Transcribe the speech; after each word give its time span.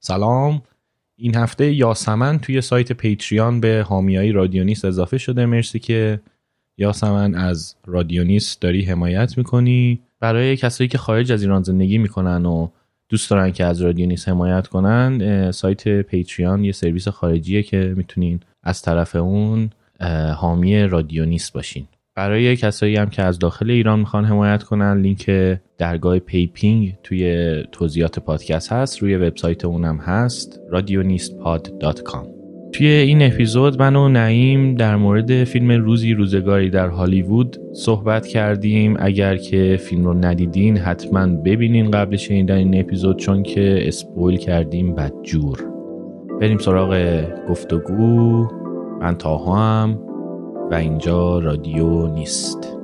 سلام. 0.00 0.62
این 1.16 1.36
هفته 1.36 1.72
یاسمن 1.72 2.38
توی 2.38 2.60
سایت 2.60 2.92
پیتریان 2.92 3.60
به 3.60 3.84
حامیای 3.88 4.32
رادیونیست 4.32 4.84
اضافه 4.84 5.18
شده. 5.18 5.46
مرسی 5.46 5.78
که 5.78 6.20
یاسمن 6.78 7.34
از 7.34 7.74
رادیونیست 7.86 8.60
داری 8.60 8.82
حمایت 8.84 9.38
می‌کنی. 9.38 10.00
برای 10.20 10.56
کسایی 10.56 10.88
که 10.88 10.98
خارج 10.98 11.32
از 11.32 11.42
ایران 11.42 11.62
زندگی 11.62 11.98
می‌کنن 11.98 12.46
و 12.46 12.68
دوست 13.08 13.30
دارن 13.30 13.52
که 13.52 13.64
از 13.64 13.80
رادیونیست 13.80 14.28
حمایت 14.28 14.66
کنن 14.66 15.50
سایت 15.50 15.88
پیتریان 16.02 16.64
یه 16.64 16.72
سرویس 16.72 17.08
خارجیه 17.08 17.62
که 17.62 17.94
می‌تونین 17.96 18.40
از 18.62 18.82
طرف 18.82 19.16
اون 19.16 19.70
حامی 20.36 20.82
رادیونیست 20.82 21.52
باشین. 21.52 21.86
برای 22.20 22.56
کسایی 22.56 22.96
هم 22.96 23.10
که 23.10 23.22
از 23.22 23.38
داخل 23.38 23.70
ایران 23.70 23.98
می‌خوان 23.98 24.24
حمایت 24.24 24.62
کنن 24.62 25.00
لینک 25.00 25.30
درگاه 25.78 26.18
پیپینگ 26.18 26.96
توی 27.02 27.54
توضیحات 27.72 28.18
پادکست 28.18 28.72
هست 28.72 28.98
روی 28.98 29.16
وبسایت 29.16 29.64
اونم 29.64 29.96
هست 29.96 30.60
radionistpod.com 30.72 32.26
توی 32.72 32.86
این 32.86 33.22
اپیزود 33.22 33.82
من 33.82 33.96
و 33.96 34.08
نعیم 34.08 34.74
در 34.74 34.96
مورد 34.96 35.44
فیلم 35.44 35.70
روزی 35.70 36.14
روزگاری 36.14 36.70
در 36.70 36.88
هالیوود 36.88 37.56
صحبت 37.72 38.26
کردیم. 38.26 38.96
اگر 38.98 39.36
که 39.36 39.76
فیلم 39.80 40.04
رو 40.04 40.14
ندیدین 40.14 40.76
حتما 40.76 41.26
ببینین 41.26 41.90
قبل 41.90 42.16
شنیدن 42.16 42.56
این 42.56 42.80
اپیزود 42.80 43.18
چون 43.18 43.42
که 43.42 43.88
spoil 43.88 44.36
کردیم 44.36 44.94
بدجور. 44.94 45.58
بریم 46.40 46.58
سراغ 46.58 47.22
گفتگو. 47.48 48.46
من 49.00 49.16
طاهام 49.16 50.09
و 50.70 50.74
اینجا 50.74 51.38
رادیو 51.38 52.06
نیست. 52.06 52.76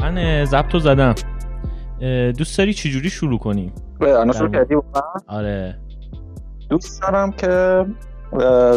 من 0.00 0.44
ضبط 0.44 0.76
زدم. 0.76 1.14
دوست 2.38 2.58
داری 2.58 2.74
چجوری 2.74 3.10
شروع 3.10 3.38
کنیم؟ 3.38 3.72
الان 4.00 4.32
شروع 4.32 4.50
کردی 4.50 4.74
آره. 5.26 5.78
دوست 6.68 7.02
دارم 7.02 7.32
که 7.32 7.84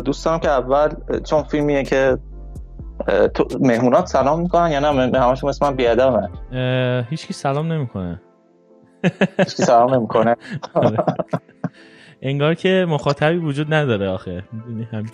دوست 0.05 0.25
دارم 0.25 0.39
که 0.39 0.49
اول 0.49 0.89
چون 1.23 1.43
فیلمیه 1.43 1.83
که 1.83 2.17
مهمونات 3.59 4.05
سلام 4.05 4.39
می‌کنن 4.39 4.71
یا 4.71 4.79
نه؟ 4.79 5.19
همشون 5.19 5.49
مثل 5.49 5.65
من 5.65 5.75
بیادمه 5.75 6.29
هیچکی 7.09 7.33
سلام 7.33 7.71
نمی‌کنه. 7.71 8.21
هیچکی 9.37 9.63
سلام 9.63 9.93
نمی‌کنه. 9.93 10.35
آره. 10.73 10.97
انگار 12.21 12.53
که 12.53 12.85
مخاطبی 12.89 13.37
وجود 13.37 13.73
نداره 13.73 14.09
آخه. 14.09 14.43
می‌دونی 14.53 14.87
هم 14.91 15.05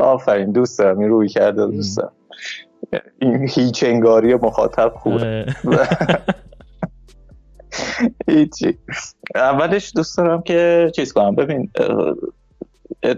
آفرین 0.00 0.52
دوست 0.52 0.78
دارم 0.78 0.98
این 0.98 1.08
روی 1.08 1.28
کرده 1.28 1.66
دوست 1.66 1.98
دارم 1.98 2.12
این 3.18 3.48
هیچ 3.48 3.84
انگاری 3.84 4.34
مخاطب 4.34 4.92
خوبه. 4.96 5.46
هیچی. 8.28 8.78
اولش 9.34 9.92
دوست 9.96 10.18
دارم 10.18 10.42
که 10.42 10.90
چیز 10.96 11.12
کنم. 11.12 11.34
ببین 11.34 11.70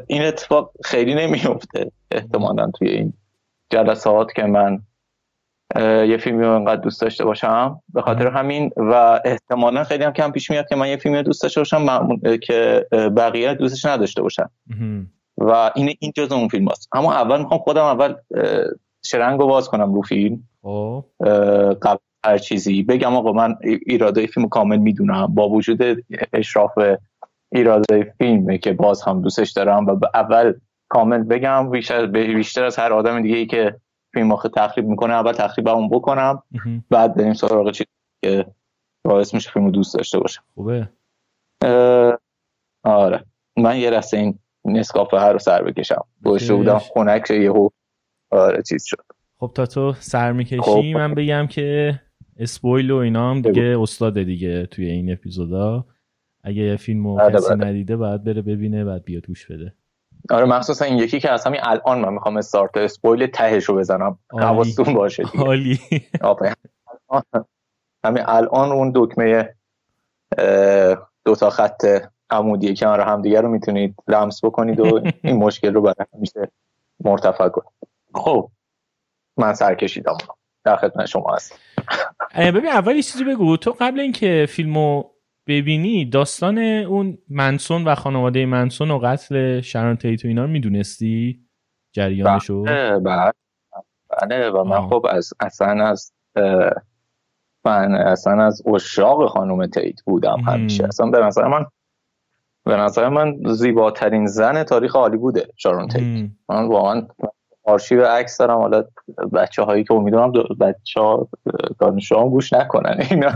این 0.06 0.22
اتفاق 0.22 0.72
خیلی 0.84 1.14
نمیفته 1.14 1.92
احتمالا 2.10 2.70
توی 2.70 2.88
این 2.88 3.12
جلسات 3.70 4.32
که 4.32 4.42
من 4.42 4.82
یه 6.08 6.16
فیلمی 6.16 6.44
رو 6.44 6.54
انقدر 6.54 6.80
دوست 6.80 7.00
داشته 7.00 7.24
باشم. 7.24 7.82
به 7.94 8.02
خاطر 8.02 8.26
همین 8.26 8.70
و 8.76 9.20
احتمالا 9.24 9.84
خیلی 9.84 10.04
هم 10.04 10.12
کم 10.12 10.30
پیش 10.30 10.50
میاد 10.50 10.68
که 10.68 10.76
من 10.76 10.88
یه 10.88 10.96
فیلمی 10.96 11.22
دوست 11.22 11.42
داشته 11.42 11.60
باشم 11.60 12.16
که 12.42 12.86
بقیه 13.16 13.54
دوستش 13.54 13.84
نداشته 13.84 14.22
باشن. 14.22 14.48
و 15.38 15.70
این 15.74 15.94
این 16.00 16.12
جز 16.16 16.32
اون 16.32 16.48
فیلم 16.48 16.68
هست 16.68 16.88
اما 16.92 17.14
اول 17.14 17.38
می‌خوام 17.40 17.60
خودم 17.60 17.84
اول 17.84 18.14
شرنگ 19.04 19.40
رو 19.40 19.46
باز 19.46 19.68
کنم 19.68 19.94
رو 19.94 20.02
فیلم. 20.02 20.48
خب. 20.62 21.04
قبل 21.82 21.98
هر 22.24 22.38
چیزی. 22.38 22.82
بگم 22.82 23.16
آقا 23.16 23.32
من 23.32 23.56
ایراده 23.86 24.26
فیلم 24.26 24.48
کامل 24.48 24.76
می‌دونم. 24.76 25.26
با 25.26 25.48
وجود 25.48 26.04
اشراف 26.32 26.78
ایراده 27.52 28.14
فیلم 28.18 28.56
که 28.56 28.72
باز 28.72 29.02
هم 29.02 29.22
دوستش 29.22 29.50
دارم 29.50 29.86
و 29.86 29.98
اول 30.14 30.54
کامل 30.88 31.22
بگم 31.22 31.70
بیشتر, 31.70 32.06
بیشتر 32.06 32.64
از 32.64 32.76
هر 32.76 32.92
آدم 32.92 33.22
دیگه 33.22 33.36
ای 33.36 33.46
که 33.46 33.76
فیلم 34.12 34.32
آخه 34.32 34.48
تخریب 34.48 34.86
می‌کنه 34.86 35.12
اول 35.12 35.32
تخریب 35.32 35.68
اون 35.68 35.88
بکنم. 35.88 36.42
بعد 36.90 37.14
بریم 37.14 37.32
سراغ 37.34 37.70
چیزی 37.70 37.90
که 38.24 38.46
باعث 39.04 39.34
میشه 39.34 39.50
فیلم 39.50 39.70
دوست 39.70 39.94
داشته 39.94 40.18
باشم. 40.18 40.42
خوبه. 40.54 40.88
آره. 42.84 43.24
من 43.56 43.76
یه 43.76 43.90
رسته 43.90 44.16
این 44.16 44.38
نسکافه 44.64 45.18
هر 45.18 45.32
رو 45.32 45.38
سر 45.38 45.62
بکشم. 45.62 46.04
گوشته 46.24 46.54
بودم 46.54 46.78
خونک 46.78 47.30
یهو. 47.30 47.68
آره 48.30 48.62
چیز 48.62 48.84
شد. 48.84 49.04
خب 49.38 49.50
تا 49.54 49.66
تو 49.66 49.92
سر 49.92 50.32
می‌کشی 50.32 50.60
خب. 50.60 50.84
من 50.94 51.14
بگم 51.14 51.46
که 51.46 52.00
اسپویل 52.40 52.90
و 52.90 52.96
اینا 52.96 53.30
هم 53.30 53.42
دیگه 53.42 53.76
استاد 53.80 54.22
دیگه 54.22 54.66
توی 54.66 54.86
این 54.86 55.12
اپیزودا. 55.12 55.84
اگه 56.42 56.62
یه 56.62 56.76
فیلم 56.76 57.06
رو 57.06 57.14
بله، 57.14 57.38
کسی 57.38 57.54
بله. 57.54 57.64
ندیده 57.64 57.96
باید 57.96 58.24
بره 58.24 58.42
ببینه 58.42 58.84
بعد 58.84 59.04
بیاد 59.04 59.26
گوش 59.26 59.46
بده. 59.46 59.74
آره 60.30 60.44
مخصوصا 60.44 60.84
این 60.84 60.98
یکی 60.98 61.20
که 61.20 61.30
از 61.30 61.46
همین 61.46 61.60
الان 61.62 62.00
من 62.00 62.12
می‌خوام 62.12 62.36
استارت 62.36 62.76
اسپویل 62.76 63.26
تهش 63.26 63.64
رو 63.64 63.76
بزنم 63.76 64.18
حواستون 64.32 64.94
باشه 64.94 65.22
دیگه. 65.22 65.44
عالی. 65.44 65.80
همین 68.04 68.22
الان 68.26 68.72
اون 68.72 68.92
دکمه 68.94 69.54
دو 71.24 71.34
تا 71.34 71.50
خط 71.50 71.86
عمودی 72.30 72.74
کنار 72.76 73.00
هم 73.00 73.22
دیگه 73.22 73.40
رو 73.40 73.48
می‌تونید 73.48 73.94
لمس 74.08 74.44
بکنید 74.44 74.80
و 74.80 75.00
این 75.22 75.36
مشکل 75.36 75.74
رو 75.74 75.80
برای 75.80 76.06
همیشه 76.14 76.50
مرتفع 77.04 77.48
کنید. 77.48 77.72
خب 78.14 78.50
من 79.36 79.54
سر 79.54 79.74
کشیدم 79.74 80.16
در 80.64 80.76
خدمت 80.76 81.06
شما 81.06 81.34
هست 81.34 81.60
ببین 82.36 82.66
اول 82.66 82.96
یه 82.96 83.02
چیزی 83.02 83.24
بگو. 83.24 83.56
تو 83.56 83.76
قبل 83.80 84.00
اینکه 84.00 84.46
فیلمو 84.48 85.04
ببینی 85.46 86.04
داستان 86.04 86.58
اون 86.58 87.18
منسون 87.28 87.84
و 87.84 87.94
خانواده 87.94 88.46
منسون 88.46 88.90
و 88.90 88.98
قتل 88.98 89.60
شران 89.60 89.96
تیتو 89.96 90.28
اینا 90.28 90.42
رو 90.42 90.50
می‌دونستی؟ 90.50 91.40
جریانشو؟ 91.92 92.62
بله 92.62 92.98
بله 92.98 93.32
بله. 94.20 94.50
و 94.50 94.64
من 94.64 94.88
خب 94.88 95.06
از 95.10 95.30
اصلا 95.40 95.86
از 95.86 96.12
من 97.64 97.94
اصلا 97.94 98.44
از 98.44 98.62
اشاق 98.74 99.26
خانم 99.26 99.66
تیت 99.66 100.02
بودم 100.02 100.40
همیشه. 100.40 100.84
اصلا 100.84 101.10
به 101.10 101.18
نظر 101.18 101.48
من 101.48 101.66
به 102.64 102.76
نظر 102.76 103.08
من 103.08 103.36
زیباترین 103.46 104.26
زن 104.26 104.62
تاریخ 104.62 104.96
بوده 104.96 105.48
شارون 105.56 105.88
تیت. 105.88 106.30
من 106.48 106.68
واقعا 106.68 107.06
آرشیو 107.64 108.04
عکس 108.04 108.38
دارم. 108.38 108.58
حالا 108.58 108.84
بچه 109.32 109.62
هایی 109.62 109.84
که 109.84 109.94
امیدوارم 109.94 110.32
بچه 110.60 111.00
ها 111.00 111.28
دانش 111.78 112.12
هم 112.12 112.28
گوش 112.28 112.52
نکنن. 112.52 113.04
اینا 113.10 113.32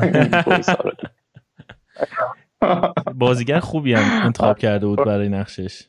بازیگر 3.15 3.61
خوبی 3.61 3.95
هم 3.95 4.25
انتخاب 4.27 4.59
کرده 4.59 4.87
بود 4.87 5.05
برای 5.05 5.29
نقشش 5.29 5.89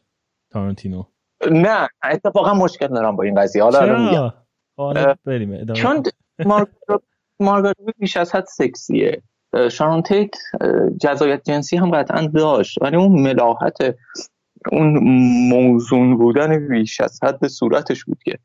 تارانتینو. 0.52 1.04
نه 1.52 1.88
اتفاقا 2.04 2.54
مشکل 2.54 2.88
دارم 2.88 3.16
با 3.16 3.24
این 3.24 3.42
قضیه. 3.42 3.64
حالا 3.64 4.00
میگم. 4.00 4.34
حالا 4.78 5.16
بریم 5.26 5.74
چون 5.74 6.04
مارگارت 7.40 7.76
بیش 7.98 8.18
از 8.18 8.36
حد 8.36 8.46
سکسیه. 8.46 9.22
شارون 9.72 10.02
تیت 10.02 10.36
جزایت 11.02 11.44
جنسی 11.44 11.78
هم 11.78 11.92
قطعا 11.92 12.28
داشت. 12.28 12.82
ولی 12.82 12.98
اون 12.98 13.22
ملاحت 13.22 13.78
اون 14.72 15.00
موزون 15.50 16.18
بودن 16.18 16.68
بیش 16.68 17.02
از 17.02 17.20
حد 17.24 17.48
صورتش 17.48 18.06
بود 18.06 18.18
که 18.26 18.38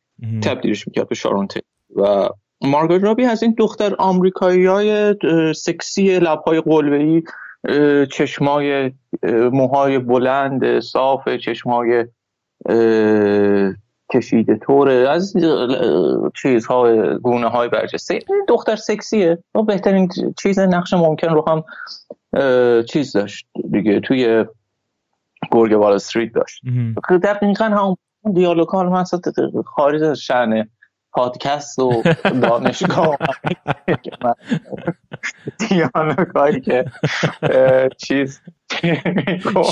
تبدیلش 0.43 0.87
می‌کرد 0.87 1.09
به 1.09 1.15
شارون 1.15 1.47
تیت 1.47 1.65
و 1.97 2.29
مارگارت 2.61 3.05
رابی 3.05 3.25
از 3.25 3.43
این 3.43 3.55
دختر 3.59 3.95
آمریکایی 3.99 4.67
های 4.67 5.15
سکسی 5.57 6.19
لبهای 6.19 6.61
قلبه‌ای 6.61 7.23
چشمای 8.07 8.93
موهای 9.53 9.99
بلند 9.99 10.81
صاف 10.81 11.29
چشمای 11.29 12.05
کشیده 14.13 14.57
طوره 14.57 15.09
از 15.09 15.35
چیزهای 16.43 17.19
گونه 17.19 17.47
های 17.47 17.69
برجسته 17.69 18.19
دختر 18.49 18.77
سکسیه. 18.77 19.39
و 19.55 19.63
بهترین 19.63 20.09
چیز 20.43 20.59
نقش 20.59 20.93
ممکن 20.93 21.29
رو 21.29 21.45
هم 21.49 21.65
چیز 22.83 23.13
داشت 23.13 23.47
دیگه. 23.73 24.01
توی 24.01 24.45
گرگ 25.51 25.73
وال 25.73 25.93
استریت 25.93 26.33
داشت. 26.35 26.63
دقیقا 27.23 27.65
هم 27.65 27.97
دیالوگ 28.35 28.69
ها 28.69 28.83
من 28.83 29.05
خارج 29.67 30.03
از 30.03 30.19
شأن 30.19 30.69
پادکست 31.13 31.79
و 31.79 32.03
دانشگاه 32.43 33.17
دیالوگایی 35.69 36.61
که 36.61 36.85
چیز 37.99 38.41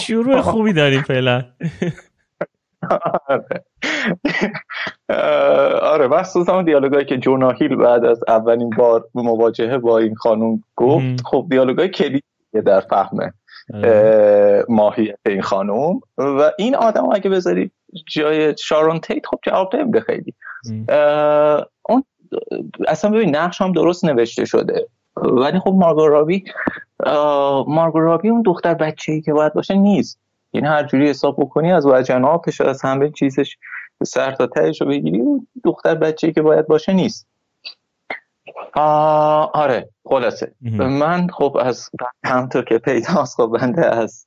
شروع 0.01 0.41
خوبی 0.41 0.73
داریم 0.73 1.03
فعلا. 1.03 1.45
آره. 5.83 6.07
مخصوصا 6.09 6.55
اون 6.55 6.65
دیالوگایی 6.65 7.05
که 7.05 7.19
جوناهیل 7.19 7.77
بعد 7.77 8.05
از 8.05 8.21
اولین 8.29 8.71
بار 8.71 9.09
مواجهه 9.15 9.79
با 9.79 9.99
این 9.99 10.15
خانوم 10.15 10.65
گفت. 10.77 11.23
خب 11.25 11.47
دیالوگای 11.51 11.89
کلیدی 11.89 12.23
در 12.67 12.81
فهم 12.81 13.21
آره. 13.21 13.33
ماهیت 14.69 15.19
این 15.27 15.43
خانم 15.43 16.01
و 16.19 16.53
این 16.59 16.75
آدم 16.77 17.11
اگه 17.13 17.31
بذاری 17.31 17.71
جای 18.07 18.55
شارون 18.59 19.01
تیت 19.01 19.27
خب 19.27 19.39
جواب 19.43 19.77
نمیده 19.77 20.01
خیلی. 20.01 20.35
اون 21.89 22.05
اصلا 22.89 23.11
ببین 23.11 23.37
نقش 23.37 23.61
هم 23.61 23.73
درست 23.73 24.05
نوشته 24.05 24.45
شده. 24.45 24.87
ولی 25.17 25.59
خب 25.59 25.71
مارگو 25.71 26.09
رابی 26.09 26.45
مارگو 27.67 28.01
رابی 28.01 28.29
اون 28.29 28.43
دختر 28.43 28.75
بچه 28.75 29.13
ای 29.13 29.21
که 29.21 29.33
باید 29.33 29.55
باشه 29.55 29.75
نیست. 29.75 30.21
یعنی 30.53 30.67
هر 30.67 30.83
جوری 30.83 31.09
حساب 31.09 31.37
بکنی 31.41 31.73
از 31.73 31.87
وجه 31.87 32.19
ناپش 32.19 32.61
از 32.61 32.83
همه 32.85 33.11
چیزش 33.11 33.57
سر 34.05 34.31
تا 34.31 34.47
تهش 34.47 34.81
رو 34.81 34.87
بگیری 34.87 35.21
اون 35.21 35.47
دختر 35.65 35.95
بچه 35.95 36.27
ای 36.27 36.33
که 36.33 36.43
باید 36.43 36.67
باشه 36.67 36.93
نیست. 36.93 37.28
آره 39.55 39.89
خلاصه. 40.05 40.55
من 41.01 41.29
خب 41.29 41.57
از 41.61 41.91
همطور 42.25 42.65
که 42.65 42.79
پیداست 42.79 43.37
خب 43.37 43.59
بنده 43.61 43.87
از 43.87 44.27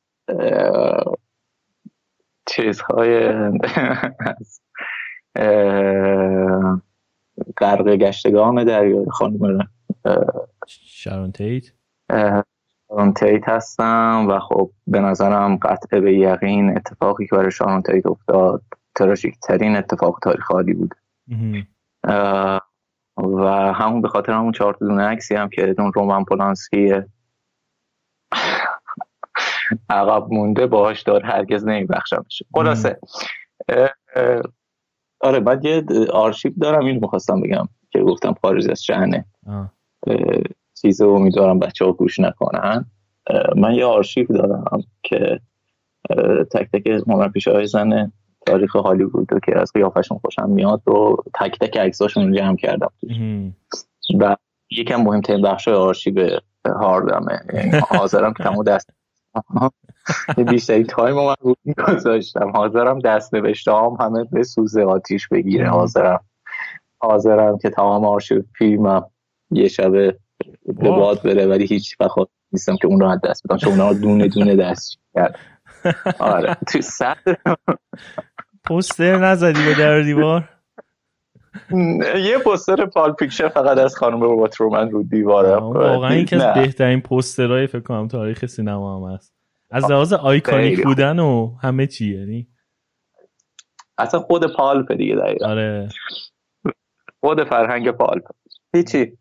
چیزهای 2.45 3.27
از 4.19 4.61
غرق 7.57 7.95
گشتگان 7.95 8.63
دریای 8.63 9.05
خانم 9.09 9.69
شارون 10.67 11.31
تیت؟ 11.31 11.63
شارون 12.87 13.13
تیت 13.13 13.49
هستم 13.49 14.27
و 14.29 14.39
خب 14.39 14.71
به 14.87 14.99
نظرم 14.99 15.57
قطعه 15.57 15.99
به 15.99 16.13
یقین 16.13 16.77
اتفاقی 16.77 17.27
که 17.27 17.35
برای 17.35 17.51
شارون 17.51 17.81
تیت 17.81 18.05
افتاد 18.05 18.61
تراشیک 18.95 19.39
ترین 19.39 19.75
اتفاق 19.75 20.19
تاریخ 20.21 20.51
بود. 20.77 20.95
و 23.21 23.73
همون 23.73 24.01
به 24.01 24.07
خاطر 24.07 24.31
همون 24.31 24.51
چهار 24.51 24.77
دونه 24.79 25.03
عکسی 25.03 25.35
هم 25.35 25.49
که 25.49 25.75
اون 25.77 25.93
رومن 25.93 26.23
پولانسکی 26.23 26.93
عقب 29.89 30.27
مونده 30.31 30.67
باهاش 30.67 31.01
دار 31.01 31.25
هرگز 31.25 31.65
نمیبخشم 31.65 32.25
بشه 32.29 32.45
خلاصه 32.53 32.99
آره 35.21 35.39
بعد 35.39 35.65
یه 35.65 35.85
آرشیو 36.13 36.51
دارم 36.61 36.85
اینو 36.85 36.99
می‌خواستم 37.01 37.41
بگم 37.41 37.67
که 37.89 37.99
گفتم 37.99 38.35
خارج 38.41 38.71
از 38.71 38.83
شهنه 38.83 39.25
چیز 40.81 41.01
امیدوارم 41.01 41.59
بچه 41.59 41.85
ها 41.85 41.91
گوش 41.91 42.19
نکنن. 42.19 42.85
من 43.55 43.73
یه 43.73 43.85
آرشیو 43.85 44.27
دارم 44.27 44.83
که 45.03 45.39
تک 46.51 46.69
تک 46.73 46.87
هنرپیشه 47.07 47.51
های 47.51 47.67
زن 47.67 48.11
تاریخ 48.45 48.75
هالیوود 48.75 49.29
که 49.45 49.59
از 49.59 49.71
قیافشون 49.73 50.17
خوشم 50.17 50.49
میاد 50.49 50.87
و 50.87 51.15
تک 51.39 51.59
تک 51.59 51.77
عکساشون 51.77 52.27
رو 52.27 52.35
جمع 52.35 52.55
کردم 52.55 52.91
و 54.19 54.35
یکم 54.71 55.01
مهمترین 55.01 55.41
بخش 55.41 55.67
آرشیو 55.67 56.39
هاردمه. 56.65 57.39
یعنی 57.53 57.71
حاضرم 57.89 58.33
که 58.33 58.43
تمام 58.43 58.63
دست 58.63 58.89
بیشتری 60.51 60.83
تایم 60.83 61.15
من 61.15 61.35
رو 61.41 61.55
گذاشتم. 61.87 62.51
حاضرم 62.51 62.99
دست 62.99 63.33
نوشته 63.33 63.71
هم 63.71 63.97
همه 63.99 64.23
به 64.23 64.43
سوز 64.43 64.77
آتیش 64.77 65.27
بگیره. 65.27 65.69
حاضرم. 65.69 66.19
حاضرم 66.99 67.57
که 67.57 67.69
تمام 67.69 68.05
آرشیو 68.05 68.41
فیلمم 68.57 69.05
یه 69.51 69.67
شبه 69.67 70.17
به 70.65 70.89
باد 70.89 71.23
بره 71.23 71.45
ولی 71.45 71.65
هیچ 71.65 71.95
وقت 71.99 72.15
نیستم 72.51 72.75
که 72.81 72.87
اون 72.87 72.99
رو 72.99 73.19
دست 73.23 73.43
بدم. 73.47 73.57
چون 73.57 73.71
اونا 73.71 73.93
دونه 73.93 74.27
دونه 74.27 74.55
دست 74.55 74.97
کرد 75.13 75.39
آره. 76.19 76.57
تو 76.67 76.81
سر 76.81 77.17
پوستر 78.71 79.17
نزدی 79.17 79.65
به 79.65 79.73
در 79.73 80.01
دیوار؟ 80.01 80.49
یه 82.15 82.37
پوستر 82.43 82.85
پال 82.85 83.11
پیکچر 83.11 83.49
فقط 83.49 83.77
از 83.77 83.95
خانم 83.95 84.23
ربات 84.23 84.55
رومن 84.55 84.91
رو 84.91 85.03
دیواره. 85.03 85.55
واقعا 85.55 86.09
این 86.09 86.25
که 86.25 86.43
از 86.43 86.53
بهترین 86.53 87.01
پوسترهای 87.01 87.67
فکر 87.67 87.79
کنم 87.79 88.07
تاریخ 88.07 88.45
سینما 88.45 89.07
هم 89.07 89.13
هست. 89.13 89.33
از 89.71 89.91
لحاظ 89.91 90.13
آیکونیک 90.13 90.83
بودن 90.83 91.19
و 91.19 91.55
همه 91.61 91.87
چی 91.87 92.19
یعنی؟ 92.19 92.47
اصلا 93.97 94.19
خود 94.19 94.55
پالپ 94.55 94.93
دیگه 94.93 95.15
دقیقا. 95.15 95.47
آره. 95.47 95.89
خود 97.19 97.43
فرهنگ 97.43 97.91
پالپ 97.91 98.23
هیچی. 98.73 99.17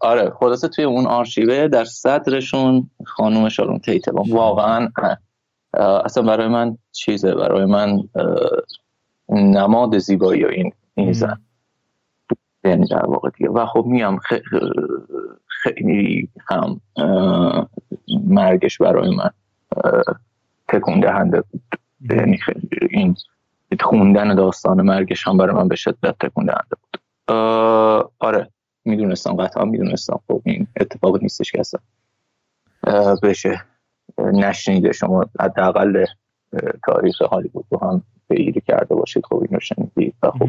آره 0.00 0.30
خلاصه 0.40 0.68
توی 0.68 0.84
اون 0.84 1.06
آرشیوه 1.06 1.68
در 1.68 1.84
صدرشون 1.84 2.90
خانم 3.06 3.48
شارون 3.48 3.78
تیته 3.78 4.12
واقعا 4.12 4.88
اصلا 5.74 6.22
برای 6.22 6.48
من 6.48 6.78
چیزه 6.92 7.34
برای 7.34 7.64
من 7.64 8.08
نماد 9.28 9.98
زیبایی 9.98 10.44
و 10.44 10.48
این 10.48 10.72
این 10.94 11.12
زن. 11.12 11.40
یعنی 12.64 12.86
در 12.86 13.06
واقع 13.06 13.30
دیگه. 13.30 13.50
و 13.50 13.66
خب 13.66 13.84
میام 13.86 14.20
خیلی 15.46 16.28
هم 16.50 16.80
مرگش 18.24 18.78
برای 18.78 19.16
من 19.16 19.30
تکون 20.68 21.00
دهنده 21.00 21.40
بود. 21.40 21.62
یعنی 22.10 22.38
این 22.90 23.16
خوندن 23.80 24.34
داستان 24.34 24.82
مرگش 24.82 25.26
هم 25.26 25.36
برای 25.36 25.56
من 25.56 25.68
به 25.68 25.76
شدت 25.76 26.18
تکون 26.20 26.46
دهنده 26.46 26.76
بود 26.80 27.00
آره 28.18 28.50
می‌دونستم 28.84 29.36
قطعا 29.36 29.64
می‌دونستم. 29.64 30.20
خب 30.28 30.42
این 30.44 30.66
اتفاق 30.80 31.22
نیستش 31.22 31.52
که 31.52 31.60
اصلا. 31.60 31.80
بشه. 33.22 33.64
نشنیده 34.18 34.92
شما 34.92 35.24
حداقل 35.40 36.04
تاریخ 36.86 37.22
هالیوود 37.22 37.64
رو 37.70 37.78
هم 37.82 38.02
پیگیری 38.28 38.60
کرده 38.60 38.94
باشید 38.94 39.26
خب 39.26 39.42
اینو 39.48 39.60
شنیدید 39.60 40.14
و 40.22 40.30
خب 40.30 40.48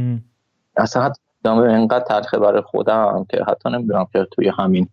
اصلا 0.77 1.04
حتی 1.04 1.50
اینقدر 1.50 2.04
تلخه 2.04 2.39
برای 2.39 2.62
خودم 2.62 3.25
که 3.30 3.44
حتی 3.48 3.69
نمی‌دونم 3.69 4.07
که 4.13 4.27
توی 4.31 4.51
همین 4.60 4.88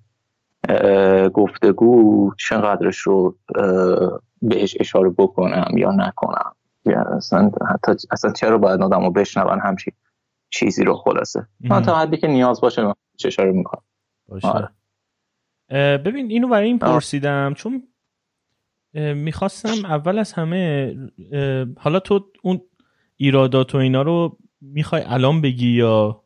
گفتگو 1.34 2.30
چقدرش 2.38 2.98
رو 2.98 3.36
بهش 4.42 4.76
اشاره 4.80 5.10
بکنم 5.10 5.76
یا 5.76 5.90
نکنم. 5.90 6.52
اصلا 7.16 7.50
حتی 7.68 7.92
اصلا 8.10 8.32
چرا 8.32 8.58
باید 8.58 8.82
آدم 8.82 9.04
رو 9.04 9.10
بشنون 9.10 9.60
همچی 9.60 9.92
چیزی 10.50 10.84
رو 10.84 10.94
خلاصه؟ 10.94 11.46
من 11.60 11.82
تا 11.82 11.94
حدی 11.94 12.16
که 12.16 12.26
نیاز 12.26 12.60
باشه 12.60 12.82
من 12.82 12.94
اشاره 13.24 13.52
می‌کنم. 13.52 13.82
آره. 14.42 14.68
ببین 15.98 16.30
اینو 16.30 16.48
برای 16.48 16.66
این 16.66 16.78
پرسیدم 16.78 17.54
چون 17.54 17.82
می‌خواستم 18.96 19.84
اول 19.84 20.18
از 20.18 20.32
همه 20.32 20.94
حالا 21.78 22.00
تو 22.00 22.30
اون 22.42 22.60
ایرادات 23.16 23.74
و 23.74 23.78
اینا 23.78 24.02
رو 24.02 24.38
می‌خوای 24.60 25.02
الان 25.06 25.40
بگی 25.40 25.70
یا 25.70 26.22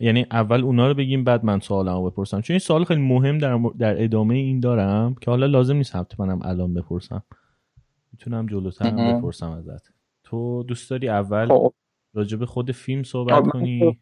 یعنی 0.00 0.26
اول 0.30 0.60
اونا 0.60 0.88
رو 0.88 0.94
بگیم 0.94 1.24
بعد 1.24 1.44
من 1.44 1.60
سوالمو 1.60 2.10
بپرسم. 2.10 2.40
چون 2.40 2.54
این 2.54 2.58
سوال 2.58 2.84
خیلی 2.84 3.00
مهم 3.00 3.38
در, 3.38 3.60
در 3.78 4.04
ادامه 4.04 4.34
این 4.34 4.60
دارم 4.60 5.14
که 5.14 5.30
حالا 5.30 5.46
لازم 5.46 5.76
نیست 5.76 6.20
منم 6.20 6.40
الان 6.42 6.74
بپرسم. 6.74 7.22
می‌تونم 8.12 8.46
جلوتر 8.46 8.90
بپرسم 8.90 9.50
ازت. 9.50 9.92
تو 10.24 10.62
دوست 10.62 10.90
داری 10.90 11.08
اول 11.08 11.48
خب. 11.48 11.74
راجب 12.14 12.44
خود 12.44 12.72
فیلم 12.72 13.02
صحبت 13.02 13.34
خب، 13.34 13.50
کنی؟ 13.50 13.98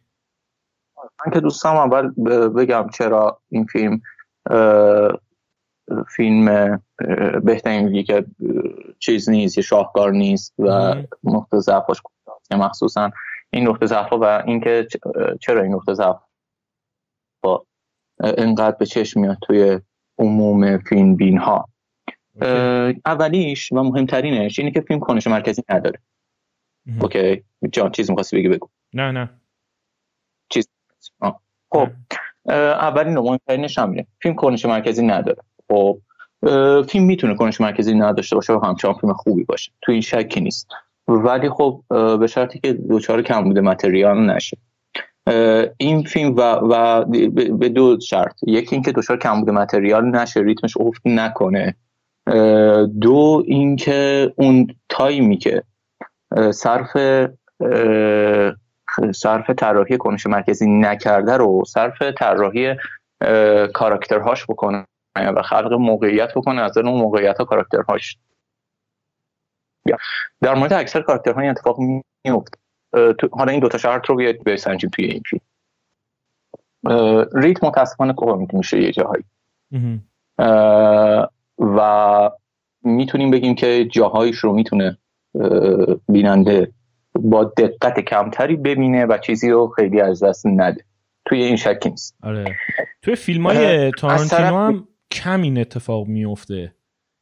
من 1.25 1.33
که 1.33 1.39
دوستم 1.39 1.75
اول 1.75 2.07
بگم 2.49 2.87
چرا 2.93 3.41
این 3.49 3.65
فیلم 3.65 4.01
فیلم 6.15 6.79
بهترین 7.43 8.03
که 8.03 8.25
چیز 8.99 9.29
نیست 9.29 9.57
یه 9.57 9.63
شاهکار 9.63 10.11
نیست 10.11 10.53
و 10.59 10.95
نقطه 11.23 11.59
ضعفش 11.59 12.01
مخصوصا 12.51 13.11
این 13.49 13.67
نقطه 13.67 13.85
ضعف 13.85 14.13
و 14.13 14.23
اینکه 14.23 14.87
چرا 15.41 15.61
این 15.61 15.73
نقطه 15.73 15.93
ضعف 15.93 16.17
انقدر 18.19 18.77
به 18.77 18.85
چشم 18.85 19.19
میاد 19.19 19.37
توی 19.41 19.79
عموم 20.17 20.77
فیلم 20.77 21.15
بین 21.15 21.37
ها 21.37 21.69
اولیش 23.05 23.71
و 23.71 23.83
مهمترینش 23.83 24.59
اینه 24.59 24.71
که 24.71 24.81
فیلم 24.81 24.99
کنش 24.99 25.27
مرکزی 25.27 25.63
نداره. 25.69 25.99
اوکی 27.01 27.43
جان 27.71 27.91
چیز 27.91 28.09
می‌خواستی 28.09 28.37
بگی 28.37 28.49
بگو. 28.49 28.69
نه 28.93 29.11
نه. 29.11 29.29
چیز 30.49 30.67
خب 31.71 31.89
اولین 32.55 33.17
و 33.17 33.23
مهمترینش 33.23 33.77
همینه 33.77 34.07
فیلم 34.21 34.35
کنش 34.35 34.65
مرکزی 34.65 35.05
نداره. 35.05 35.41
خب 35.75 35.97
فیلم 36.81 37.05
می‌تونه 37.05 37.35
کنش 37.35 37.61
مرکزی 37.61 37.95
نداشته 37.95 38.35
باشه 38.35 38.53
و 38.53 38.65
همچنان 38.65 38.93
فیلم 38.93 39.13
خوبی 39.13 39.43
باشه. 39.43 39.71
تو 39.81 39.91
این 39.91 40.01
شکی 40.01 40.41
نیست. 40.41 40.67
ولی 41.07 41.49
خب 41.49 41.81
به 42.19 42.27
شرطی 42.27 42.59
که 42.59 42.73
دوچار 42.73 43.21
کم 43.21 43.43
بوده 43.43 43.61
متریال 43.61 44.29
نشه. 44.29 44.57
این 45.77 46.03
فیلم 46.03 46.35
و, 46.35 46.41
و 46.41 47.05
به 47.57 47.69
دو 47.69 47.99
شرط. 47.99 48.43
یکی 48.47 48.75
اینکه 48.75 48.93
کم 49.21 49.39
بوده 49.39 49.51
متریال 49.51 50.05
نشه 50.05 50.39
ریتمش 50.39 50.77
افت 50.77 51.01
نکنه. 51.05 51.75
دو 53.01 53.43
اینکه 53.47 54.33
اون 54.35 54.67
تایمی 54.89 55.37
که 55.37 55.63
صرف 56.51 56.97
صرف 59.15 59.49
طراحی 59.49 59.97
کنش 59.97 60.27
مرکزی 60.27 60.67
نکرده 60.69 61.37
رو 61.37 61.63
صرف 61.67 62.01
طراحی 62.17 62.75
کاراکترهاش 63.73 64.43
بکنه. 64.43 64.85
و 65.15 65.41
خلق 65.41 65.73
موقعیت 65.73 66.33
بکنه 66.35 66.61
از 66.61 66.77
اون 66.77 66.99
موقعیت 66.99 67.37
ها 67.37 67.45
کاراکترهاش 67.45 68.17
در 70.41 70.55
مورد 70.55 70.73
اکثر 70.73 71.01
کاراکترها 71.01 71.41
این 71.41 71.49
اتفاق 71.49 71.77
میفته 71.79 72.57
حالا 73.31 73.51
این 73.51 73.59
دوتا 73.59 73.77
شرط 73.77 74.05
رو 74.05 74.15
بیاید 74.15 74.43
بسنجیم 74.43 74.89
توی 74.89 75.05
این 75.05 75.21
فیلم. 75.25 75.41
ریت 77.33 77.63
متاسفانه 77.63 78.13
کوه 78.13 78.47
میشه 78.53 78.81
یه 78.81 78.91
جاهایی. 78.91 79.23
و 81.59 82.31
می‌تونیم 82.83 83.31
بگیم 83.31 83.55
که 83.55 83.85
جاهایش 83.85 84.37
رو 84.37 84.53
می‌تونه 84.53 84.97
بیننده 86.09 86.71
با 87.19 87.43
دقت 87.43 87.99
کمتری 87.99 88.55
ببینه 88.55 89.05
و 89.05 89.17
چیزی 89.17 89.49
رو 89.49 89.67
خیلی 89.67 90.01
از 90.01 90.23
دست 90.23 90.45
نده. 90.45 90.85
توی 91.25 91.43
این 91.43 91.55
شکی 91.55 91.89
نیست. 91.89 92.15
آره. 92.23 92.45
توی 93.01 93.15
فیلم 93.15 93.47
های 93.47 93.91
تارانتینو 93.91 94.57
هم 94.57 94.87
کم 95.15 95.41
این 95.41 95.57
اتفاق 95.57 96.07
میفته 96.07 96.75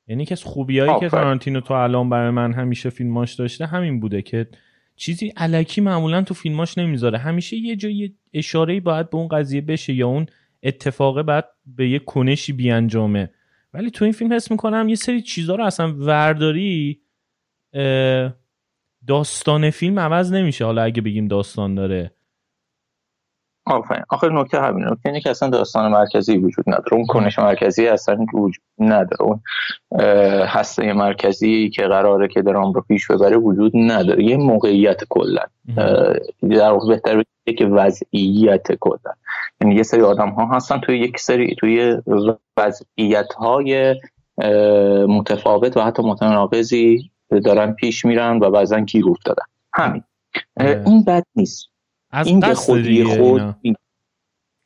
یعنی 0.08 0.26
که 0.26 0.34
از 0.34 0.44
خوبیایی 0.44 1.00
که 1.00 1.10
تارانتینو 1.10 1.62
تو 1.62 1.74
الان 1.74 2.10
برای 2.10 2.30
من 2.30 2.54
همیشه 2.54 2.90
فیلماش 2.90 3.34
داشته 3.34 3.66
همین 3.66 4.00
بوده 4.00 4.22
که 4.22 4.48
چیزی 4.96 5.34
علکی 5.38 5.82
معمولا 5.82 6.22
تو 6.22 6.34
فیلماش 6.34 6.78
نمی‌ذاره. 6.78 7.18
همیشه 7.18 7.58
یه 7.58 7.76
جایی 7.76 8.16
اشاره 8.34 8.80
باید 8.80 9.10
به 9.10 9.18
اون 9.18 9.28
قضیه 9.28 9.62
بشه 9.62 9.94
یا 9.94 10.08
اون 10.08 10.26
اتفاقه 10.64 11.24
بعد 11.24 11.46
به 11.66 11.90
یه 11.90 12.00
کنشی 12.00 12.54
بیانجامه. 12.54 13.30
ولی 13.74 13.92
تو 13.92 14.06
این 14.06 14.14
فیلم 14.14 14.34
حس 14.34 14.52
می‌کنم 14.52 14.90
یه 14.90 14.96
سری 14.96 15.22
چیزها 15.22 15.56
رو 15.56 15.66
اصلا 15.66 15.94
ورداری 15.98 17.02
داستان 19.08 19.70
فیلم 19.70 20.00
عوض 20.00 20.34
نمیشه. 20.34 20.66
حالا 20.66 20.84
اگه 20.84 21.02
بگیم 21.02 21.28
داستان 21.28 21.76
داره. 21.76 22.12
آفرین. 23.66 24.04
آخر 24.10 24.30
نکته 24.30 24.62
همین 24.62 24.86
نکته 24.86 25.10
اینه 25.10 25.22
که 25.22 25.30
اصلا 25.30 25.50
داستان 25.50 25.92
مرکزی 25.92 26.38
وجود 26.38 26.66
نداره. 26.68 26.94
اون 26.94 27.06
کنش 27.06 27.40
مرکزی 27.40 27.88
اصلا 27.88 28.26
وجود 28.34 28.64
نداره. 28.80 29.22
اون 29.22 29.42
هسته 30.46 30.94
مرکزی 30.94 31.70
که 31.70 31.82
قراره 31.82 32.28
که 32.28 32.42
درام 32.42 32.74
رو 32.74 32.82
پیش 32.82 33.12
ببره 33.12 33.38
وجود 33.38 33.72
نداره. 33.76 34.24
یه 34.24 34.38
موقعیت 34.38 35.02
کلا. 35.10 35.42
در 36.42 36.72
واقع 36.72 36.88
بهتر 36.88 37.24
که 37.58 37.66
وضعیت 37.66 38.72
کلا. 38.80 39.14
یعنی 39.62 39.76
یه 39.76 39.84
سری 39.84 40.02
آدم 40.02 40.30
ها 40.30 40.56
هستن 40.56 40.80
توی 40.80 41.00
یک 41.00 41.20
سری 41.20 41.56
توی 41.56 41.98
وضعیت 42.58 43.34
های 43.38 43.96
متفاوت 45.08 45.78
و 45.78 45.82
حتی 45.82 46.04
متناقضی 46.04 47.12
دارن 47.46 47.74
پیش 47.74 48.06
میرن 48.06 48.40
و 48.40 48.52
بعضا 48.52 48.80
گیر 48.80 49.10
افتادن. 49.10 49.46
همین. 49.74 50.04
این 50.86 51.04
بد 51.04 51.24
نیست. 51.36 51.73
از 52.14 52.28
این 52.28 52.40
به 52.40 52.54
خودی 52.54 53.04
خود 53.04 53.56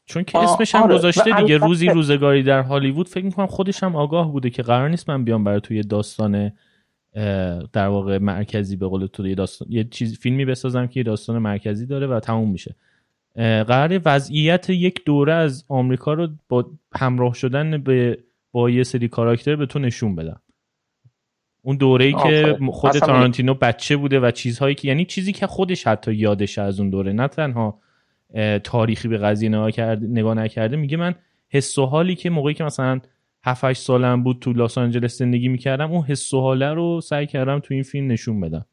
چون 0.05 0.23
که 0.23 0.37
اسمش 0.37 0.75
هم 0.75 0.83
آره. 0.83 0.95
گذاشته 0.95 1.41
دیگه 1.41 1.57
روزی 1.57 1.87
روزگاری 1.87 2.43
در 2.43 2.61
هالیوود 2.61 3.07
فکر 3.07 3.25
می‌کنم 3.25 3.47
خودش 3.47 3.83
هم 3.83 3.95
آگاه 3.95 4.31
بوده 4.31 4.49
که 4.49 4.63
قرار 4.63 4.89
نیست 4.89 5.09
من 5.09 5.23
بیام 5.23 5.43
برای 5.43 5.61
توی 5.61 5.81
داستان 5.81 6.51
در 7.73 7.87
واقع 7.87 8.17
مرکزی 8.17 8.75
به 8.75 8.87
قول 8.87 9.05
تو 9.05 9.27
یه 9.27 9.35
داستان 9.35 9.67
یه 9.71 9.83
چیز 9.83 10.19
فیلمی 10.19 10.45
بسازم 10.45 10.87
که 10.87 10.99
یه 10.99 11.03
داستان 11.03 11.37
مرکزی 11.37 11.85
داره 11.85 12.07
و 12.07 12.19
تموم 12.19 12.49
میشه. 12.49 12.75
قرار 13.37 14.01
وضعیت 14.05 14.69
یک 14.69 15.05
دوره 15.05 15.33
از 15.33 15.65
آمریکا 15.67 16.13
رو 16.13 16.27
با 16.49 16.65
همراه 16.95 17.33
شدن 17.33 17.83
به 17.83 18.17
با 18.51 18.69
یه 18.69 18.83
سری 18.83 19.07
کاراکتر 19.07 19.55
به 19.55 19.65
تو 19.65 19.79
نشون 19.79 20.15
بدم. 20.15 20.41
اون 21.67 21.77
دوره 21.77 22.05
ای 22.05 22.13
که 22.13 22.57
خود 22.71 22.91
تارانتینو 22.91 23.53
بچه 23.53 23.97
بوده 23.97 24.19
و 24.19 24.31
چیزهایی 24.31 24.75
که 24.75 24.87
یعنی 24.87 25.05
چیزی 25.05 25.33
که 25.33 25.47
خودش 25.47 25.87
حتی 25.87 26.13
یادش 26.13 26.57
از 26.57 26.79
اون 26.79 26.89
دوره 26.89 27.13
نه 27.13 27.27
تنها 27.27 27.79
تاریخی 28.63 29.07
به 29.07 29.17
قضیه 29.17 29.49
نگاه, 29.49 29.71
کرده، 29.71 30.07
نگاه 30.07 30.33
نکرده 30.33 30.75
میگه 30.75 30.97
من 30.97 31.15
حس 31.49 31.77
و 31.77 31.85
حالی 31.85 32.15
که 32.15 32.29
موقعی 32.29 32.53
که 32.53 32.63
مثلا 32.63 32.99
7 33.43 33.63
8 33.63 33.81
سالم 33.81 34.23
بود 34.23 34.39
تو 34.39 34.53
لس 34.53 34.77
آنجلس 34.77 35.17
زندگی 35.17 35.47
می‌کردم 35.47 35.91
اون 35.91 36.03
حس 36.03 36.33
و 36.33 36.41
حاله 36.41 36.73
رو 36.73 37.01
سعی 37.01 37.27
کردم 37.27 37.59
تو 37.59 37.73
این 37.73 37.83
فیلم 37.83 38.11
نشون 38.11 38.41
بدم. 38.41 38.65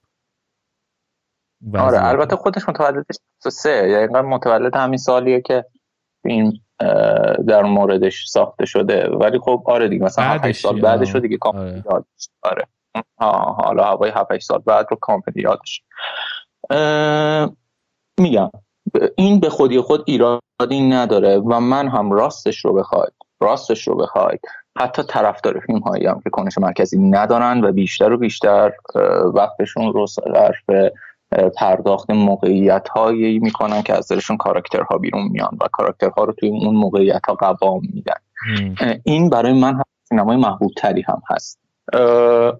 آره 1.74 2.06
البته 2.06 2.36
خودش 2.36 2.68
متولدش 2.68 3.16
سه 3.40 3.88
یعنی 3.88 4.28
متولد 4.28 4.76
همین 4.76 4.98
سالیه 4.98 5.40
که 5.40 5.64
این 6.24 6.60
در 7.48 7.62
موردش 7.62 8.24
ساخته 8.26 8.66
شده. 8.66 9.08
ولی 9.08 9.38
خب 9.38 9.62
آره 9.66 9.88
دیگه 9.88 10.04
مثلا 10.04 10.24
7 10.24 10.52
سال 10.52 10.80
بعدش 10.80 11.16
دیگه 11.16 11.36
کامل 11.36 11.82
آره. 11.86 12.04
آره. 12.42 12.66
حالا 13.18 13.84
هوای 13.84 14.10
7 14.10 14.38
سال 14.38 14.58
بعد 14.58 14.86
رو 14.90 14.96
کامل 15.00 15.22
یادش. 15.36 15.82
میگم 18.20 18.50
این 19.16 19.40
به 19.40 19.48
خودی 19.48 19.80
خود 19.80 20.02
ایرادی 20.06 20.88
نداره 20.88 21.38
و 21.38 21.60
من 21.60 21.88
هم 21.88 22.12
راستش 22.12 22.64
رو 22.64 22.72
بخواید 22.72 23.12
راستش 23.40 23.88
رو 23.88 23.96
بخواید. 23.96 24.40
حتی 24.78 25.02
طرفدار 25.02 25.60
فیلم 25.66 25.78
هایی 25.78 26.06
هم 26.06 26.20
که 26.24 26.30
کنش 26.30 26.58
مرکزی 26.58 26.98
ندارن 26.98 27.64
و 27.64 27.72
بیشتر 27.72 28.12
و 28.12 28.16
بیشتر 28.16 28.72
وقتشون 29.34 29.92
رو 29.92 30.06
صرف 30.06 30.92
پرداخت 31.56 32.10
موقعیت 32.10 32.88
هایی 32.88 33.38
می‌کنن 33.38 33.82
که 33.82 33.94
از 33.94 34.08
درشون 34.08 34.36
کاراکترها 34.36 34.98
بیرون 34.98 35.28
میان 35.30 35.58
و 35.60 35.68
کاراکترها 35.72 36.24
رو 36.24 36.32
توی 36.32 36.48
اون 36.48 36.74
موقعیت 36.74 37.22
ها 37.28 37.34
قوام 37.34 37.80
میدن. 37.94 38.20
این 39.04 39.30
برای 39.30 39.52
من 39.52 39.74
هم 39.74 39.84
سینمای 40.08 40.36
محبوب 40.36 40.70
تری 40.76 41.02
هم 41.08 41.22
هست. 41.30 41.63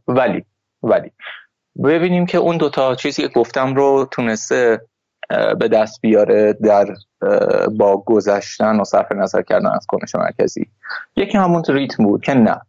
ولی 0.08 0.44
ولی. 0.82 1.10
ببینیم 1.84 2.26
که 2.26 2.38
اون 2.38 2.56
دوتا 2.56 2.94
چیزی 2.94 3.22
که 3.22 3.28
گفتم 3.28 3.74
رو 3.74 4.08
تونسته 4.10 4.80
به 5.58 5.68
دست 5.68 6.00
بیاره 6.00 6.52
در 6.52 6.86
با 7.78 7.96
گذشتن 8.06 8.80
و 8.80 8.84
صرف 8.84 9.12
نظر 9.12 9.42
کردن 9.42 9.70
از 9.70 9.86
کنش 9.88 10.14
مرکزی. 10.14 10.66
یکی 11.16 11.38
همون 11.38 11.62
ریتم 11.68 12.04
بود 12.04 12.22
که 12.22 12.34
نه. 12.34 12.60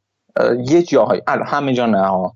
یه 0.68 0.84
جاهای 0.84 1.22
همه 1.28 1.74
جا 1.74 1.86
نه 1.86 2.08
ها. 2.08 2.36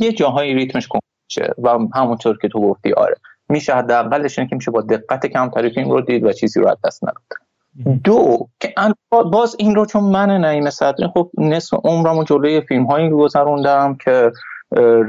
یه 0.00 0.12
جاهای 0.12 0.54
ریتمش 0.54 0.88
کنشه 0.88 1.54
و 1.58 1.78
همونطور 1.94 2.38
که 2.38 2.48
تو 2.48 2.60
گفتی 2.60 2.92
آره. 2.92 3.16
میشه 3.48 3.74
حداقلش 3.74 4.36
که 4.36 4.48
میشه 4.52 4.70
با 4.70 4.80
دقت 4.80 5.26
کمتری 5.26 5.70
فیلم 5.70 5.90
رو 5.90 6.00
دید 6.00 6.24
و 6.24 6.32
چیزی 6.32 6.60
رو 6.60 6.68
از 6.68 6.76
دست 6.84 7.04
نداد. 7.04 7.43
دو 8.04 8.48
که 8.60 8.74
باز 9.10 9.56
این 9.58 9.74
رو 9.74 9.86
چون 9.86 10.04
من 10.04 10.30
نعیم 10.30 10.70
صدری 10.70 11.08
خب 11.14 11.30
نصف 11.38 11.76
عمرمو 11.84 12.24
جلوی 12.24 12.60
فیلم 12.60 12.84
هایی 12.84 13.10
گذروندم 13.10 13.94
که 14.04 14.32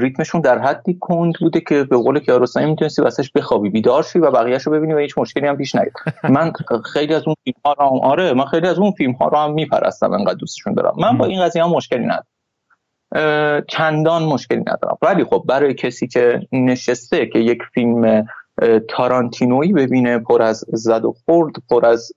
ریتمشون 0.00 0.40
در 0.40 0.58
حدی 0.58 0.98
کند 1.00 1.34
بوده 1.40 1.60
که 1.60 1.84
به 1.84 1.96
قول 1.96 2.20
کیارستمی 2.20 2.66
می‌تونستی 2.66 3.02
واسش 3.02 3.30
بخوابی 3.34 3.70
بیدار 3.70 4.02
شی 4.02 4.18
و 4.18 4.30
بقیهش 4.30 4.62
رو 4.62 4.72
ببینی 4.72 4.94
و 4.94 4.98
هیچ 4.98 5.18
مشکلی 5.18 5.46
هم 5.46 5.56
پیش 5.56 5.74
نیاد. 5.74 5.92
من 6.36 6.52
خیلی 6.92 7.14
از 7.14 7.22
اون 7.26 7.34
فیلم 7.44 7.56
ها 7.64 7.72
رو 7.72 7.84
هم 7.86 8.10
آره 8.10 8.32
من 8.32 8.44
خیلی 8.44 8.66
از 8.66 8.78
اون 8.78 8.90
فیلم 8.90 9.12
ها 9.12 9.28
رو 9.28 9.38
هم 9.38 9.52
میپرستم 9.52 10.12
انقدر 10.12 10.34
دوستشون 10.34 10.74
دارم. 10.74 10.94
من 10.98 11.18
با 11.18 11.26
این 11.26 11.42
قضیه 11.42 11.64
هم 11.64 11.70
مشکلی 11.70 12.04
ندارم. 12.04 12.26
چندان 13.68 14.22
مشکلی 14.22 14.60
ندارم. 14.60 14.98
ولی 15.02 15.24
خب 15.24 15.44
برای 15.48 15.74
کسی 15.74 16.06
که 16.06 16.40
نشسته 16.52 17.26
که 17.26 17.38
یک 17.38 17.58
فیلم 17.74 18.26
تارانتینویی 18.88 19.72
ببینه 19.72 20.18
پر 20.18 20.42
از 20.42 20.64
زد 20.68 21.04
و 21.04 21.14
خورد 21.24 21.54
پر 21.70 21.86
از 21.86 22.12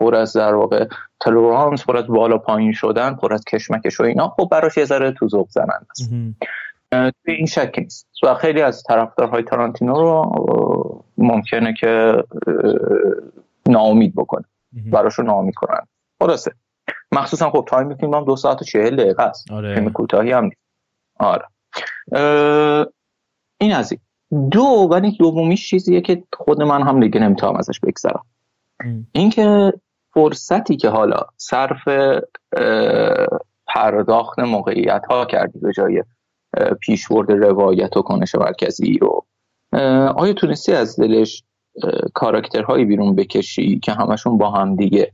پر 0.00 0.14
از 0.14 0.36
در 0.36 0.54
واقع 0.54 0.88
تلورانس 1.20 1.84
پر 1.84 1.96
از 1.96 2.06
بالا 2.06 2.38
پایین 2.38 2.72
شدن 2.72 3.14
پر 3.14 3.34
از 3.34 3.44
کشمکش 3.44 4.00
و 4.00 4.02
اینا. 4.02 4.28
خب 4.28 4.48
براش 4.50 4.76
یه 4.76 4.84
ذره 4.84 5.12
تو 5.12 5.28
ذوق 5.28 5.48
زننده 5.50 5.86
است. 5.90 6.10
توی 7.24 7.34
این 7.34 7.46
شک 7.46 7.74
نیست. 7.78 8.08
و 8.22 8.34
خیلی 8.34 8.62
از 8.62 8.82
طرفدارهای 8.82 9.42
تارانتینو 9.42 9.94
رو 9.94 11.04
ممکنه 11.18 11.74
که 11.74 12.24
ناامید 13.68 14.14
بکنه. 14.14 14.44
براشو 14.92 15.22
ناامید 15.22 15.54
کنن. 15.54 15.80
خلاصه. 16.20 16.52
مخصوصا 17.12 17.50
خب 17.50 17.64
تایم 17.68 17.94
فیلم 17.94 18.14
هم 18.14 18.24
دو 18.24 18.36
ساعت 18.36 18.62
و 18.62 18.64
چهل 18.64 18.96
دقیقه 18.96 19.22
است. 19.22 19.50
آره. 19.50 19.74
فیلم 19.74 19.92
کوتاهی 19.92 20.32
هم 20.32 20.44
نیست. 20.44 20.60
آره. 21.18 21.44
این 23.60 23.72
از 23.72 23.92
این. 23.92 24.00
دو 24.50 24.88
ولی 24.90 25.16
دومی 25.16 25.56
چیزیه 25.56 26.00
که 26.00 26.22
خود 26.32 26.62
من 26.62 26.82
هم 26.82 27.00
دیگه 27.00 27.20
نمی‌تونم 27.20 27.56
ازش 27.56 27.80
بگذرم. 27.80 28.24
اینکه 29.12 29.72
فرصتی 30.14 30.76
که 30.76 30.88
حالا 30.88 31.20
صرف 31.36 31.88
پرداخت 33.66 34.38
موقعیت 34.38 35.02
ها 35.10 35.24
کردی 35.24 35.58
به 35.58 35.72
جای 35.72 36.04
پیشورد 36.80 37.32
روایت 37.32 37.96
و 37.96 38.02
کنش 38.02 38.34
مرکزی 38.34 38.98
رو 38.98 39.26
آیا 40.16 40.32
تونستی 40.32 40.72
از 40.72 41.00
دلش 41.00 41.44
کاراکترهایی 42.14 42.84
بیرون 42.84 43.14
بکشی 43.14 43.78
که 43.78 43.92
همشون 43.92 44.38
با 44.38 44.50
هم 44.50 44.76
دیگه 44.76 45.12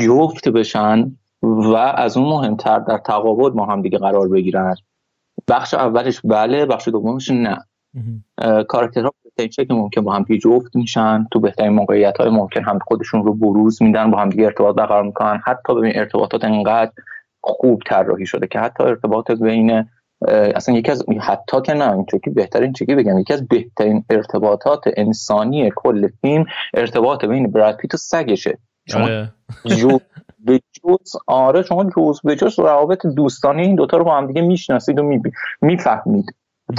جفت 0.00 0.48
بشن 0.48 1.16
و 1.42 1.74
از 1.76 2.16
اون 2.16 2.28
مهمتر 2.28 2.78
در 2.78 2.98
تقابل 2.98 3.50
با 3.50 3.66
هم 3.66 3.82
دیگه 3.82 3.98
قرار 3.98 4.28
بگیرن؟ 4.28 4.74
بخش 5.48 5.74
اولش 5.74 6.20
بله 6.24 6.66
بخش 6.66 6.88
دومش 6.88 7.30
نه. 7.30 7.58
کاراکترها 8.68 9.10
به 9.36 9.48
که 9.48 9.66
ممکن 9.70 10.00
با 10.00 10.12
هم 10.12 10.24
جفت 10.24 10.76
میشن 10.76 11.26
تو 11.32 11.40
بهترین 11.40 11.72
موقعیت 11.72 12.16
های 12.16 12.30
ممکن 12.30 12.64
هم 12.64 12.78
خودشون 12.78 13.24
رو 13.24 13.34
بروز 13.34 13.82
میدن 13.82 14.10
با 14.10 14.18
هم 14.18 14.28
دیگه 14.28 14.44
ارتباط 14.44 14.76
برقرار 14.76 15.02
می‌کنن. 15.02 15.40
حتی 15.44 15.74
ببین 15.74 15.92
ارتباطات 15.94 16.44
انقدر 16.44 16.92
خوب 17.40 17.82
طراحی 17.86 18.26
شده 18.26 18.46
که 18.46 18.58
حتی 18.58 18.84
ارتباط 18.84 19.30
بین 19.30 19.88
اصلا 20.28 20.74
یکی 20.74 20.90
از 20.90 21.04
حتی 21.20 21.60
که 21.60 21.74
نه 21.74 21.92
این 21.92 22.04
چکی 22.04 22.30
بهترین 22.30 22.72
چکی 22.72 22.94
بگم 22.94 23.18
یکی 23.18 23.32
از 23.34 23.48
بهترین 23.48 24.04
ارتباطات 24.10 24.80
انسانی 24.96 25.70
کل 25.76 26.08
فیلم 26.20 26.44
ارتباط 26.74 27.24
بین 27.24 27.50
براد 27.50 27.76
پیت 27.76 27.94
و 27.94 27.96
سگشه. 27.96 28.58
شما 28.88 29.04
آره. 29.04 29.32
به 30.38 30.60
جز 30.72 31.16
آره 31.26 31.62
شما 31.62 31.84
جز 31.84 32.20
به 32.24 32.36
جز 32.36 32.58
روابط 32.58 33.06
دوستانه 33.06 33.62
این 33.62 33.74
دوتا 33.74 33.96
رو 33.96 34.04
با 34.04 34.16
هم 34.16 34.26
دیگه 34.26 34.42
می‌شناسید 34.42 34.98
و 34.98 35.20
می‌فهمید. 35.62 36.34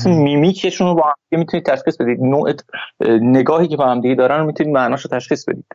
میمیکشون 0.05 0.87
رو 0.87 0.95
با 0.95 1.03
هم 1.03 1.39
می‌تونید 1.39 1.65
تشخیص 1.65 1.97
بدید 2.01 2.21
نوع 2.21 2.53
نگاهی 3.21 3.67
که 3.67 3.77
با 3.77 3.85
هم 3.85 4.01
دیگه 4.01 4.15
دارن 4.15 4.39
رو 4.39 4.45
می‌تونید 4.45 4.73
معناش 4.73 5.01
رو 5.01 5.09
تشخیص 5.09 5.45
بدید 5.49 5.65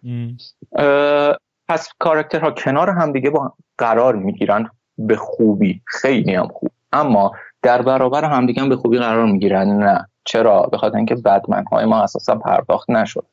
پس 1.69 1.89
کاراکترها 1.99 2.51
کنار 2.51 2.91
هم 2.91 3.13
دیگه 3.13 3.31
با 3.31 3.53
قرار 3.79 4.17
می‌گیرن 4.17 4.71
به 4.99 5.17
خوبی. 5.17 5.83
خیلی 5.87 6.35
هم 6.35 6.49
خوب. 6.49 6.71
اما 6.93 7.33
در 7.63 7.83
برابر 7.83 8.25
همدیگه 8.25 8.63
هم 8.63 8.69
به 8.69 8.77
خوبی 8.77 8.99
قرار 8.99 9.27
می‌گیرن. 9.27 9.69
نه. 9.69 10.07
چرا؟ 10.25 10.63
بخاطر 10.63 10.97
اینکه 10.97 11.15
بدمن 11.15 11.65
های 11.73 11.85
ما 11.85 12.03
اساسا 12.03 12.35
پرداخت 12.35 12.91
نشد. 12.91 13.27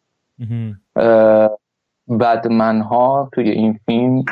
بدمن 2.19 2.81
ها 2.81 3.29
توی 3.34 3.50
این 3.50 3.79
فیلم 3.86 4.25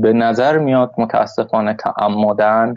به 0.00 0.12
نظر 0.12 0.58
میاد 0.58 0.94
متاسفانه 0.98 1.74
تعمدن 1.74 2.74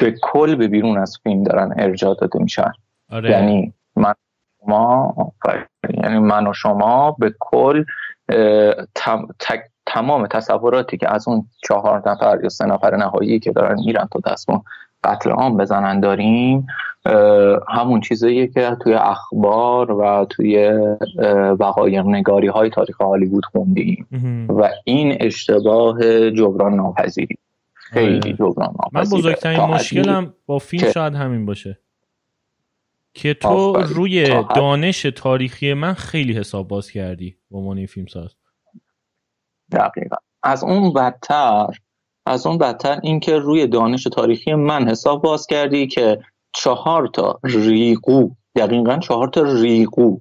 به 0.00 0.14
کل 0.22 0.54
به 0.54 0.68
بیرون 0.68 0.98
از 0.98 1.18
فیلم 1.22 1.42
دارن 1.42 1.74
ارجاع 1.78 2.16
داده 2.20 2.38
میشن. 2.38 2.72
آره. 3.10 3.30
یعنی 3.30 3.72
من 3.96 4.14
شما 4.60 5.14
یعنی 6.02 6.18
من 6.18 6.46
و 6.46 6.52
شما 6.52 7.16
به 7.18 7.34
کل 7.40 7.84
تمام 9.86 10.26
تصوراتی 10.26 10.96
که 10.96 11.14
از 11.14 11.28
اون 11.28 11.46
چهار 11.68 12.10
نفر 12.10 12.38
یا 12.42 12.48
سه 12.48 12.66
نفر 12.66 12.96
نهایی 12.96 13.38
که 13.38 13.52
دارن 13.52 13.80
میرن 13.86 14.08
تا 14.12 14.20
دستمون 14.32 14.62
قتل 15.04 15.30
عام 15.30 15.56
بزنن 15.56 16.00
داریم 16.00 16.66
همون 17.68 18.00
چیزاییه 18.00 18.46
که 18.46 18.76
توی 18.82 18.94
اخبار 18.94 19.92
و 19.92 20.26
توی 20.30 20.70
وقایق 21.60 22.06
نگاری 22.06 22.48
های 22.48 22.70
تاریخ 22.70 23.00
هالیوود 23.00 23.44
خوندیم. 23.44 24.06
و 24.48 24.70
این 24.84 25.16
اشتباه 25.20 26.30
جبران 26.30 26.74
ناپذیری. 26.74 27.36
خیلی 27.92 28.16
آره. 28.16 28.32
جبران 28.32 28.74
من 28.92 29.02
بزرگترین 29.02 29.60
مشکلم 29.60 30.34
با 30.46 30.58
فیلم 30.58 30.90
شاید 30.90 31.14
همین 31.14 31.46
باشه. 31.46 31.80
که 33.14 33.34
تو 33.34 33.72
روی 33.72 34.44
دانش 34.56 35.02
تاریخی 35.02 35.74
من 35.74 35.94
خیلی 35.94 36.32
حساب 36.32 36.68
باز 36.68 36.90
کردی 36.90 37.36
به 37.50 37.58
عنوان 37.58 37.86
فیلم 37.86 38.06
ساز. 38.06 38.34
دقیقا. 39.72 40.16
از 40.42 40.64
اون 40.64 40.92
بدتر 40.92 41.66
از 42.26 42.46
اون 42.46 42.58
بدتر 42.58 43.00
اینکه 43.02 43.38
روی 43.38 43.66
دانش 43.66 44.04
تاریخی 44.04 44.54
من 44.54 44.88
حساب 44.88 45.22
باز 45.22 45.46
کردی 45.46 45.86
که 45.86 46.18
چهار 46.54 47.06
تا 47.06 47.40
ریقو 47.44 48.28
دقیقا 48.56 48.98
چهار 48.98 49.28
تا 49.28 49.42
ریقو 49.42 50.18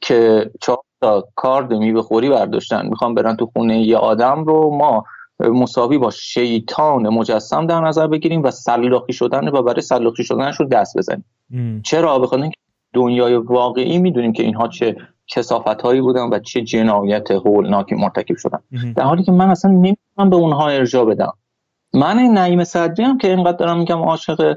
که 0.00 0.50
چهار 0.62 0.78
تا 1.00 1.28
کارد 1.34 1.72
میوه 1.72 2.02
خوری 2.02 2.28
برداشتن. 2.30 2.86
می‌خوام 2.86 3.14
برن 3.14 3.36
تو 3.36 3.46
خونه 3.46 3.80
یه 3.82 3.96
آدم 3.96 4.44
رو 4.44 4.76
ما 4.76 5.04
مساوی 5.40 5.98
با 5.98 6.10
شیطان 6.10 7.08
مجسم 7.08 7.66
در 7.66 7.80
نظر 7.80 8.06
بگیریم 8.06 8.42
و 8.42 8.50
سلاخی 8.50 9.12
شدن 9.12 9.48
و 9.48 9.62
برای 9.62 9.80
سلاخی 9.80 10.24
شدنش 10.24 10.60
رو 10.60 10.66
دست 10.66 10.98
بزنیم. 10.98 11.24
چرا؟ 11.82 12.18
بخاطر 12.18 12.42
اینکه 12.42 12.58
دنیای 12.94 13.34
واقعی 13.34 13.98
می‌دونیم 13.98 14.32
که 14.32 14.42
اینها 14.42 14.68
چه 14.68 14.96
کسافت 15.26 15.82
هایی 15.82 16.00
بودن 16.00 16.28
و 16.32 16.38
چه 16.38 16.62
جنایت 16.62 17.30
هولناکی 17.30 17.94
مرتکب 17.94 18.36
شدن. 18.36 18.58
در 18.96 19.02
حالی 19.02 19.22
که 19.22 19.32
من 19.32 19.50
اصلا 19.50 19.70
نمی‌تونم 19.70 20.30
به 20.30 20.36
اونها 20.36 20.68
ارجا 20.68 21.04
بدم. 21.04 21.32
من 21.94 22.18
این 22.18 22.32
نعیم 22.32 22.64
صدری 22.64 23.04
هم 23.04 23.18
که 23.18 23.28
اینقدر 23.28 23.56
دارم 23.56 23.78
میگم 23.78 23.98
عاشق 23.98 24.56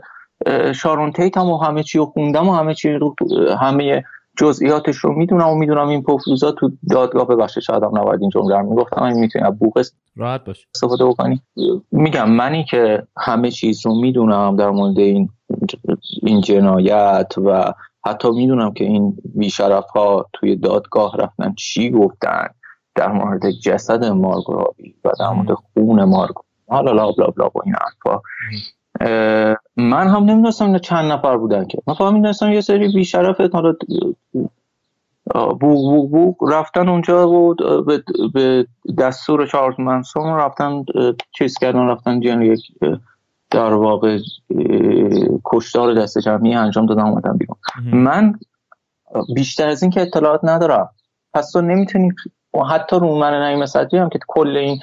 شارون 0.76 1.12
تیتم 1.12 1.50
و 1.50 1.58
همه 1.58 1.84
چی 1.84 1.98
رو 1.98 2.06
خوندم 2.06 2.50
و 2.50 2.54
همه 2.54 2.74
چی 2.74 2.92
رو 2.92 3.16
همه 3.60 4.04
جزئیاتش 4.40 4.96
رو 4.96 5.14
می‌دونم 5.14 5.50
و 5.50 5.56
می‌دونم 5.56 5.88
این 5.88 6.04
پفلوزا 6.04 6.52
تو 6.52 6.72
دادگاه 6.90 7.28
ببخشید 7.28 7.64
شاید 7.64 7.84
هم 7.84 7.98
نباید 7.98 8.22
این 8.22 8.30
جمله 8.30 8.58
رو 8.58 8.70
می‌گفتم 8.70 9.04
این 9.04 9.20
می‌تونی 9.20 9.52
بوق 9.52 9.82
راحت 10.16 10.46
باش. 10.46 10.68
استفاده 10.76 11.06
بکنی. 11.06 11.42
میگم 11.92 12.30
منی 12.30 12.64
که 12.64 13.08
همه 13.18 13.52
چیز 13.52 13.86
رو 13.86 14.02
می‌دونم 14.02 14.56
در 14.56 14.70
مورد 14.70 15.00
این 15.00 15.30
این 16.24 16.42
جنایت 16.42 17.34
و 17.46 17.74
حتی 18.06 18.32
می‌دونم 18.32 18.74
که 18.74 18.84
این 18.84 19.18
بیشرف 19.36 19.86
ها 19.90 20.26
توی 20.34 20.56
دادگاه 20.56 21.18
رفتن 21.18 21.54
چی 21.54 21.92
گفتن 21.92 22.48
در 22.96 23.12
مورد 23.12 23.52
جسد 23.52 24.06
مارگرابی 24.06 24.96
و 25.04 25.12
در 25.20 25.30
مورد 25.30 25.54
خون 25.54 26.04
مارگرابی 26.04 26.48
حالا 26.70 26.92
لا 26.92 27.12
بلا 27.12 27.28
بلا 27.28 27.50
با 27.50 27.62
این 27.66 27.76
حرفا. 27.76 28.22
من 29.78 30.08
هم 30.08 30.24
نمی‌دونستم 30.24 30.78
چند 30.78 31.12
نفر 31.12 31.38
بودن 31.38 31.66
که. 31.66 31.78
من 31.88 31.94
فقط 31.94 32.14
می‌دونستم 32.14 32.52
یه 32.52 32.62
سری 32.62 32.94
بیشرف 32.94 33.42
حالا 33.42 33.74
بو 35.60 36.08
بو 36.08 36.48
رفتن 36.48 36.90
اونجا 36.90 37.30
و 37.30 37.56
به 38.34 38.68
دستور 38.98 39.48
چارلز 39.48 39.80
منسون 39.80 40.36
رفتن 40.36 40.86
چیز 41.32 41.58
کردن 41.58 41.88
رفتن 41.88 42.20
جن 42.20 42.42
یک 42.42 42.60
در 43.50 43.74
واقع 43.74 44.20
کشتار 45.46 45.94
دست 45.94 46.18
جمعی 46.20 46.54
انجام 46.54 46.86
دادن 46.86 47.02
اومدن 47.02 47.38
بیرون. 47.38 47.58
من 47.94 48.40
بیشتر 49.36 49.68
از 49.68 49.84
این 49.84 49.92
که 49.92 50.02
اطلاعات 50.02 50.40
ندارم. 50.44 50.90
پس 51.34 51.52
تو 51.52 51.62
نمی‌تونی 51.62 52.12
حتی 52.70 52.96
رو 52.96 53.16
من 53.16 53.34
نعیم 53.34 53.66
صدری 53.66 53.98
هم 53.98 54.10
که 54.10 54.20
کل 54.28 54.58
این 54.58 54.80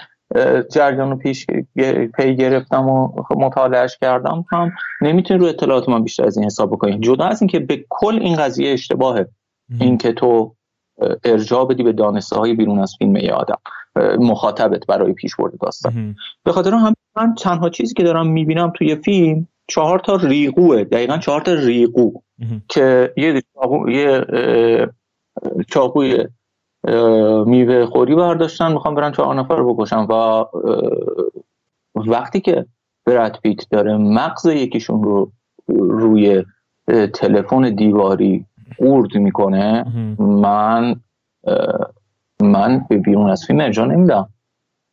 جریان 0.70 1.10
رو 1.10 1.16
پیش 1.16 1.46
پی 2.16 2.36
گرفتم 2.36 2.88
و 2.88 3.22
مطالعهش 3.30 3.98
کردم. 4.00 4.44
هم 4.52 4.72
نمی‌تونی 5.00 5.40
رو 5.40 5.46
اطلاعات 5.46 5.88
من 5.88 6.02
بیشتر 6.02 6.24
از 6.24 6.36
این 6.36 6.46
حساب 6.46 6.70
بکنی. 6.70 6.98
جدا 6.98 7.24
از 7.24 7.42
اینکه 7.42 7.58
به 7.58 7.84
کل 7.88 8.18
این 8.22 8.36
قضیه 8.36 8.72
اشتباهه. 8.72 9.28
اینکه 9.80 10.12
تو 10.12 10.54
ارجاع 11.24 11.64
بدی 11.64 11.82
به 11.82 11.92
دانسته 11.92 12.36
های 12.36 12.54
بیرون 12.54 12.78
از 12.78 12.94
فیلم 12.98 13.14
ای 13.14 13.30
آدم. 13.30 13.58
مخاطبت 14.18 14.86
برای 14.86 15.12
پیش 15.12 15.36
برده 15.36 15.56
داستان. 15.62 16.16
به 16.44 16.52
خاطر 16.52 16.74
هم 16.74 16.94
من 17.16 17.34
تنها 17.34 17.68
چیزی 17.68 17.94
که 17.94 18.02
دارم 18.02 18.26
می‌بینم 18.26 18.72
توی 18.76 18.96
فیلم 18.96 19.48
چهار 19.68 19.98
تا 19.98 20.16
ریقوه 20.16 20.84
دقیقا 20.84 21.18
چهار 21.18 21.40
تا 21.40 21.54
ریقو 21.54 22.10
که 22.68 23.12
یه 23.16 23.42
یه 23.88 24.24
چاقوی 25.68 26.26
میوه 27.46 27.86
خوری 27.86 28.14
برداشتن 28.14 28.72
می‌خوام 28.72 28.94
برن 28.94 29.12
چهار 29.12 29.34
نفر 29.34 29.62
بکشن 29.62 30.06
و 30.10 30.44
وقتی 31.94 32.40
که 32.40 32.66
برد 33.06 33.38
پیت 33.42 33.70
داره 33.70 33.96
مغز 33.96 34.46
یکیشون 34.46 35.02
رو 35.02 35.32
روی 35.68 36.44
تلفن 37.14 37.74
دیواری 37.74 38.46
قورد 38.78 39.16
می‌کنه 39.16 39.84
من 40.18 40.96
من 42.40 42.86
به 42.88 42.98
بیرون 42.98 43.30
از 43.30 43.44
فیلم 43.44 43.60
ارجا 43.60 43.84
نمیدم. 43.84 44.28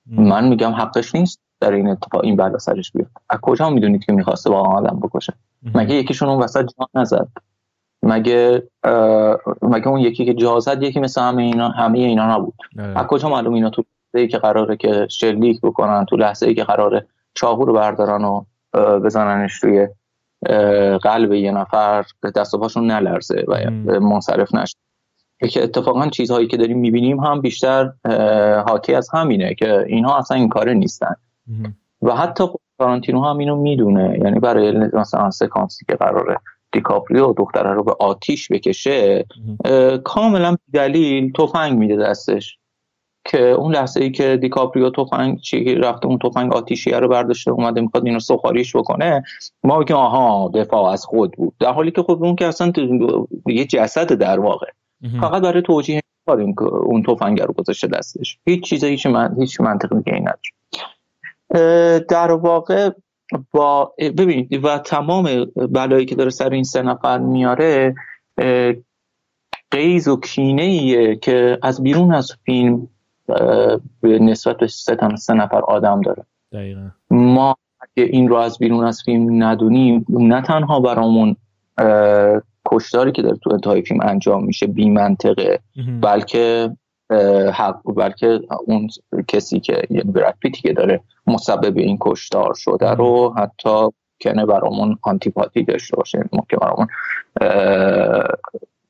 من 0.08 0.48
میگم 0.48 0.72
حقش 0.72 1.16
نیست 1.16 1.40
در 1.60 1.72
این 1.72 1.88
اتفاق 1.88 2.24
این 2.24 2.36
بلا 2.36 2.58
سرش 2.58 2.92
بیاد 2.92 3.08
از 3.30 3.40
کجا 3.42 3.70
می‌دونید 3.70 4.06
که 4.06 4.14
می‌خواسته 4.14 4.50
با 4.50 4.60
آدم 4.60 5.00
بکشه؟ 5.00 5.34
مگه 5.76 5.96
یکیشون 5.96 6.30
اون 6.30 6.44
وسط 6.44 6.66
جان 6.78 6.88
نزد؟ 6.94 7.28
مگه 8.04 8.64
مگه 9.62 9.88
اون 9.88 10.00
یکی 10.00 10.26
که 10.26 10.34
جا 10.34 10.60
زد 10.60 10.84
یکی 10.84 11.00
مثل 11.00 11.22
همه 11.22 11.44
اینا 11.44 11.70
همه 11.70 12.00
اینا 12.00 12.36
نبود؟ 12.36 12.54
آره. 12.80 13.00
از 13.00 13.08
کجا 13.08 13.30
معلوم 13.30 13.54
اینا 13.54 13.70
تو 13.70 13.84
ای 14.14 14.28
که 14.28 14.38
قراره 14.38 14.78
که 14.78 15.08
شلیک 15.12 15.62
بکنن 15.62 16.06
تو 16.06 16.18
لحظه 16.18 16.48
ای 16.48 16.56
که 16.56 16.64
قراره 16.64 17.08
چاقو 17.34 17.66
رو 17.66 17.74
بردارن 17.74 18.24
و 18.26 18.44
بزننش 19.00 19.60
توی 19.60 19.88
قلب 21.02 21.34
یه 21.34 21.52
نفر 21.52 22.06
دست 22.36 22.54
و 22.54 22.58
پاشون 22.58 22.92
نلرزه 22.92 23.46
و 23.48 23.60
منصرف 24.00 24.56
نشه. 24.56 24.78
که 25.50 25.64
اتفاقا 25.64 26.08
چیزهایی 26.08 26.48
که 26.48 26.58
داریم 26.58 26.80
می‌بینیم 26.80 27.20
هم 27.20 27.42
بیشتر 27.42 27.92
حاکی 28.68 28.96
از 28.96 29.10
همینه 29.14 29.54
که 29.54 29.86
اینها 29.88 30.18
اصلا 30.18 30.38
این 30.38 30.50
کاره 30.50 30.74
نیستن. 30.74 31.16
و 32.02 32.16
حتی 32.16 32.44
تارانتینو 32.80 33.24
هم 33.24 33.38
اینو 33.38 33.56
می‌دونه. 33.56 34.20
یعنی 34.24 34.40
برای 34.40 34.72
مثلا 34.94 35.32
سکانسی 35.32 35.86
که 35.86 35.96
قراره. 35.96 36.38
دیکاپریو 36.74 37.34
دختره 37.38 37.74
رو 37.74 37.84
به 37.84 37.96
آتیش 38.00 38.52
بکشه 38.52 39.26
کاملا 40.04 40.58
دلیل 40.74 41.32
تفنگ 41.32 41.78
میده 41.78 41.96
دستش. 41.96 42.58
که 43.26 43.42
اون 43.42 43.76
لحظه 43.76 44.04
ای 44.04 44.12
که 44.12 44.38
دیکاپریو 44.38 44.90
تفنگ 44.90 45.40
چی 45.40 45.76
رفته 45.76 46.08
اون 46.08 46.18
تفنگ 46.18 46.54
آتیشیه 46.54 47.00
رو 47.00 47.08
برداشته 47.08 47.52
اومده 47.52 47.82
می‌خواد 47.82 48.06
اینو 48.06 48.20
سخاریش 48.20 48.76
بکنه 48.76 49.24
ما 49.64 49.80
بگیم 49.80 49.98
آها 49.98 50.52
دفاع 50.54 50.86
از 50.86 51.06
خود 51.06 51.32
بود. 51.32 51.54
در 51.60 51.72
حالی 51.72 51.92
که 51.92 52.02
خب 52.02 52.24
اون 52.24 52.36
که 52.36 52.48
اصلا 52.48 52.72
یه 53.48 53.66
جسد 53.66 54.14
در 54.14 54.40
واقع. 54.40 54.68
فقط 55.22 55.42
برای 55.42 55.62
توجیه 55.62 56.02
کاریم 56.26 56.56
که 56.56 56.64
اون 56.64 57.04
تفنگ 57.04 57.42
رو 57.42 57.54
گذاشته 57.54 57.88
دستش. 57.88 58.38
هیچ 58.46 58.64
چیزی 58.64 58.88
هیچ 58.88 59.06
من 59.06 59.36
هیچ 59.40 59.62
منطقی 59.62 60.02
دیگه 60.02 60.20
نداره. 60.20 62.00
در 62.00 62.32
واقع 62.32 62.90
با 63.52 63.94
ببینید 64.00 64.66
و 64.66 64.78
تمام 64.78 65.46
بلایی 65.72 66.06
که 66.06 66.16
داره 66.16 66.30
سر 66.30 66.50
این 66.50 66.64
سه 66.64 66.82
نفر 66.82 67.18
میاره 67.18 67.96
قیز 69.72 70.08
و 70.08 70.20
کینه 70.20 70.64
ایه 70.64 71.16
که 71.16 71.58
از 71.62 71.84
بیرون 71.84 72.14
از 72.14 72.32
فیلم 72.46 72.88
به 74.02 74.20
نسبت 74.20 74.58
به 74.58 74.68
سه, 74.68 74.98
سه 75.18 75.34
نفر 75.34 75.62
آدم 75.62 76.02
داره 76.02 76.26
دقیقا. 76.52 76.90
ما 77.12 77.56
اگه 77.80 78.10
این 78.10 78.28
رو 78.28 78.36
از 78.36 78.58
بیرون 78.60 78.86
از 78.86 79.02
فیلم 79.06 79.44
ندونیم 79.44 80.06
نه 80.10 80.42
تنها 80.42 80.80
برامون 80.80 81.36
کشتاری 82.66 83.12
که 83.12 83.22
داره 83.22 83.38
تو 83.38 83.54
انتهای 83.54 83.82
فیلم 83.82 84.02
انجام 84.02 84.46
میشه 84.46 84.68
بی 84.68 84.90
منطقه 84.90 85.60
بلکه 86.02 86.70
حق 87.54 87.82
بلکه 87.96 88.40
اون 88.68 88.88
کسی 89.28 89.60
که 89.60 89.82
یعنی 89.90 90.12
براد 90.12 90.36
پیتی 90.40 90.62
که 90.62 90.74
داره 90.74 91.02
مسبب 91.28 91.78
این 91.78 91.98
کشتار 92.02 92.54
شده 92.54 92.90
رو 92.90 93.34
حتی 93.38 93.90
کنه 94.22 94.46
برامون 94.46 94.98
آنتیپاتی 95.02 95.64
داشته 95.64 95.98
باشه 95.98 96.18
یعنی 96.18 96.30
ممکن 96.34 96.58
برامون 96.58 96.88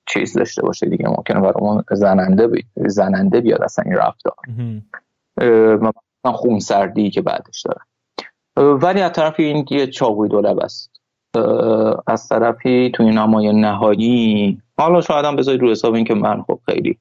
چیز 0.05 0.37
داشته 0.37 0.61
باشه 0.61 0.89
دیگه 0.89 1.07
ممکنه 1.07 1.39
برامون 1.39 1.83
زننده 1.91 2.47
بی... 2.47 2.65
زننده 2.75 3.41
بیاد 3.41 3.61
اصلا 3.61 3.85
این 3.85 3.95
رفتار. 3.95 4.35
خونسردی 6.25 7.09
که 7.09 7.21
بعدش 7.21 7.61
داره. 7.65 7.81
ولی 8.57 9.01
از 9.01 9.11
طرفی 9.11 9.43
این 9.43 9.65
یه 9.71 9.87
چاقوی 9.87 10.29
دولب 10.29 10.59
است. 10.59 10.91
از 12.07 12.29
طرفی 12.29 12.91
توی 12.95 13.09
نمای 13.09 13.53
نهایی 13.53 14.61
حالا 14.77 15.01
شاید 15.01 15.25
هم 15.25 15.35
بذارید 15.35 15.61
رو 15.61 15.71
حساب 15.71 15.93
این 15.93 16.05
که 16.05 16.13
من 16.13 16.41
خب 16.41 16.59
خیلی 16.65 16.97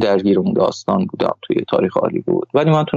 درگیر 0.00 0.38
اون 0.38 0.52
داستان 0.52 1.06
بودم 1.06 1.34
توی 1.42 1.64
تاریخ 1.68 1.96
عالی 1.96 2.20
بود. 2.20 2.48
ولی 2.54 2.70
من 2.70 2.84
تو 2.84 2.96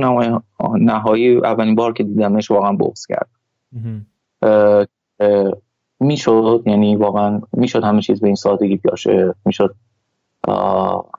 نهایی 0.79 1.37
اولین 1.37 1.75
بار 1.75 1.93
که 1.93 2.03
دیدمش 2.03 2.51
واقعا 2.51 2.71
بغض 2.71 3.05
کرد. 3.05 3.29
می‌شد 5.99 6.63
یعنی 6.65 6.95
واقعا 6.95 7.41
می‌شد 7.53 7.83
همه 7.83 8.01
چیز 8.01 8.21
به 8.21 8.27
این 8.27 8.35
سادگی 8.35 8.77
بیاشه. 8.77 9.35
می‌شد 9.45 9.75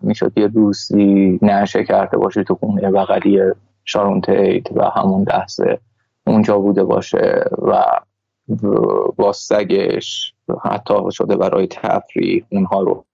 می‌شد 0.01 0.33
یه 0.39 0.49
دوستی 0.49 1.39
نشه 1.43 1.85
کرده 1.85 2.17
باشه 2.17 2.45
تو 2.45 2.55
خونه 2.55 2.91
بغلی 2.91 3.41
شارون 3.85 4.21
تیت 4.21 4.73
و 4.73 4.85
همون 4.85 5.25
دسته 5.25 5.79
اونجا 6.27 6.59
بوده 6.59 6.85
باشه 6.85 7.45
و 7.63 7.85
با 9.17 9.33
سگش 9.33 10.35
حتی 10.65 10.95
شده 11.11 11.37
برای 11.37 11.67
تفریح 11.67 12.45
اونها 12.51 12.81
رو 12.81 13.05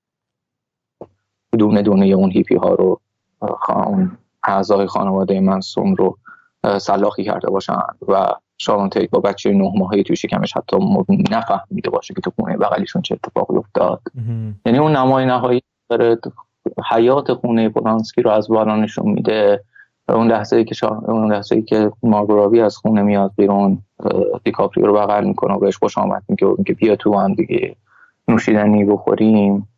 دونه 1.59 1.83
دونه 1.83 2.07
اون 2.07 2.31
هیپی 2.31 2.57
ها 2.57 2.75
رو 2.75 3.01
اون 3.69 4.19
اعضای 4.45 4.87
خانواده 4.87 5.41
منصوم 5.41 5.95
رو 5.95 6.19
سلاخی 6.79 7.25
کرده 7.25 7.51
باشن 7.51 7.79
و 8.09 8.27
شارون 8.59 8.89
تیت 8.89 9.11
با 9.11 9.21
بچه 9.21 9.53
نه 9.53 9.73
ماهی 9.77 10.03
توی 10.03 10.17
شکمش 10.17 10.57
حتی 10.57 10.77
نفهمیده 11.31 11.91
باشه 11.91 12.15
که 12.15 12.21
تو 12.21 12.31
خونه 12.37 12.57
بغلیشون 12.57 13.03
چه 13.03 13.15
اتفاقی 13.15 13.57
افتاد. 13.57 14.01
یعنی 14.67 14.79
اون 14.79 14.97
نمای 14.97 15.27
نهایی 15.27 15.63
داره 15.91 16.19
حیات 16.91 17.33
خونه 17.33 17.69
پولانسکی 17.69 18.23
رو 18.23 18.31
از 18.31 18.49
بالا 18.49 18.77
نشون 18.77 19.11
میده. 19.13 19.65
اون 20.09 20.29
لحظه 20.29 20.57
ای 20.57 20.65
که 20.65 20.75
شا... 20.75 20.89
اون 20.89 21.33
لحظه 21.33 21.57
ای 21.57 21.63
که 21.63 21.93
مارگوراوی 22.03 22.61
از 22.61 22.77
خونه 22.77 23.03
میاد 23.03 23.33
بیرون 23.37 23.79
دیکاپریو 24.45 24.87
رو 24.87 24.95
بغل 24.95 25.25
می‌کنه 25.25 25.55
و 25.55 25.59
بهش 25.59 25.77
خوش 25.77 25.99
آمد 25.99 26.23
میگه 26.29 26.47
که 26.67 26.75
بیا 26.75 26.97
تو 26.97 27.19
هم 27.19 27.35
دیگه 27.35 27.77
نوشیدنی 28.29 28.85
بخوریم. 28.85 29.69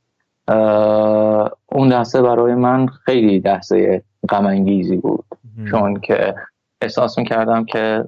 اون 1.66 1.88
لحظه 1.88 2.22
برای 2.22 2.54
من 2.54 2.86
خیلی 2.86 3.38
لحظه 3.38 4.02
غم 4.28 4.64
بود. 5.02 5.24
چون 5.70 6.00
که 6.00 6.34
احساس 6.80 7.18
می‌کردم 7.18 7.64
که 7.64 8.04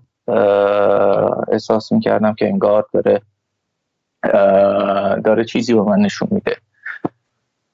احساس 1.53 1.93
می‌کردم 1.93 2.35
که 2.35 2.49
انگار 2.49 2.87
داره 2.93 3.23
داره 5.25 5.45
چیزی 5.45 5.75
به 5.75 5.83
من 5.83 5.99
نشون 5.99 6.29
میده 6.31 6.57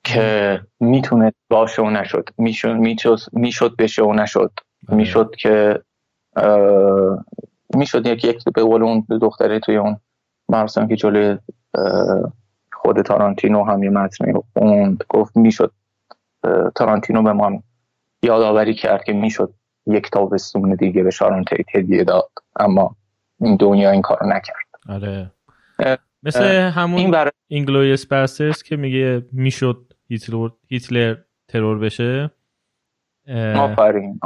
که 0.04 0.60
می‌تونه 0.80 1.32
باشه 1.48 1.82
و 1.82 1.90
نشد. 1.90 2.28
می‌شد 2.38 2.76
می‌شد 3.32 3.76
بشه 3.76 4.02
و 4.02 4.12
نشد. 4.12 4.50
بله. 4.88 4.96
می‌شد 4.96 5.34
که 5.38 5.82
می‌شد 7.74 8.06
یک 8.06 8.24
یک 8.24 8.44
به 8.44 8.62
قول 8.62 8.82
اون 8.82 9.06
دختره 9.20 9.60
توی 9.60 9.76
اون 9.76 9.96
مراسم 10.48 10.88
که 10.88 10.96
جلوی 10.96 11.38
خود 12.82 13.02
تارانتینو 13.02 13.64
هم 13.64 13.82
یه 13.82 13.90
متنی 13.90 14.32
خوند. 14.52 15.04
گفت 15.08 15.36
می‌شد 15.36 15.72
تارانتینو 16.74 17.22
به 17.22 17.32
من 17.32 17.62
یادآوری 18.22 18.74
کرد 18.74 19.04
که 19.04 19.12
می‌شد 19.12 19.54
یک 19.86 20.10
تابستون 20.10 20.74
دیگه 20.74 21.02
به 21.02 21.10
شارون 21.10 21.44
تیت 21.44 21.76
هدیه 21.76 22.04
داد. 22.04 22.30
اما 22.56 22.96
این 23.40 23.56
دنیا 23.56 23.90
این 23.90 24.02
کارو 24.02 24.26
نکرد. 24.26 24.66
آره. 24.88 25.32
مثل 26.22 26.44
همون 26.44 26.98
این 26.98 27.10
برای... 27.10 27.30
Inglourious 27.48 28.06
که 28.64 28.76
میگه 28.76 29.26
می‌شد 29.32 29.92
هیتلر, 30.08 30.48
هیتلر 30.68 31.16
ترور 31.48 31.78
بشه. 31.78 32.30
آفرین 33.56 34.20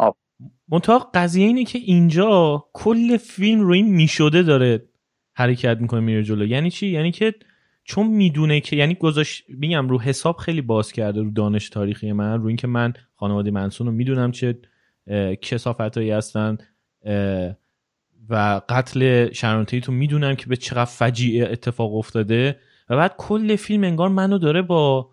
منتها 0.68 1.10
قضیه 1.14 1.46
اینه 1.46 1.64
که 1.64 1.78
اینجا 1.78 2.64
کل 2.72 3.16
فیلم 3.16 3.60
رو 3.60 3.72
این 3.72 3.94
می‌شده 3.94 4.42
داره 4.42 4.82
حرکت 5.34 5.78
می‌کنه 5.80 6.00
میره 6.00 6.22
جلو. 6.22 6.46
یعنی 6.46 6.70
چی؟ 6.70 6.86
یعنی 6.86 7.10
که 7.10 7.34
چون 7.84 8.06
می‌دونه 8.06 8.60
که 8.60 8.76
یعنی 8.76 8.94
گذاشت 8.94 9.44
میگم 9.48 9.88
رو 9.88 10.00
حساب 10.00 10.36
خیلی 10.36 10.60
باز 10.60 10.92
کرده 10.92 11.22
رو 11.22 11.30
دانش 11.30 11.68
تاریخی 11.68 12.12
من 12.12 12.40
رو 12.40 12.46
اینکه 12.46 12.66
من 12.66 12.92
خانواده 13.14 13.50
منسون 13.50 13.86
رو 13.86 13.92
می‌دونم 13.92 14.32
چه 14.32 14.58
کسافتایی 15.42 16.10
هستن 16.10 16.58
و 18.28 18.60
قتل 18.68 19.32
شرانتی 19.32 19.80
تو 19.80 19.92
می‌دونم 19.92 20.34
که 20.34 20.46
به 20.46 20.56
چقدر 20.56 20.84
فجیعه 20.84 21.52
اتفاق 21.52 21.94
افتاده. 21.94 22.58
و 22.88 22.96
بعد 22.96 23.14
کل 23.18 23.56
فیلم 23.56 23.84
انگار 23.84 24.08
منو 24.08 24.38
داره 24.38 24.62
با 24.62 25.10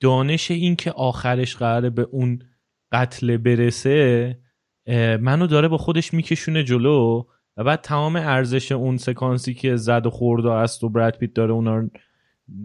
دانش 0.00 0.50
این 0.50 0.76
که 0.76 0.90
آخرش 0.90 1.56
قراره 1.56 1.90
به 1.90 2.02
اون 2.02 2.42
قتل 2.92 3.36
برسه 3.36 4.38
منو 5.20 5.46
داره 5.46 5.68
با 5.68 5.78
خودش 5.78 6.14
میکشونه 6.14 6.64
جلو. 6.64 7.24
بعد 7.66 7.80
تمام 7.80 8.16
ارزش 8.16 8.72
اون 8.72 8.96
سکانسی 8.96 9.54
که 9.54 9.76
زد 9.76 10.06
و 10.06 10.10
خورد 10.10 10.44
و 10.44 10.50
است 10.50 10.84
و 10.84 10.88
برد 10.88 11.18
پیت 11.18 11.34
داره 11.34 11.52
اونا 11.52 11.76
رو 11.76 11.90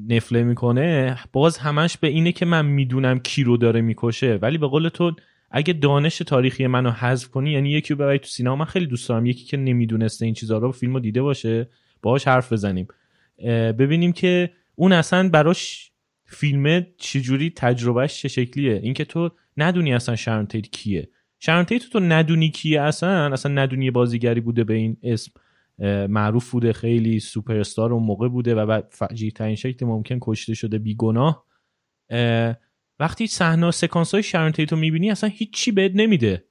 نفله 0.09 0.43
می‌کنه 0.43 1.17
باز 1.33 1.57
همش 1.57 1.97
به 1.97 2.07
اینه 2.07 2.31
که 2.31 2.45
من 2.45 2.65
می‌دونم 2.65 3.19
کی 3.19 3.43
رو 3.43 3.57
داره 3.57 3.81
می‌کشه. 3.81 4.39
ولی 4.41 4.57
به 4.57 4.67
قول 4.67 4.89
تو 4.89 5.11
اگه 5.51 5.73
دانش 5.73 6.17
تاریخی 6.17 6.67
منو 6.67 6.91
حذف 6.91 7.27
کنی 7.27 7.51
یعنی 7.51 7.69
یکی 7.69 7.93
رو 7.93 7.99
ببری 7.99 8.19
تو 8.19 8.27
سینما 8.27 8.55
من 8.55 8.65
خیلی 8.65 8.85
دوست 8.85 9.09
دارم. 9.09 9.25
یکی 9.25 9.45
که 9.45 9.57
نمی‌دونسته 9.57 10.25
این 10.25 10.33
چیزها 10.33 10.57
رو 10.57 10.71
فیلمو 10.71 10.99
دیده 10.99 11.21
باشه 11.21 11.69
باهاش 12.01 12.27
حرف 12.27 12.53
بزنیم. 12.53 12.87
ببینیم 13.79 14.11
که 14.11 14.49
اون 14.75 14.91
اصلا 14.91 15.29
براش 15.29 15.91
فیلم 16.25 16.85
چجوری 16.97 17.49
تجربهش 17.55 18.21
چه 18.21 18.27
شکلیه. 18.27 18.79
اینکه 18.83 19.05
تو 19.05 19.29
ندونی 19.57 19.93
اصلا 19.93 20.45
تیت 20.45 20.67
کیه. 20.71 21.09
شرون 21.39 21.63
تیت 21.63 21.89
تو 21.91 21.99
ندونی 21.99 22.49
کیه 22.49 22.81
اصلا؟ 22.81 23.33
اصلا 23.33 23.51
ندونی 23.51 23.91
بازیگری 23.91 24.41
بوده 24.41 24.63
به 24.63 24.73
این 24.73 24.97
اسم. 25.03 25.31
معروف 26.07 26.51
بوده 26.51 26.73
خیلی 26.73 27.19
سوپر 27.19 27.57
استار 27.57 27.93
اون 27.93 28.03
موقع 28.03 28.27
بوده 28.27 28.55
و 28.55 28.65
بعد 28.65 28.87
فجیع 28.91 29.31
ترین 29.31 29.55
شکل 29.55 29.85
ممکن 29.85 30.17
کشته 30.21 30.53
شده 30.53 30.77
بیگناه. 30.77 31.45
وقتی 32.99 33.27
صحنه 33.27 33.71
سکانس 33.71 34.13
های 34.13 34.23
شرون 34.23 34.51
تیت 34.51 34.71
رو 34.71 34.77
می‌بینی 34.77 35.11
اصلا 35.11 35.29
هیچی 35.29 35.71
بهت 35.71 35.91
نمیده. 35.95 36.45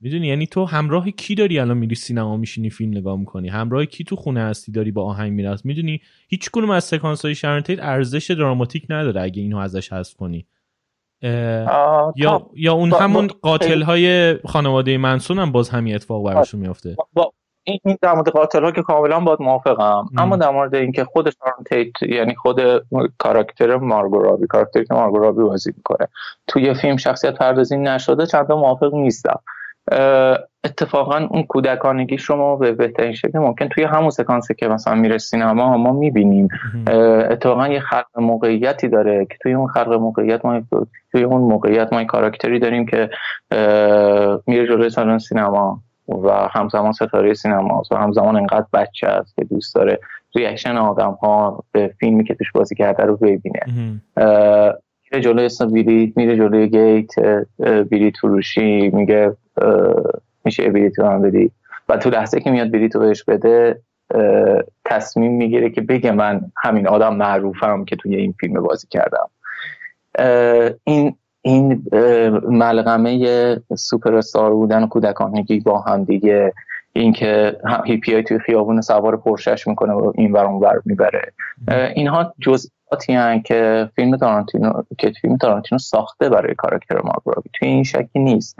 می‌دونی؟ 0.00 0.26
یعنی 0.26 0.46
تو 0.46 0.64
همراه 0.64 1.10
کی 1.10 1.34
داری 1.34 1.58
الان 1.58 1.78
میری 1.78 1.94
سینما 1.94 2.36
میشینی 2.36 2.70
فیلم 2.70 2.96
نگاه 2.96 3.18
می‌کنی؟ 3.18 3.48
همراه 3.48 3.86
کی 3.86 4.04
تو 4.04 4.16
خونه 4.16 4.40
هستی 4.40 4.72
داری 4.72 4.90
با 4.90 5.04
آهنگ 5.04 5.32
میرس 5.32 5.64
می‌دونی؟ 5.64 6.00
هیچ 6.28 6.50
کنوم 6.50 6.70
از 6.70 6.84
سکانس 6.84 7.24
های 7.24 7.34
شرنتیت 7.34 7.78
ارزش 7.82 8.30
دراماتیک 8.30 8.86
نداره 8.90 9.22
اگه 9.22 9.42
اینو 9.42 9.56
ازش 9.56 9.92
حذف 9.92 10.14
کنی. 10.14 10.46
یا 11.22 12.46
یا 12.54 12.72
اون 12.72 12.92
همون 12.92 13.26
قاتل 13.42 13.82
های 13.82 14.34
خانواده 14.34 14.98
منسون 14.98 15.38
هم 15.38 15.52
باز 15.52 15.68
همین 15.68 15.94
اتفاق 15.94 16.24
براشون 16.24 16.60
میفته 16.60 16.96
این 17.68 17.98
در 18.02 18.14
مورد 18.14 18.28
قاتل 18.28 18.64
ها 18.64 18.72
که 18.72 18.82
کاملا 18.82 19.20
باید 19.20 19.40
موافقم. 19.40 20.06
اما 20.18 20.36
در 20.36 20.50
مورد 20.50 20.74
اینکه 20.74 21.04
خود 21.04 21.32
تیت 21.70 22.02
یعنی 22.02 22.34
خود 22.34 22.60
کاراکتر 23.18 23.76
مارگو 23.76 24.46
کاراکتری 24.48 24.84
که 24.84 24.94
مارگو 24.94 25.32
بازی 25.32 25.72
می‌کنه. 25.76 26.08
توی 26.46 26.74
فیلم 26.74 26.96
شخصیت 26.96 27.34
پردازی 27.34 27.76
نشده 27.76 28.26
چند 28.26 28.52
موافق 28.52 28.94
نیستم. 28.94 29.40
اتفاقا 30.64 31.28
اون 31.30 31.42
کودکانگی 31.42 32.18
شما 32.18 32.56
به 32.56 32.72
بهترین 32.72 33.14
شکل 33.14 33.38
ممکن 33.38 33.68
توی 33.68 33.84
همون 33.84 34.10
سکانسی 34.10 34.54
که 34.54 34.68
مثلا 34.68 34.94
میره 34.94 35.18
سینما 35.18 35.76
ما 35.76 35.92
می‌بینیم. 35.92 36.48
اتفاقا 37.30 37.68
یه 37.68 37.80
خلق 37.80 38.06
موقعیتی 38.16 38.88
داره 38.88 39.24
که 39.24 39.36
توی 39.40 39.54
اون 39.54 39.68
خلق 39.68 39.92
موقعیت 39.92 40.44
ما 40.44 40.62
توی 41.12 41.22
اون 41.22 41.40
موقعیت 41.40 41.92
ما 41.92 42.04
کاراکتری 42.04 42.58
داریم 42.58 42.86
که 42.86 43.10
میره 44.46 44.66
جلوی 44.68 44.90
سالن 44.90 45.18
سینما 45.18 45.80
و 46.08 46.48
همزمان 46.50 46.92
ستاره 46.92 47.34
سینما 47.34 47.82
و 47.90 47.96
همزمان 47.96 48.36
انقدر 48.36 48.66
بچه 48.72 49.06
است 49.06 49.36
که 49.36 49.44
دوست 49.44 49.74
داره 49.74 50.00
reaction 50.34 50.76
آدم 50.76 51.10
ها 51.10 51.64
به 51.72 51.94
فیلمی 52.00 52.24
که 52.24 52.34
توش 52.34 52.52
بازی 52.52 52.74
کرده 52.74 53.04
رو 53.04 53.16
ببینه. 53.16 53.60
میره 55.10 55.24
جلوی 55.24 55.44
اسم 55.44 55.72
بیلیت 55.72 56.16
میره 56.16 56.36
جلوی 56.36 56.68
گیت 56.68 57.10
بیلیت 57.90 58.16
فروشی 58.16 58.90
میگه 58.90 59.36
میشه 60.44 60.70
بلیط 60.70 60.98
رو 60.98 61.06
هم 61.06 61.22
بدی. 61.22 61.50
و 61.88 61.96
تو 61.96 62.10
لحظه 62.10 62.40
که 62.40 62.50
میاد 62.50 62.70
بلیط 62.70 62.94
رو 62.94 63.00
بهش 63.00 63.24
بده 63.24 63.80
تصمیم 64.84 65.32
می‌گیره 65.32 65.70
که 65.70 65.80
بگه 65.80 66.12
من 66.12 66.40
همین 66.56 66.88
آدم 66.88 67.16
معروفم 67.16 67.84
که 67.84 67.96
توی 67.96 68.16
این 68.16 68.34
فیلم 68.40 68.62
بازی 68.62 68.86
کردم. 68.90 69.28
این 70.84 71.14
این 71.42 71.86
ملغمه 72.48 73.56
سوپر 73.76 74.14
استار 74.14 74.54
بودن 74.54 74.82
و 74.82 74.86
کودکانگی 74.86 75.60
با 75.60 75.80
هم 75.80 76.04
دیگه 76.04 76.52
اینکه 76.98 77.56
هیپی 77.86 78.12
های 78.12 78.22
توی 78.22 78.38
خیابون 78.38 78.80
سوار 78.80 79.16
پرشش 79.16 79.66
می‌کنه 79.66 79.92
و 79.92 80.12
این 80.14 80.32
ور 80.32 80.44
اون 80.44 80.62
ور 80.62 80.82
می‌بره. 80.84 81.32
اینها 81.94 82.34
جزئیاتی 82.40 83.12
هن 83.12 83.42
که 83.42 83.90
فیلم 83.96 84.16
تارانتینو 84.16 84.72
که 84.98 85.12
فیلم 85.20 85.36
تارانتینو 85.36 85.78
ساخته 85.78 86.28
برای 86.28 86.54
کاراکتر 86.54 86.94
مارگو 86.94 87.42
توی 87.54 87.68
این 87.68 87.84
شکی 87.84 88.18
نیست. 88.18 88.56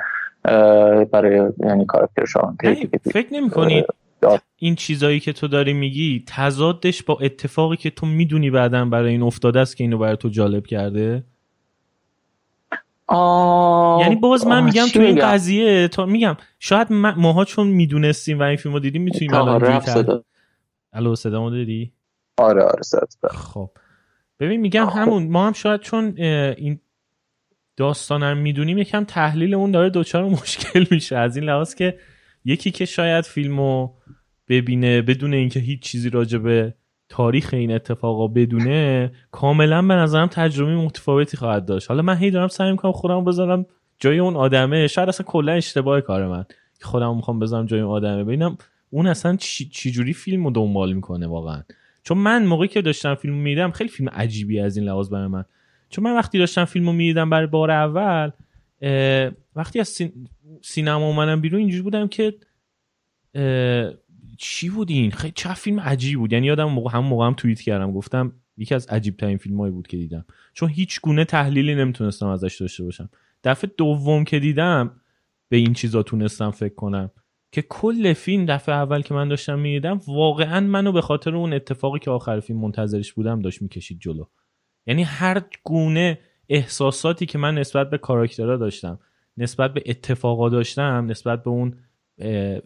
برای 1.13 1.53
یعنی 1.59 1.87
کاراکترشان 1.87 2.57
فکر 3.13 3.35
نمی 3.35 3.51
کنی 3.51 3.85
این 4.57 4.75
چیزایی 4.75 5.21
که 5.21 5.33
تو 5.33 5.49
داری 5.49 5.73
میگی 5.73 6.25
تضادش 6.27 7.03
با 7.03 7.19
اتفاقی 7.23 7.77
که 7.77 7.91
تو 7.91 8.07
می‌دونی 8.07 8.51
بعدا 8.51 8.85
برای 8.85 9.11
این 9.11 9.23
افتاده 9.23 9.61
است 9.61 9.77
که 9.77 9.85
اینو 9.85 9.99
برای 9.99 10.17
تو 10.17 10.29
جالب 10.29 10.67
کرده؟ 10.67 11.25
یعنی 14.01 14.17
باز 14.23 14.47
من 14.47 14.65
میگم 14.65 14.87
تو 14.87 15.01
این 15.01 15.19
قضیه 15.19 15.89
تا 15.89 16.07
میگم 16.07 16.37
شاید 16.59 16.93
ماها 16.93 17.45
چون 17.45 17.67
می‌دونستیم 17.67 18.39
و 18.39 18.43
این 18.43 18.57
فیلم 18.57 18.75
رو 18.75 18.81
دیدیم 18.81 19.03
می‌تونیم 19.03 19.35
الان 19.35 20.23
الو 20.93 21.15
صدا 21.15 21.51
دادی 21.51 21.93
آره 22.39 22.63
آره 22.63 22.83
صدا. 22.83 23.29
خب. 23.29 23.71
ببین 24.41 24.61
میگم 24.61 24.87
همون 24.87 25.29
ما 25.29 25.47
هم 25.47 25.53
شاید 25.53 25.81
چون 25.81 26.15
این 26.19 26.81
داستانم 27.77 28.39
می‌دونیم 28.39 28.79
یکم 28.79 29.05
تحلیل 29.05 29.55
اون 29.55 29.71
داره 29.71 29.91
دوچار 29.91 30.25
مشکل 30.25 30.85
میشه. 30.91 31.17
از 31.17 31.37
این 31.37 31.45
لحاظ 31.45 31.75
که 31.75 31.99
یکی 32.45 32.71
که 32.71 32.85
شاید 32.85 33.25
فیلمو 33.25 33.95
ببینه 34.49 35.03
بدون 35.03 35.35
اینکه 35.35 35.61
هیچ 35.61 35.83
چیزی 35.83 36.11
راجع 36.11 36.39
به 36.39 36.75
تاریخ 37.09 37.51
این 37.53 37.73
اتفاقا 37.73 38.27
بدونه 38.27 39.13
کاملا 39.31 39.83
به 39.83 39.95
نظرم 39.95 40.27
تجربه 40.27 40.77
متفاوتی 40.77 41.37
خواهد 41.37 41.67
داشت. 41.67 41.89
حالا 41.89 42.03
من 42.03 42.17
هی 42.17 42.31
دارم 42.31 42.49
سعی 42.49 42.71
می‌کنم 42.71 42.93
خودم 42.93 43.25
بذارم 43.25 43.67
جای 43.99 44.19
اون 44.19 44.37
آدمه. 44.37 44.87
شاید 44.87 45.09
اصلا 45.09 45.27
کلا 45.27 45.53
اشتباه 45.53 46.01
کار 46.01 46.29
من 46.29 46.45
خودم 46.83 47.17
می‌خوام 47.17 47.39
بذارم 47.39 47.67
جای 47.67 47.81
اون 47.81 47.93
آدمه. 47.93 48.25
ببینم 48.25 48.59
اون 48.91 49.07
اصلا 49.07 49.37
چی, 49.37 49.91
جوری 49.91 50.13
فیلم 50.13 50.45
رو 50.45 50.51
دنبال 50.51 50.93
می‌کنه 50.93 51.27
واقعا. 51.27 51.63
چون 52.03 52.19
من 52.19 52.47
موقعی 52.47 52.69
که 52.69 52.83
داشتم 52.83 53.15
فیلم 53.15 53.35
میدم 53.35 53.71
خیلی 53.71 53.91
فیلم 53.91 54.09
عجیبی 54.09 54.61
از 54.61 54.77
این 54.77 54.87
لحاظ 54.87 55.11
برای 55.11 55.27
من. 55.27 55.45
چون 55.89 56.05
من 56.05 56.17
وقتی 56.17 56.39
داشتم 56.39 56.65
فیلمو 56.65 56.93
می‌دیدم 56.93 57.31
برای 57.31 57.47
بار 57.47 57.71
اول 57.71 58.31
وقتی 59.57 59.81
از 59.81 60.03
سینما 60.63 61.07
اومدم 61.07 61.41
بیرون 61.41 61.61
اینجوری 61.61 61.83
بودم 61.83 62.09
که 62.09 62.35
چی 64.39 64.69
بود 64.69 64.91
این 64.91 65.11
خیلی 65.11 65.33
چه 65.37 65.55
فیلم 65.55 65.81
عجیب 65.81 66.19
بود. 66.19 66.33
یعنی 66.33 66.47
یادم 66.47 66.65
موقع 66.65 66.91
هم 66.91 67.05
موقع 67.05 67.27
هم 67.27 67.35
توییت 67.35 67.61
کردم. 67.61 67.93
گفتم 67.93 68.33
یکی 68.57 68.75
از 68.75 68.87
عجیب 68.87 69.17
ترین 69.17 69.37
فیلم 69.39 69.61
هایی 69.61 69.73
بود 69.73 69.87
که 69.87 69.97
دیدم. 69.97 70.25
چون 70.53 70.69
هیچ 70.69 71.01
گونه 71.01 71.25
تحلیلی 71.25 71.75
نمی‌تونستم 71.75 72.27
ازش 72.27 72.57
داشته 72.61 72.85
باشم. 72.85 73.11
دفعه 73.45 73.71
دوم 73.77 74.25
که 74.25 74.39
دیدم 74.39 75.01
به 75.49 75.57
این 75.57 75.73
چیزا 75.73 76.03
تونستم 76.03 76.51
فکر 76.51 76.75
کنم. 76.75 77.11
که 77.53 77.63
کل 77.63 78.13
فیلم 78.13 78.47
دفعه 78.47 78.75
اول 78.75 79.03
که 79.03 79.15
من 79.15 79.29
داشتم 79.29 79.59
می‌دیدم 79.59 80.01
واقعا 80.07 80.61
منو 80.61 80.93
به 80.93 81.01
خاطر 81.01 81.37
اون 81.37 81.53
اتفاقی 81.53 81.99
که 81.99 82.11
آخر 82.11 82.41
فیلم 82.41 82.61
منتظرش 82.61 83.13
بودم 83.13 83.43
داشت 83.43 83.63
می‌کشید 83.63 84.01
جلو. 84.01 84.25
یعنی 84.87 85.03
هر 85.03 85.43
گونه 85.65 86.19
احساساتی 86.49 87.27
که 87.27 87.39
من 87.39 87.55
نسبت 87.55 87.91
به 87.91 87.99
کاراکترها 87.99 88.57
داشتم 88.57 88.99
نسبت 89.37 89.75
به 89.75 89.83
اتفاقا 89.87 90.49
داشتم 90.49 91.07
نسبت 91.11 91.45
به 91.45 91.51
اون 91.51 91.79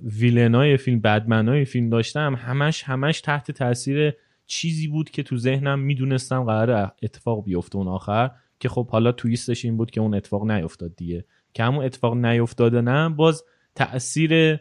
ویلنای 0.03 0.77
فیلم 0.77 1.01
بدمنای 1.01 1.65
فیلم 1.65 1.91
داشتم 1.91 2.35
همش 2.35 2.83
همش 2.83 3.21
تحت 3.21 3.51
تاثیر 3.51 4.15
چیزی 4.47 4.89
بود 4.89 5.11
که 5.11 5.23
تو 5.23 5.37
ذهنم 5.37 5.79
می‌دونستم 5.79 6.45
قرار 6.45 6.93
اتفاق 7.03 7.45
بیفته 7.45 7.77
اون 7.77 7.89
آخر 7.89 8.31
که 8.61 8.69
خب 8.69 8.89
حالا 8.89 9.13
تویستش 9.13 9.65
این 9.65 9.77
بود 9.77 9.91
که 9.91 10.01
اون 10.01 10.15
اتفاق 10.15 10.51
نیفتاد 10.51 10.97
دیگه. 10.97 11.25
که 11.55 11.65
همون 11.65 11.85
اتفاق 11.85 12.17
نیفتاده 12.17 12.81
نه 12.81 13.09
باز 13.09 13.45
تاثیر 13.75 14.59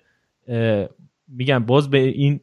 میگم 1.28 1.66
باز 1.66 1.90
به 1.90 1.98
این 1.98 2.40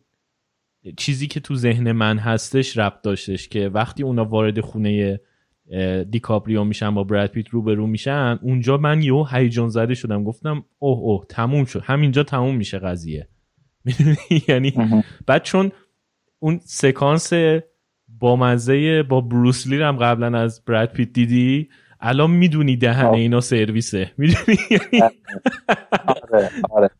چیزی 0.96 1.26
که 1.26 1.40
تو 1.40 1.56
ذهن 1.56 1.92
من 1.92 2.18
هستش 2.18 2.78
ربط 2.78 3.02
داشتش 3.02 3.48
که 3.48 3.68
وقتی 3.68 4.02
اونا 4.02 4.24
وارد 4.24 4.60
خونه 4.60 5.20
دیکاپریو 6.10 6.64
میشن 6.64 6.94
با 6.94 7.04
براد 7.04 7.30
پیت 7.30 7.48
رو 7.48 7.86
میشن. 7.86 8.38
اونجا 8.42 8.76
من 8.76 9.02
یهو 9.02 9.26
هیجان 9.30 9.68
زده 9.68 9.94
شدم. 9.94 10.24
گفتم 10.24 10.64
اوه 10.78 10.98
اوه 10.98 11.26
تموم 11.28 11.64
شد. 11.64 11.82
همینجا 11.84 12.22
تموم 12.22 12.56
میشه 12.56 12.78
قضیه. 12.78 13.28
یعنی 14.48 14.74
بعد 15.26 15.42
چون 15.42 15.72
اون 16.38 16.60
سکانس 16.64 17.32
با 18.08 18.36
مزه 18.36 19.02
با 19.02 19.20
بروسلی 19.20 19.82
هم 19.82 19.96
قبلا 19.96 20.38
از 20.38 20.64
براد 20.64 20.92
پیت 20.92 21.12
دیدی 21.12 21.68
الان 22.00 22.30
می‌دونی 22.30 22.76
دهن 22.76 23.06
اینا 23.06 23.40
سرویسه. 23.40 24.12
می‌دونی؟ 24.18 24.58
آره 26.06 26.50
آره 26.70 26.90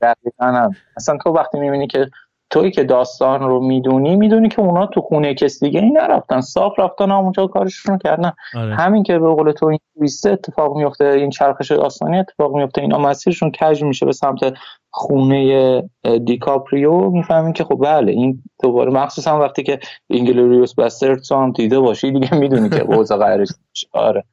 اصلا 0.97 1.19
تو 1.25 1.31
وقتی 1.31 1.59
می‌بینی 1.59 1.87
که 1.87 2.11
توی 2.51 2.71
که 2.71 2.85
داستان 2.85 3.41
رو 3.41 3.61
می‌دونی 3.61 4.17
می‌دونی 4.17 4.49
که 4.49 4.63
اونا 4.63 4.87
تو 4.87 5.01
خونه 5.01 5.35
کسی 5.35 5.67
دیگه 5.67 5.81
این 5.81 5.99
نرفتن. 5.99 6.41
صاف 6.41 6.79
رفتن 6.79 7.11
همونجا 7.11 7.47
کارشون 7.47 7.99
کردن. 7.99 8.33
آره. 8.55 8.75
همین 8.75 9.03
که 9.03 9.19
به 9.19 9.29
قول 9.29 9.53
تو 9.53 9.67
این 9.67 9.79
ویسته 10.01 10.31
اتفاق 10.31 10.77
میفته 10.77 11.05
این 11.05 11.31
چرخش 11.31 11.73
داستانی 11.73 12.19
اتفاق 12.19 12.57
میفته 12.57 12.81
اینا 12.81 12.99
مسیرشون 12.99 13.51
کج 13.51 13.83
میشه 13.83 14.07
به 14.07 14.13
سمت 14.13 14.55
خونه 14.91 15.83
دیکاپریو؟ 16.25 17.11
می‌فهمین 17.11 17.53
که 17.53 17.65
خب 17.65 17.79
بله 17.85 18.13
این 18.13 18.43
دوباره 18.63 18.91
مخصوصا 18.93 19.41
وقتی 19.41 19.63
که 19.63 19.79
Inglourious 20.07 20.75
Basterds 20.75 21.21
هم 21.31 21.53
دیده 21.53 21.81
باشی 21.81 22.13
دیگه 22.13 22.35
می‌دونی 22.35 22.69
که 22.69 22.81
اوضاع 22.95 23.19
قرارش 23.19 23.49
آره. 23.93 24.25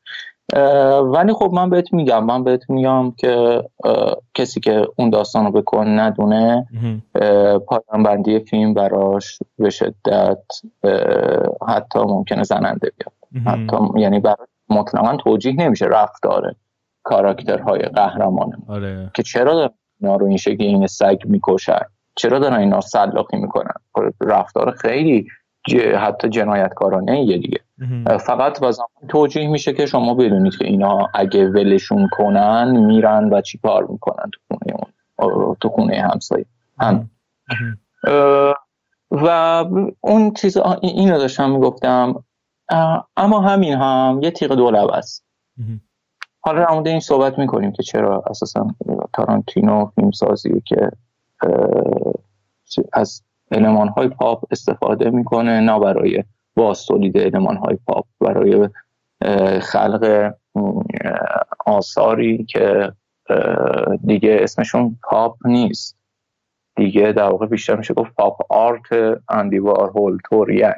ولی 1.03 1.33
خب 1.33 1.51
من 1.53 1.69
بهت 1.69 1.93
میگم 1.93 2.23
من 2.23 2.43
بهت 2.43 2.69
میگم 2.69 3.11
که 3.11 3.63
کسی 4.33 4.59
که 4.59 4.87
اون 4.95 5.09
داستان 5.09 5.45
رو 5.45 5.51
بکن 5.51 5.99
ندونه. 5.99 6.67
پایان 7.67 8.03
بندی 8.03 8.39
فیلم 8.39 8.73
براش 8.73 9.39
به 9.59 9.69
شدت 9.69 10.43
حتی 11.67 11.99
ممکنه 11.99 12.43
زننده 12.43 12.91
بیاد. 12.97 13.45
حتی 13.45 13.77
یعنی 13.99 14.19
براش 14.19 14.47
مطلقا 14.69 15.17
توجیه 15.17 15.53
نمیشه 15.53 15.85
رفتار 15.85 16.55
کاراکترهای 17.03 17.79
قهرمانه 17.79 18.57
آره. 18.67 19.11
که 19.13 19.23
چرا 19.23 19.53
دارن 19.53 19.69
اینا 20.01 20.15
رو 20.15 20.25
این 20.25 20.37
شکلی 20.37 20.67
این 20.67 20.87
سگ 20.87 21.17
می‌کشن؟ 21.25 21.79
چرا 22.15 22.39
دارن 22.39 22.59
اینا 22.59 22.81
سلاخی 22.81 23.37
می‌کنن؟ 23.37 23.73
رفتار 24.21 24.71
خیلی 24.71 25.27
حتی 25.97 26.29
جنایتکارانه 26.29 27.23
یه 27.23 27.37
دیگه. 27.37 27.59
فقط 28.17 28.59
و 28.61 28.71
توجیه 29.07 29.47
میشه 29.47 29.73
که 29.73 29.85
شما 29.85 30.13
بدونید 30.13 30.57
که 30.57 30.65
اینا 30.65 31.07
اگه 31.13 31.47
ولشون 31.47 32.09
کنن 32.11 32.77
میرن 32.77 33.29
و 33.33 33.41
چی 33.41 33.57
کار 33.57 33.87
می‌کنن 33.87 34.31
تو 34.31 34.39
خونه 34.47 34.77
اون 35.19 35.55
تو 35.59 35.69
خونه 35.69 36.07
همسایه. 36.11 36.45
هم. 36.79 37.09
و 39.11 39.27
اون 40.01 40.33
چیز 40.33 40.57
اینو 40.81 41.17
داشتم 41.17 41.51
می‌گفتم. 41.51 42.23
اما 43.17 43.39
همین 43.41 43.73
هم 43.73 44.19
یه 44.23 44.31
تیغ 44.31 44.51
دولبه 44.55 44.89
است. 44.89 45.25
حالا 46.39 46.81
در 46.81 46.91
این 46.91 46.99
صحبت 46.99 47.39
می‌کنیم 47.39 47.71
که 47.71 47.83
چرا 47.83 48.23
اساسا 48.27 48.67
تارانتینو 49.13 49.85
فیلم 49.95 50.11
سازی 50.11 50.61
که 50.65 50.91
از 52.93 53.23
المان 53.53 53.87
های 53.87 54.07
پاپ 54.07 54.43
استفاده 54.51 55.09
می‌کنه 55.09 55.59
نه 55.59 55.79
برای 55.79 56.23
باز 56.55 56.85
تولید 56.85 57.17
المان 57.17 57.57
های 57.57 57.77
پاپ 57.87 58.05
برای 58.19 58.69
خلق 59.61 60.33
آثاری 61.65 62.45
که 62.45 62.91
دیگه 64.05 64.37
اسمشون 64.41 64.97
پاپ 65.03 65.35
نیست. 65.45 65.97
دیگه 66.75 67.11
در 67.11 67.29
واقع 67.29 67.45
بیشتر 67.45 67.75
میشه 67.75 67.93
گفت 67.93 68.15
پاپ 68.15 68.41
آرت 68.49 69.19
اندی 69.29 69.59
وارهول 69.59 70.17
تورین 70.29 70.73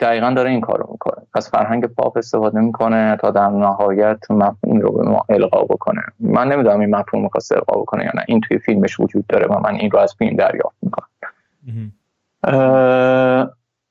دقیقا 0.00 0.30
داره 0.30 0.50
این 0.50 0.60
کارو 0.60 0.88
می‌کنه. 0.92 1.26
پس 1.34 1.50
فرهنگ 1.50 1.86
پاپ 1.86 2.16
استفاده 2.16 2.60
می‌کنه 2.60 3.16
تا 3.20 3.30
در 3.30 3.48
نهایت 3.48 4.30
مفهوم 4.30 4.80
رو 4.80 4.92
به 4.92 5.02
ما 5.02 5.24
القا 5.28 5.62
بکنه. 5.62 6.02
من 6.20 6.48
نمی‌دونم 6.48 6.80
این 6.80 6.96
مفهوم 6.96 7.22
می‌خواست 7.22 7.52
القا 7.52 7.80
بکنه 7.80 8.04
یا 8.04 8.10
نه. 8.14 8.24
این 8.28 8.40
توی 8.40 8.58
فیلمش 8.58 9.00
وجود 9.00 9.26
داره 9.26 9.46
و 9.46 9.60
من 9.60 9.74
این 9.74 9.90
رو 9.90 9.98
از 9.98 10.14
فیلم 10.18 10.36
دریافت 10.36 10.76
می‌کنم. 10.82 11.08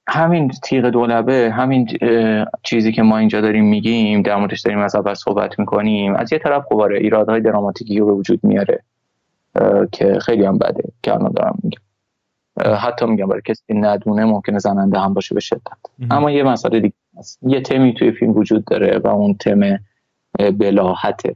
همین 0.08 0.52
تیغ 0.63 0.86
دولبه 0.86 1.52
همین 1.52 1.88
چیزی 2.63 2.92
که 2.92 3.02
ما 3.04 3.18
اینجا 3.18 3.42
داریم 3.42 3.66
میگیم 3.66 4.22
در 4.22 4.36
موردش 4.36 4.62
داریم 4.62 4.80
از 4.80 4.96
اول 4.96 5.13
صحبت 5.13 5.60
می‌کنیم 5.60 6.16
از 6.16 6.34
یه 6.34 6.39
طرف 6.39 6.66
خباره 6.70 7.00
ایرادهای 7.00 7.42
دراماتیکی 7.42 8.00
رو 8.00 8.06
به 8.06 8.12
وجود 8.12 8.39
میاره 8.44 8.84
که 9.92 10.20
خیلی 10.20 10.46
هم 10.46 10.58
بده 10.58 10.84
که 11.04 11.13
الان 11.13 11.32
دارم 11.32 11.60
میگم. 11.63 11.82
حتی 12.60 13.06
میگم 13.06 13.28
برای 13.28 13.42
کسی 13.46 13.63
که 13.68 13.74
ندونه 13.74 14.26
ممکنه 14.26 14.60
زننده 14.60 15.00
هم 15.00 15.13
باشه 15.13 15.36
به 15.36 15.42
شدت. 15.42 15.62
اما 16.12 16.32
یه 16.32 16.44
مسئله 16.44 16.80
دیگه 16.80 16.96
هست. 17.18 17.39
یه 17.42 17.62
تمی 17.62 17.94
توی 17.94 18.12
فیلم 18.12 18.38
وجود 18.38 18.66
داره 18.66 19.00
و 19.00 19.08
اون 19.08 19.34
تم 19.34 19.80
بلاحته. 20.39 21.36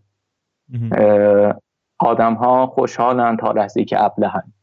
آدم 1.99 2.33
ها 2.33 2.67
خوشحالن 2.67 3.37
تا 3.37 3.51
لحظه 3.51 3.83
که 3.83 4.03
ابلهن. 4.03 4.53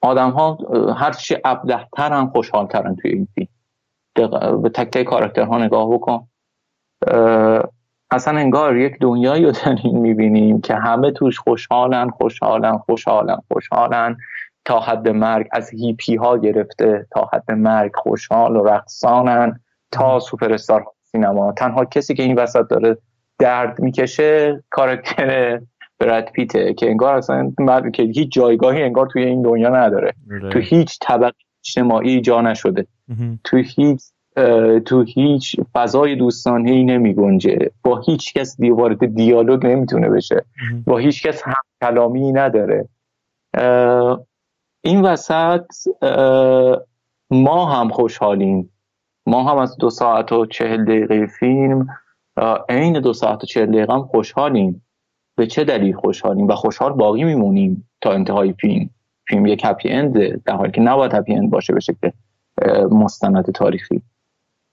آدم 0.00 0.30
ها 0.30 0.58
هر 0.96 1.12
چی 1.12 1.36
ابله 1.44 1.86
ترن 1.92 2.26
خوشحال 2.26 2.66
ترن 2.66 2.96
توی 2.96 3.10
این 3.10 3.28
فیلم. 3.34 3.48
به 4.62 4.68
تک 4.68 4.90
تک 4.90 5.02
کاراکترها 5.02 5.58
نگاه 5.58 5.90
بکن. 5.90 6.28
اصلا 8.10 8.38
انگار 8.38 8.76
یک 8.76 8.98
دنیایی 9.00 9.44
رو 9.44 9.52
داریم 9.64 9.98
می‌بینیم 9.98 10.60
که 10.60 10.74
همه 10.74 11.10
توش 11.10 11.38
خوشحالن 11.38 12.10
خوشحالن 12.10 12.78
خوشحالن 12.78 13.38
خوشحالن 13.52 14.16
تا 14.64 14.80
حد 14.80 15.08
مرگ. 15.08 15.46
از 15.52 15.70
هیپی 15.70 16.16
ها 16.16 16.38
گرفته 16.38 17.06
تا 17.10 17.30
حد 17.32 17.52
مرگ. 17.52 17.90
خوشحال 17.96 18.56
و 18.56 18.64
رقصانن 18.64 19.60
تا 19.92 20.18
سوپر 20.18 20.52
استار 20.52 20.84
سینما. 21.02 21.52
تنها 21.52 21.84
کسی 21.84 22.14
که 22.14 22.22
این 22.22 22.38
وسط 22.38 22.68
داره 22.70 22.98
درد 23.38 23.80
می‌کشه 23.80 24.64
کاراکتر 24.70 25.60
برد 26.00 26.32
پیته 26.32 26.74
که 26.74 26.90
انگار 26.90 27.16
اصلا 27.16 27.52
که 27.94 28.02
هیچ 28.02 28.32
جایگاهی 28.32 28.82
انگار 28.82 29.06
توی 29.06 29.24
این 29.24 29.42
دنیا 29.42 29.68
نداره. 29.68 30.14
تو 30.52 30.58
هیچ 30.58 30.98
طبق 31.02 31.32
اجتماعی 31.64 32.20
جا 32.20 32.40
نشده. 32.40 32.86
تو 33.44 33.56
هیچ 33.56 34.00
تو 34.84 35.02
هیچ 35.02 35.60
فضای 35.74 36.16
دوستانه 36.16 36.70
ای 36.70 36.84
نمی 36.84 37.14
گنجه. 37.14 37.70
با 37.82 38.00
هیچ 38.06 38.34
کس 38.34 38.56
وارد 38.60 39.14
دیالوگ 39.14 39.66
نمی‌تونه 39.66 40.08
بشه. 40.08 40.44
با 40.86 40.98
هیچ 40.98 41.26
کس 41.26 41.42
هم 41.42 41.54
کلامی 41.80 42.32
نداره. 42.32 42.88
این 44.84 45.02
وسط 45.02 45.64
ما 47.30 47.66
هم 47.66 47.88
خوشحالیم. 47.88 48.72
ما 49.26 49.44
هم 49.44 49.58
از 49.58 49.76
دو 49.76 49.90
ساعت 49.90 50.32
و 50.32 50.46
چهل 50.46 50.84
دقیقه 50.84 51.26
فیلم 51.26 51.88
عین 52.68 53.00
دو 53.00 53.12
ساعت 53.12 53.44
و 53.44 53.46
چهل 53.46 53.66
دقیقه 53.66 53.92
هم 53.92 54.02
خوشحالیم. 54.02 54.82
به 55.36 55.46
چه 55.46 55.64
دلیل 55.64 55.92
خوشحالیم؟ 55.92 56.48
و 56.48 56.54
خوشحال 56.54 56.92
باقی 56.92 57.24
میمونیم 57.24 57.88
تا 58.00 58.12
انتهای 58.12 58.52
فیلم. 58.52 58.90
فیلم 59.28 59.46
یک 59.46 59.62
هپی 59.64 59.88
اند 59.88 60.42
در 60.44 60.54
حالی 60.54 60.72
که 60.72 60.80
نباید 60.80 61.14
هپی 61.14 61.34
اند 61.34 61.50
باشه 61.50 61.72
به 61.72 61.80
شکل 61.80 62.10
مستند 62.90 63.52
تاریخی. 63.52 64.02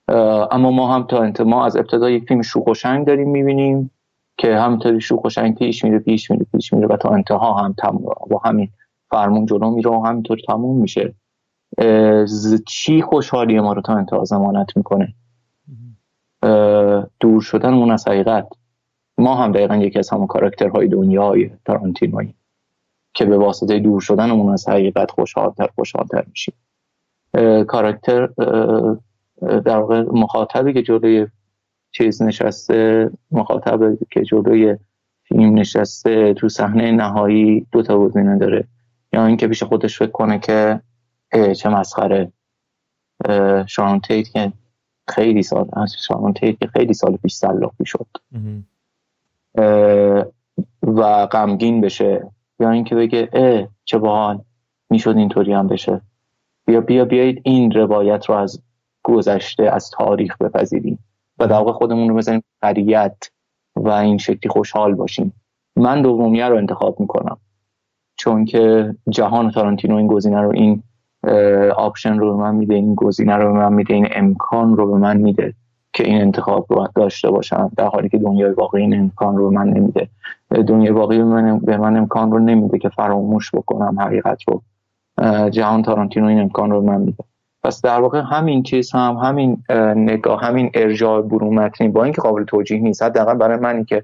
اما 0.08 0.72
ما 0.72 0.96
هم 0.96 1.04
تا 1.04 1.22
انت 1.22 1.42
ما 1.42 1.66
از 1.66 1.76
ابتدای 1.76 2.14
یک 2.14 2.28
فیلم 2.28 2.42
شوخ 2.42 2.68
و 2.68 2.74
شنگ 2.74 3.08
داریم 3.08 3.30
می‌بینیم 3.30 3.92
که 4.38 4.56
همینطوری 4.56 5.02
شوخ 5.02 5.24
و 5.24 5.30
شنگ 5.30 5.58
پیش 5.58 5.84
میره 5.84 6.00
پیش 6.00 6.32
میره 6.32 6.46
پیش 6.52 6.74
میره 6.74 6.88
و 6.88 6.98
تا 6.98 7.10
انتها 7.10 7.54
هم. 7.54 7.76
با 8.30 8.42
همین 8.46 8.70
فرمون 9.10 9.46
جلو 9.46 9.72
میره 9.72 9.92
و 9.92 10.06
همینطور 10.06 10.40
تموم 10.48 10.82
میشه. 10.82 11.14
چی 12.68 13.02
خوشحالی 13.02 13.60
ما 13.60 13.74
رو 13.74 13.82
تا 13.82 13.94
انتها 13.94 14.24
زمانت 14.24 14.78
می‌کنه؟ 14.78 15.14
دور 17.20 17.42
شدن 17.42 17.74
اون 17.74 17.92
از 17.92 18.08
حقیقت. 18.08 18.48
ما 19.18 19.36
هم 19.36 19.52
دقیقا 19.52 19.76
یکی 19.76 20.00
از 20.00 20.10
همون 20.10 20.28
کاراکترهای 20.28 20.88
دنیای 20.88 21.50
تارانتینوی 21.66 22.34
که 23.14 23.26
به 23.26 23.38
واسطه 23.38 23.80
دور 23.80 24.02
شدن 24.02 24.32
اون 24.32 24.54
از 24.54 24.70
حقیقت 24.70 25.12
خوشحالتر 25.12 25.70
خوشحالتر 25.76 26.24
میشیم. 26.28 26.54
کاراکتر 27.68 28.30
در 29.66 29.78
واقع 29.78 30.02
مخاطبی 30.02 30.74
که 30.74 30.82
جلوی 30.82 31.28
چیز 31.92 32.22
نشسته 32.22 33.12
مخاطبی 33.32 34.06
که 34.12 34.22
جلوی 34.22 34.78
فیلم 35.24 35.54
نشسته 35.54 36.34
تو 36.34 36.50
صحنه 36.50 36.92
نهایی 36.92 37.68
دو 37.72 37.82
تا 37.82 38.00
گزینه 38.00 38.38
داره. 38.38 38.68
یا 39.14 39.26
اینکه 39.26 39.48
پیش 39.48 39.64
خودش 39.64 40.00
فکر 40.00 40.12
کنه 40.12 40.40
که 40.40 40.82
چه 41.58 41.70
مسخره. 41.70 42.32
شارون 43.68 44.00
تیت 44.00 44.30
که 44.30 44.52
خیلی 45.08 45.44
سال 45.44 45.70
شارون 46.08 46.34
تیت 46.34 46.60
که 46.60 46.68
خیلی 46.68 46.94
سال 46.94 47.18
پیش 47.18 47.34
سلاخی 47.34 47.86
شد 47.86 48.08
و 50.84 51.26
غمگین 51.26 51.82
بشه. 51.82 52.32
یا 52.60 52.70
اینکه 52.72 52.96
بگه 52.96 53.30
اه 53.34 53.68
چه 53.86 53.98
باحال. 53.98 54.42
می‌شد 54.90 55.18
اینطوری 55.18 55.54
هم 55.54 55.68
بشه. 55.68 56.02
بیا 56.66 56.82
بیا 56.82 57.06
بیایید 57.06 57.42
این 57.44 57.72
روایت 57.72 58.26
رو 58.26 58.36
از 58.36 58.62
گذشته 59.04 59.64
از 59.64 59.90
تاریخ 59.90 60.38
بپذیریم 60.38 61.00
و 61.40 61.48
در 61.48 61.54
واقع 61.54 61.72
خودمون 61.72 62.10
رو 62.10 62.16
بزنیم 62.16 62.44
به 62.62 62.78
خریت 62.78 63.18
و 63.76 63.90
این 63.90 64.18
شکلی 64.18 64.50
خوشحال 64.50 64.96
باشیم. 64.96 65.34
من 65.76 66.02
دومیه 66.02 66.46
رو 66.46 66.58
انتخاب 66.58 67.00
می‌کنم. 67.00 67.38
چون 68.16 68.46
که 68.46 68.96
جهان 69.10 69.52
تارانتینو 69.52 69.96
این 69.96 70.08
گزینه 70.08 70.42
رو 70.42 70.52
این 70.54 70.84
option 71.76 72.18
رو 72.18 72.38
به 72.38 72.44
من 72.44 72.56
میده 72.56 72.76
این 72.76 72.96
گزینه 72.96 73.36
رو 73.36 73.54
به 73.54 73.60
من 73.60 73.74
میده 73.74 73.94
این 73.94 74.08
امکان 74.12 74.78
رو 74.78 74.92
به 74.92 74.98
من 74.98 75.18
میده 75.18 75.54
که 75.94 76.08
این 76.08 76.22
انتخاب 76.22 76.66
رو 76.70 76.88
داشته 76.96 77.32
باشم 77.32 77.72
در 77.78 77.88
حالی 77.88 78.10
که 78.10 78.18
دنیای 78.18 78.52
واقعی 78.52 78.82
این 78.82 79.00
امکان 79.00 79.38
رو 79.38 79.50
به 79.50 79.56
من 79.56 79.70
نمیده. 79.70 80.10
دنیای 80.50 80.92
واقعی 80.92 81.18
به 81.18 81.24
من, 81.24 81.60
به 81.60 81.78
من 81.78 81.98
امکان 81.98 82.32
رو 82.32 82.40
نمیده 82.40 82.80
که 82.80 82.90
فراموش 82.90 83.52
بکنم 83.56 84.00
حقیقت 84.00 84.40
رو. 84.48 84.62
جهان 85.50 85.84
تارانتینو 85.84 86.28
این 86.28 86.40
امکان 86.40 86.72
رو 86.72 86.82
به 86.82 86.88
من 86.88 87.02
میده. 87.02 87.24
پس 87.64 87.82
در 87.82 88.00
واقع 88.00 88.22
همین 88.22 88.64
چیز 88.64 88.92
هم 88.92 89.16
همین 89.16 89.64
نگاه 89.96 90.42
همین 90.42 90.72
ارجاع 90.74 91.22
برون 91.22 91.54
متنی 91.54 91.88
با 91.88 92.04
اینکه 92.04 92.22
قابل 92.22 92.44
توجیه 92.44 92.80
نیست. 92.80 93.04
حداقل 93.04 93.34
برای 93.34 93.58
منی 93.58 93.86
که 93.86 94.04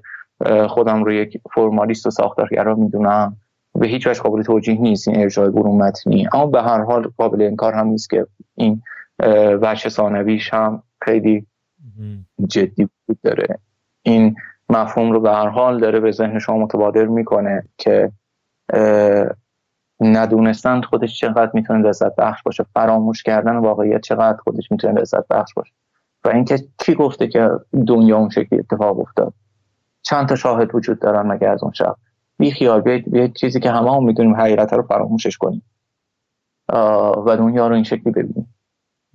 خودم 0.68 1.04
رو 1.04 1.12
یک 1.12 1.40
فرمالیست 1.54 2.06
و 2.06 2.10
ساختارگرا 2.10 2.74
می‌دونم 2.74 3.36
به 3.74 3.86
هیچ 3.86 4.06
وجه 4.06 4.20
قابل 4.20 4.42
توجیه 4.42 4.80
نیست 4.80 5.08
این 5.08 5.20
ارجاع 5.20 5.48
برون 5.48 5.76
متنی. 5.76 6.28
اما 6.32 6.46
به 6.46 6.62
هر 6.62 6.80
حال 6.84 7.10
قابل 7.16 7.42
انکار 7.42 7.74
هم 7.74 7.86
نیست 7.86 8.10
که 8.10 8.26
این 8.54 8.82
وجه 9.62 9.88
ثانویش 9.88 10.54
هم 10.54 10.82
خیلی 11.02 11.46
جدی 12.48 12.88
بود 13.06 13.18
داره. 13.22 13.58
این 14.02 14.36
مفهوم 14.68 15.12
رو 15.12 15.20
به 15.20 15.30
هر 15.30 15.48
حال 15.48 15.80
داره 15.80 16.00
به 16.00 16.10
ذهن 16.10 16.38
شما 16.38 16.58
متبادر 16.58 17.04
می‌کنه 17.04 17.64
که 17.78 18.12
ندونستن 20.00 20.80
خودش 20.82 21.18
چقدر 21.20 21.50
می‌تونه 21.54 21.88
لذت 21.88 22.16
بخش 22.16 22.42
باشه. 22.42 22.64
فراموش 22.74 23.22
کردن 23.22 23.56
واقعیت 23.56 24.00
چقدر 24.00 24.38
خودش 24.38 24.70
می‌تونه 24.72 25.00
لذت 25.00 25.28
بخش 25.28 25.54
باشه. 25.54 25.72
و 26.24 26.28
اینکه 26.28 26.58
کی 26.78 26.94
گفته 26.94 27.28
که 27.28 27.50
دنیا 27.86 28.18
اون 28.18 28.28
شکلی 28.28 28.58
اتفاق 28.58 29.00
افتاد. 29.00 29.32
چند 30.02 30.28
تا 30.28 30.36
شاهد 30.36 30.74
وجود 30.74 30.98
دارن 30.98 31.26
مگه 31.26 31.48
از 31.48 31.62
اون 31.62 31.72
شب 31.72 31.96
بی 32.38 32.50
خیال 32.50 32.80
بیاید 32.80 33.34
چیزی 33.34 33.60
که 33.60 33.70
همه 33.70 33.94
هم 33.94 34.04
می‌دونیم 34.04 34.36
حقیقت 34.36 34.72
رو 34.72 34.82
فراموشش 34.82 35.38
کنیم. 35.38 35.62
و 37.26 37.36
دنیا 37.36 37.68
رو 37.68 37.74
این 37.74 37.84
شکلی 37.84 38.12
ببینیم. 38.12 38.54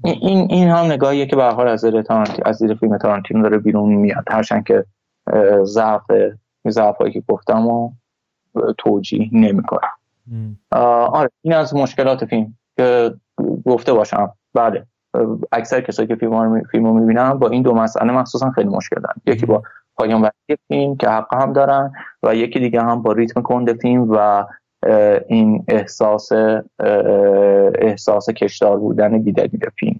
این 0.03 0.47
این 0.51 0.67
هم 0.67 0.85
نگاهیه 0.85 1.25
که 1.25 1.35
به 1.35 1.43
حال 1.43 1.67
از 1.67 1.79
زیر 1.79 2.03
از 2.45 2.55
زیر 2.55 2.73
فیلم 2.73 2.97
تارانتینو 2.97 3.41
داره 3.41 3.57
بیرون 3.57 3.93
میاد. 3.93 4.23
هرچند 4.27 4.63
که 4.63 4.85
ضعف 5.63 6.11
ضعف 6.67 6.97
هایی 6.97 7.13
که 7.13 7.23
گفتم 7.27 7.67
و 7.67 7.91
توجیه 8.77 9.29
نمی‌کنه 9.31 9.87
آره 10.71 11.29
این 11.41 11.53
از 11.53 11.75
مشکلات 11.75 12.25
فیلم 12.25 12.53
که 12.77 13.13
گفته 13.65 13.93
باشم. 13.93 14.31
بله 14.53 14.85
اکثر 15.51 15.81
کسایی 15.81 16.07
که 16.07 16.15
فیلم 16.15 16.85
رو 16.85 16.93
می‌بینن 16.93 17.33
با 17.33 17.49
این 17.49 17.61
دو 17.61 17.73
مسئله 17.73 18.11
مخصوصا 18.11 18.51
خیلی 18.51 18.69
مشکل 18.69 19.01
دارن. 19.01 19.15
یکی 19.25 19.45
با 19.45 19.63
پایان 19.97 20.21
وقتی 20.21 20.57
فیلم 20.67 20.95
که 20.95 21.09
حق 21.09 21.33
هم 21.33 21.53
دارن 21.53 21.91
و 22.23 22.35
یکی 22.35 22.59
دیگه 22.59 22.81
هم 22.81 23.01
با 23.01 23.11
ریتم 23.11 23.41
کنده 23.41 23.73
فیلم 23.73 24.07
و 24.11 24.45
این 25.27 25.65
احساس 25.67 26.29
احساس 27.79 28.29
کشدار 28.29 28.79
بودن 28.79 29.17
بیدلیل 29.17 29.69
فیلم. 29.79 29.99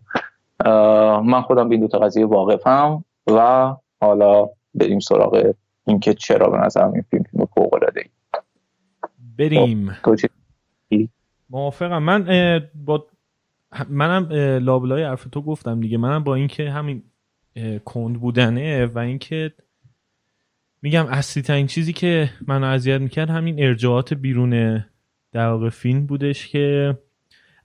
من 1.26 1.42
خودم 1.42 1.70
به 1.70 1.76
این 1.76 1.86
دو 1.86 2.00
قضیه 2.00 2.26
واقفم 2.26 3.04
و 3.28 3.74
حالا 4.02 4.50
بریم 4.76 5.00
سراغ 5.00 5.54
اینکه 5.88 6.14
چرا 6.14 6.50
به 6.50 6.58
نظرم 6.58 6.94
این 6.94 7.06
فیلم 7.10 7.24
فیلم 7.24 7.46
فوق 7.46 7.74
العاده 7.74 8.06
بریم. 9.38 9.92
خب، 9.92 10.16
موافقم. 11.50 12.04
من 12.04 12.26
با 12.86 13.08
منم 13.90 14.28
لابلای 14.64 15.04
حرف 15.04 15.24
تو 15.32 15.42
گفتم 15.42 15.80
دیگه. 15.80 15.98
منم 15.98 16.24
با 16.24 16.36
اینکه 16.36 16.72
همین 16.72 17.04
کند 17.86 18.20
بودنه 18.20 18.86
و 18.86 18.98
اینکه 18.98 19.54
میگم 20.82 21.06
اصلی 21.06 21.44
ترین 21.44 21.68
چیزی 21.68 21.94
که 21.94 22.30
منو 22.48 22.68
اذیت 22.68 23.02
می‌کرد 23.02 23.30
همین 23.30 23.64
ارجاعات 23.64 24.14
بیرون 24.14 24.86
در 25.32 25.48
واقع 25.48 25.70
فیلم 25.70 26.06
بودش 26.06 26.48
که 26.48 26.98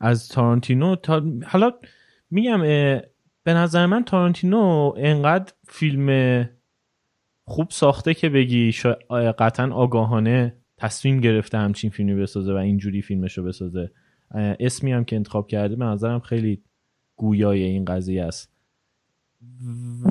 از 0.00 0.28
تارانتینو 0.28 0.96
تا 0.96 1.22
حالا 1.46 1.72
میگم 2.30 2.60
به 3.42 3.54
نظر 3.54 3.86
من 3.86 4.04
تارانتینو 4.04 4.92
انقدر 4.96 5.52
فیلم 5.68 6.48
خوب 7.44 7.70
ساخته 7.70 8.14
که 8.14 8.28
بگی 8.28 8.74
قطعا 9.38 9.72
آگاهانه 9.72 10.56
تصمیم 10.80 11.20
گرفته 11.20 11.58
همچین 11.58 11.90
فیلمی 11.90 12.14
بسازه 12.14 12.52
و 12.52 12.56
اینجوری 12.56 13.02
فیلمش 13.02 13.38
رو 13.38 13.44
بسازه 13.44 13.90
اسمی 14.34 14.92
هم 14.92 15.04
که 15.04 15.16
انتخاب 15.16 15.48
کرده 15.48 15.76
به 15.76 15.84
نظرم 15.84 16.20
خیلی 16.20 16.62
گویای 17.16 17.62
این 17.62 17.84
قضیه 17.84 18.24
است. 18.24 18.52
و, 20.04 20.08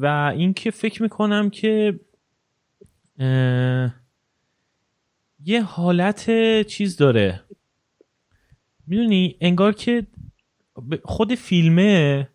و 0.00 0.32
اینکه 0.36 0.70
فکر 0.70 1.02
می‌کنم 1.02 1.50
که 1.50 2.00
یه 5.44 5.62
حالت 5.62 6.30
چیز 6.66 6.96
داره. 6.96 7.40
می‌دونی؟ 8.86 9.36
انگار 9.40 9.72
که 9.72 10.06
خود 11.02 11.34
فیلمه 11.34 12.28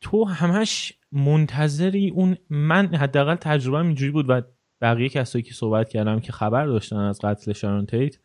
تو 0.00 0.24
همش 0.24 0.92
منتظری 1.12 2.10
اون 2.10 2.36
من 2.50 2.94
حداقل 2.94 3.34
تجربه 3.34 3.78
اینجوری 3.78 4.10
بود 4.10 4.26
و 4.28 4.42
بقیه 4.80 5.08
کسایی 5.08 5.42
که 5.42 5.54
صحبت 5.54 5.88
کردم 5.88 6.20
که 6.20 6.32
خبر 6.32 6.66
داشتن 6.66 6.96
از 6.96 7.20
قتل 7.20 7.52
شارون 7.52 7.86
تیت 7.86 8.18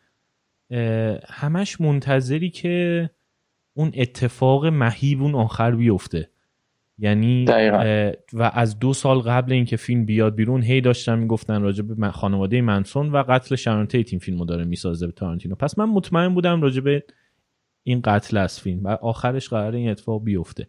همش 1.28 1.80
منتظری 1.80 2.50
که 2.50 3.10
اون 3.74 3.92
اتفاق 3.94 4.66
مهیب 4.66 5.22
اون 5.22 5.34
آخر 5.34 5.70
بیفته. 5.70 6.30
یعنی 6.98 7.44
و 8.32 8.50
از 8.54 8.78
دو 8.78 8.92
سال 8.92 9.18
قبل 9.18 9.52
اینکه 9.52 9.76
فیلم 9.76 10.04
بیاد 10.04 10.34
بیرون 10.34 10.62
هی 10.62 10.80
داشتن 10.80 11.18
می‌گفتن 11.18 11.62
راجع 11.62 11.82
به 11.82 12.10
خانواده 12.10 12.60
منسون 12.60 13.12
و 13.12 13.24
قتل 13.28 13.54
شارون 13.56 13.86
تیت 13.86 14.12
این 14.12 14.18
فیلمو 14.18 14.44
داره 14.44 14.64
می‌سازه 14.64 15.06
به 15.06 15.12
تارانتینو. 15.12 15.54
پس 15.54 15.78
من 15.78 15.84
مطمئن 15.84 16.34
بودم 16.34 16.62
راجع 16.62 16.80
به 16.80 17.04
این 17.82 18.00
قتل 18.04 18.36
از 18.36 18.60
فیلم 18.60 18.84
و 18.84 18.88
آخرش 18.88 19.48
قرار 19.48 19.74
این 19.74 19.90
اتفاق 19.90 20.24
بیفته. 20.24 20.68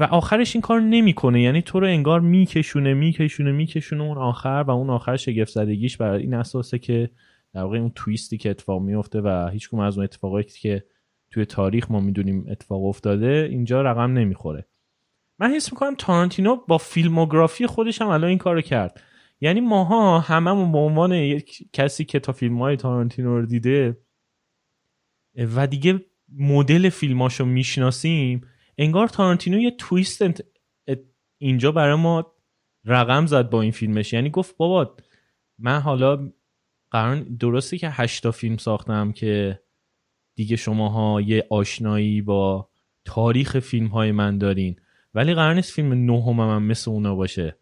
و 0.00 0.04
آخرش 0.04 0.56
این 0.56 0.62
کار 0.62 0.80
نمی‌کنه. 0.80 1.42
یعنی 1.42 1.62
تو 1.62 1.80
رو 1.80 1.86
انگار 1.86 2.20
میکشونه 2.20 2.94
میکشونه 2.94 3.52
میکشونه 3.52 4.02
اون 4.02 4.18
آخر 4.18 4.64
و 4.66 4.70
اون 4.70 4.90
آخر 4.90 5.16
شگفت 5.16 5.52
زدگیش 5.52 5.96
برای 5.96 6.22
این 6.22 6.34
اساسه 6.34 6.78
که 6.78 7.10
در 7.54 7.62
واقع 7.62 7.78
اون 7.78 7.92
تویستی 7.94 8.38
که 8.38 8.50
اتفاق 8.50 8.82
میفته 8.82 9.20
و 9.20 9.48
هیچ 9.52 9.74
از 9.74 9.96
اون 9.96 10.04
اتفاقاتی 10.04 10.60
که 10.60 10.84
توی 11.30 11.44
تاریخ 11.44 11.90
ما 11.90 12.00
می‌دونیم 12.00 12.46
اتفاق 12.50 12.84
افتاده 12.84 13.48
اینجا 13.50 13.82
رقم 13.82 14.12
نمی‌خوره. 14.12 14.68
من 15.38 15.50
حس 15.50 15.72
می‌کنم 15.72 15.94
تارانتینو 15.98 16.56
با 16.68 16.78
فیلموگرافی 16.78 17.66
خودش 17.66 18.02
هم 18.02 18.08
الان 18.08 18.28
این 18.28 18.38
کارو 18.38 18.60
کرد. 18.60 19.02
یعنی 19.40 19.60
ماها 19.60 20.20
هممون 20.20 20.72
به 20.72 20.78
عنوان 20.78 21.12
یک 21.12 21.68
کسی 21.72 22.04
که 22.04 22.20
تا 22.20 22.32
فیلم 22.32 22.58
های 22.58 22.76
تارانتینو 22.76 23.40
رو 23.40 23.46
دیده 23.46 23.98
و 25.34 25.66
دیگه 25.66 26.00
مدل 26.38 26.88
فیلماشو 26.88 27.44
می‌شناسیم 27.44 28.40
انگار 28.78 29.08
تارانتینو 29.08 29.58
یه 29.58 29.70
تویست 29.70 30.22
اینجا 31.38 31.72
برای 31.72 31.94
ما 31.94 32.32
رقم 32.84 33.26
زد 33.26 33.50
با 33.50 33.62
این 33.62 33.70
فیلمش. 33.70 34.12
یعنی 34.12 34.30
گفت 34.30 34.56
بابا 34.56 34.96
من 35.58 35.80
حالا 35.80 36.32
قرار 36.90 37.16
درسته 37.16 37.78
که 37.78 37.90
هشتا 37.90 38.30
فیلم 38.30 38.56
ساختم 38.56 39.12
که 39.12 39.60
دیگه 40.36 40.56
شماها 40.56 41.20
یه 41.20 41.46
آشنایی 41.50 42.22
با 42.22 42.68
تاریخ 43.04 43.58
فیلم 43.58 43.86
های 43.86 44.12
من 44.12 44.38
دارین. 44.38 44.76
ولی 45.14 45.34
قرار 45.34 45.54
نیست 45.54 45.72
فیلم 45.72 45.92
نهم 46.10 46.36
من 46.36 46.62
مثل 46.62 46.90
اونا 46.90 47.14
باشه. 47.14 47.56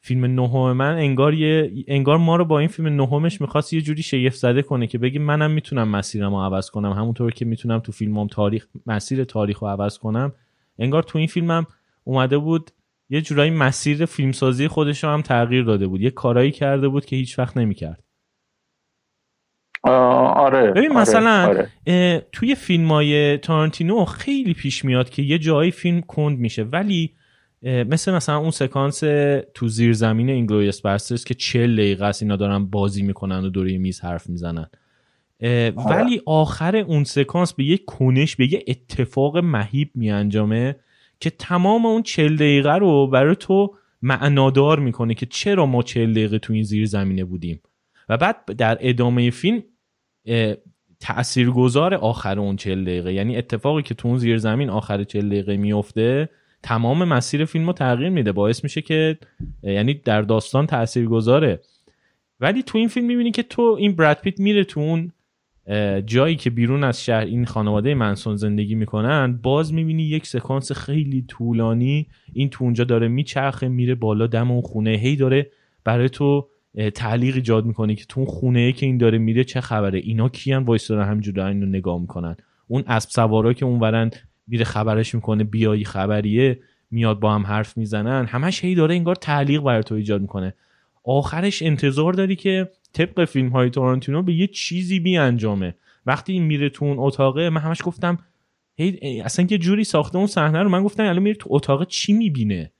فیلم 0.00 0.24
نهم 0.24 0.72
من 0.72 0.96
انگار 0.96 1.34
یه 1.34 1.84
انگار 1.88 2.18
ما 2.18 2.36
رو 2.36 2.44
با 2.44 2.58
این 2.58 2.68
فیلم 2.68 2.88
نهمش 3.02 3.40
می‌خواست 3.40 3.72
یه 3.72 3.80
جوری 3.80 4.02
شیف 4.02 4.36
زده 4.36 4.62
کنه 4.62 4.86
که 4.86 4.98
بگی 4.98 5.18
منم 5.18 5.50
می‌تونم 5.50 5.88
مسیرم 5.88 6.34
رو 6.34 6.40
عوض 6.40 6.70
کنم. 6.70 6.92
همونطور 6.92 7.32
که 7.32 7.44
می‌تونم 7.44 7.78
تو 7.78 7.92
فیلمم 7.92 8.26
تاریخ 8.26 8.66
مسیر 8.86 9.24
تاریخ 9.24 9.58
رو 9.58 9.68
عوض 9.68 9.98
کنم 9.98 10.32
انگار 10.78 11.02
تو 11.02 11.18
این 11.18 11.26
فیلمم 11.26 11.66
اومده 12.04 12.38
بود 12.38 12.70
یه 13.08 13.20
جورایی 13.20 13.50
مسیر 13.50 14.04
فیلمسازی 14.04 14.68
خودش 14.68 15.04
هم 15.04 15.22
تغییر 15.22 15.64
داده 15.64 15.86
بود 15.86 16.00
یه 16.00 16.10
کارایی 16.10 16.50
کرده 16.50 16.88
بود 16.88 17.04
که 17.04 17.16
هیچ 17.16 17.38
وقت 17.38 17.56
نمی‌کرد 17.56 18.02
آره 19.82 20.70
ببین 20.70 20.90
آره، 20.90 21.00
مثلا 21.00 21.46
آره. 21.86 22.26
توی 22.32 22.54
فیلم 22.54 22.88
های 22.88 23.38
تارانتینو 23.38 24.04
خیلی 24.04 24.54
پیش 24.54 24.84
میاد 24.84 25.10
که 25.10 25.22
یه 25.22 25.38
جایی 25.38 25.70
فیلم 25.70 26.00
کند 26.00 26.38
میشه 26.38 26.62
ولی 26.62 27.14
مثل 27.62 28.14
مثلا 28.14 28.38
اون 28.38 28.50
سکانس 28.50 29.00
تو 29.54 29.68
زیر 29.68 29.92
زمین 29.92 30.30
Inglourious 30.30 30.80
Basterds 30.80 31.24
که 31.24 31.34
چند 31.34 31.66
دقیقه 31.66 32.04
است 32.04 32.22
اینا 32.22 32.36
دارن 32.36 32.66
بازی 32.66 33.02
می‌کنن 33.02 33.44
و 33.44 33.48
دور 33.48 33.78
میز 33.78 34.00
حرف 34.00 34.28
می‌زنن. 34.28 34.66
ولی 35.90 36.20
آخر 36.26 36.76
اون 36.76 37.04
سکانس 37.04 37.52
به 37.52 37.64
یه 37.64 37.78
کنش 37.78 38.36
به 38.36 38.52
یه 38.52 38.64
اتفاق 38.68 39.36
مهیب 39.36 39.90
میانجامه 39.94 40.76
که 41.20 41.30
تمام 41.30 41.86
اون 41.86 42.02
چل 42.02 42.36
دقیقه 42.36 42.74
رو 42.74 43.06
برای 43.06 43.36
تو 43.36 43.74
معنادار 44.02 44.78
می‌کنه 44.78 45.14
که 45.14 45.26
چرا 45.26 45.66
ما 45.66 45.82
چل 45.82 46.10
دقیقه 46.10 46.38
تو 46.38 46.52
این 46.52 46.62
زیر 46.62 46.86
زمینه 46.86 47.24
بودیم. 47.24 47.60
و 48.08 48.16
بعد 48.16 48.56
در 48.56 48.78
ادامه 48.80 49.30
فیلم 49.30 49.62
تاثیرگذار 51.00 51.94
آخر 51.94 52.38
اون 52.38 52.56
چل 52.56 52.84
دقیقه 52.84 53.12
یعنی 53.12 53.36
اتفاقی 53.36 53.82
که 53.82 53.94
تو 53.94 54.08
اون 54.08 54.18
زیر 54.18 54.38
زمین 54.38 54.70
آخر 54.70 55.04
چل 55.04 55.28
دقیقه 55.28 55.56
میفته 55.56 56.28
تمام 56.62 57.04
مسیر 57.04 57.44
فیلم 57.44 57.66
رو 57.66 57.72
تغییر 57.72 58.08
میده. 58.08 58.32
باعث 58.32 58.64
میشه 58.64 58.82
که 58.82 59.18
یعنی 59.62 59.94
در 59.94 60.22
داستان 60.22 60.66
تاثیرگذاره 60.66 61.60
ولی 62.40 62.62
تو 62.62 62.78
این 62.78 62.88
فیلم 62.88 63.06
می‌بینی 63.06 63.30
که 63.30 63.42
تو 63.42 63.76
این 63.78 63.96
براد 63.96 64.20
پیت 64.20 64.40
میره 64.40 64.64
تو 64.64 64.80
اون 64.80 65.12
جایی 66.06 66.36
که 66.36 66.50
بیرون 66.50 66.84
از 66.84 67.04
شهر 67.04 67.24
این 67.24 67.44
خانواده 67.44 67.94
منسون 67.94 68.36
زندگی 68.36 68.74
می‌کنن 68.74 69.38
باز 69.42 69.74
می‌بینی 69.74 70.02
یک 70.02 70.26
سکانس 70.26 70.72
خیلی 70.72 71.22
طولانی 71.28 72.06
این 72.32 72.48
تو 72.48 72.64
اونجا 72.64 72.84
داره 72.84 73.08
میچرخه 73.08 73.68
میره 73.68 73.94
بالا 73.94 74.26
دم 74.26 74.50
اون 74.50 74.60
خونه. 74.60 74.90
هی 74.90 75.16
داره 75.16 75.50
برای 75.84 76.08
تو 76.08 76.48
تعلیق 76.94 77.34
ایجاد 77.34 77.64
می‌کنه 77.64 77.94
که 77.94 78.04
تو 78.08 78.20
اون 78.20 78.28
خونه 78.28 78.72
که 78.72 78.86
این 78.86 78.98
داره 78.98 79.18
میره 79.18 79.44
چه 79.44 79.60
خبره. 79.60 79.98
اینا 79.98 80.28
کیان؟ 80.28 80.64
وایسادن 80.64 81.08
همینجوری 81.08 81.40
اینو 81.40 81.66
نگاه 81.66 82.00
می‌کنن. 82.00 82.36
اون 82.68 82.84
اسب 82.86 83.10
سوارا 83.10 83.52
که 83.52 83.64
اون 83.64 83.80
ورن 83.80 84.10
میره 84.46 84.64
خبرش 84.64 85.14
می‌کنه 85.14 85.44
بیا 85.44 85.64
یه 85.64 85.84
خبریه 85.84 86.60
میاد 86.90 87.20
با 87.20 87.34
هم 87.34 87.46
حرف 87.46 87.76
می‌زنن. 87.76 88.26
همش 88.26 88.64
هی 88.64 88.74
داره 88.74 88.94
انگار 88.94 89.14
تعلیق 89.14 89.62
برای 89.62 89.82
تو 89.82 89.94
ایجاد 89.94 90.20
می‌کنه. 90.20 90.54
آخرش 91.04 91.62
انتظار 91.62 92.12
داری 92.12 92.36
که 92.36 92.68
طبق 92.92 93.24
فیلم 93.24 93.48
های 93.48 93.70
تورنتینو 93.70 94.22
به 94.22 94.32
یه 94.32 94.46
چیزی 94.46 95.00
بی 95.00 95.16
انجامه. 95.16 95.74
وقتی 96.06 96.32
این 96.32 96.42
میره 96.42 96.68
تو 96.68 96.84
اون 96.84 96.96
اتاقه 96.98 97.50
من 97.50 97.60
همش 97.60 97.82
گفتم 97.84 98.18
هی 98.76 99.20
اصلا 99.24 99.46
یه 99.50 99.58
جوری 99.58 99.84
ساخته 99.84 100.18
اون 100.18 100.26
صحنه 100.26 100.62
رو 100.62 100.68
من 100.68 100.82
گفتم 100.82 101.02
الان 101.02 101.18
میره 101.18 101.36
تو 101.36 101.48
اتاق 101.52 101.86
چی 101.86 102.12
می‌بینه؟ 102.12 102.72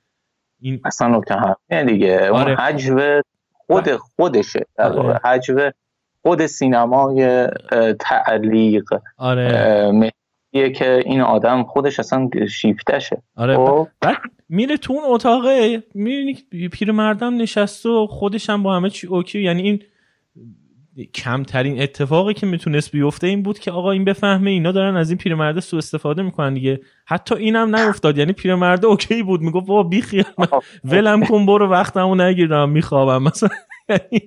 این 0.61 0.81
اصلا 0.85 1.09
نکته 1.09 1.85
دیگه. 1.87 2.31
آره. 2.31 2.51
اون 2.51 2.61
حجم 2.61 3.23
خود 3.53 3.97
خودشه. 3.97 4.67
آره. 4.79 5.21
حجم 5.25 5.71
خود 6.23 6.47
سینمای 6.47 7.49
تعلیق 8.01 8.85
آره. 9.17 10.13
که 10.53 11.03
این 11.07 11.21
آدم 11.21 11.63
خودش 11.63 12.01
اصلا 12.01 12.31
شیفتشه. 12.51 13.23
آره. 13.37 13.57
خب؟ 13.57 13.89
بعد 14.01 14.17
میره 14.49 14.77
تو 14.77 14.93
اون 14.93 15.03
اتاقه 15.07 15.83
می‌بینی 15.95 16.35
پیر 16.73 16.93
مرده 16.93 17.37
نشسته 17.37 17.87
و 17.87 18.07
خودش 18.07 18.51
هم 18.51 18.63
با 18.63 18.77
همه 18.77 18.91
چی 18.91 19.07
okay. 19.07 19.43
یعنی 19.43 19.63
این 19.63 19.83
کمترین 21.05 21.83
اتفاقی 21.83 22.35
که 22.35 22.47
می‌تونست 22.47 22.93
بیفته 22.93 23.27
این 23.27 23.43
بود 23.43 23.59
که 23.59 23.71
آقا 23.71 23.91
این 23.91 24.05
بفهمه 24.05 24.51
اینا 24.51 24.73
دارن 24.73 24.97
از 24.97 25.11
این 25.11 25.19
پیرمرده 25.19 25.61
سو 25.61 25.77
استفاده 25.77 26.23
می‌کنن 26.23 26.55
دیگه. 26.55 26.81
حتی 27.07 27.35
اینم 27.35 27.77
نیفتاد 27.77 28.19
یعنی 28.19 28.33
پیرمرده 28.33 28.87
okay 28.87 29.23
بود. 29.23 29.41
می‌گفت 29.41 29.67
بابا 29.67 29.83
بی 29.83 30.01
خیال 30.01 30.25
ولم 30.85 31.25
کن 31.25 31.47
برو 31.47 31.71
وقتمو 31.71 32.15
نگیر 32.14 32.37
میخوام 32.37 32.71
بخوابم. 32.71 33.23
مثلا 33.23 33.49
یعنی 33.89 34.23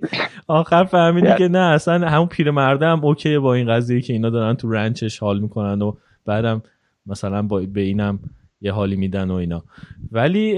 آخر 0.48 0.84
فهمیدی 0.84 1.36
که 1.38 1.48
نه 1.48 1.60
اصلا 1.60 2.10
همون 2.10 2.28
پیرمرده 2.28 2.86
هم 2.86 3.06
okay 3.06 3.38
با 3.38 3.54
این 3.54 3.68
قضیه 3.68 4.02
که 4.02 4.14
اینا 4.14 4.30
دارن 4.30 4.56
تو 4.56 4.72
ranch 4.72 5.06
ش 5.06 5.20
حال 5.20 5.40
می‌کنن 5.40 5.82
و 5.82 5.94
بعدم 6.26 6.62
مثلا 7.06 7.42
با 7.42 7.62
به 7.74 7.82
اینم 7.82 8.20
یه 8.62 8.72
حالی 8.72 8.96
میدن 8.96 9.32
و 9.32 9.34
اینا. 9.34 9.64
ولی 10.12 10.56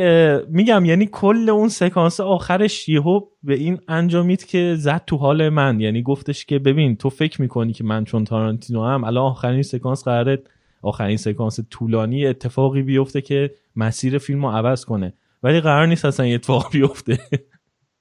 میگم 0.49 0.85
یعنی 0.85 1.09
کل 1.11 1.49
اون 1.49 1.67
سکانس 1.67 2.19
آخرش 2.19 2.89
یهو 2.89 3.19
به 3.43 3.53
این 3.53 3.79
انجامید 3.87 4.45
که 4.45 4.75
زد 4.77 5.01
تو 5.07 5.17
حال 5.17 5.49
من. 5.49 5.79
یعنی 5.79 6.01
گفتش 6.01 6.45
که 6.45 6.59
ببین 6.59 6.95
تو 6.95 7.09
فکر 7.09 7.41
می‌کنی 7.41 7.73
که 7.73 7.83
من 7.83 8.03
چون 8.03 8.23
تارانتینو 8.23 8.83
هم 8.85 9.03
الان 9.03 9.23
آخرین 9.23 9.61
سکانس 9.61 10.03
قراره 10.03 10.43
آخرین 10.81 11.17
سکانس 11.17 11.59
طولانی 11.69 12.25
اتفاقی 12.25 12.81
بیفته 12.81 13.21
که 13.21 13.51
مسیر 13.75 14.17
فیلم 14.17 14.45
رو 14.45 14.51
عوض 14.51 14.85
کنه. 14.85 15.13
ولی 15.43 15.61
قرار 15.61 15.87
نیست 15.87 16.05
اصلا 16.05 16.25
یه 16.25 16.35
اتفاق 16.35 16.71
بیفته. 16.71 17.19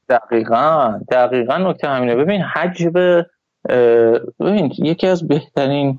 دقیقا 0.08 1.00
دقیقا 1.10 1.58
نکته 1.58 1.88
همینه. 1.88 2.16
ببین 2.16 2.40
حجب 2.40 3.24
ببین 4.40 4.72
یکی 4.78 5.06
از 5.06 5.28
بهترین 5.28 5.98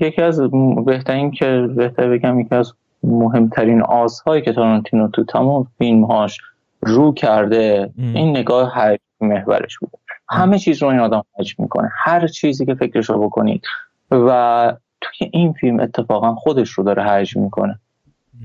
یکی 0.00 0.22
از 0.22 0.40
بهترین 0.86 1.30
که 1.30 1.68
بهتر 1.76 2.08
بگم 2.08 2.40
یکی 2.40 2.54
از 2.54 2.72
مهمترین 3.02 3.82
آزهایی 3.82 4.42
که 4.42 4.52
تارانتینو 4.52 5.08
تو 5.08 5.24
تمام 5.24 5.66
فیلمهاش 5.78 6.38
رو 6.82 7.12
کرده 7.12 7.90
این 7.96 8.30
نگاه 8.36 8.72
حج 8.74 8.98
محورش 9.20 9.78
بوده 9.78 9.92
همه 10.28 10.58
چیز 10.58 10.82
رو 10.82 10.88
این 10.88 11.00
آدم 11.00 11.24
حج 11.38 11.54
می‌کنه. 11.58 11.90
هر 11.92 12.26
چیزی 12.26 12.66
که 12.66 12.74
فکرش 12.74 13.10
رو 13.10 13.22
بکنید. 13.22 13.64
و 14.10 14.72
توی 15.00 15.30
این 15.32 15.52
فیلم 15.52 15.80
اتفاقا 15.80 16.34
خودش 16.34 16.70
رو 16.70 16.84
داره 16.84 17.02
حج 17.02 17.36
می‌کنه. 17.36 17.78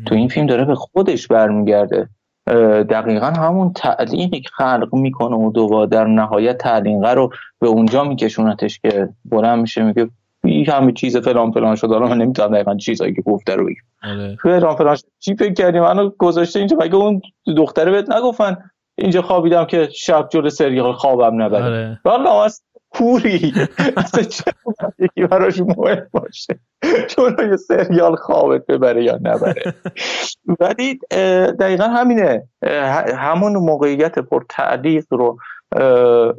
تو 0.05 0.15
این 0.15 0.27
فیلم 0.27 0.45
داره 0.45 0.65
به 0.65 0.75
خودش 0.75 1.27
برمیگرده. 1.27 2.09
دقیقا 2.89 3.25
همون 3.25 3.73
تعلیقی 3.73 4.39
که 4.39 4.49
خلق 4.53 4.89
می‌کنه 4.93 5.35
و 5.35 5.51
دوباره 5.51 5.87
در 5.87 6.05
نهایت 6.05 6.57
تعلیقه 6.57 7.13
رو 7.13 7.29
به 7.59 7.67
اونجا 7.67 8.03
میکشونتش 8.03 8.79
که 8.79 9.09
بلند 9.25 9.61
میشه 9.61 9.83
میگه 9.83 10.09
این 10.43 10.69
همه 10.69 10.91
چیز 10.91 11.17
فلان 11.17 11.51
فلان 11.51 11.75
شده. 11.75 11.95
الان 11.95 12.09
من 12.09 12.17
نمی‌تونم 12.17 12.51
دقیقا 12.51 12.75
چیزایی 12.75 13.13
که 13.13 13.21
گفته 13.21 13.55
رو 13.55 13.65
بگم. 13.65 14.11
آره. 14.11 14.37
فلان 14.43 14.75
فلان 14.75 14.97
چی 15.19 15.35
فکر 15.35 15.53
کردی؟ 15.53 15.79
منو 15.79 16.09
گذاشته 16.17 16.59
اینجا. 16.59 16.77
مگه 16.77 16.95
اون 16.95 17.21
دختره 17.57 17.91
بهت 17.91 18.11
نگفتن 18.11 18.57
اینجا 18.97 19.21
خوابیدم 19.21 19.65
که 19.65 19.89
شب 19.93 20.29
جلو 20.31 20.49
سریال 20.49 20.93
خوابم 20.93 21.41
نبره؟ 21.41 21.63
آره. 21.63 21.99
کوری 22.97 23.53
اصلا 23.97 24.23
یکی 24.99 25.27
براش 25.27 25.59
مهم 25.59 26.07
باشه. 26.11 26.59
چون 27.09 27.35
یه 27.49 27.57
سریال 27.57 28.15
خوابت 28.15 28.65
ببره 28.65 29.03
یا 29.03 29.19
نبره. 29.21 29.73
ولی 30.59 30.99
دقیقا 31.59 31.83
همینه. 31.83 32.47
همون 33.17 33.55
موقعیت 33.55 34.19
پر 34.19 34.43
تعلیق 34.49 35.05
رو 35.09 35.37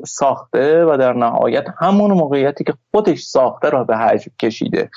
ساخته 0.07 0.85
و 0.85 0.97
در 0.97 1.13
نهایت 1.13 1.65
همون 1.79 2.11
موقعیتی 2.11 2.65
که 2.65 2.75
خودش 2.91 3.21
ساخته 3.21 3.71
رو 3.71 3.85
به 3.85 3.97
حجم 3.97 4.33
کشیده. 4.43 4.91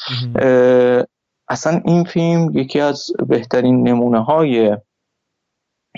اصلا 1.50 1.82
این 1.86 2.04
فیلم 2.04 2.50
یکی 2.54 2.80
از 2.80 3.08
بهترین 3.28 3.88
نمونه 3.88 4.24
های 4.24 4.78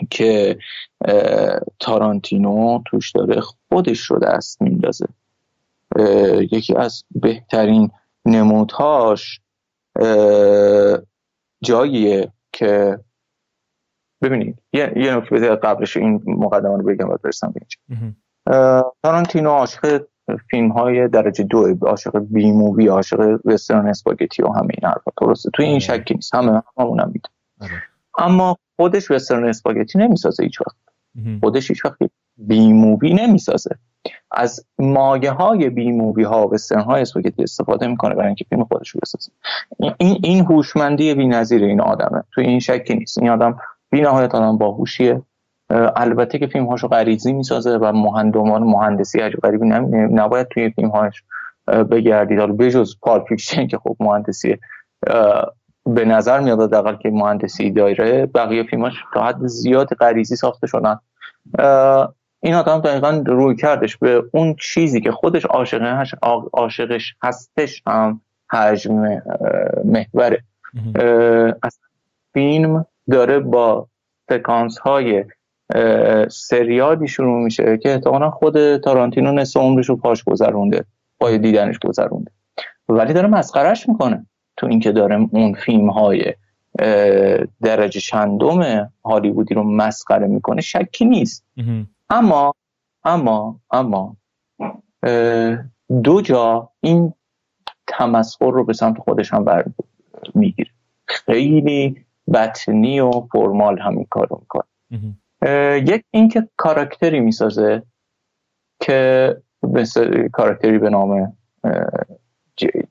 که 0.10 0.58
تارانتینو 1.80 2.80
توش 2.86 3.12
داره 3.12 3.42
خودش 3.42 4.00
رو 4.00 4.20
دست 4.20 4.62
میندازه 4.62 5.06
یکی 6.52 6.76
از 6.76 7.04
بهترین 7.12 7.92
نمودهاش 8.26 9.40
جاییه 11.64 12.34
که 12.54 13.00
ببینید 14.22 14.60
یه, 14.74 14.94
یه 14.96 15.16
نکته 15.16 15.56
قبلش 15.56 15.98
این 15.98 16.24
مقدمه 16.26 16.78
رو 16.78 16.84
بگم 16.84 17.10
و 17.10 17.18
برسم 17.24 17.52
به 17.52 17.62
اینجا. 17.62 18.92
تارانتینو 19.04 19.50
عاشق 19.50 20.04
فیلم 20.50 20.72
های 20.72 21.08
درجه 21.08 21.44
دو 21.44 21.76
عاشق 21.82 22.18
B 22.18 22.52
movie 22.52 22.88
عاشق 22.88 23.40
وسترن 23.46 23.88
اسپاگتی 23.88 24.44
و 24.44 24.48
همه 24.48 24.68
این 24.82 24.90
حرفا. 24.90 25.12
درسته؟ 25.22 25.50
توی 25.54 25.66
این 25.66 25.74
آره. 25.74 25.80
شکی 25.80 26.14
نیست. 26.14 26.36
همه‌مونم 26.36 27.12
می‌دونیم 27.14 27.30
آره. 27.62 27.84
اما 28.18 28.58
خودش 28.76 29.12
وسترن 29.12 29.46
اسپاگتی 29.50 30.00
نمی‌سازه 30.00 30.44
هیچ 30.44 30.62
وقت 30.62 30.76
خودش 31.42 31.72
هیچ 31.72 31.86
وقت 31.86 31.98
B 32.48 32.74
movie 32.74 33.14
نمی‌سازه. 33.14 33.76
از 34.32 34.66
مایه 34.80 35.32
های 35.32 35.70
B 35.70 35.92
movie 35.92 36.24
ها 36.24 36.48
و 36.48 36.54
وسترن 36.54 36.82
های 36.82 37.02
اسپاگتی 37.02 37.44
استفاده 37.44 37.88
می‌کنه 37.88 38.16
برای 38.16 38.28
اینکه 38.28 38.46
فیلم 38.50 38.64
خودش 38.64 38.90
رو 38.90 39.00
بسازه. 39.04 39.32
این 39.98 40.18
این 40.24 40.46
هوشمندی 40.46 41.14
بی 41.14 41.28
نظیر 41.28 41.64
این 41.64 41.82
آدمه. 41.82 42.24
توی 42.34 42.46
این 42.46 42.60
شکی 42.60 42.96
نیست. 42.96 43.18
این 43.18 43.30
آدم 43.30 43.58
بی 43.92 44.02
نهایت 44.02 44.36
آدم 44.36 44.58
باهوشیه. 44.58 45.22
البته 45.96 46.40
که 46.40 46.48
فیلم 46.48 46.66
هاشو 46.66 46.88
غریزی 46.88 47.34
می‌سازه 47.34 47.78
و 47.78 47.92
مهندمان 47.92 48.64
مهندسی 48.64 49.20
عجیب 49.20 49.40
غریبی 49.40 49.68
نباید 50.12 50.48
توی 50.48 50.70
فیلم 50.70 50.90
هاش 50.90 51.24
بگردید. 51.68 52.40
حالا 52.40 52.54
بجز 52.54 52.96
Pulp 53.02 53.24
Fiction 53.30 53.68
که 53.68 53.78
خب 53.78 53.96
مهندسی 54.00 54.58
به 55.86 56.06
نظر 56.06 56.40
میاد 56.40 56.72
دقیقا 56.72 56.94
که 56.94 57.10
مهندسی 57.10 57.72
دایره 57.72 58.26
بقیه 58.26 58.64
فیلماش 58.64 58.94
تا 59.14 59.24
حد 59.24 59.48
زیاد 59.48 59.94
غریزی 59.94 60.36
ساخته 60.36 60.68
شدن. 60.68 61.00
این 62.44 62.54
آدم 62.54 62.80
دقیقا 62.80 63.24
رویکردش 63.26 63.98
به 63.98 64.24
اون 64.34 64.56
چیزی 64.60 65.02
که 65.02 65.12
خودش 65.12 65.46
عاشقش 65.46 66.14
عاشقش 66.54 67.16
هستش 67.24 67.84
هم 67.88 68.22
حجم 68.52 69.22
محوره. 69.86 70.44
فیلم 72.34 72.86
داره 73.12 73.40
با 73.40 73.88
سکانس 74.30 74.78
های 74.78 75.26
سریالی 76.30 77.08
شروع 77.08 77.44
میشه 77.44 77.78
که 77.78 77.92
احتمالا 77.92 78.30
خود 78.30 78.78
تارانتینو 78.78 79.32
نصف 79.32 79.58
عمرش 79.58 79.90
رو 79.90 79.96
پاش 79.96 80.24
گذرونده 80.24 80.86
پای 81.20 81.38
دیدنش 81.38 81.80
گذرونده. 81.80 82.32
ولی 82.90 83.14
داره 83.14 83.28
مسخرش 83.28 83.90
می‌کنه 83.90 84.26
تو 84.58 84.68
اینکه 84.68 84.92
داره 84.92 85.28
اون 85.32 85.54
فیلم 85.54 85.90
های 85.90 86.34
درجه 87.62 88.00
چندم 88.00 88.92
هالیوودی 89.06 89.54
رو 89.54 89.64
مسخره 89.64 90.28
می‌کنه. 90.28 90.62
شکی 90.62 91.06
نیست. 91.06 91.46
اما 92.14 92.54
اما 93.04 93.60
اما 93.72 94.18
دو 96.04 96.22
جا 96.22 96.70
این 96.82 97.14
تمسخر 97.88 98.52
رو 98.52 98.64
به 98.64 98.74
سمت 98.74 99.00
خودش 99.00 99.34
هم 99.34 99.44
بر 99.44 99.66
می‌گیره. 100.36 100.72
خیلی 101.08 102.06
بطنی 102.34 103.00
و 103.00 103.12
فرمال 103.12 103.80
همین 103.80 104.08
کار 104.10 104.28
رو 104.28 104.40
می‌کنه. 104.40 104.64
یک 105.90 106.06
اینکه 106.12 106.50
کاراکتری 106.58 107.20
می‌سازه 107.20 107.84
که 108.82 109.30
مثل 109.64 110.28
کاراکتری 110.28 110.78
به 110.78 110.90
نام 110.90 111.38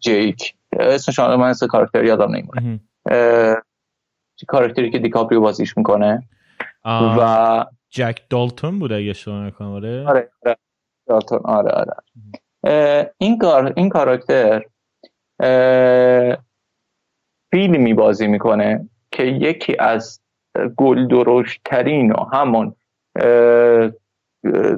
جیک. 0.01 0.55
اسمش 0.73 1.19
من 1.19 1.49
اسم 1.51 1.67
کاراکتر 1.67 2.05
یادم 2.05 2.35
نمیمونه 2.35 2.81
کاراکتری 4.49 4.91
که 4.91 4.99
دیکاپریو 4.99 5.41
بازیش 5.41 5.77
می‌کنه. 5.77 6.29
و 6.85 7.67
جک 7.93 8.21
دالتون 8.31 8.79
بوده 8.79 8.95
اگه 8.95 9.11
اشتباه 9.11 9.47
نکنم 9.47 9.73
آره؟ 9.73 10.07
آره 10.07 10.31
دالتون 11.07 11.41
آره 11.45 11.71
آره. 11.71 11.95
این 13.19 13.39
کار 13.39 13.73
این 13.77 13.89
کاراکتر 13.89 14.63
فیلمی 17.51 17.95
بازی 17.95 18.27
می‌کنه 18.27 18.89
که 19.11 19.23
یکی 19.23 19.77
از 19.79 20.21
گل 20.77 21.35
ترین 21.65 22.13
و 22.13 22.25
همون 22.33 22.75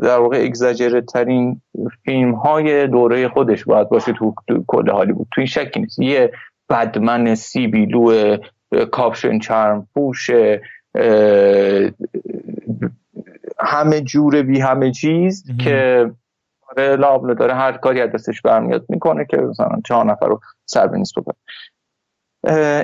در 0.03 0.19
واقع 0.19 0.43
اگزاجره 0.45 1.01
ترین 1.01 1.62
فیلم 2.05 2.35
های 2.35 2.87
دوره 2.87 3.29
خودش 3.29 3.65
باید 3.65 3.89
باشه 3.89 4.12
تو, 4.12 4.35
تو 4.49 4.65
کل 4.67 4.91
هالیوود. 4.91 5.27
تو 5.33 5.41
این 5.41 5.47
شکی 5.47 5.81
نیست. 5.81 5.99
یه 5.99 6.33
بدمن 6.71 7.35
سیبیلو 7.35 8.37
کاپشن 8.93 9.39
چرم 9.39 9.89
پوش 9.95 10.31
همه 13.65 14.01
جور 14.01 14.43
بی 14.43 14.61
همه 14.61 14.91
چیز 14.91 15.45
که 15.61 16.11
آره 16.71 16.97
لابله 16.97 17.35
داره 17.35 17.55
هر 17.55 17.73
کاری 17.73 18.01
از 18.01 18.12
دستش 18.12 18.43
برمیاد 18.43 18.85
می‌کنه 18.89 19.25
که 19.25 19.37
مثلا 19.37 19.81
چهار 19.85 20.07
نفر 20.07 20.27
رو 20.27 20.41
سر 20.65 20.87
به 20.87 20.99
نیست 20.99 21.15
بکنه 21.19 21.35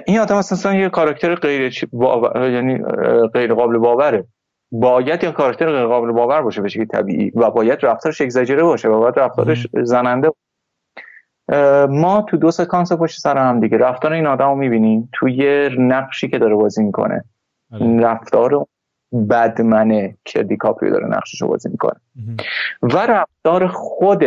این 0.07 0.19
آدم 0.19 0.37
اصلا 0.37 0.75
یه 0.75 0.89
کاراکتر 0.89 1.35
غیر 1.35 1.89
باور... 1.93 2.51
یعنی 2.51 2.79
غیر 3.33 3.55
قابل 3.55 3.79
باوره. 3.79 4.25
باید 4.73 5.25
یه 5.25 5.33
کاراکتر 5.33 5.73
غیر 5.73 5.87
قابل 5.87 6.13
باور 6.13 6.43
باشه 6.43 6.63
به 6.63 6.69
شکل 6.69 6.85
طبیعی 6.85 7.31
و 7.31 7.51
باید 7.51 7.79
رفتارش 7.83 8.21
اگزاجره 8.21 8.63
باشه 8.63 8.89
و 8.89 9.01
باید 9.01 9.19
رفتارش 9.19 9.67
زننده 9.83 10.31
ما 11.89 12.27
تو 12.29 12.37
دو 12.37 12.51
سکانس 12.51 12.93
پشت 12.93 13.21
سر 13.21 13.39
هم 13.39 13.61
دیگه. 13.61 13.79
رفتار 13.79 14.13
این 14.13 14.27
آدم 14.27 14.49
رو 14.49 14.55
می‌بینیم. 14.55 15.09
تو 15.13 15.29
یه 15.29 15.71
نقشی 15.79 16.29
که 16.29 16.39
داره 16.39 16.55
بازی 16.55 16.83
می‌کنه. 16.83 17.25
آره. 17.73 18.01
رفتار 18.01 18.67
بدمنه 19.13 20.17
که 20.25 20.43
دیکاپریو 20.43 20.93
داره 20.93 21.07
نقشش 21.07 21.43
رو 21.43 21.49
بازی 21.49 21.69
می‌کنه. 21.69 22.01
و 22.83 22.97
رفتار 22.97 23.67
خود 23.67 24.25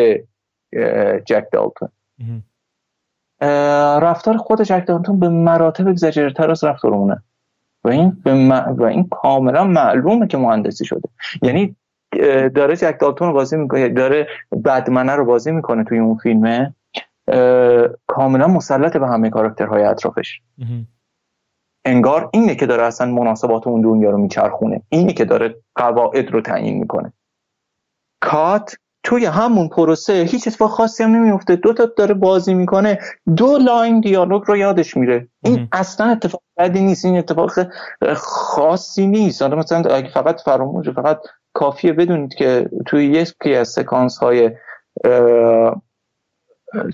جک 1.25 1.45
دالتون. 1.51 1.89
رفتار 4.01 4.37
خود 4.37 4.61
جک 4.61 4.85
دالتون 4.87 5.19
به 5.19 5.29
مراتب 5.29 5.93
تر 6.29 6.51
از 6.51 6.63
رفتارمونه. 6.63 7.23
و 7.83 7.89
این 7.89 8.17
و 8.77 8.83
این 8.83 9.07
کاملا 9.11 9.63
معلومه 9.63 10.27
که 10.27 10.37
مهندسی 10.37 10.85
شده. 10.85 11.09
یعنی 11.41 11.75
داره 12.55 12.75
جک 12.75 12.99
دالتون 12.99 13.27
رو 13.27 13.33
بازی 13.33 13.57
می‌کنه 13.57 13.89
داره 13.89 14.27
بدمنه 14.65 15.15
رو 15.15 15.25
بازی 15.25 15.51
می‌کنه 15.51 15.83
توی 15.83 15.99
اون 15.99 16.17
فیلمه. 16.17 16.73
کاملا 18.07 18.47
مسلط 18.47 18.97
به 18.97 19.07
همه 19.07 19.29
کاراکترهای 19.29 19.83
اطرافش. 19.83 20.41
انگار 21.85 22.29
اینه 22.33 22.55
که 22.55 22.65
داره 22.65 22.83
اصلا 22.83 23.11
مناسبات 23.11 23.67
اون 23.67 23.81
دنیا 23.81 24.09
رو 24.09 24.17
میچرخونه. 24.17 24.81
اینه 24.89 25.13
که 25.13 25.25
داره 25.25 25.55
قواعد 25.75 26.31
رو 26.31 26.41
تعیین 26.41 26.77
می‌کنه. 26.77 27.13
کات 28.21 28.75
توی 29.03 29.25
همون 29.25 29.67
پروسه 29.69 30.13
هیچ 30.13 30.47
اتفاق 30.47 30.69
خاصی 30.69 31.03
هم 31.03 31.15
نمیفته 31.15 31.55
دو 31.55 31.73
تا 31.73 31.85
داره 31.97 32.13
بازی 32.13 32.53
می‌کنه. 32.53 32.99
دو 33.35 33.57
لاین 33.57 33.99
دیالوگ 33.99 34.43
رو 34.45 34.57
یادش 34.57 34.97
میره. 34.97 35.27
این 35.43 35.67
اصلا 35.71 36.11
اتفاق 36.11 36.41
بدی 36.57 36.81
نیست. 36.81 37.05
این 37.05 37.17
اتفاق 37.17 37.51
خاصی 38.15 39.07
نیست. 39.07 39.41
حالا 39.41 39.55
مثلا 39.55 39.95
اگه 39.95 40.09
فقط 40.09 40.41
فراموش 40.41 40.89
فقط 40.89 41.19
کافیه 41.53 41.93
بدونید 41.93 42.33
که 42.33 42.69
توی 42.85 43.05
یکی 43.05 43.55
از 43.55 43.69
سکانس 43.69 44.17
های 44.17 44.51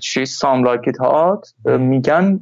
چیز 0.02 0.30
Some 0.30 0.64
Like 0.64 0.87
It 0.87 0.98
Hot 0.98 1.46
میگن 1.64 2.40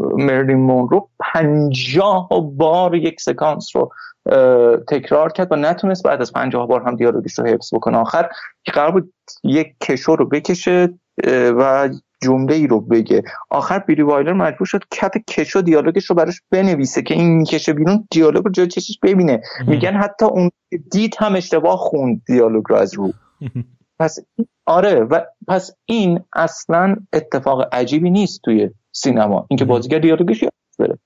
مرلین 0.00 0.58
مونرو 0.58 1.08
پنجاه 1.20 2.28
بار 2.56 2.94
یک 2.94 3.20
سکانس 3.20 3.76
رو 3.76 3.92
تکرار 4.88 5.32
کرد 5.32 5.52
و 5.52 5.56
نتونست 5.56 6.02
بعد 6.02 6.20
از 6.20 6.32
پنجاه 6.32 6.68
بار 6.68 6.82
هم 6.82 6.96
دیالوگش 6.96 7.38
رو 7.38 7.46
حفظ 7.46 7.74
بکنه. 7.74 7.96
آخر 7.98 8.28
که 8.64 8.72
قرار 8.72 8.90
بود 8.90 9.12
یک 9.44 9.74
کشو 9.80 10.16
رو 10.16 10.28
بکشه 10.28 10.88
و 11.28 11.90
جمله 12.22 12.54
ای 12.54 12.66
رو 12.66 12.80
بگه. 12.80 13.22
آخر 13.50 13.78
بیلی 13.78 14.02
وایلدر 14.02 14.32
مجبور 14.32 14.66
شد 14.66 14.84
کف 14.90 15.10
کشو 15.28 15.60
دیالوگش 15.60 16.10
رو 16.10 16.16
براش 16.16 16.40
بنویسه 16.50 17.02
که 17.02 17.14
این 17.14 17.36
می‌کشه 17.36 17.72
بیرون 17.72 18.08
دیالوگ 18.10 18.44
رو 18.44 18.50
جلو 18.50 18.66
چشش 18.66 18.98
ببینه. 19.02 19.42
میگن 19.66 19.92
حتی 19.92 20.24
اون 20.24 20.50
دید 20.90 21.16
هم 21.18 21.36
اشتباه 21.36 21.76
خوند 21.76 22.22
دیالوگ 22.26 22.64
رو 22.68 22.76
از 22.76 22.94
رو. 22.94 23.12
پس 23.98 24.18
آره 24.66 24.94
و 24.94 25.20
پس 25.48 25.70
این 25.84 26.20
اصلا 26.32 26.96
اتفاق 27.12 27.74
عجیبی 27.74 28.10
نیست 28.10 28.40
توی 28.44 28.70
سینما. 28.92 29.46
اینکه 29.50 29.64
بازیگر 29.64 29.98
دیالوگش 29.98 30.42
یاد 30.42 30.52
بره. 30.78 30.98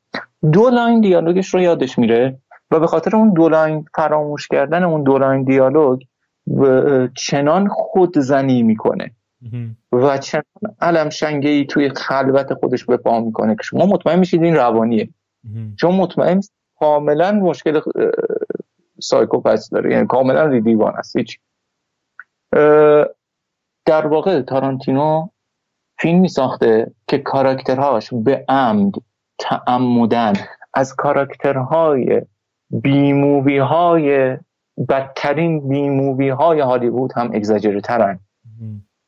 دو 0.52 0.70
line 0.70 1.00
دیالوگش 1.00 1.54
رو 1.54 1.60
یادش 1.60 1.98
میره 1.98 2.38
و 2.70 2.80
به 2.80 2.86
خاطر 2.86 3.16
اون 3.16 3.32
دو 3.32 3.48
line 3.48 3.84
فراموش 3.94 4.48
کردن 4.48 4.82
اون 4.82 5.02
دو 5.02 5.18
line 5.18 5.44
دیالوگ 5.44 6.02
چنان 7.16 7.68
خودزنی 7.68 8.62
می‌کنه. 8.62 9.10
و 9.92 10.18
چنان 10.18 10.44
الم 10.80 11.08
شنگه 11.08 11.50
ای 11.50 11.66
توی 11.66 11.88
خلوت 11.88 12.54
خودش 12.54 12.84
به 12.84 12.96
پا 12.96 13.20
می‌کنه 13.20 13.56
که 13.56 13.62
شما 13.62 13.86
مطمئن 13.86 14.18
میشید 14.18 14.42
این 14.42 14.54
روانیه. 14.54 15.08
چون 15.76 15.94
مطمئن 15.94 16.40
کاملا 16.78 17.32
مشکل 17.32 17.80
psychosis 19.00 19.70
داره. 19.70 19.92
یعنی 19.92 20.06
کاملا 20.06 20.44
دیوانه 20.44 20.96
است 20.96 21.16
هیچ. 21.16 21.38
در 23.84 24.06
واقع 24.06 24.42
تارانتینو 24.42 25.28
فیلمی 25.98 26.28
ساخته 26.28 26.92
که 27.08 27.18
کاراکترهاش 27.18 28.14
به 28.14 28.44
عمد 28.48 28.94
تعمدا 29.38 30.32
از 30.74 30.96
کاراکترهای 30.96 32.22
B 32.70 33.12
movie 33.12 33.58
های 33.58 34.38
بدترین 34.88 35.68
B 35.68 35.88
movie 35.88 36.28
های 36.28 36.60
هالیوود 36.60 37.12
هم 37.16 37.30
اگزاجره 37.34 37.80
ترن 37.80 38.20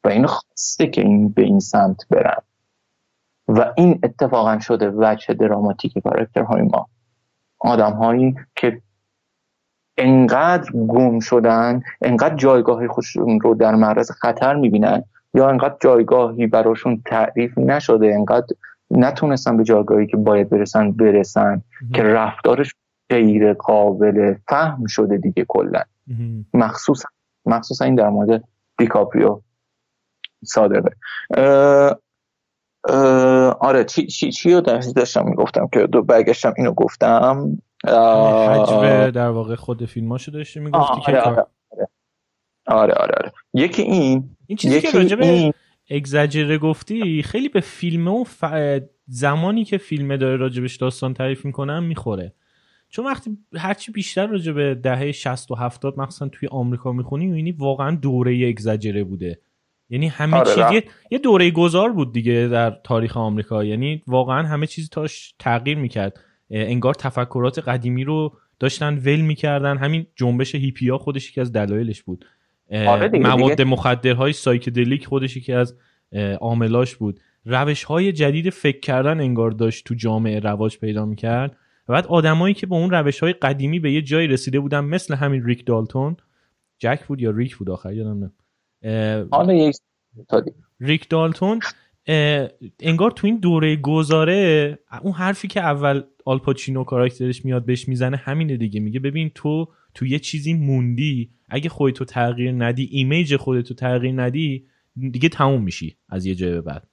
و 0.05 0.09
این 0.09 0.27
خواسته 0.27 0.87
که 0.87 1.01
این 1.01 1.29
به 1.29 1.43
این 1.43 1.61
سمت 1.61 2.09
برن. 2.11 2.43
و 3.49 3.73
این 3.77 4.01
اتفاقا 4.03 4.59
شده 4.59 4.91
وجه 4.91 5.35
دراماتیک 5.35 5.99
کاراکترهای 5.99 6.63
ما. 6.63 6.89
آدم 7.59 7.93
هایی 7.93 8.35
که 8.57 8.83
انقدر 9.97 10.73
گم 10.73 11.21
شدن 11.21 11.83
انقدر 12.03 12.37
جایگاه 12.37 12.89
خودشون 12.89 13.41
رو 13.41 13.55
در 13.55 13.75
معرض 13.75 14.11
خطر 14.11 14.55
می‌بینن 14.55 15.05
یا 15.35 15.49
انقدر 15.49 15.77
جایگاهی 15.81 16.47
براشون 16.47 17.03
تعریف 17.07 17.59
نشده 17.59 18.15
انقدر 18.15 18.47
نتونستن 18.91 19.57
به 19.57 19.65
جایگاهی 19.65 20.07
که 20.07 20.17
باید 20.17 20.51
برسن 20.51 20.93
برسن 20.93 21.63
که 21.95 22.03
رفتارش 22.03 22.75
غیر 23.11 23.53
قابل 23.53 24.35
فهم 24.49 24.87
شده 24.87 25.17
دیگه 25.17 25.45
کلا. 25.49 25.83
مخصوصا 26.55 27.09
مخصوصا 27.47 27.85
این 27.85 27.95
در 27.95 28.09
مورد 28.09 28.45
دیکاپریو 28.79 29.41
صادقه. 30.45 30.91
آره 33.61 33.85
چی, 33.85 34.07
چی, 34.07 34.33
چی 34.33 34.55
رو 34.55 34.61
داشتم 34.61 35.25
می‌گفتم 35.25 35.69
که 35.73 35.87
دو 35.87 36.03
برگشتم 36.03 36.55
اینو 36.57 36.73
گفتم. 36.73 37.59
حجم 37.85 39.11
در 39.11 39.29
واقع 39.29 39.55
خود 39.55 39.85
فیلماشو 39.85 40.33
داشتی 40.33 40.61
می‌گفتی 40.61 41.01
که 41.01 41.21
آره. 41.21 41.47
آره. 42.69 42.95
آره 42.95 43.15
آره. 43.19 43.33
یکی 43.55 43.83
این 43.83 44.31
این 44.47 44.59
چیزی 44.59 44.81
که 44.81 44.91
راجبه 44.91 45.27
این... 45.27 45.53
اگزاجره 45.91 46.59
گفتی 46.59 47.23
خیلی 47.23 47.49
به 47.49 47.61
فیلم 47.61 48.09
و 48.09 48.25
ف... 48.25 48.45
زمانی 49.07 49.65
که 49.65 49.79
فیلمه 49.79 50.17
داره 50.17 50.37
راجبش 50.37 50.77
داستان 50.77 51.15
تعریف 51.15 51.45
می‌کنم 51.45 51.85
می‌خوره. 51.85 52.35
چون 52.89 53.07
وقتی 53.07 53.31
هرچی 53.57 53.93
بیشتر 53.93 54.27
راجع 54.27 54.53
به 54.53 54.75
دهه 54.75 55.13
60 55.13 55.51
و 55.51 55.55
70 55.55 55.99
مخصوصا 55.99 56.29
توی 56.29 56.49
آمریکا 56.49 56.93
می‌خونی 56.93 57.27
می‌بینی 57.27 57.53
واقعا 57.53 57.97
دوره 57.97 58.49
اگزاجره 58.49 59.05
بوده. 59.05 59.39
یعنی 59.91 60.09
همه 60.09 60.37
آره 60.37 60.55
چیز 60.55 60.83
یه, 61.11 61.19
دوره 61.19 61.51
گذار 61.51 61.93
بود 61.93 62.13
دیگه 62.13 62.49
در 62.53 62.71
تاریخ 62.85 63.17
آمریکا. 63.17 63.65
یعنی 63.65 64.03
واقعا 64.07 64.47
همه 64.47 64.67
چیز 64.67 64.91
تاش 64.91 65.35
تغییر 65.39 65.79
می‌کرد. 65.79 66.21
انگار 66.51 66.95
تفکرات 66.95 67.59
قدیمی 67.59 68.05
رو 68.05 68.33
داشتن 68.59 68.95
ول 68.99 69.21
می‌کردن. 69.21 69.77
همین 69.77 70.07
جنبش 70.17 70.55
هیپیا 70.55 70.99
خودش 70.99 71.31
یکی 71.31 71.41
از 71.41 71.53
دلایلش 71.53 72.03
بود. 72.03 72.25
آره 72.73 73.09
مواد 73.19 73.63
مخدرهای 73.63 74.33
سایکدلیک 74.33 75.07
خودش 75.07 75.37
یکی 75.37 75.53
از 75.53 75.77
عاملاش 76.41 76.97
بود. 76.97 77.21
روش 77.45 77.85
های 77.85 78.13
جدید 78.13 78.51
فکر 78.51 78.81
کردن 78.81 79.21
انگار 79.21 79.51
داشت 79.51 79.85
تو 79.85 79.95
جامعه 79.95 80.41
رواج 80.41 80.79
پیدا 80.79 81.05
می‌کرد. 81.07 81.57
و 81.89 81.93
بعد 81.93 82.07
آدمایی 82.07 82.55
که 82.55 82.67
با 82.67 82.77
اون 82.77 82.91
روش 82.91 83.21
های 83.21 83.33
قدیمی 83.33 83.79
به 83.79 83.93
یه 83.93 84.03
جایی 84.03 84.29
رسیده 84.29 84.61
بودن 84.61 84.81
مثل 84.81 85.15
همین 85.15 85.45
ریک 85.45 85.67
دالتون 85.67 86.17
جک 86.79 87.05
بود 87.07 87.21
یا 87.23 87.31
ریک 87.31 87.57
بود 87.57 87.71
آخر؟ 87.71 87.93
یادم 87.93 88.33
حالا 89.31 89.71
ریک 90.81 91.09
دالتون 91.09 91.61
انگار 92.81 93.11
تو 93.11 93.27
این 93.27 93.37
دوره 93.37 93.77
گذاره 93.77 94.79
اون 95.03 95.13
حرفی 95.13 95.49
که 95.49 95.61
اول 95.61 96.03
آلپاچینو 96.25 96.85
کاراکترش 96.85 97.45
میاد 97.45 97.65
بهش 97.65 97.89
می‌زنه 97.89 98.17
همینه 98.17 98.57
دیگه. 98.57 98.81
میگه 98.81 99.01
ببین 99.01 99.31
تو 99.35 99.69
تو 99.99 100.07
یه 100.07 100.19
چیزی 100.19 100.55
موندی 100.55 101.31
اگه 101.49 101.69
خودتو 101.69 102.05
تغییر 102.05 102.53
ندی 102.53 102.89
ایمیج 102.93 103.37
خودتو 103.37 103.75
تغییر 103.75 104.23
ندی 104.23 104.67
دیگه 105.13 105.29
تموم 105.29 105.63
میشی 105.63 105.97
از 106.09 106.27
یه 106.27 106.35
جای 106.35 106.51
به 106.51 106.61
بعد. 106.61 106.87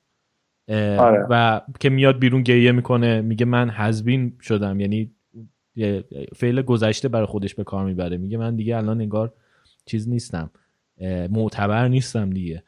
آره. 1.00 1.28
و 1.30 1.62
که 1.80 1.90
میاد 1.90 2.20
بیرون 2.20 2.42
گریه 2.44 2.72
می‌کنه 2.72 3.22
میگه 3.22 3.46
من 3.46 3.70
حزبین 3.70 4.34
شدم 4.42 4.80
یعنی 4.80 5.12
فعل 6.36 6.62
گذشته 6.62 7.08
برای 7.08 7.26
خودش 7.26 7.56
به 7.56 7.64
کار 7.64 7.86
می‌بره. 7.86 8.18
میگه 8.18 8.38
من 8.38 8.56
دیگه 8.56 8.78
الان 8.78 9.02
انگار 9.02 9.34
چیز 9.86 10.10
نیستم 10.10 10.50
معتبر 11.30 11.88
نیستم 11.88 12.30
دیگه. 12.30 12.64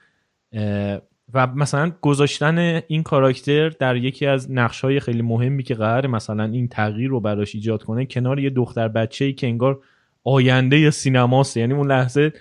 و 1.34 1.48
مثلا 1.48 1.92
گذاشتن 2.02 2.82
این 2.88 3.04
کاراکتر 3.04 3.70
در 3.70 3.96
یکی 3.96 4.26
از 4.26 4.52
نقش 4.52 4.82
های 4.82 5.00
خیلی 5.00 5.22
مهمی 5.22 5.64
که 5.64 5.76
قرار 5.76 6.08
مثلا 6.08 6.44
این 6.44 6.68
تغییر 6.68 7.10
رو 7.10 7.20
براش 7.20 7.56
ایجاد 7.56 7.84
کنه 7.84 8.06
کنار 8.06 8.40
یه 8.40 8.50
دختر 8.50 8.88
بچه 8.88 9.26
ای 9.26 9.34
که 9.34 9.48
انگار 9.48 9.80
آینده 10.28 10.92
سینماست. 10.92 11.58
یعنی 11.58 11.74
اون 11.74 11.92
لحظه 11.92 12.34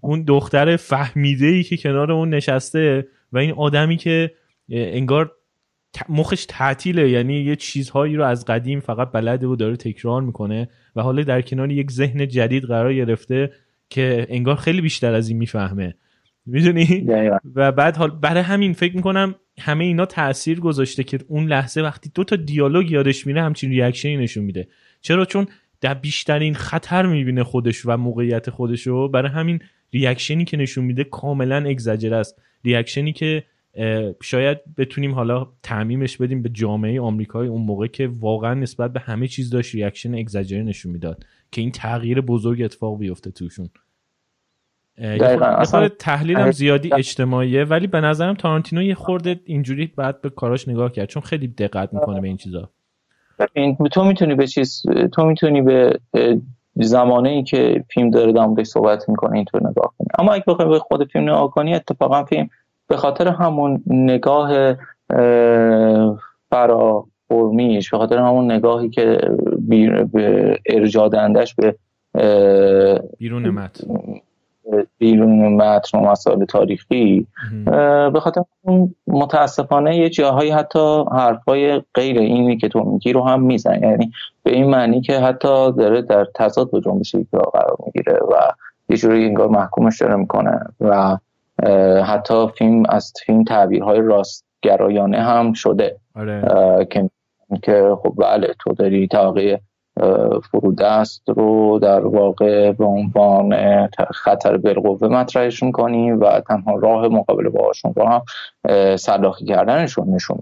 اون 0.00 0.22
دختر 0.22 0.76
فهمیده 0.76 1.46
ای 1.46 1.62
که 1.62 1.76
کنار 1.76 2.12
اون 2.12 2.34
نشسته 2.34 3.06
و 3.32 3.38
این 3.38 3.52
آدمی 3.52 3.96
که 3.96 4.30
انگار 4.70 5.32
مخش 6.08 6.46
تعطیله. 6.48 7.10
یعنی 7.10 7.40
یه 7.40 7.56
چیزهایی 7.56 8.16
رو 8.16 8.24
از 8.24 8.44
قدیم 8.44 8.80
فقط 8.80 9.12
بلده 9.12 9.46
و 9.46 9.56
داره 9.56 9.76
تکرار 9.76 10.22
می‌کنه 10.22 10.68
و 10.96 11.02
حالا 11.02 11.22
در 11.22 11.42
کنار 11.42 11.72
یک 11.72 11.90
ذهن 11.90 12.28
جدید 12.28 12.64
قرار 12.64 12.94
گرفته 12.94 13.52
که 13.90 14.26
انگار 14.30 14.56
خیلی 14.56 14.80
بیشتر 14.80 15.14
از 15.14 15.28
این 15.28 15.38
می‌فهمه. 15.38 15.94
می‌دونی؟ 16.46 17.06
و 17.54 17.72
بعد 17.72 17.96
حال 17.96 18.10
برای 18.10 18.42
همین 18.42 18.72
فکر 18.72 18.96
می‌کنم 18.96 19.34
همه 19.60 19.84
اینا 19.84 20.06
تاثیر 20.06 20.60
گذاشته 20.60 21.04
که 21.04 21.18
اون 21.28 21.46
لحظه 21.46 21.80
وقتی 21.82 22.10
دو 22.14 22.24
تا 22.24 22.36
دیالوگ 22.36 22.90
یادش 22.90 23.26
میره 23.26 23.42
همچین 23.42 23.70
reaction 23.70 24.11
ی 24.11 24.16
نشون 24.16 24.44
میده. 24.44 24.68
چرا؟ 25.00 25.24
چون 25.24 25.46
در 25.80 25.94
بیشترین 25.94 26.54
خطر 26.54 27.06
می‌بینه 27.06 27.44
خودش 27.44 27.86
و 27.86 27.96
موقعیت 27.96 28.50
خودش 28.50 28.86
رو 28.86 29.08
برای 29.08 29.30
همین 29.30 29.58
reaction 29.92 30.38
ی 30.38 30.44
که 30.44 30.56
نشون 30.56 30.84
میده 30.84 31.04
کاملا 31.04 31.56
اگزاجره 31.56 32.14
است. 32.14 32.42
reaction 32.64 33.07
ی 33.07 33.12
که 33.12 33.44
شاید 34.22 34.58
بتونیم 34.76 35.14
حالا 35.14 35.46
تعمیمش 35.62 36.16
بدیم 36.16 36.42
به 36.42 36.48
جامعه 36.48 37.00
آمریکایی 37.00 37.50
اون 37.50 37.62
موقع 37.62 37.86
که 37.86 38.10
واقعا 38.12 38.54
نسبت 38.54 38.92
به 38.92 39.00
همه 39.00 39.28
چیز 39.28 39.50
داشت 39.50 39.74
ریاکشن 39.74 40.14
اگزاجر 40.14 40.62
نشون 40.62 40.92
می‌داد. 40.92 41.24
که 41.52 41.60
این 41.60 41.70
تغییر 41.70 42.20
بزرگ 42.20 42.62
اتفاق 42.62 42.98
بیفته 42.98 43.30
توشون. 43.30 43.68
دقیقا. 44.98 45.88
تحلیلم 45.88 46.50
زیادی 46.50 46.94
اجتماعیه 46.94 47.64
ولی 47.64 47.86
به 47.86 48.00
نظرم 48.00 48.34
تارانتینو 48.34 48.82
یه 48.82 48.94
خورده 48.94 49.40
اینجوری 49.44 49.86
بعد 49.86 50.20
به 50.20 50.30
کاراش 50.30 50.68
نگاه 50.68 50.92
کرد 50.92 51.08
چون 51.08 51.22
خیلی 51.22 51.48
دقت 51.48 51.94
می‌کنه 51.94 52.20
به 52.20 52.28
این 52.28 52.36
چیزا. 52.36 52.70
ببین 53.38 53.76
تو 53.76 54.04
می‌تونی 54.04 54.34
به 54.34 54.46
چیز 54.46 54.82
تو 55.12 55.24
می‌تونی 55.24 55.62
به 55.62 55.98
زمانه 56.74 57.28
ای 57.28 57.42
که 57.42 57.84
فیلم 57.90 58.10
داره 58.10 58.32
دامبش 58.32 58.66
صحبت 58.66 59.08
می‌کنه 59.08 59.36
اینطور 59.36 59.60
نگاه 59.70 59.92
کنی. 59.98 60.08
اما 60.18 60.32
اگه 60.32 60.44
بخوای 60.46 60.68
به 60.68 60.78
خود 60.78 61.10
فیلم 61.10 61.24
نگاه 61.24 61.50
کنی 61.50 61.74
اتفاقا 61.74 62.24
فیلم 62.24 62.48
به 62.88 62.96
خاطر 62.96 63.28
همون 63.28 63.82
نگاه 63.86 64.74
فرا 66.50 67.06
فرمیش 67.28 67.90
به 67.90 67.98
خاطر 67.98 68.18
همون 68.18 68.52
نگاهی 68.52 68.90
که 68.90 69.18
ارجا 70.66 71.08
به 71.08 71.76
بیرون 73.18 73.48
متن. 73.48 73.86
بیرون 74.98 75.54
متن 75.54 75.98
و 75.98 76.00
مسائل 76.00 76.44
تاریخی 76.44 77.26
به 78.12 78.20
خاطر 78.20 78.42
متاسفانه 79.06 79.96
یه 79.96 80.10
جاهایی 80.10 80.50
حتی 80.50 81.04
حرفای 81.12 81.82
غیر 81.94 82.18
اینی 82.18 82.56
که 82.56 82.68
تو 82.68 82.80
میگی 82.80 83.12
رو 83.12 83.22
هم 83.22 83.42
میزن 83.42 83.82
یعنی 83.82 84.12
به 84.42 84.52
این 84.52 84.70
معنی 84.70 85.00
که 85.00 85.18
حتی 85.18 85.72
داره 85.72 86.02
در 86.02 86.26
تضاد 86.34 86.70
با 86.70 86.80
جنبش 86.80 87.16
قرار 87.32 87.76
می‌گیره 87.86 88.18
و 88.18 88.34
یه 88.88 88.96
جوری 88.96 89.24
انگار 89.24 89.48
محکومش 89.48 90.00
داره 90.00 90.16
می‌کنه 90.16 90.60
و 90.80 91.16
حتی 92.04 92.48
فیلم 92.58 92.82
از 92.88 93.12
فیلم 93.26 93.44
تعبیرهای 93.44 94.00
راستگرایانه 94.00 95.22
هم 95.22 95.52
شده. 95.52 95.96
آره. 96.16 96.86
که 96.90 97.10
که 97.62 97.96
خب 98.02 98.14
بله 98.18 98.54
تو 98.60 98.72
داری 98.72 99.06
تاقیه 99.08 99.60
فرودست 100.50 101.22
رو 101.28 101.78
در 101.78 102.06
واقع 102.06 102.72
به 102.72 102.84
عنوان 102.84 103.54
خطر 104.10 104.56
بالقوه 104.56 105.08
مطرحشون 105.08 105.72
کنی 105.72 106.12
و 106.12 106.40
تنها 106.40 106.74
راه 106.76 107.08
مقابله 107.08 107.48
باشون 107.48 107.94
رو 107.96 108.06
هم 108.06 108.22
سلاخی 108.96 109.44
کردنشون 109.44 110.08
نشون 110.14 110.38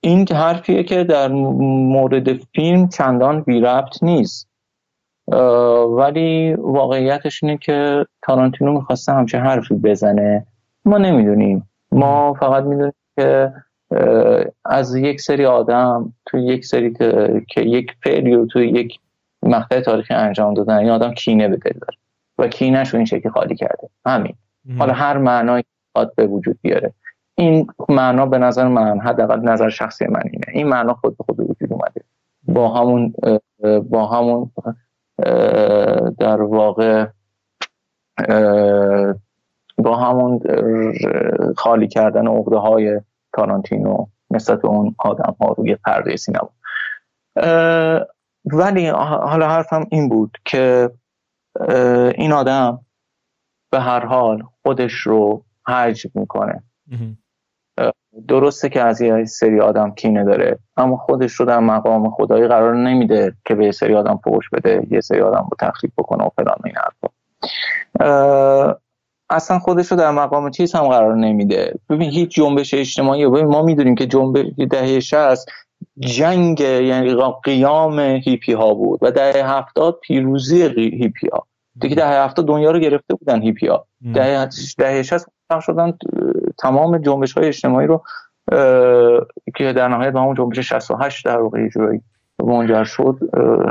این 0.00 0.26
حرفیه 0.32 0.82
که 0.82 1.04
در 1.04 1.28
مورد 1.28 2.32
فیلم 2.32 2.88
چندان 2.88 3.40
بی 3.40 3.60
ربط 3.60 4.02
نیست 4.02 4.48
ولی 5.98 6.54
واقعیتش 6.54 7.42
اینه 7.42 7.56
که 7.56 8.06
تارانتینو 8.22 8.72
می‌خواسته 8.72 9.12
همچه 9.12 9.38
حرفی 9.38 9.74
بزنه. 9.74 10.46
ما 10.84 10.98
نمی‌دونیم. 10.98 11.68
ما 11.92 12.34
فقط 12.34 12.64
می‌دونیم 12.64 12.92
که 13.16 13.52
از 14.64 14.94
یک 14.94 15.20
سری 15.20 15.46
آدم 15.46 16.12
تو 16.26 16.38
یک 16.38 16.64
سری 16.64 16.94
که 17.48 17.60
یک 17.60 17.92
فعلی 18.04 18.34
رو 18.34 18.46
تو 18.46 18.62
یک 18.62 18.98
مقطع 19.42 19.80
تاریخی 19.80 20.14
انجام 20.14 20.54
دادن 20.54 20.74
این 20.74 20.90
آدم 20.90 21.14
کینه 21.14 21.48
به 21.48 21.56
دل 21.56 21.78
داره 21.80 21.98
و 22.38 22.48
کینهش 22.48 22.88
رو 22.88 22.96
این 22.96 23.06
شکلی 23.06 23.30
خالی 23.30 23.56
کرده. 23.56 23.88
همین. 24.06 24.34
حالا 24.78 24.92
هر 24.92 25.18
معنایی 25.18 25.64
خواهد 25.92 26.14
به 26.14 26.26
وجود 26.26 26.58
بیاره. 26.62 26.92
این 27.34 27.66
معنا 27.88 28.26
به 28.26 28.38
نظر 28.38 28.68
من 28.68 29.00
حداقل 29.00 29.40
نظر 29.40 29.68
شخصی 29.68 30.06
من 30.06 30.22
اینه. 30.24 30.46
این 30.52 30.68
معنا 30.68 30.94
خود 30.94 31.16
به 31.16 31.24
خود 31.24 31.40
وجود 31.40 31.72
اومده. 31.72 32.02
با 32.42 32.68
همون 32.68 33.14
با 33.90 34.06
همون 34.06 34.50
در 36.18 36.42
واقع 36.42 37.06
با 39.78 39.96
همون 39.96 40.40
خالی 41.56 41.88
کردن 41.88 42.26
عقده 42.26 42.56
های 42.56 43.00
تارانتینو 43.32 44.06
نسبت 44.30 44.64
اون 44.64 44.94
آدم 44.98 45.36
ها 45.40 45.54
روی 45.58 45.74
پرده 45.74 46.16
سینما 46.16 46.50
ولی 48.44 48.86
حالا 48.88 49.48
حرفم 49.48 49.86
این 49.90 50.08
بود 50.08 50.38
که 50.44 50.90
این 52.14 52.32
آدم 52.32 52.80
به 53.70 53.80
هر 53.80 54.06
حال 54.06 54.42
خودش 54.62 54.92
رو 54.92 55.44
حج 55.66 56.06
می‌کنه. 56.14 56.62
درسته 58.28 58.68
که 58.68 58.82
از 58.82 59.00
یه 59.00 59.24
سری 59.24 59.60
آدم 59.60 59.90
کینه 59.90 60.24
داره 60.24 60.58
اما 60.76 60.96
خودش 60.96 61.32
رو 61.32 61.46
در 61.46 61.58
مقام 61.58 62.10
خدایی 62.10 62.48
قرار 62.48 62.76
نمیده 62.76 63.34
که 63.44 63.54
به 63.54 63.64
یه 63.64 63.70
سری 63.70 63.94
آدم 63.94 64.20
فوش 64.24 64.50
بده 64.50 64.86
یه 64.90 65.00
سری 65.00 65.20
آدم 65.20 65.48
رو 65.50 65.68
تخریب 65.68 65.92
بکنه 65.98 66.24
و 66.24 66.28
فلان 66.36 66.56
این 66.64 66.74
حرفا. 66.76 67.08
اصلا 69.30 69.58
خودش 69.58 69.86
رو 69.86 69.96
در 69.96 70.10
مقام 70.10 70.50
چیز 70.50 70.74
هم 70.74 70.88
قرار 70.88 71.16
نمیده. 71.16 71.74
ببین 71.90 72.10
هیچ 72.10 72.34
جنبش 72.34 72.74
اجتماعی 72.74 73.26
ببین 73.26 73.46
ما 73.46 73.62
می‌دونیم 73.62 73.94
که 73.94 74.06
جنبش 74.06 74.46
دهه 74.70 75.00
60 75.00 75.50
جنگ 75.98 76.60
یعنی 76.60 77.16
قیام 77.44 78.00
هیپی 78.00 78.52
ها 78.52 78.74
بود 78.74 78.98
و 79.02 79.10
دهه 79.10 79.58
هفتاد 79.58 79.98
پیروزی 80.02 80.62
هیپی 80.76 81.28
ها 81.32 81.46
دیگه 81.80 81.94
دهه 81.94 82.24
هفتاد 82.24 82.46
دنیا 82.46 82.70
رو 82.70 82.78
گرفته 82.78 83.14
بودن 83.14 83.42
هیپی 83.42 83.66
ها 83.66 83.86
دهه 84.14 84.48
دهه 84.78 85.02
60 85.02 85.26
شدن 85.60 85.98
تمام 86.58 86.98
جنبش 86.98 87.32
های 87.32 87.46
اجتماعی 87.46 87.86
رو 87.86 88.02
که 89.56 89.72
در 89.72 89.88
نهایت 89.88 90.12
به 90.12 90.20
همون 90.20 90.34
جنبش 90.34 90.58
68 90.60 91.24
در 91.24 91.38
واقع 91.38 91.68
جوری 91.68 92.00
منجر 92.46 92.84
شد 92.84 93.18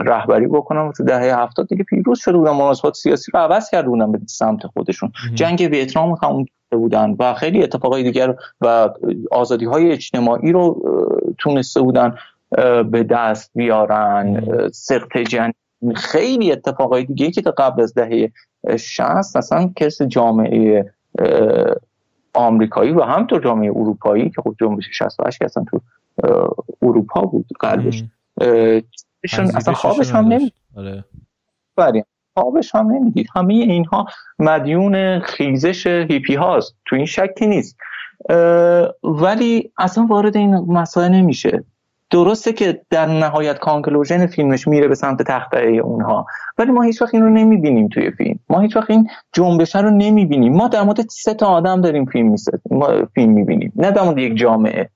رهبری 0.05 0.47
بکنم 0.47 0.88
و 0.88 0.91
تو 0.91 1.03
دهه 1.03 1.39
هفتاد 1.39 1.67
دیگه 1.67 1.84
پیروز 1.84 2.20
شده 2.20 2.38
بودن 2.38 2.51
مناسبات 2.51 2.93
سیاسی 2.93 3.32
رو 3.32 3.39
عوض 3.39 3.70
کرده 3.70 3.89
بودن 3.89 4.11
به 4.11 4.20
سمت 4.28 4.67
خودشون. 4.67 5.11
جنگ 5.34 5.67
ویتنام 5.72 6.15
تموم 6.15 6.45
بودن 6.72 7.15
و 7.20 7.34
خیلی 7.34 7.63
اتفاقای 7.63 8.03
دیگر 8.03 8.36
و 8.61 8.89
آزادی 9.32 9.65
های 9.65 9.91
اجتماعی 9.91 10.51
رو 10.51 10.82
تونسته 11.38 11.82
بودن 11.82 12.15
به 12.91 13.03
دست 13.09 13.51
بیارن. 13.55 14.43
سخت 14.74 15.17
جنگ. 15.17 15.53
خیلی 15.95 16.51
اتفاقای 16.51 17.03
دیگه 17.03 17.32
که 17.32 17.41
تا 17.41 17.51
قبل 17.51 17.82
از 17.82 17.93
دهه 17.93 18.32
60 18.78 19.36
اصلا 19.36 19.72
کس 19.76 20.01
جامعه 20.01 20.91
آمریکایی 22.34 22.91
و 22.91 23.01
همطور 23.01 23.43
جامعه 23.43 23.70
اروپایی 23.70 24.30
که 24.30 24.41
خب 24.41 24.55
جنبش 24.59 24.89
68 24.91 25.39
که 25.39 25.45
اصلا 25.45 25.65
تو 25.72 25.82
اروپا 26.82 27.22
بود 27.22 27.45
قلبش 27.59 28.03
اصلا 29.23 29.73
خوابش 29.73 30.11
هم 30.11 30.25
نمید 30.25 30.53
آره. 30.77 31.05
خوابش 32.33 32.75
هم 32.75 32.91
نمی‌دید. 32.91 33.27
همه 33.35 33.53
اینها 33.53 34.05
مدیون 34.39 35.19
خیزش 35.19 35.87
هیپی 35.87 36.35
هاست. 36.35 36.75
تو 36.85 36.95
این 36.95 37.05
شکی 37.05 37.47
نیست. 37.47 37.77
ولی 39.03 39.71
اصلا 39.77 40.05
وارد 40.05 40.37
این 40.37 40.55
مسائل 40.55 41.11
نمیشه. 41.11 41.63
درسته 42.11 42.53
که 42.53 42.81
در 42.89 43.05
نهایت 43.05 43.59
کانکلوژن 43.59 44.27
فیلمش 44.27 44.67
میره 44.67 44.87
به 44.87 44.95
سمت 44.95 45.21
تخته 45.21 45.59
اونها. 45.59 46.25
ولی 46.57 46.71
ما 46.71 46.81
هیچ 46.81 47.01
وقت 47.01 47.13
این 47.13 47.23
رو 47.23 47.29
نمی‌بینیم 47.29 47.87
توی 47.87 48.11
فیلم. 48.11 48.39
ما 48.49 48.59
هیچ 48.59 48.75
وقت 48.75 48.89
این 48.89 49.09
جنبش 49.33 49.75
رو 49.75 49.89
نمی‌بینیم. 49.89 50.53
ما 50.53 50.67
در 50.67 50.83
مورد 50.83 50.99
سه 51.09 51.33
تا 51.33 51.45
آدم 51.47 51.81
داریم 51.81 52.05
فیلم 52.05 52.35
ما 52.71 53.05
فیلم 53.13 53.31
می‌بینیم. 53.31 53.73
نه 53.75 53.91
در 53.91 54.01
مورد 54.01 54.17
یک 54.17 54.37
جامعه. 54.37 54.89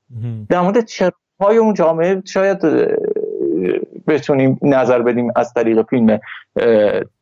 در 0.49 0.61
مورد 0.61 0.89
های 1.39 1.57
اون 1.57 1.73
جامعه 1.73 2.21
شاید 2.25 2.57
بتونیم 4.07 4.59
نظر 4.61 5.01
بدیم 5.01 5.31
از 5.35 5.53
طریق 5.53 5.81
فیلم 5.81 6.19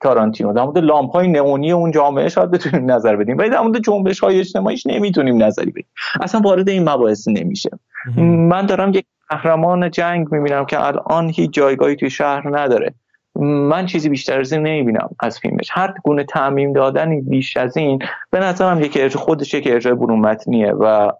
تارانتینو. 0.02 0.54
در 0.54 0.64
مورد 0.64 0.78
لامپ 0.78 1.12
های 1.12 1.28
نئونی 1.28 1.72
اون 1.72 1.92
جامعه 1.92 2.30
شاید 2.30 2.52
بتونیم 2.52 2.92
نظر 2.92 3.16
بدیم. 3.16 3.38
ولی 3.38 3.50
در 3.50 3.60
مورد 3.60 3.80
جنبش 3.80 4.20
های 4.20 4.40
اجتماعیش 4.40 4.88
نمی‌تونیم 4.88 5.44
نظری 5.44 5.72
بدیم. 5.72 5.88
اصلا 6.22 6.42
وارد 6.42 6.70
این 6.70 6.90
مباحث 6.90 7.28
نمیشه 7.28 7.70
من 8.18 8.66
دارم 8.66 8.90
یک 8.94 9.06
قهرمان 9.30 9.92
جنگ 9.92 10.32
می‌بینم 10.32 10.66
که 10.66 10.86
الان 10.86 11.30
هیچ 11.30 11.52
جایگاهی 11.52 11.96
توی 11.96 12.10
شهر 12.10 12.58
نداره. 12.58 12.94
من 13.36 13.86
چیزی 13.86 14.10
بیشتر 14.10 14.40
از 14.40 14.54
این 14.54 14.62
نمی‌بینم 14.62 15.10
از 15.20 15.40
فیلمش. 15.40 15.70
هر 15.72 15.94
گونه 16.04 16.24
تعمیم 16.24 16.74
دادنی 16.74 17.22
بیش 17.22 17.58
از 17.58 17.78
این 17.78 18.00
به 18.32 18.40
نظرم 18.40 18.82
یکی 18.82 19.10
خودش 19.10 19.54
یک 19.54 19.68
ارجاع 19.72 19.94
برون 19.94 20.20
متنیه 20.20 20.72
و 20.72 21.12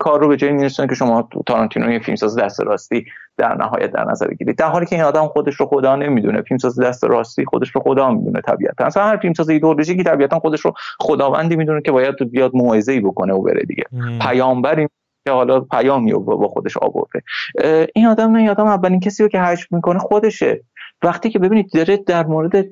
کار 0.00 0.20
رو 0.20 0.28
به 0.28 0.36
جایی 0.36 0.52
میرسونه 0.52 0.88
که 0.88 0.94
شما 0.94 1.28
تارانتینو 1.46 1.92
یه 1.92 1.98
فیلمساز 1.98 2.38
دست 2.38 2.60
راستی 2.60 3.04
در 3.36 3.54
نهایت 3.54 3.92
در 3.92 4.04
نظر 4.04 4.26
بگیرید. 4.26 4.56
در 4.56 4.68
حالی 4.68 4.86
که 4.86 4.96
این 4.96 5.04
آدم 5.04 5.26
خودش 5.26 5.54
رو 5.54 5.66
خدا 5.66 5.96
نمی‌دونه 5.96 6.42
فیلمساز 6.42 6.80
دست 6.80 7.04
راستی 7.04 7.44
خودش 7.44 7.70
رو 7.70 7.80
خدا 7.80 8.10
می‌دونه 8.10 8.40
طبیعتا. 8.40 8.84
اصلا 8.84 9.02
هر 9.02 9.16
فیلمساز 9.16 9.48
ایدئولوژیکی 9.48 10.02
طبیعتا 10.02 10.38
خودش 10.38 10.60
رو 10.60 10.72
خداوندی 11.00 11.56
می‌دونه 11.56 11.80
که 11.80 11.92
باید 11.92 12.30
بیاد 12.30 12.50
موعظه‌ای 12.54 13.00
بکنه 13.00 13.32
و 13.32 13.42
بره 13.42 13.62
دیگه. 13.62 13.84
پیامبری 14.20 14.88
که 15.26 15.32
حالا 15.32 15.60
پیامی 15.60 16.12
رو 16.12 16.20
با 16.20 16.48
خودش 16.48 16.76
آورده. 16.76 17.22
این 17.94 18.06
آدم 18.06 18.30
نه 18.32 18.38
این 18.38 18.48
آدم 18.48 18.66
اولین 18.66 19.00
کسی 19.00 19.22
رو 19.22 19.28
که 19.28 19.40
حجم 19.40 19.66
می‌کنه 19.70 19.98
خودشه. 19.98 20.60
وقتی 21.02 21.30
که 21.30 21.38
ببینید 21.38 21.70
داره 21.74 21.96
در 21.96 22.26
مورد 22.26 22.66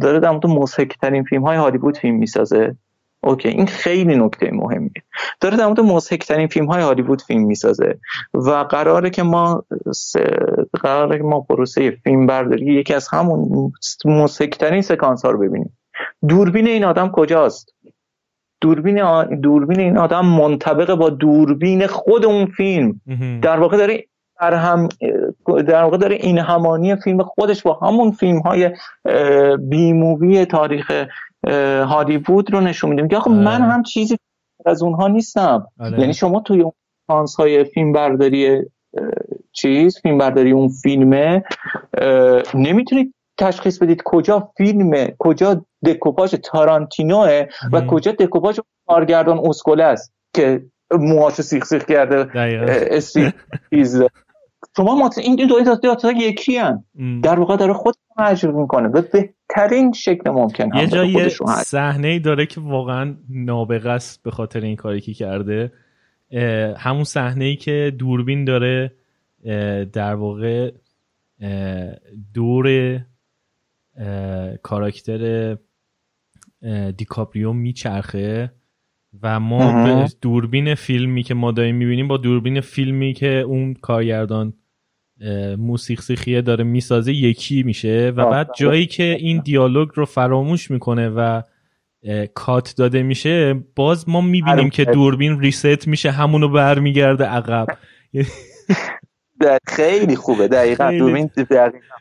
داره 0.00 0.20
در 0.20 0.30
مورد 0.30 1.24
فیلم 1.28 1.42
های 1.42 1.56
هالیوود 1.56 1.96
فیلم 1.96 2.16
می‌سازه. 2.16 2.76
اوکی 3.24 3.48
این 3.48 3.66
خیلی 3.66 4.16
نکته 4.16 4.50
مهمیه. 4.52 5.02
داره 5.40 5.56
در 5.56 5.66
مورد 5.66 5.80
مضحک 5.80 6.26
ترین 6.26 6.46
فیلم 6.46 6.66
های 6.66 6.82
هالیوود 6.82 7.22
فیلم 7.22 7.42
می‌سازه 7.42 7.98
و 8.34 8.50
قراره 8.50 9.10
که 9.10 9.22
ما 9.22 9.64
قراره 10.82 11.18
که 11.18 11.24
ما 11.24 11.40
پروسه 11.40 11.90
فیلم 11.90 12.26
برداری 12.26 12.74
یکی 12.74 12.94
از 12.94 13.08
همون 13.08 13.72
مضحک 14.04 14.58
ترین 14.58 14.82
سکانس 14.82 15.24
ها 15.24 15.30
رو 15.30 15.38
ببینیم. 15.38 15.78
دوربین 16.28 16.66
این 16.66 16.84
آدم 16.84 17.08
کجاست؟ 17.08 17.74
دوربین 18.60 19.24
دوربین 19.40 19.80
این 19.80 19.98
آدم 19.98 20.26
منطبق 20.26 20.94
با 20.94 21.10
دوربین 21.10 21.86
خود 21.86 22.24
اون 22.24 22.46
فیلم. 22.46 23.00
در 23.42 23.60
واقع 23.60 23.76
داره 23.76 24.04
در 24.40 24.54
هم 24.54 24.88
در 25.46 25.82
واقع 25.82 25.96
داره 25.96 26.16
این 26.16 26.38
همانی 26.38 26.96
فیلم 26.96 27.22
خودش 27.22 27.62
با 27.62 27.74
همون 27.74 28.10
فیلم 28.10 28.38
های 28.38 28.70
بی 29.68 29.92
مووی 29.92 30.44
تاریخ 30.44 30.92
هالیوود 31.84 32.52
رو 32.52 32.60
نشون 32.60 32.90
میده 32.90 33.02
میگه 33.02 33.16
آخه 33.16 33.30
من 33.30 33.62
هم 33.62 33.82
چیزی 33.82 34.16
از 34.66 34.82
اونها 34.82 35.08
نیستم. 35.08 35.66
آره. 35.80 36.00
یعنی 36.00 36.14
شما 36.14 36.40
توی 36.40 36.62
اون 36.62 36.72
سانس 37.06 37.36
های 37.36 37.64
فیلم 37.64 37.92
برداری 37.92 38.62
چیز 39.52 39.98
فیلم 40.02 40.18
برداری 40.18 40.50
اون 40.50 40.68
فیلمه 40.68 41.44
نمی‌تونید 42.54 43.14
تشخیص 43.38 43.78
بدید 43.78 44.02
کجا 44.04 44.50
فیلمه 44.56 45.14
کجا 45.18 45.64
دکوپاژ 45.86 46.34
تارانتینوه 46.34 47.46
و 47.72 47.80
کجا 47.80 48.12
دکوپاژ 48.12 48.60
کارگردان 48.86 49.40
اسکوله 49.44 49.84
است 49.84 50.12
که 50.34 50.62
موهاشو 50.98 51.42
سیخ 51.42 51.64
سیخ 51.64 51.84
کرده 51.84 52.38
استریز 52.90 54.02
شما 54.76 54.94
ما 54.94 55.10
این 55.16 55.46
دو 55.46 55.94
تا 55.94 56.12
یکی 56.12 56.56
هن. 56.56 56.84
در 57.22 57.38
واقع 57.38 57.56
داره 57.56 57.72
خود 57.72 57.94
مجبور 58.18 58.54
می‌کنه. 58.54 58.88
به 58.88 59.00
بهترین 59.00 59.92
شکل 59.92 60.30
ممکن 60.30 60.76
یه 60.76 60.86
جایی 60.86 61.28
صحنه 61.64 62.08
ای 62.08 62.18
داره 62.18 62.46
که 62.46 62.60
واقعا 62.60 63.16
نابغه 63.28 63.90
است 63.90 64.22
به 64.22 64.30
خاطر 64.30 64.60
این 64.60 64.76
کاری 64.76 65.00
که 65.00 65.14
کرده. 65.14 65.72
همون 66.76 67.04
صحنه 67.04 67.44
ای 67.44 67.56
که 67.56 67.92
دوربین 67.98 68.44
داره 68.44 68.92
در 69.92 70.14
واقع 70.14 70.72
دور 72.34 72.98
کاراکتر 74.62 75.56
دیکاپریو 76.96 77.52
میچرخه. 77.52 78.52
و 79.22 79.40
ما 79.40 80.06
دوربین 80.20 80.74
فیلمی 80.74 81.22
که 81.22 81.34
ما 81.34 81.52
داریم 81.52 81.76
می‌بینیم 81.76 82.08
با 82.08 82.16
دوربین 82.16 82.60
فیلمی 82.60 83.12
که 83.12 83.28
اون 83.28 83.74
کارگردان 83.74 84.54
موسیق 85.58 86.00
سیخیه 86.00 86.42
داره 86.42 86.64
می‌سازه 86.64 87.12
یکی 87.12 87.62
میشه 87.62 88.12
و 88.16 88.30
بعد 88.30 88.50
جایی 88.56 88.86
که 88.86 89.02
این 89.02 89.42
دیالوگ 89.44 89.88
رو 89.94 90.04
فراموش 90.04 90.70
می‌کنه 90.70 91.08
و 91.08 91.42
کات 92.34 92.74
داده 92.76 93.02
میشه 93.02 93.54
باز 93.76 94.08
ما 94.08 94.20
می‌بینیم 94.20 94.70
که 94.70 94.84
دوربین 94.84 95.40
ریست 95.40 95.88
میشه 95.88 96.10
همونو 96.10 96.48
برمیگرده 96.48 97.24
عقب. 97.24 97.66
خیلی 99.68 100.16
خوبه 100.16 100.48
دقیقا. 100.48 100.90
دوربین 100.98 101.30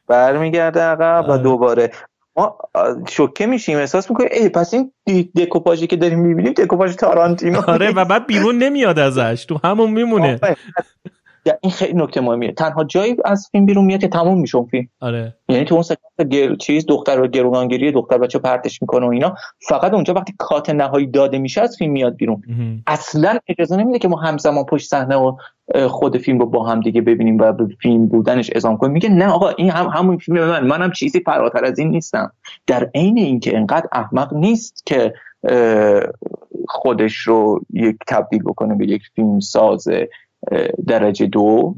برمیگرده 0.07 0.79
عقب 0.79 1.25
و 1.27 1.31
آره. 1.31 1.43
دوباره 1.43 1.91
ما 2.41 2.57
شوکه 3.09 3.45
میشیم 3.45 3.77
احساس 3.77 4.09
می‌کنیم 4.09 4.29
ای 4.33 4.49
پس 4.49 4.73
این 4.73 4.91
دکوپاژی 5.37 5.87
که 5.87 5.95
داریم 5.95 6.19
می‌بینیم 6.19 6.53
دکوپاژ 6.53 6.95
تارانتینو 6.95 7.61
آره 7.67 7.91
و 7.91 8.05
بعد 8.05 8.27
بیرون 8.27 8.57
نمیاد 8.57 8.99
ازش 8.99 9.45
تو 9.45 9.59
همون 9.63 9.91
میمونه. 9.91 10.39
این 11.61 11.71
خیلی 11.71 11.93
نکته 11.93 12.21
مهمیه. 12.21 12.51
تنها 12.51 12.83
جایی 12.83 13.15
از 13.25 13.49
فیلم 13.51 13.65
بیرون 13.65 13.85
میاد 13.85 13.99
که 13.99 14.07
تموم 14.07 14.41
میشه 14.41 14.57
اون 14.57 14.67
فیلم. 14.67 14.87
آره. 14.99 15.35
یعنی 15.49 15.65
تو 15.65 15.75
اون 15.75 15.83
سکانس 15.83 16.29
گر... 16.29 16.55
چیز 16.55 16.85
دختر 16.85 17.19
و 17.19 17.27
گرونانگیری 17.27 17.91
دختر 17.91 18.17
بچه 18.17 18.39
پرتش 18.39 18.81
می‌کنه 18.81 19.05
و 19.05 19.09
اینا. 19.09 19.35
فقط 19.69 19.93
اونجا 19.93 20.13
وقتی 20.13 20.33
کات 20.37 20.69
نهایی 20.69 21.07
داده 21.07 21.39
میشه 21.39 21.61
از 21.61 21.77
فیلم 21.77 21.91
میاد 21.91 22.15
بیرون. 22.15 22.41
اصلا 22.87 23.37
اجازه 23.47 23.77
نمیده 23.77 23.99
که 23.99 24.07
ما 24.07 24.17
همزمان 24.17 24.65
پشت 24.65 24.89
صحنه 24.89 25.15
و 25.15 25.35
خود 25.87 26.17
فیلم 26.17 26.39
رو 26.39 26.45
با 26.45 26.63
هم 26.63 26.79
دیگه 26.79 27.01
ببینیم 27.01 27.37
و 27.37 27.51
به 27.51 27.67
فیلم 27.81 28.07
بودنش 28.07 28.51
اضافه 28.55 28.77
کنیم. 28.77 28.93
میگه 28.93 29.09
نه 29.09 29.27
آقا 29.27 29.49
این 29.49 29.69
هم 29.69 29.87
همون 29.87 30.17
فیلم 30.17 30.45
من. 30.45 30.67
منم 30.67 30.91
چیزی 30.91 31.19
فراتر 31.19 31.65
از 31.65 31.79
این 31.79 31.89
نیستم. 31.89 32.31
در 32.67 32.89
عین 32.95 33.17
اینکه 33.17 33.57
انقدر 33.57 33.87
احمق 33.91 34.33
نیست 34.33 34.85
که 34.85 35.13
خودش 36.67 37.15
رو 37.15 37.61
یک 37.73 37.95
تبدیل 38.07 38.43
بکنه 38.43 38.75
به 38.75 38.87
یک 38.87 39.01
فیلم 39.15 39.39
ساز 39.39 39.87
درجه 40.87 41.25
دو 41.25 41.75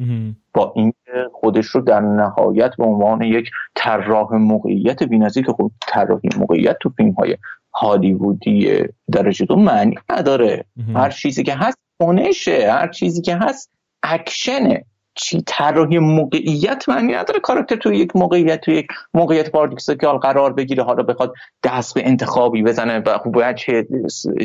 با 0.53 0.74
این 0.76 0.93
خودش 1.32 1.66
رو 1.66 1.82
در 1.82 1.99
نهایت 1.99 2.72
به 2.78 2.84
عنوان 2.84 3.22
یک 3.22 3.49
طراح 3.76 4.34
موقعیت 4.34 5.03
بی‌نظیر 5.03 5.45
که 5.45 5.51
خب 5.51 5.72
طراحی 5.82 6.30
موقعیت 6.38 6.78
تو 6.82 6.89
فیلم 6.89 7.11
های 7.11 7.38
هالیوودی 7.74 8.84
درجه 9.11 9.45
دو 9.45 9.55
معنی 9.55 9.95
نداره. 10.09 10.66
هر 10.95 11.09
چیزی 11.09 11.43
که 11.43 11.55
هست 11.55 11.78
کنشه 11.99 12.72
هر 12.72 12.88
چیزی 12.88 13.22
که 13.22 13.36
هست 13.36 13.72
اکشنه. 14.03 14.86
چی 15.16 15.43
طراحی 15.47 15.99
موقعیت 15.99 16.89
معنی 16.89 17.14
نداره. 17.14 17.39
کاراکتر 17.39 17.76
توی 17.76 17.97
یک 17.97 18.16
موقعیت 18.16 18.61
توی 18.61 18.76
یک 18.76 18.88
موقعیت 19.14 19.51
پاردوکسیکال 19.51 20.18
قرار 20.18 20.53
بگیره. 20.53 20.84
حالا 20.84 21.03
بخواد 21.03 21.34
دست 21.64 21.95
به 21.95 22.07
انتخابی 22.07 22.64
بزنه 22.64 22.99
و 22.99 23.20
وجه 23.36 23.88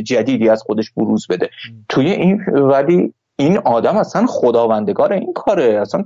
جدیدی 0.05 0.49
از 0.49 0.63
خودش 0.63 0.93
بروز 0.97 1.27
بده. 1.27 1.51
توی 1.89 2.11
این 2.11 2.45
ولی 2.47 3.15
این 3.41 3.59
آدم 3.59 3.97
اصلا 3.97 4.27
خداوندگار 4.27 5.13
این 5.13 5.33
کاره. 5.33 5.81
اصلا 5.81 6.05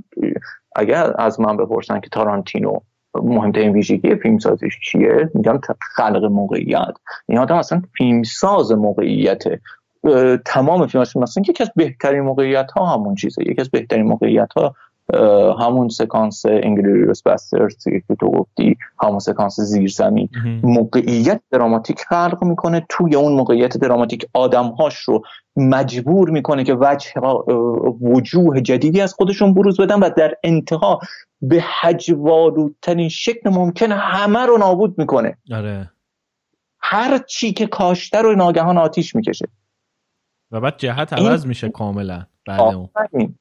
اگر 0.76 1.12
از 1.18 1.40
من 1.40 1.56
بپرسن 1.56 2.00
که 2.00 2.08
تارانتینو 2.08 2.78
مهمترین 3.14 3.72
ویژگی 3.72 4.14
فیلم 4.14 4.38
سازیش 4.38 4.78
چیه 4.80 5.30
میگم 5.34 5.60
خلق 5.80 6.24
موقعیت. 6.24 6.94
این 7.28 7.38
آدم 7.38 7.56
اصلا 7.56 7.82
فیلمساز 7.96 8.72
موقعیته. 8.72 9.60
تمام 10.44 10.86
فیلماش 10.86 11.16
مثلا 11.16 11.42
یکی 11.48 11.62
از 11.62 11.70
بهترین 11.76 12.20
موقعیت 12.20 12.70
ها 12.70 12.86
همون 12.86 13.14
چیزه. 13.14 13.42
یکی 13.42 13.60
از 13.60 13.70
بهترین 13.70 14.06
موقعیت 14.06 14.52
ها 14.56 14.74
همون 15.60 15.88
سکانس 15.88 16.46
انگلیریوس 16.46 17.22
بسترز 17.22 17.84
که 17.84 18.16
تو 18.20 18.30
گفتی 18.30 18.76
همون 19.02 19.18
سکانس 19.18 19.60
زیر 19.60 19.90
زمین 19.90 20.28
موقعیت 20.62 21.40
دراماتیک 21.50 22.00
خلق 22.00 22.44
می‌کنه. 22.44 22.86
توی 22.88 23.14
اون 23.14 23.32
موقعیت 23.32 23.76
دراماتیک 23.76 24.26
آدمهاش 24.34 24.96
رو 24.96 25.22
مجبور 25.56 26.30
می‌کنه 26.30 26.64
که 26.64 26.76
وجه 26.80 27.10
وجوه 28.00 28.60
جدیدی 28.60 29.00
از 29.00 29.14
خودشون 29.14 29.54
بروز 29.54 29.80
بدن 29.80 30.00
و 30.00 30.10
در 30.16 30.34
انتها 30.44 30.98
به 31.42 31.64
حجوالودترین 31.80 33.08
شکل 33.08 33.50
ممکن 33.50 33.92
همه 33.92 34.46
رو 34.46 34.58
نابود 34.58 34.98
می‌کنه. 34.98 35.38
آره. 35.52 35.90
هر 36.80 37.18
چی 37.18 37.52
که 37.52 37.66
کاشته 37.66 38.22
رو 38.22 38.36
ناگهان 38.36 38.78
آتیش 38.78 39.16
می‌کشه. 39.16 39.48
و 40.50 40.60
بعد 40.60 40.76
جهت 40.76 41.12
عوض 41.12 41.46
میشه 41.46 41.68
کاملا. 41.68 42.26
بعد 42.46 42.60
اون. 43.12 43.38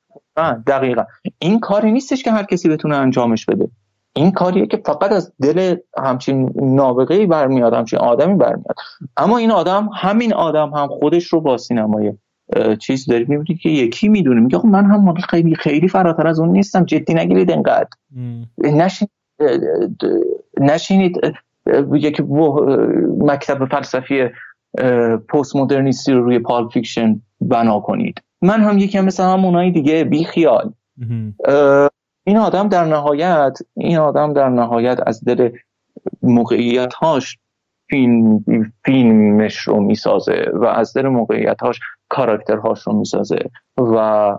دقیقا. 0.68 1.03
این 1.39 1.59
کاری 1.59 1.91
نیستش 1.91 2.24
که 2.24 2.32
هر 2.32 2.43
کسی 2.43 2.70
بتونه 2.70 2.95
انجامش 2.95 3.45
بده. 3.45 3.70
این 4.16 4.32
کاریه 4.32 4.68
که 4.68 4.82
فقط 4.86 5.12
از 5.12 5.34
دل 5.41 5.76
همچین 5.97 6.53
نابغه 6.55 7.26
برمیاد 7.28 7.74
همچین 7.74 7.99
آدمی 7.99 8.36
برمیاد. 8.36 8.76
اما 9.18 9.38
این 9.38 9.51
آدم 9.51 9.89
همین 9.95 10.34
آدم 10.34 10.70
هم 10.70 10.88
خودش 10.88 11.26
رو 11.26 11.41
با 11.41 11.57
سینمای 11.57 12.14
چیز 12.80 13.05
داری 13.05 13.26
می‌بینی 13.28 13.59
که 13.59 13.70
یکی 13.70 14.09
می‌دونه. 14.09 14.41
میگه 14.41 14.57
خب 14.57 14.66
من 14.66 14.86
هم 14.86 15.14
خیلی 15.14 15.55
خیلی 15.55 15.88
فراتر 15.88 16.28
از 16.28 16.39
اون 16.39 16.49
نیستم. 16.49 16.86
جدی 16.86 17.14
نگیرید 17.14 17.51
انقدر 17.51 17.89
نشینید. 18.57 19.12
نشینید 20.59 21.22
یکی 21.93 22.24
مکتب 23.18 23.66
فلسفی 23.66 24.30
پست 25.30 25.55
مدرنیستی 25.55 26.12
رو 26.12 26.24
روی 26.24 26.39
Pulp 26.39 26.68
Fiction 26.68 27.22
بنا 27.41 27.80
کنید. 27.80 28.22
من 28.42 28.62
هم 28.62 28.78
یکی 28.78 28.98
هم 28.98 29.06
مثل 29.06 29.24
همونایی 29.24 29.72
دیگه 29.72 30.04
بی 30.04 30.24
خیال. 30.24 30.72
این 32.24 32.38
آدم 32.38 32.70
در 32.70 32.86
نهایت 32.86 33.58
این 33.78 33.98
آدم 33.98 34.34
در 34.34 34.50
نهایت 34.50 35.00
از 35.08 35.24
دل 35.24 35.50
موقعیت 36.22 36.94
هاش 36.94 37.38
فیلم 37.89 38.44
فیلمش 38.86 39.58
رو 39.58 39.80
می‌سازه 39.80 40.52
و 40.54 40.66
از 40.66 40.94
در 40.94 41.08
موقعیت 41.08 41.62
هاش 41.62 41.80
کاراکترهاش 42.10 42.82
رو 42.82 42.94
می‌سازه 42.94 43.39
و 43.78 44.38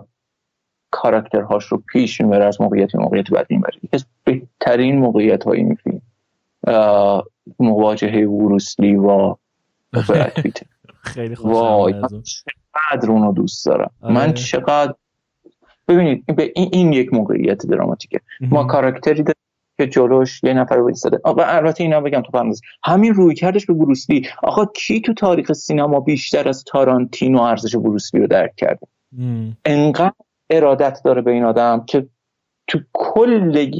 کاراکترهاش 0.91 1.65
رو 1.65 1.83
پیش 1.91 2.21
می‌بره 2.21 2.45
از 2.45 2.61
موقعیت 2.61 2.95
موقعیت 2.95 3.31
بعد 3.31 3.47
می‌بره. 3.49 3.75
یکی 3.83 3.89
از 3.93 4.05
بهترین 4.23 4.99
موقعیت 4.99 5.43
های 5.43 5.57
این 5.57 5.75
فیلم. 5.75 6.01
مواجهه 7.59 8.27
وروسلی 8.27 8.95
و 8.95 9.35
خیلی 11.03 11.35
وای 11.35 11.93
چقدر 12.23 13.11
اونو 13.11 13.33
دوست 13.33 13.65
دارم. 13.65 13.91
من 14.01 14.21
آره. 14.21 14.33
چقدر 14.33 14.93
ببینید 15.87 16.23
این, 16.55 16.69
این 16.71 16.93
یک 16.93 17.13
موقعیت 17.13 17.65
دراماتیکه. 17.65 18.19
ما 18.41 18.63
کاراکتری 18.63 19.23
که 19.77 19.87
جلوش 19.87 20.43
یه 20.43 20.53
نفر 20.53 20.75
وایساده 20.75 21.19
و 21.25 21.41
البته 21.41 21.83
اینا 21.83 22.01
بگم 22.01 22.21
تو 22.21 22.31
پرانتز 22.31 22.61
همین 22.83 23.13
روی 23.13 23.35
کردش 23.35 23.65
به 23.65 23.73
بروسلی 23.73 24.27
آقا 24.43 24.65
کی 24.65 25.01
تو 25.01 25.13
تاریخ 25.13 25.53
سینما 25.53 25.99
بیشتر 25.99 26.49
از 26.49 26.63
تارانتینو 26.63 27.41
ارزش 27.41 27.75
بروسلی 27.75 28.21
رو 28.21 28.27
درک 28.27 28.55
کرده؟ 28.55 28.87
انقدر 29.65 30.13
ارادت 30.49 31.01
داره 31.05 31.21
به 31.21 31.31
این 31.31 31.43
آدم 31.43 31.85
که 31.85 32.07
تو 32.67 32.79
کل 32.93 33.71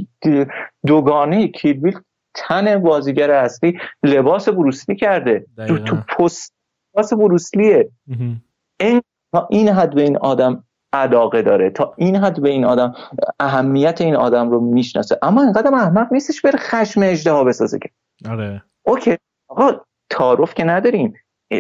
دوگانه 0.86 1.48
کیلبیل 1.48 2.00
تن 2.36 2.78
بازیگر 2.78 3.32
اصلی 3.32 3.80
لباس 4.04 4.50
بروسلی 4.50 4.96
کرده. 4.96 5.46
تو, 5.68 5.78
تو 5.78 5.96
پست 5.96 6.54
لباس 6.94 7.14
بروسلیه 7.14 7.91
این 8.80 9.02
تا 9.34 9.48
این 9.52 9.70
حد 9.70 9.96
به 9.96 10.02
این 10.02 10.18
آدم 10.18 10.64
علاقه 10.94 11.41
داره. 11.41 11.70
تا 11.70 11.94
این 11.98 12.16
حد 12.16 12.41
به 12.41 12.50
این 12.50 12.66
آدم 12.66 12.96
اهمیت 13.39 14.02
این 14.02 14.16
آدم 14.16 14.50
رو 14.50 14.60
می‌شناسه. 14.60 15.18
اما 15.22 15.41
اینقدر 15.44 15.76
احمق 15.76 16.14
نیستش 16.14 16.41
بره 16.41 16.60
خشم 16.60 17.02
اژدها 17.04 17.44
بسازه 17.44 17.80
که. 17.80 17.89
آره. 18.30 18.64
OK. 18.84 19.18
آقا 19.48 19.72
تعارف 20.10 20.54
که 20.54 20.64
نداریم. 20.64 21.14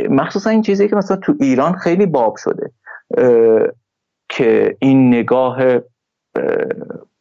مخصوصا 0.09 0.49
این 0.49 0.61
چیزی 0.61 0.89
که 0.89 0.95
مثلا 0.95 1.17
تو 1.17 1.35
ایران 1.39 1.73
خیلی 1.73 2.05
باب 2.05 2.35
شده. 2.37 2.71
که 4.29 4.77
این 4.79 5.07
نگاه 5.07 5.59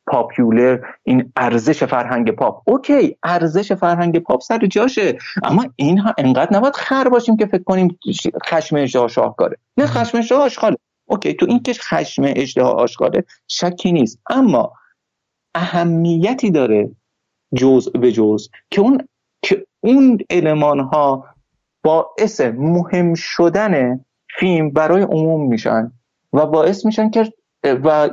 popular 0.06 0.78
این 1.02 1.32
ارزش 1.36 1.84
فرهنگ 1.84 2.30
پاپ. 2.30 2.62
OK 2.68 3.16
ارزش 3.22 3.72
فرهنگ 3.72 4.18
پاپ 4.18 4.40
سر 4.40 4.58
جاشه. 4.58 5.18
اما 5.42 5.64
این 5.76 5.98
ها 5.98 6.14
انقدر 6.18 6.56
نباید 6.56 6.74
خر 6.74 7.08
باشیم 7.08 7.36
که 7.36 7.46
فکر 7.46 7.62
کنیم 7.62 7.98
خشم 8.46 8.76
اژدها 8.76 9.08
شاهکاره. 9.08 9.56
نه 9.76 9.86
خشم 9.86 10.18
اژدها 10.18 10.44
آشغاله. 10.44 10.76
اوکی 11.06 11.34
تو 11.34 11.46
این 11.48 11.62
که 11.62 11.72
خشم 11.74 12.22
اجدها 12.26 12.70
آشکاره 12.70 13.24
شکی 13.48 13.92
نیست. 13.92 14.20
اما 14.30 14.72
اهمیتی 15.54 16.50
داره 16.50 16.90
جز 17.56 17.92
به 17.92 18.12
جز 18.12 18.48
که 18.70 18.80
اون 18.80 19.08
که 19.42 19.66
اون 19.80 20.18
علمان 20.30 20.80
ها 20.80 21.24
باعث 21.82 22.40
مهم 22.40 23.14
شدن 23.14 24.04
فیلم 24.38 24.70
برای 24.70 25.02
عموم 25.02 25.48
میشن 25.48 25.92
و 26.32 26.46
باعث 26.46 26.86
میشن 26.86 27.10
که 27.10 27.32
و 27.64 28.08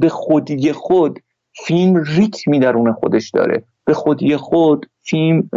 به 0.00 0.08
خودی 0.08 0.72
خود 0.72 1.20
فیلم 1.54 1.96
ریتمی 1.96 2.60
درون 2.60 2.92
خودش 2.92 3.30
داره. 3.30 3.64
به 3.84 3.94
خودی 3.94 4.36
خود 4.36 4.90
فیلم 5.02 5.50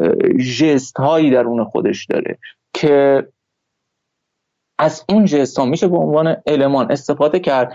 جست 0.59 0.97
هایی 0.97 1.31
درون 1.31 1.63
خودش 1.63 2.05
داره 2.05 2.37
که 2.73 3.27
از 4.79 5.05
اون 5.09 5.25
جست 5.25 5.59
ها 5.59 5.65
میشه 5.65 5.87
به 5.87 5.97
عنوان 5.97 6.35
المان 6.45 6.91
استفاده 6.91 7.39
کرد. 7.39 7.73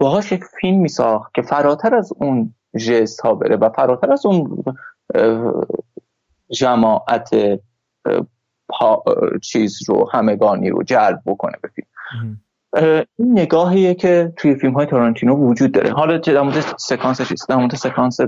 باهاش 0.00 0.32
یک 0.32 0.44
فیلم 0.60 0.80
میساخت 0.80 1.34
که 1.34 1.42
فراتر 1.42 1.94
از 1.94 2.12
اون 2.16 2.54
جست 2.76 3.20
ها 3.20 3.34
بره 3.34 3.56
و 3.56 3.70
فراتر 3.70 4.12
از 4.12 4.26
اون 4.26 4.64
جماعت 6.50 7.30
چیز 9.42 9.78
رو 9.88 10.10
همگانی 10.12 10.70
رو 10.70 10.82
جلب 10.82 11.22
بکنه 11.26 11.56
به 11.62 11.68
فیلم. 11.68 11.88
این 13.18 13.38
نگاهیه 13.38 13.94
که 13.94 14.32
توی 14.36 14.54
فیلم 14.54 14.72
های 14.72 14.86
تارانتینو 14.86 15.34
وجود 15.34 15.72
داره. 15.72 15.92
حالا 15.92 16.18
در 16.18 16.40
مورد 16.42 16.60
سکانس 16.78 17.22
چیست 17.22 17.48
در 17.48 17.56
مورد 17.56 17.74
سکانس 17.74 18.20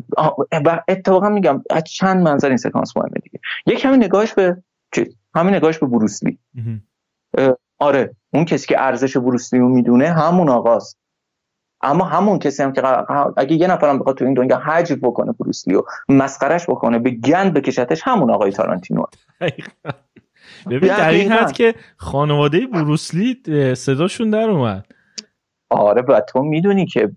و 0.65 0.83
اتفاقا 0.89 1.29
میگم 1.29 1.63
از 1.71 1.85
چند 1.85 2.23
منظر 2.23 2.49
این 2.49 2.57
سکانس 2.57 2.97
مهمه 2.97 3.21
دیگه. 3.23 3.41
یک 3.67 3.85
همین 3.85 4.05
نگاهش 4.05 4.33
به 4.33 4.63
چیز 4.95 5.17
همین 5.35 5.55
نگاهش 5.55 5.79
به 5.79 5.87
بروسلی 5.87 6.39
آره 7.79 8.17
اون 8.33 8.45
کسی 8.45 8.67
که 8.67 8.81
ارزش 8.81 9.17
بروسلی 9.17 9.61
رو 9.61 9.69
می‌دونه 9.69 10.09
همون 10.09 10.49
آقاست. 10.49 11.01
اما 11.83 12.05
همون 12.05 12.39
کسی 12.39 12.63
هم 12.63 12.73
که 12.73 12.83
اگه 13.37 13.57
یه 13.57 13.67
نفرم 13.67 13.99
بخواد 13.99 14.17
تو 14.17 14.25
این 14.25 14.35
دنیا 14.35 14.59
حجب 14.59 14.99
بکنه 15.03 15.33
بروسلی 15.33 15.75
و 15.75 15.83
مسخرش 16.09 16.71
بکنه 16.71 16.99
به 16.99 17.11
گند 17.11 17.55
بکشتش 17.55 18.03
همون 18.05 18.31
آقای 18.31 18.53
تارانتینو 18.53 19.03
ببین 20.67 20.97
در 20.97 21.11
این 21.11 21.33
حد 21.33 21.53
که 21.53 21.75
خانواده 21.97 22.67
بروسلی 22.67 23.43
صداشون 23.75 24.31
در 24.31 24.51
اومد. 24.51 24.87
آره 25.71 26.03
و 26.03 26.21
تو 26.21 26.43
می‌دونی 26.43 26.87
که 26.87 27.11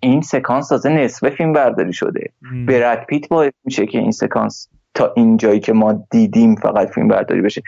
این 0.00 0.20
سکانس 0.20 0.68
تازه 0.68 0.88
نصف 0.88 1.28
فیلم 1.28 1.52
برداری 1.52 1.92
شده. 1.92 2.32
برد 2.66 3.06
پیت 3.06 3.28
باعث 3.28 3.52
میشه 3.64 3.86
که 3.86 3.98
این 3.98 4.10
سکانس 4.10 4.68
تا 4.94 5.12
این 5.16 5.36
جایی 5.36 5.60
که 5.60 5.72
ما 5.72 6.06
دیدیم 6.10 6.54
فقط 6.54 6.88
فیلم 6.88 7.08
برداری 7.08 7.42
بشه. 7.42 7.62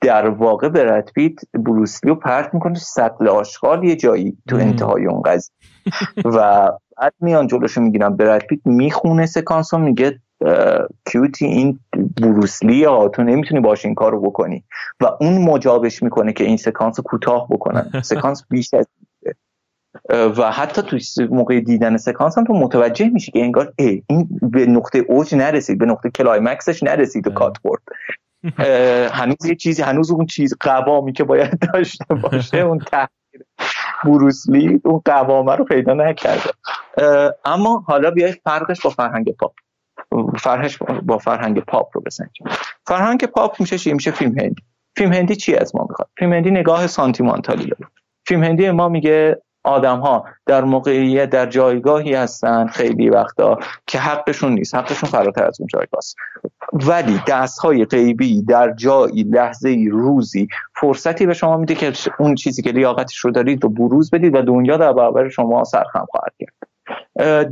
در 0.00 0.28
واقع 0.28 0.68
برد 0.68 1.10
پیت 1.14 1.40
بروسلی 1.54 2.10
رو 2.10 2.14
پرت 2.14 2.54
می‌کنه 2.54 2.74
سطل 2.74 3.28
آشغال 3.28 3.84
یه 3.84 3.96
جایی 3.96 4.36
تو 4.48 4.56
انتهای 4.56 5.06
اون 5.06 5.22
قضیه. 5.22 5.54
و 6.24 6.68
بعد 6.96 7.14
میان 7.20 7.46
جلوشو 7.46 7.80
می‌گیرن. 7.80 8.16
برد 8.16 8.46
پیت 8.46 8.60
می‌خونه 8.64 9.26
سکانس 9.26 9.74
رو 9.74 9.80
میگه 9.80 10.20
کیوتی 11.06 11.46
این 11.46 11.80
بروسلی 12.22 12.84
ها 12.84 13.08
تو 13.08 13.22
نمی‌تونی 13.22 13.60
باش 13.60 13.84
این 13.84 13.94
کارو 13.94 14.20
بکنی. 14.20 14.64
و 15.00 15.06
اون 15.20 15.38
مجابش 15.38 16.02
می‌کنه 16.02 16.32
که 16.32 16.44
این 16.44 16.56
سکانس 16.56 17.00
کوتاه 17.00 17.48
بکنن. 17.48 17.90
سکانس 18.02 18.44
بیش 18.50 18.74
از 18.74 18.86
و 20.10 20.52
حتی 20.52 20.82
تو 20.82 20.98
موقع 21.30 21.60
دیدن 21.60 21.96
سکانس 21.96 22.38
هم 22.38 22.44
تو 22.44 22.52
متوجه 22.52 23.08
میشی 23.08 23.32
که 23.32 23.40
انگار 23.40 23.72
ای 23.78 24.02
این 24.06 24.28
به 24.42 24.66
نقطه 24.66 24.98
اوج 24.98 25.34
نرسید 25.34 25.78
به 25.78 25.86
نقطه 25.86 26.10
climax 26.10 26.64
ش 26.64 26.82
نرسید 26.82 27.26
و 27.26 27.30
کات 27.30 27.56
برد 27.62 27.82
هنوز 29.12 29.44
یه 29.44 29.54
چیزی 29.54 29.82
هنوز 29.82 30.10
اون 30.10 30.26
چیز 30.26 30.54
قوامی 30.60 31.12
که 31.12 31.24
باید 31.24 31.58
داشته 31.74 32.14
باشه 32.14 32.58
اون 32.58 32.78
تحقیر 32.78 33.44
بروسلی 34.04 34.80
اون 34.84 35.02
قوامه 35.04 35.56
رو 35.56 35.64
پیدا 35.64 35.94
نکرده. 35.94 36.50
اما 37.44 37.84
حالا 37.86 38.10
بیای 38.10 38.32
فرقش 38.32 38.80
با 38.80 38.90
فرهنگ 38.90 39.36
پاپ. 39.36 39.52
فرقش 40.38 40.78
با 41.02 41.18
فرهنگ 41.18 41.60
پاپ 41.60 41.88
رو 41.92 42.00
بسنجیم. 42.00 42.46
فرهنگ 42.86 43.24
پاپ 43.24 43.60
میشه 43.60 43.78
چی؟ 43.78 43.92
میشه 43.92 44.10
فیلم 44.10 44.38
هندی. 44.38 44.62
فیلم 44.96 45.12
هندی 45.12 45.36
چی 45.36 45.56
از 45.56 45.76
ما 45.76 45.86
می‌خواد؟ 45.88 46.08
فیلم 46.18 46.32
هندی 46.32 46.50
نگاه 46.50 46.86
سانتیمانتالی 46.86 47.64
داره. 47.64 47.92
فیلم 48.26 48.44
هندی 48.44 48.70
ما 48.70 48.88
میگه 48.88 49.42
آدم 49.64 49.98
ها 49.98 50.24
در 50.46 50.64
موقعیت 50.64 51.30
در 51.30 51.46
جایگاهی 51.46 52.14
هستن 52.14 52.66
خیلی 52.66 53.10
وقتا 53.10 53.58
که 53.86 53.98
حقشون 53.98 54.52
نیست. 54.52 54.74
حقشون 54.74 55.10
فراتر 55.10 55.44
از 55.44 55.60
اون 55.60 55.66
جایگاهست 55.72 56.16
ولی 56.72 57.20
دست 57.26 57.58
های 57.58 57.84
غیبی 57.84 58.42
در 58.42 58.72
جایی 58.72 59.22
لحظه 59.22 59.68
ای 59.68 59.88
روزی 59.88 60.48
فرصتی 60.80 61.26
به 61.26 61.34
شما 61.34 61.56
میده 61.56 61.74
که 61.74 61.92
اون 62.18 62.34
چیزی 62.34 62.62
که 62.62 62.70
لیاقتش 62.70 63.18
رو 63.18 63.30
دارید 63.30 63.62
رو 63.62 63.68
بروز 63.68 64.10
بدید 64.10 64.34
و 64.34 64.42
دنیا 64.42 64.76
در 64.76 64.92
برابر 64.92 65.28
شما 65.28 65.64
سرخم 65.64 66.06
خواهد 66.10 66.32
کرد. 66.38 66.52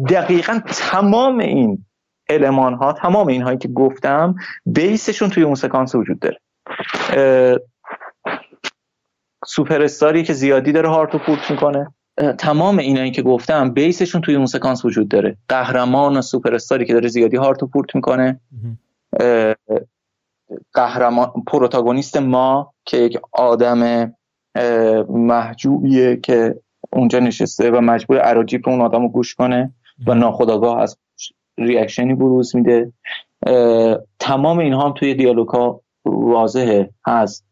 دقیقا 0.06 0.61
تمام 0.66 1.38
این 1.38 1.84
المان 2.28 2.74
ها 2.74 2.92
تمام 2.92 3.26
این 3.26 3.42
هایی 3.42 3.58
که 3.58 3.68
گفتم 3.68 4.34
بیسشون 4.66 5.28
توی 5.28 5.42
اون 5.42 5.54
سکانس 5.54 5.94
وجود 5.94 6.18
داره. 6.20 6.38
سوپر 9.46 9.82
استاری 9.82 10.22
که 10.22 10.32
زیادی 10.32 10.72
داره 10.72 10.88
هارت 10.88 11.14
و 11.14 11.18
پورت 11.18 11.50
می‌کنه. 11.50 11.94
تمام 12.38 12.78
اینایی 12.78 13.10
که 13.10 13.22
گفتم 13.22 13.70
base 13.70 13.95
شون 13.95 14.20
توی 14.20 14.34
اون 14.34 14.46
سکانس 14.46 14.84
وجود 14.84 15.08
داره. 15.08 15.36
قهرمان 15.48 16.16
و 16.16 16.22
سوپر 16.22 16.54
استاری 16.54 16.84
که 16.84 16.92
داره 16.92 17.08
زیادی 17.08 17.36
هارت 17.36 17.62
و 17.62 17.66
پورت 17.66 17.94
می‌کنه. 17.94 18.40
قهرمان 20.72 21.32
پروتاگونیست 21.46 22.16
ما 22.16 22.74
که 22.84 22.96
یک 22.96 23.18
آدم 23.32 24.12
محجوبیه 25.08 26.16
که 26.16 26.54
اونجا 26.92 27.18
نشسته 27.18 27.70
و 27.70 27.80
مجبور 27.80 28.20
اراجیف 28.22 28.68
اون 28.68 28.80
آدم 28.80 29.02
رو 29.02 29.08
گوش 29.08 29.34
کنه 29.34 29.74
و 30.06 30.14
ناخودآگاه 30.14 30.80
از 30.80 30.98
reaction 31.59 32.08
ی 32.08 32.14
بروز 32.14 32.56
میده. 32.56 32.92
تمام 34.18 34.58
اینها 34.58 34.86
هم 34.86 34.92
توی 34.92 35.14
دیالوگا 35.14 35.80
واضحه. 36.04 36.90
هست. 37.06 37.49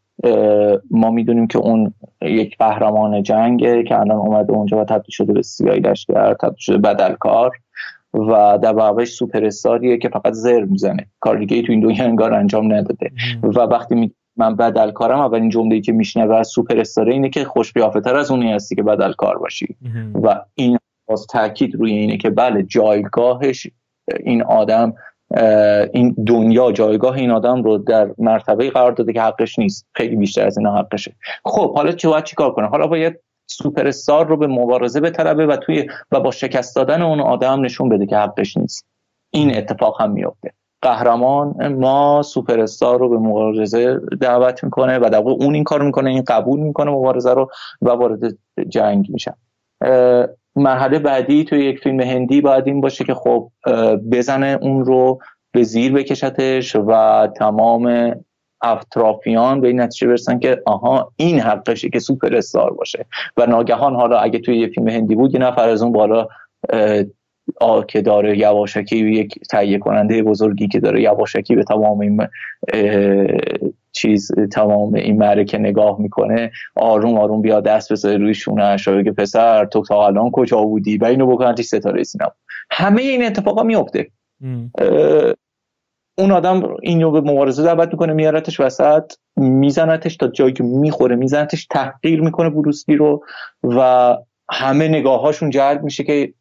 ما 0.91 1.11
می‌دونیم 1.11 1.47
که 1.47 1.59
اون 1.59 1.95
یک 2.23 2.57
قهرمان 2.59 3.23
جنگه 3.23 3.83
که 3.83 4.01
الان 4.01 4.17
اومده 4.17 4.53
اونجا 4.53 4.81
و 4.81 4.85
تبدیل 4.85 5.11
شده 5.11 5.33
به 5.33 5.43
سیایی 5.43 5.81
لشکر 5.81 6.35
تبدیل 6.35 6.59
شده 6.59 6.79
بدلکار 6.79 7.57
و 8.15 8.59
در 8.63 8.73
واقعش 8.73 9.09
سوپر 9.09 9.45
استاریه 9.45 9.99
که 9.99 10.09
فقط 10.09 10.33
زر 10.33 10.65
می‌زنه. 10.65 11.07
کار 11.21 11.39
دیگه 11.39 11.63
تو 11.63 11.73
این 11.73 11.81
دنیا 11.81 12.05
انگار 12.05 12.35
انجام 12.35 12.73
نداده. 12.73 13.11
و 13.43 13.61
وقتی 13.61 13.95
می 13.95 14.13
من 14.37 14.57
بدلکارم 14.57 15.21
اولین 15.21 15.49
جمله 15.49 15.81
که 15.81 15.93
میشنوه 15.93 16.37
از 16.37 16.49
سوپر 16.49 16.81
استاره 16.81 17.13
اینه 17.13 17.29
که 17.29 17.45
خوش 17.45 17.73
تر 18.05 18.17
از 18.17 18.31
اونی 18.31 18.53
هستی 18.53 18.75
که 18.75 18.83
بدلکار 18.83 19.39
باشی. 19.39 19.77
و 20.23 20.41
این 20.55 20.79
باز 21.09 21.27
تاکید 21.27 21.75
روی 21.75 21.93
اینه 21.93 22.17
که 22.17 22.31
بله 22.31 22.63
جایگاهش 22.63 23.67
این 24.21 24.43
آدم 24.43 24.95
این 25.95 26.15
دنیا 26.27 26.73
جایگاه 26.73 27.17
این 27.17 27.31
آدم 27.31 27.63
رو 27.63 27.79
در 27.79 28.11
مرتبه 28.19 28.71
قرار 28.71 28.93
داده 28.93 29.13
که 29.13 29.21
حقش 29.23 29.59
نیست. 29.59 29.87
خیلی 29.95 30.17
بیشتر 30.17 30.47
از 30.47 30.59
این 30.59 30.67
حقشه. 30.67 31.15
خب 31.45 31.75
حالا 31.75 31.93
چه 31.93 32.09
باید 32.09 32.25
چیکار 32.25 32.53
کنه؟ 32.53 32.67
حالا 32.67 32.87
باید 32.87 33.21
سوپر 33.47 33.87
استار 33.87 34.27
رو 34.27 34.37
به 34.37 34.47
مبارزه 34.47 35.01
بطلبه 35.01 35.47
و 35.47 35.57
توی 35.57 35.89
و 36.13 36.21
با 36.21 36.31
شکست 36.31 36.77
دادن 36.77 37.03
اون 37.03 37.21
آدم 37.21 37.61
نشون 37.61 37.89
بده 37.89 38.07
که 38.07 38.17
حقش 38.17 38.57
نیست. 38.57 38.87
این 39.31 39.57
اتفاق 39.57 40.03
هم 40.03 40.11
میفته 40.11 40.53
قهرمان 40.83 41.69
ما 41.69 42.23
سوپر 42.23 42.61
استار 42.61 42.99
رو 42.99 43.09
به 43.09 43.19
مبارزه 43.19 44.01
دعوت 44.21 44.65
می‌کنه 44.65 44.99
و 44.99 45.11
در 45.13 45.19
اون 45.19 45.55
این 45.55 45.65
کار 45.65 45.83
می‌کنه 45.83 46.11
این 46.11 46.23
قبول 46.27 46.61
می‌کنه 46.61 46.91
مبارزه 46.91 47.35
رو 47.35 47.51
و 47.83 47.91
وارد 47.91 48.21
جنگ 48.69 49.07
میشه. 49.11 49.35
مرحله 50.57 50.99
بعدی 50.99 51.45
توی 51.45 51.65
یک 51.65 51.79
فیلم 51.79 52.01
هندی 52.01 52.41
باید 52.41 52.67
این 52.67 52.81
باشه 52.81 53.05
که 53.05 53.15
خب 53.15 53.51
بزنه 54.13 54.59
اون 54.63 54.85
رو 54.85 55.19
به 55.53 55.63
زیر 55.63 55.93
بکشتش 55.93 56.77
و 56.77 57.27
تمام 57.37 58.15
اطرافیان 58.63 59.61
به 59.61 59.69
این 59.69 59.81
نتیجه 59.81 60.07
برسن 60.07 60.39
که 60.39 60.63
آها 60.67 61.13
این 61.17 61.41
حقشه 61.41 61.89
که 61.89 61.99
سوپر 61.99 62.37
استار 62.37 62.71
باشه. 62.71 63.07
و 63.37 63.47
ناگهان 63.47 63.95
حالا 63.95 64.19
اگه 64.19 64.39
توی 64.39 64.59
یه 64.59 64.69
فیلم 64.69 64.89
هندی 64.89 65.15
بود 65.15 65.35
یه 65.35 65.41
نفر 65.41 65.69
از 65.69 65.83
اون 65.83 65.93
بالا 65.93 66.29
که 67.89 68.03
داره 68.03 68.39
یواشکی 68.39 68.97
یک 68.97 69.35
تهیه 69.51 69.79
کننده 69.79 70.23
بزرگی 70.23 70.69
که 70.69 70.81
داره 70.81 71.03
یواشکی 71.03 71.57
به 71.57 71.65
تمام 71.65 72.01
این 72.01 72.27
چیز 73.93 74.33
تمام 74.53 74.95
این 74.95 75.17
معرکه 75.17 75.59
نگاه 75.59 76.01
می‌کنه. 76.01 76.51
آروم 76.77 77.19
آروم 77.19 77.43
بیا 77.43 77.61
دست 77.61 77.93
بذاره 77.93 78.17
روی 78.17 78.35
شونه 78.35 78.77
که 79.05 79.13
پسر 79.13 79.65
تو 79.65 79.83
تا 79.83 80.07
الان 80.07 80.31
کجا 80.31 80.63
بودی؟ 80.63 80.99
و 80.99 81.05
اینو 81.05 81.27
بکنن 81.27 81.55
ستاره 81.57 82.03
سینما. 82.03 82.33
همه 82.71 83.03
این 83.03 83.25
اتفاقا 83.25 83.63
میفته 83.63 84.07
اون 86.19 86.31
آدم 86.31 86.77
اینو 86.83 87.11
به 87.11 87.21
مبارزه 87.21 87.63
دعوت 87.63 87.89
می‌کنه 87.93 88.13
میارتش 88.13 88.61
وسط 88.61 89.13
میزنتش 89.37 90.17
تا 90.17 90.29
جایی 90.29 90.53
که 90.53 90.65
می‌خوره 90.65 91.17
میزنتش 91.17 91.67
تحقیر 91.67 92.21
می‌کنه 92.21 92.51
بروسلی 92.51 92.97
رو 92.97 93.25
و 93.65 94.17
همه 94.51 94.89
نگاهاشون 94.89 95.51
جلب 95.51 95.83
میشه 95.83 96.05
که 96.05 96.33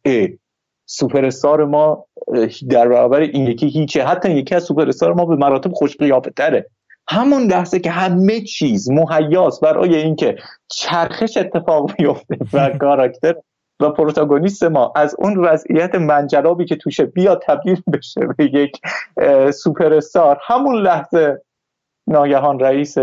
سوپر 0.90 1.24
استار 1.24 1.64
ما 1.64 2.04
در 2.70 2.88
برابر 2.88 3.20
این 3.20 3.46
یکی 3.46 3.68
هیچه. 3.68 4.04
حتی 4.04 4.30
یکی 4.30 4.54
از 4.54 4.62
سوپر 4.62 4.88
استار 4.88 5.14
ما 5.14 5.24
به 5.24 5.36
مراتب 5.36 5.72
خوش 5.72 5.96
قیافه 5.96 6.30
تره 6.30 6.66
همون 7.08 7.42
لحظه 7.42 7.78
که 7.78 7.90
همه 7.90 8.40
چیز 8.40 8.90
مهیاس 8.90 9.60
برای 9.60 9.96
اینکه 9.96 10.36
چرخش 10.68 11.36
اتفاق 11.36 11.92
بیفته 11.96 12.36
و 12.52 12.70
کاراکتر 12.70 13.34
و 13.80 13.90
پروتاگونیست 13.90 14.64
ما 14.64 14.92
از 14.96 15.16
اون 15.18 15.38
وضعیت 15.38 15.94
منجلابی 15.94 16.64
که 16.64 16.76
توشه 16.76 17.04
بیا 17.04 17.34
تبدیل 17.34 17.82
بشه 17.92 18.20
به 18.38 18.44
یک 18.44 18.80
سوپر 19.50 19.94
استار 19.94 20.38
همون 20.46 20.82
لحظه 20.82 21.42
ناگهان 22.06 22.60
رئیس 22.60 22.98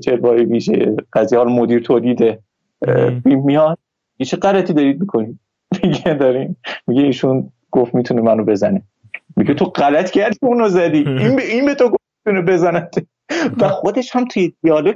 جلوه 0.00 0.42
ویژه 0.42 0.96
قضیه 1.12 1.38
مدیر 1.38 1.80
تولید 1.80 2.40
میاد. 3.24 3.78
چه 4.26 4.36
غلطی 4.36 4.72
دارید 4.72 5.00
می‌کنید. 5.00 5.40
میگه 5.82 6.14
داریم. 6.14 6.56
میگه 6.86 7.02
ایشون 7.02 7.52
گفت 7.70 7.94
می‌تونه 7.94 8.22
منو 8.22 8.44
بزنه. 8.44 8.82
میگه 9.36 9.54
تو 9.54 9.64
غلط 9.64 10.10
کردی 10.10 10.38
اونو 10.42 10.68
زدی. 10.68 10.98
این 11.08 11.36
به 11.36 11.42
این 11.42 11.66
به 11.66 11.74
تو 11.74 11.88
گفت 11.88 12.02
می‌تونه 12.26 12.46
بزنت 12.52 12.94
و 13.60 13.68
خودش 13.68 14.16
هم 14.16 14.24
توی 14.24 14.52
دیالوگ 14.62 14.94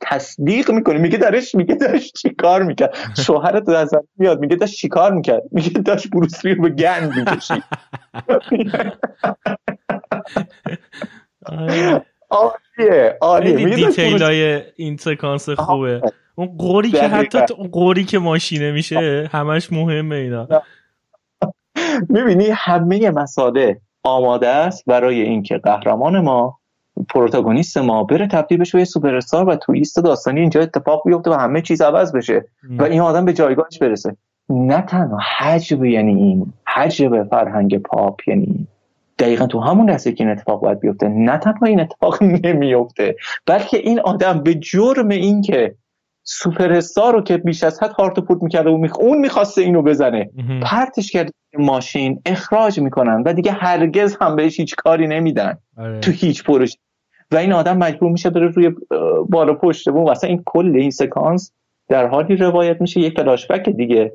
تصدیق 0.00 0.70
می‌کنه. 0.70 0.98
میگه 0.98 1.18
دارش 1.18 1.54
میگه 1.54 1.74
داشت 1.74 2.14
چیکار 2.14 2.62
می‌کرد؟ 2.62 2.94
شوهرت 3.16 3.68
از 3.68 3.94
میاد. 4.16 4.40
میگه 4.40 4.56
داشت 4.56 4.74
چیکار 4.74 5.12
می‌کرد؟ 5.12 5.42
میگه 5.52 5.70
داشت 5.70 6.10
بروسری 6.10 6.54
رو 6.54 6.62
به 6.62 6.68
گند 6.68 7.12
می‌کشید. 7.16 7.64
عالیه 12.30 13.18
عالیه. 13.20 13.74
دیتیل 13.76 14.22
های 14.22 14.62
این 14.76 14.96
سکانس 14.96 15.48
خوبه. 15.48 16.00
اون 16.40 16.56
قوری 16.58 16.90
که 16.90 17.08
حتی 17.08 17.54
اون 17.54 17.68
قوری 17.68 18.04
که 18.04 18.18
ماشینه 18.18 18.72
میشه 18.72 19.30
همش 19.32 19.72
مهمه 19.72 20.16
اینا. 20.16 20.48
می‌بینی 22.08 22.46
همه 22.50 23.10
مساله 23.10 23.80
آماده 24.02 24.48
است 24.48 24.84
برای 24.86 25.20
اینکه 25.20 25.58
قهرمان 25.58 26.20
ما 26.20 26.58
پروتاگونیست 27.08 27.78
ما 27.78 28.04
بره 28.04 28.26
تبدیل 28.26 28.58
بشه 28.58 28.78
به 28.78 28.84
سوپر 28.84 29.14
استار 29.14 29.48
و 29.48 29.56
twist 29.56 29.98
داستانی 29.98 30.40
اینجا 30.40 30.60
اتفاق 30.60 31.02
بیفته 31.06 31.30
و 31.30 31.34
همه 31.34 31.62
چیز 31.62 31.82
عوض 31.82 32.12
بشه 32.12 32.44
و 32.78 32.82
این 32.82 33.00
آدم 33.00 33.24
به 33.24 33.32
جایگاهش 33.32 33.78
برسه. 33.78 34.16
نه 34.48 34.82
تنها 34.82 35.18
هجو 35.38 35.84
یعنی 35.84 36.14
این 36.14 36.52
هجو 36.66 37.28
فرهنگ 37.28 37.78
پاپ 37.78 38.28
یعنی 38.28 38.44
این. 38.44 38.66
دقیقا 39.18 39.46
تو 39.46 39.60
همون 39.60 39.90
لحظه 39.90 40.12
که 40.12 40.24
این 40.24 40.32
اتفاق 40.32 40.60
باید 40.60 40.80
بیفته 40.80 41.08
نه 41.08 41.38
تنها 41.38 41.66
این 41.66 41.80
اتفاق 41.80 42.22
نمیفته 42.44 43.16
بلکه 43.46 43.76
این 43.76 44.00
آدم 44.00 44.42
به 44.42 44.54
جرم 44.54 45.08
این 45.08 45.42
که 45.42 45.74
سوپر 46.22 46.72
استار 46.72 47.12
رو 47.12 47.22
که 47.22 47.36
بیش 47.36 47.64
از 47.64 47.82
حد 47.82 47.90
هارت 47.90 48.20
پورت 48.20 48.42
می‌کرده 48.42 48.70
و 48.70 48.86
اون 49.00 49.18
می‌خواسته 49.18 49.62
اینو 49.62 49.82
بزنه. 49.82 50.30
پرتش 50.62 51.12
کرده 51.12 51.30
ماشین 51.58 52.22
اخراج 52.26 52.80
می‌کنن 52.80 53.22
و 53.26 53.32
دیگه 53.32 53.52
هرگز 53.52 54.16
هم 54.20 54.36
بهش 54.36 54.60
هیچ 54.60 54.76
کاری 54.76 55.06
نمیدن. 55.06 55.58
آره. 55.78 56.00
تو 56.00 56.10
هیچ 56.10 56.44
پروژه. 56.44 56.78
و 57.32 57.36
این 57.36 57.52
آدم 57.52 57.78
مجبور 57.78 58.10
میشه 58.10 58.30
بره 58.30 58.46
روی 58.46 58.70
بالا 59.28 59.54
پشت 59.54 59.88
و 59.88 59.92
واسه 59.92 60.26
این 60.26 60.42
کل 60.46 60.76
این 60.76 60.90
سکانس 60.90 61.52
در 61.88 62.06
حالی 62.06 62.36
روایت 62.36 62.80
میشه. 62.80 63.00
یک 63.00 63.16
فلاشبک 63.16 63.68
دیگه. 63.68 64.12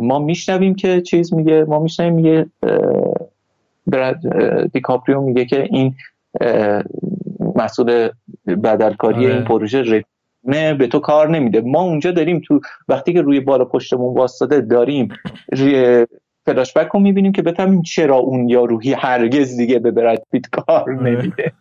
ما 0.00 0.18
میشنویم 0.18 0.74
که 0.74 1.00
چیز 1.00 1.34
میگه. 1.34 1.64
ما 1.64 1.78
میشنویم 1.78 2.14
میگه 2.14 2.46
براد 3.86 4.18
دیکاپریو 4.72 5.20
میگه 5.20 5.44
که 5.44 5.62
این 5.62 5.94
مسئول 7.56 8.08
بدلکاری 8.46 9.26
آره. 9.26 9.34
این 9.34 9.44
پروژه 9.44 10.04
نه 10.44 10.74
به 10.74 10.86
تو 10.86 10.98
کار 10.98 11.30
نمیده. 11.30 11.60
ما 11.60 11.82
اونجا 11.82 12.10
داریم 12.10 12.40
تو 12.40 12.60
وقتی 12.88 13.12
که 13.12 13.22
روی 13.22 13.40
بالا 13.40 13.64
پشتمون 13.64 14.14
واسطه 14.14 14.60
داریم 14.60 15.08
روی 15.52 16.06
فلاشبک 16.46 16.88
رو 16.94 17.00
می‌بینیم 17.00 17.32
که 17.32 17.42
بفهمیم 17.42 17.82
چرا 17.82 18.16
اون 18.16 18.48
یاروهی 18.48 18.92
هرگز 18.92 19.56
دیگه 19.56 19.78
به 19.78 19.90
برد 19.90 20.26
پیت 20.30 20.46
کار. 20.46 20.90
نمیده. 20.90 21.52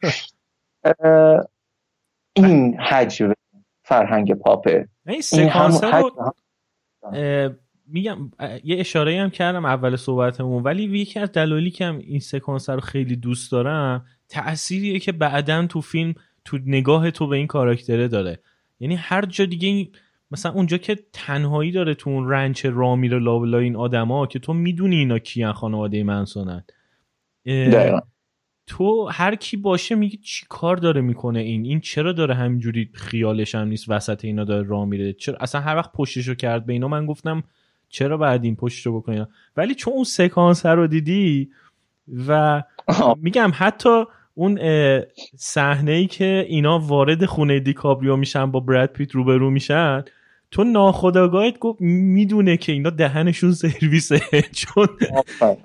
این 2.33 2.79
حجم 2.79 3.33
فرهنگ 3.83 4.33
پاپه 4.33 4.87
این 5.07 5.21
سکانس 5.21 5.83
رو 5.83 6.11
میگم 7.87 8.17
یه 8.63 8.79
اشاره 8.79 9.21
هم 9.21 9.29
کردم 9.29 9.65
اول 9.65 9.95
صحبتمون 9.95 10.63
ولی 10.63 10.83
یکی 10.83 11.19
از 11.19 11.31
دلایلی 11.31 11.71
که 11.71 11.85
هم 11.85 11.97
این 11.97 12.19
سکانس 12.19 12.69
رو 12.69 12.79
خیلی 12.79 13.15
دوست 13.15 13.51
دارم 13.51 14.05
تأثیریه 14.29 14.99
که 14.99 15.11
بعدا 15.11 15.65
تو 15.67 15.81
فیلم 15.81 16.13
تو 16.45 16.57
نگاه 16.65 17.11
تو 17.11 17.27
به 17.27 17.37
این 17.37 17.47
کاراکتره 17.47 18.07
داره. 18.07 18.39
یعنی 18.81 18.95
هر 18.95 19.25
جا 19.25 19.45
دیگه 19.45 19.67
این 19.67 19.89
مثلا 20.31 20.51
اونجا 20.51 20.77
که 20.77 20.97
تنهایی 21.13 21.71
داره 21.71 21.93
تو 21.93 22.09
اون 22.09 22.29
رنچ 22.29 22.65
را 22.65 22.95
میره 22.95 23.19
لابلا 23.19 23.57
این 23.57 23.75
آدما 23.75 24.27
که 24.27 24.39
تو 24.39 24.53
می‌دونی 24.53 24.95
اینا 24.95 25.19
کیان 25.19 25.53
خانواده 25.53 26.03
منسونن. 26.03 26.63
تو 28.67 29.07
هر 29.11 29.35
کی 29.35 29.57
باشه 29.57 29.95
میگه 29.95 30.17
چی 30.17 30.45
کار 30.49 30.77
داره 30.77 31.01
می‌کنه 31.01 31.39
این؟ 31.39 31.65
این 31.65 31.79
چرا 31.79 32.11
داره 32.11 32.35
همینجوری 32.35 32.89
خیالش 32.93 33.55
هم 33.55 33.67
نیست 33.67 33.85
وسط 33.89 34.25
اینا 34.25 34.43
داره 34.43 34.67
راه 34.67 34.85
میره؟ 34.85 35.13
چرا 35.13 35.37
اصلا 35.39 35.61
هر 35.61 35.75
وقت 35.75 35.91
پشتشو 35.91 36.35
کرد 36.35 36.65
به 36.65 36.73
اینا 36.73 36.87
من 36.87 37.05
گفتم 37.05 37.43
چرا 37.89 38.17
بعد 38.17 38.43
این 38.43 38.55
پشتشو 38.55 38.97
بکنی؟ 38.97 39.25
ولی 39.57 39.75
چون 39.75 39.93
اون 39.93 40.03
سکانس 40.03 40.65
رو 40.65 40.87
دیدی 40.87 41.49
و 42.27 42.63
میگم 43.17 43.51
حتی 43.53 44.03
اون 44.41 44.59
صحنه 45.37 45.91
ای 45.91 46.07
که 46.07 46.45
اینا 46.47 46.79
وارد 46.79 47.25
خونه 47.25 47.59
دیکابریو 47.59 48.15
میشن 48.15 48.51
با 48.51 48.59
براد 48.59 48.89
پیت 48.89 49.11
روبرو 49.11 49.49
میشن 49.49 50.03
تو 50.51 50.63
ناخداگاهت 50.63 51.59
گفت 51.59 51.81
می‌دونه 51.81 52.57
که 52.57 52.71
اینا 52.71 52.89
دهنشون 52.89 53.51
سرویسه. 53.51 54.21
چون 54.61 54.87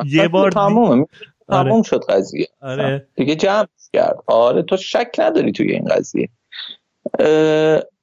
یه 0.06 0.28
بار 0.28 0.50
تمومه. 0.50 1.06
تموم 1.48 1.82
شد 1.82 2.04
قضیه. 2.08 2.48
آره. 2.62 3.06
دیگه 3.14 3.34
جمع 3.34 3.66
کرد. 3.92 4.18
آره 4.26 4.62
تو 4.62 4.76
شک 4.76 5.10
نداری 5.18 5.52
توی 5.52 5.72
این 5.72 5.84
قضیه. 5.84 6.28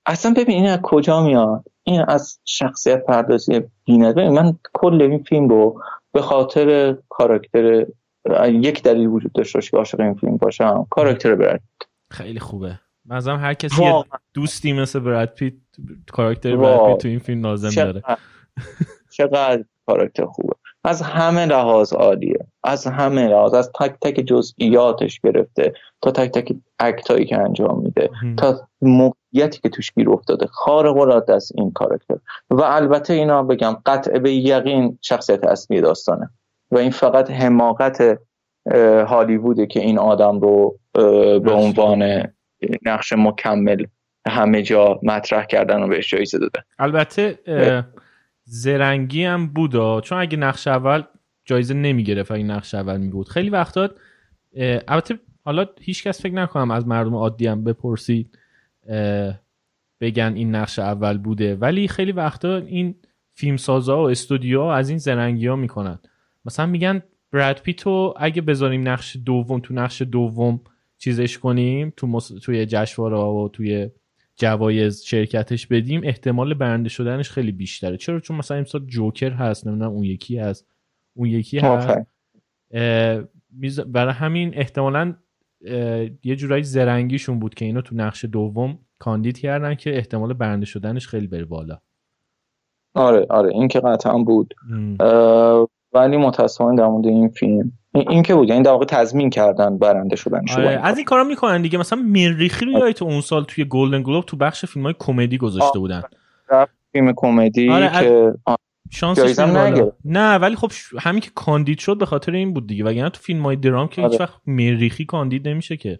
اصلا 0.05 0.34
ببین 0.38 0.55
این 0.55 0.67
از 0.67 0.80
کجا 0.84 1.24
میاد؟ 1.24 1.63
این 1.84 2.01
از 2.07 2.39
شخصیت 2.45 3.05
پردازی 3.05 3.61
ببین 3.88 4.30
من 4.30 4.59
کل 4.74 5.01
این 5.01 5.24
فیلم 5.24 5.49
رو 5.49 5.82
به 6.11 6.21
خاطر 6.21 6.97
کاراکتر 7.09 7.86
یک 8.47 8.84
دلیل 8.84 9.07
وجود 9.07 9.32
داشته 9.32 9.61
که 9.61 9.78
عاشق 9.78 9.99
این 9.99 10.13
فیلم 10.13 10.38
باشم 10.38 10.88
کاراکتر 10.89 11.36
برد. 11.36 11.63
خیلی 12.11 12.39
خوبه. 12.39 12.80
مثلا 13.05 13.38
هر 13.38 13.53
کسی 13.53 13.84
دوستی 14.34 14.74
مثل 14.74 14.99
براد 14.99 15.30
پیت 15.30 15.53
کاراکتر 16.11 16.55
براد 16.55 16.88
پیت 16.88 16.97
تو 16.97 17.07
این 17.07 17.19
فیلم 17.19 17.41
لازم 17.41 17.69
داره. 17.69 18.03
چقدر 19.17 19.63
کاراکتر 19.86 20.26
خوبه. 20.26 20.55
از 20.84 21.01
همه 21.01 21.45
لحاظ 21.45 21.93
عالیه. 21.93 22.47
از 22.63 22.88
همه 22.88 23.28
لحاظ. 23.28 23.53
از 23.53 23.71
تک 23.80 23.95
تک 24.01 24.13
جزئیاتش 24.26 25.19
گرفته 25.19 25.74
تا 26.01 26.11
تک 26.11 26.32
تک 26.32 26.55
اکتایی 26.80 27.26
که 27.26 27.38
انجام 27.38 27.82
میده. 27.82 28.09
تا 28.38 28.67
موقعیتی 28.82 29.59
که 29.63 29.69
توش 29.69 29.93
گیر 29.93 30.09
افتاده. 30.09 30.47
خارق 30.47 30.97
العاده 30.97 31.34
است 31.34 31.51
این 31.55 31.71
کاراکتر. 31.71 32.17
و 32.49 32.61
البته 32.61 33.13
اینا 33.13 33.43
بگم 33.43 33.78
قطع 33.86 34.19
به 34.19 34.34
یقین 34.34 34.97
شخصیت 35.01 35.43
اصلی 35.43 35.82
داستانه. 35.82 36.30
و 36.74 36.78
این 36.78 36.91
فقط 36.91 37.32
حماقت 37.32 38.19
هالیووده 39.07 39.65
که 39.65 39.80
این 39.80 39.97
آدم 39.99 40.39
رو 40.39 40.80
به 41.43 41.51
عنوان 41.51 42.28
نقش 42.86 43.13
مکمل 43.17 43.86
همه 44.28 44.61
جا 44.61 44.99
مطرح 45.03 45.45
کردن 45.45 45.84
و 45.84 45.88
بهش 45.88 46.11
جایزه 46.11 46.39
داده 46.39 46.63
البته 46.80 47.39
زرنگی 48.45 49.24
هم 49.24 49.47
بودا 49.47 50.01
چون 50.01 50.17
اگه 50.17 50.38
نقش 50.38 50.67
اول 50.67 51.03
جایزه 51.45 51.74
نمی‌گرفت 51.74 52.32
اگه 52.32 52.43
نقش 52.43 52.76
اول 52.76 52.97
میبود. 52.97 53.30
خیلی 53.30 53.49
وقتا 53.49 53.89
البته 54.88 55.19
حالا 55.45 55.65
هیچکس 55.82 56.21
فکر 56.21 56.34
نکنم 56.34 56.71
از 56.71 56.88
مردم 56.88 57.15
عادی 57.15 57.47
هم 57.47 57.63
بپرسید 57.63 58.38
بگن 60.01 60.34
این 60.36 60.55
نقش 60.55 60.80
اول 60.80 61.17
بوده. 61.17 61.55
ولی 61.55 61.88
خیلی 61.88 62.11
وقتا 62.11 62.57
این 62.57 62.95
فیلمسازا 63.34 63.97
و 64.03 64.09
استودیو 64.09 64.61
از 64.61 64.89
این 64.89 64.97
زرنگی 64.97 65.47
ها 65.47 65.55
می‌کنن. 65.55 65.99
مثلا 66.45 66.65
میگن 66.65 67.03
براد 67.31 67.59
پیتو 67.59 68.13
اگه 68.17 68.41
بذاریم 68.41 68.87
نقش 68.87 69.17
دوم 69.25 69.59
تو 69.59 69.73
نقش 69.73 70.01
دوم 70.01 70.61
چیزش 70.97 71.37
کنیم 71.37 71.93
تو 71.97 72.07
مص... 72.07 72.31
توی 72.41 72.65
جشنواره 72.65 73.17
و 73.17 73.49
توی 73.53 73.89
جوایز 74.35 75.03
شرکتش 75.03 75.67
بدیم 75.67 76.01
احتمال 76.03 76.53
برنده 76.53 76.89
شدنش 76.89 77.29
خیلی 77.29 77.51
بیشتره. 77.51 77.97
چرا؟ 77.97 78.19
چون 78.19 78.37
مثلا 78.37 78.57
امسال 78.57 78.85
جوکر 78.85 79.31
هست 79.31 79.67
نمی‌دونم 79.67 79.91
اون 79.91 80.03
یکی 80.03 80.37
هست. 80.37 80.67
اون 81.13 81.29
یکی 81.29 81.59
هست. 81.59 82.07
برای 83.87 84.13
همین 84.13 84.57
احتمالا 84.57 85.13
یه 86.23 86.35
جورایی 86.35 86.63
زرنگیشون 86.63 87.39
بود 87.39 87.53
که 87.53 87.65
اینو 87.65 87.81
تو 87.81 87.95
نقش 87.95 88.25
دوم 88.25 88.79
کاندید 88.99 89.39
کردن 89.39 89.75
که 89.75 89.95
احتمال 89.95 90.33
برنده 90.33 90.65
شدنش 90.65 91.07
خیلی 91.07 91.27
بره 91.27 91.45
بالا. 91.45 91.77
آره 92.93 93.25
آره 93.29 93.53
این 93.53 93.67
که 93.67 93.79
قطعا 93.79 94.17
بود. 94.17 94.53
ولی 95.93 96.17
متاسفانه 96.17 96.77
در 96.77 96.87
مورد 96.87 97.07
این 97.07 97.29
فیلم 97.29 97.71
این 97.93 98.23
که 98.23 98.35
بود 98.35 98.49
یعنی 98.49 98.63
در 98.63 98.71
واقع 98.71 98.85
تضمین 98.85 99.29
کردن 99.29 99.77
برنده 99.77 100.15
شدن 100.15 100.41
آره 100.57 100.79
از 100.83 100.97
این 100.97 101.05
کارا 101.05 101.23
می‌کنن 101.23 101.61
دیگه. 101.61 101.77
مثلا 101.77 101.99
مریخی 102.01 102.65
رو 102.65 102.91
تو 102.91 103.05
اون 103.05 103.21
سال 103.21 103.43
توی 103.43 103.65
گلدن 103.65 104.03
گلوب 104.03 104.25
تو 104.25 104.37
بخش 104.37 104.65
فیلم 104.65 104.85
های 104.85 104.95
کمدی 104.99 105.37
گذاشته 105.37 105.79
بودن. 105.79 106.01
فیلم 106.91 107.13
کمدی 107.15 107.69
آره 107.69 107.89
که 107.91 108.33
شانس 108.91 109.39
نه 110.05 110.35
ولی 110.35 110.55
خب 110.55 110.71
همین 110.99 111.21
که 111.21 111.31
کاندید 111.35 111.79
شد 111.79 111.97
به 111.97 112.05
خاطر 112.05 112.31
این 112.31 112.53
بود 112.53 112.67
دیگه. 112.67 112.83
وگرنه 112.83 113.09
تو 113.09 113.21
فیلم 113.21 113.43
های 113.43 113.55
درام 113.55 113.87
که 113.87 114.01
هیچ 114.01 114.11
آره. 114.11 114.21
وقت 114.21 114.41
مریخی 114.47 115.05
کاندید 115.05 115.47
نمیشه 115.47 115.77
که. 115.77 115.99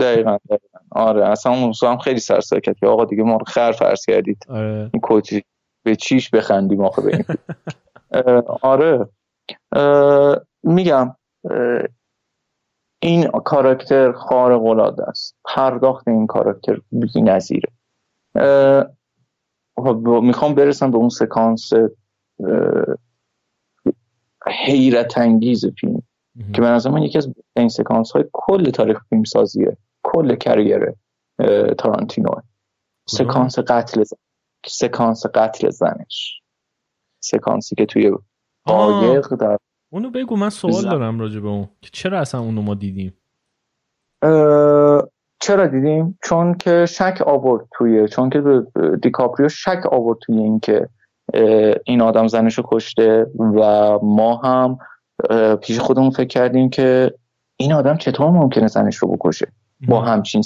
دقیقا, 0.00 0.38
آره 0.90 1.28
اصلا 1.28 1.52
اون 1.52 1.72
هم 1.82 1.98
خیلی 1.98 2.20
سرساکت 2.20 2.78
که 2.78 2.86
آقا 2.86 3.04
دیگه 3.04 3.22
ما 3.22 3.38
خر 3.46 3.72
فرض 3.72 4.04
کردید. 4.06 4.44
آره. 4.48 4.90
این 4.92 5.00
کوچی 5.00 5.42
به 5.82 5.96
چیش 5.96 6.30
بخندیم 6.30 6.80
آخه 6.80 7.02
به 7.02 7.24
آره. 8.62 9.08
میگم 10.62 11.16
این 13.02 13.28
کاراکتر 13.30 14.12
خارق 14.12 14.64
العاده 14.64 15.08
است. 15.08 15.36
پرداخت 15.44 16.08
این 16.08 16.26
کاراکتر 16.26 16.80
بی 16.92 17.22
نظیره. 17.22 17.72
خب، 19.76 19.96
می‌خوام 20.22 20.54
برسم 20.54 20.90
به 20.90 20.96
اون 20.96 21.08
سکانس 21.08 21.72
حیرت 24.46 25.18
انگیز 25.18 25.66
فیلم. 25.66 26.02
که 26.54 26.60
به 26.60 26.66
نظر 26.66 26.90
من 26.90 27.02
یکی 27.02 27.18
از 27.18 27.28
این 27.56 27.68
سکانس 27.68 28.10
های 28.10 28.24
کل 28.32 28.70
تاریخ 28.70 28.98
فیلم 29.08 29.24
سازیه 29.24 29.76
کل 30.02 30.34
کریر 30.34 30.94
تارانتینو 31.78 32.30
سکانس 33.06 33.58
قتل 33.58 34.02
زن. 34.02 34.16
سکانس 34.66 35.26
قتل 35.26 35.70
زنش. 35.70 36.40
سکانسی 37.20 37.74
که 37.74 37.86
توی 37.86 38.12
قایق 38.64 39.34
در 39.34 39.56
اونو 39.92 40.10
بگو 40.10 40.36
من 40.36 40.50
سوال 40.50 40.82
دارم 40.82 41.20
راجع 41.20 41.40
به 41.40 41.48
اون. 41.48 41.68
که 41.80 41.90
چرا 41.92 42.20
اصلا 42.20 42.40
اونو 42.40 42.62
ما 42.62 42.74
دیدیم؟ 42.74 43.14
چرا 45.40 45.66
دیدیم؟ 45.66 46.18
چون 46.24 46.54
که 46.54 46.86
شک 46.86 47.22
آورد 47.26 47.68
توی 47.72 48.08
چون 48.08 48.30
که 48.30 48.42
دیکاپریو 49.02 49.48
شک 49.48 49.82
آورد 49.90 50.18
توی 50.18 50.38
این 50.38 50.60
که 50.60 50.88
این 51.86 52.02
آدم 52.02 52.26
زنشو 52.26 52.62
کشته 52.66 53.26
و 53.38 53.98
ما 54.02 54.36
هم 54.36 54.78
پیش 55.56 55.78
خودمون 55.78 56.10
فکر 56.10 56.28
کردیم 56.28 56.70
که 56.70 57.14
این 57.56 57.72
آدم 57.72 57.96
چطور 57.96 58.30
ممکنه 58.30 58.66
زنش 58.66 58.96
رو 58.96 59.08
بکشه؟ 59.08 59.52
با 59.88 60.00
همچین 60.00 60.42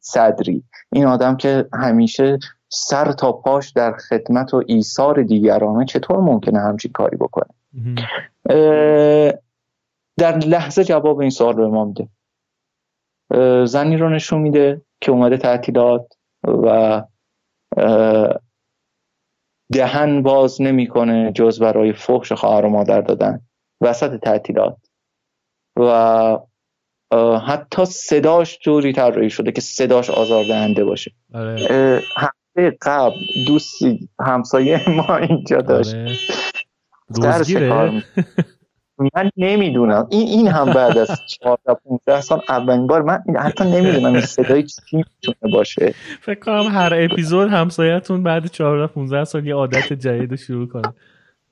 صدری. 0.00 0.64
این 0.92 1.06
آدم 1.06 1.36
که 1.36 1.68
همیشه 1.72 2.38
سر 2.74 3.12
تا 3.12 3.32
پاش 3.32 3.70
در 3.70 3.92
خدمت 3.92 4.54
و 4.54 4.62
ایثار 4.66 5.22
دیگرانه 5.22 5.84
چطور 5.84 6.16
ممکنه 6.16 6.60
همچین 6.60 6.92
کاری 6.92 7.16
بکنه؟ 7.16 7.54
در 10.18 10.38
لحظه 10.38 10.84
جواب 10.84 11.20
این 11.20 11.30
سوال 11.30 11.56
رو 11.56 11.70
ما 11.70 11.84
میده. 11.84 12.08
زنی 13.66 13.96
رو 13.96 14.08
نشون 14.08 14.40
میده 14.40 14.82
که 15.00 15.12
اومده 15.12 15.36
تعطیلات 15.36 16.06
و 16.46 17.02
دهن 19.72 20.22
باز 20.22 20.62
نمی‌کنه 20.62 21.32
جز 21.32 21.60
برای 21.60 21.92
فحش 21.92 22.32
خواهر 22.32 22.64
و 22.64 22.68
مادر 22.68 23.00
دادن. 23.00 23.40
وسط 23.80 24.20
تعطیلات. 24.20 24.76
و 25.76 26.38
حتی 27.46 27.84
صداش 27.84 28.58
جوری 28.58 28.92
طراحی 28.92 29.30
شده 29.30 29.52
که 29.52 29.60
صداش 29.60 30.10
آزاردهنده 30.10 30.84
باشه. 30.84 31.12
آره. 31.34 32.02
هفته 32.56 32.78
قبل 32.82 33.16
دوستی 33.46 34.08
همسایه 34.20 34.90
ما 34.90 35.16
اینجا 35.16 35.60
داشت. 35.60 35.94
آره. 35.94 36.16
روزگیره؟ 37.08 38.02
من 38.98 39.30
نمی‌دونم. 39.36 40.06
این 40.10 40.28
این 40.28 40.48
هم 40.48 40.72
بعد 40.72 40.98
از 40.98 41.20
14 41.40 41.74
15 41.84 42.20
سال 42.20 42.40
اولین 42.48 42.86
بار 42.86 43.02
من 43.02 43.22
حتی 43.38 43.64
نمی‌دونم 43.64 44.12
این 44.12 44.20
صدای 44.20 44.62
چی 44.62 44.80
می‌تونه 44.92 45.52
باشه. 45.52 45.94
فکر 46.20 46.40
کنم 46.40 46.68
هر 46.70 46.92
اپیزود 46.96 47.50
همسایتون 47.50 48.22
بعد 48.22 48.46
14 48.46 48.86
15 48.86 49.24
سال 49.24 49.46
یه 49.46 49.54
عادت 49.54 49.92
جدید 49.92 50.36
شروع 50.36 50.68
کنه. 50.68 50.94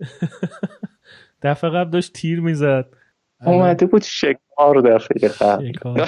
دفعه 1.42 1.70
قبل 1.70 1.90
داشت 1.90 2.12
تیر 2.12 2.40
می‌زد. 2.40 2.86
اومده 3.46 3.86
بود 3.86 4.02
شکار 4.02 4.80
دفعه 4.80 5.28
قبل. 5.28 5.72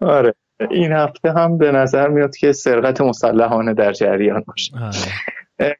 آره. 0.00 0.34
این 0.70 0.92
هفته 0.92 1.32
هم 1.32 1.58
به 1.58 1.72
نظر 1.72 2.08
میاد 2.08 2.36
که 2.36 2.52
سرقت 2.52 3.00
مسلحانه 3.00 3.74
در 3.74 3.92
جریان 3.92 4.44
باشه. 4.46 4.72
آره. 4.76 5.76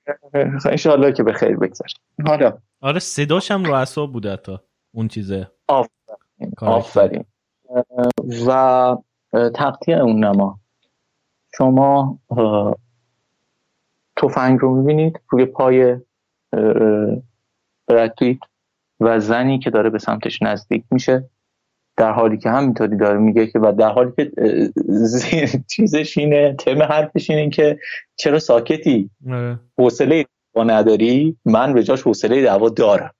انشاءالله 0.66 1.12
که 1.12 1.22
به 1.22 1.32
خیر 1.32 1.56
بگذار 1.56 1.88
حالا. 2.26 2.58
آره 2.80 2.98
صداش 2.98 3.50
هم 3.50 3.64
رو 3.64 3.74
اصاب 3.74 4.12
بوده 4.12 4.36
تا 4.36 4.62
اون 4.94 5.08
چیزه. 5.08 5.50
آفرین. 5.68 6.52
آفرین. 6.60 7.24
و 8.46 8.96
تقطیع 9.54 9.98
اون 9.98 10.24
نما. 10.24 10.60
شما 11.56 12.18
تفنگ 14.16 14.58
رو 14.58 14.74
می‌بینید 14.74 15.20
روی 15.28 15.44
پای 15.44 15.96
براتویت 17.86 18.38
و 19.00 19.20
زنی 19.20 19.58
که 19.58 19.70
داره 19.70 19.90
به 19.90 19.98
سمتش 19.98 20.42
نزدیک 20.42 20.84
میشه. 20.90 21.30
در 21.96 22.12
حالی 22.12 22.38
که 22.38 22.50
همینطوری 22.50 22.96
داره 22.96 23.18
میگه 23.18 23.46
که 23.46 23.58
و 23.58 23.72
در 23.72 23.88
حالی 23.88 24.12
که 24.16 24.30
چیزش 25.66 26.18
اینه 26.18 26.54
تم 26.58 26.82
حرفش 26.82 27.30
اینه 27.30 27.50
که 27.50 27.78
چرا 28.16 28.38
ساکتی؟ 28.38 29.10
آره. 29.30 29.58
حوصله 29.78 30.24
دعوا 30.54 30.64
نداری؟ 30.64 31.36
من 31.44 31.74
به 31.74 31.82
جاش 31.82 32.02
حوصله 32.02 32.42
دعوا 32.42 32.68
دارم. 32.68 33.10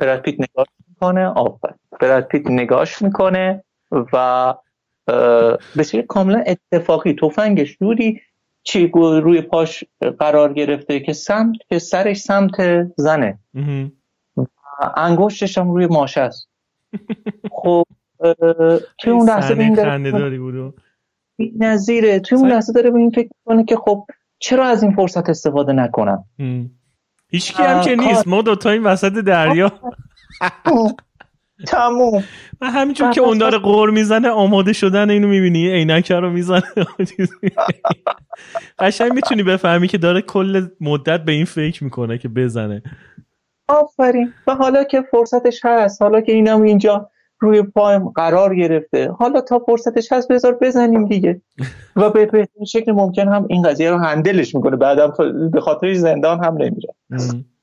براد 0.00 0.20
پیت 0.22 0.34
نگاش 0.40 0.66
می‌کنه 0.88 1.26
آفر. 1.26 1.74
پیت 2.20 2.46
نگاش 2.46 3.02
می‌کنه 3.02 3.64
و 4.12 4.54
به 5.76 6.02
کاملا 6.08 6.44
اتفاقی 6.46 7.12
تفنگش 7.12 7.76
دوری 7.80 8.20
چی 8.62 8.90
روی 8.94 9.40
پاش 9.40 9.84
قرار 10.18 10.52
گرفته 10.52 11.00
که 11.00 11.12
سمت 11.12 11.56
که 11.68 11.78
سرش 11.78 12.20
سمت 12.20 12.86
زنه. 12.96 13.38
انگشتش 14.96 15.58
هم 15.58 15.70
روی 15.70 15.86
ماشه 15.86 16.20
است. 16.20 16.48
خب 17.50 17.84
توی 18.98 19.12
اون 19.12 19.28
لحظه 19.28 19.54
به 19.54 19.62
این 19.62 19.74
نظیره. 21.58 22.20
توی 22.20 22.38
اون 22.38 22.48
لحظه 22.48 22.72
داره 22.72 22.90
به 22.90 22.98
این 22.98 23.10
فکر 23.10 23.28
کنه 23.44 23.64
که 23.64 23.76
خب 23.76 24.06
چرا 24.38 24.66
از 24.66 24.82
این 24.82 24.92
فرصت 24.92 25.28
استفاده 25.28 25.72
نکنم؟ 25.72 26.24
هیچکی 27.30 27.62
هم 27.62 27.80
که 27.80 27.96
نیست. 27.96 28.28
ما 28.28 28.42
دوتا 28.42 28.70
این 28.70 28.82
وسط 28.82 29.12
دریا. 29.12 29.72
تموم. 31.66 32.24
و 32.60 32.70
همینجور 32.70 33.10
که 33.10 33.20
اون 33.20 33.38
داره 33.38 33.58
قور 33.58 33.90
می‌زنه 33.90 34.28
آماده 34.28 34.72
شدن 34.72 35.10
اینو 35.10 35.28
می‌بینی. 35.28 35.70
عینک 35.70 36.12
رو 36.12 36.30
می‌زنه. 36.30 36.62
قشنگ 38.78 39.12
می‌تونی 39.12 39.42
بفهمی 39.42 39.88
که 39.88 39.98
داره 39.98 40.22
کل 40.22 40.68
مدت 40.80 41.24
به 41.24 41.32
این 41.32 41.44
فکر 41.44 41.84
می‌کنه 41.84 42.18
که 42.18 42.28
بزنه. 42.28 42.82
آفرین. 43.68 44.32
و 44.46 44.54
حالا 44.54 44.84
که 44.84 45.02
فرصتش 45.02 45.60
هست 45.64 46.02
حالا 46.02 46.20
که 46.20 46.32
اینم 46.32 46.62
اینجا 46.62 47.10
روی 47.40 47.62
پایم 47.62 48.08
قرار 48.08 48.54
گرفته 48.54 49.10
حالا 49.10 49.40
تا 49.40 49.58
فرصتش 49.58 50.12
هست 50.12 50.28
بذار 50.28 50.58
بزنیم 50.60 51.04
دیگه. 51.04 51.40
و 51.96 52.10
به 52.10 52.26
بهترین 52.26 52.64
شکل 52.66 52.92
ممکن 52.92 53.28
هم 53.28 53.46
این 53.48 53.62
قضیه 53.62 53.90
رو 53.90 53.98
هندلش 53.98 54.54
می‌کنه. 54.54 54.76
بعدم 54.76 55.12
به 55.52 55.60
خاطرش 55.60 55.96
زندان 55.96 56.44
هم 56.44 56.54
نمیره. 56.54 56.94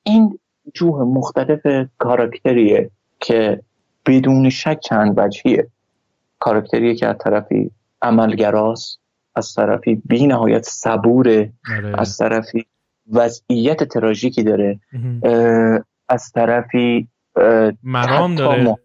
این 0.04 0.40
جوه 0.74 1.04
مختلف 1.04 1.88
کاراکتریه 1.98 2.90
که 3.20 3.62
بدون 4.06 4.50
شک 4.50 4.80
چند 4.80 5.14
وجهیه. 5.18 5.68
کاراکتریه 6.40 6.96
که 6.96 7.08
از 7.08 7.16
طرفی 7.20 7.72
عملگراست 8.02 9.00
از 9.36 9.54
طرفی 9.54 10.02
بی 10.06 10.28
نهایت 10.28 10.64
صبوره 10.66 11.54
آره. 11.78 12.00
از 12.02 12.18
طرفی 12.18 12.66
وضعیت 13.12 13.84
تراژیکی 13.84 14.44
داره. 14.44 14.80
از 16.10 16.32
طرفی 16.32 17.08
مرام 17.84 18.36
داره. 18.36 18.78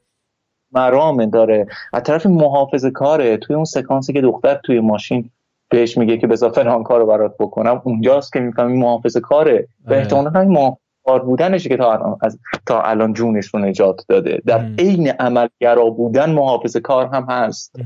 مرام 0.72 1.26
داره. 1.26 1.66
از 1.92 2.02
طرف 2.02 2.26
محافظ 2.26 2.84
کاره. 2.84 3.36
توی 3.36 3.56
اون 3.56 3.64
سکانسی 3.64 4.12
که 4.12 4.20
دختر 4.20 4.54
توی 4.54 4.80
ماشین 4.80 5.30
بهش 5.70 5.98
میگه 5.98 6.18
که 6.18 6.26
بذار 6.26 6.50
فلان 6.50 6.82
کارو 6.82 7.06
برات 7.06 7.34
بکنم 7.40 7.82
اونجاست 7.84 8.32
که 8.32 8.40
می‌فهمی 8.40 8.78
محافظ 8.78 9.16
کاره. 9.16 9.68
به 9.84 9.94
آره. 9.94 9.98
احتمال 9.98 10.36
همین 10.36 10.76
کار 11.04 11.24
بودنشه 11.24 11.68
که 11.68 11.76
تا 11.76 11.92
الان 11.92 12.18
از 12.22 12.38
تا 12.66 12.82
الان 12.82 13.12
جونش 13.12 13.46
رو 13.46 13.60
نجات 13.60 14.04
داده. 14.08 14.42
در 14.46 14.70
عین 14.78 15.08
عملگرا 15.08 15.90
بودن 15.90 16.32
محافظ 16.32 16.76
کار 16.76 17.06
هم 17.06 17.26
هست. 17.28 17.76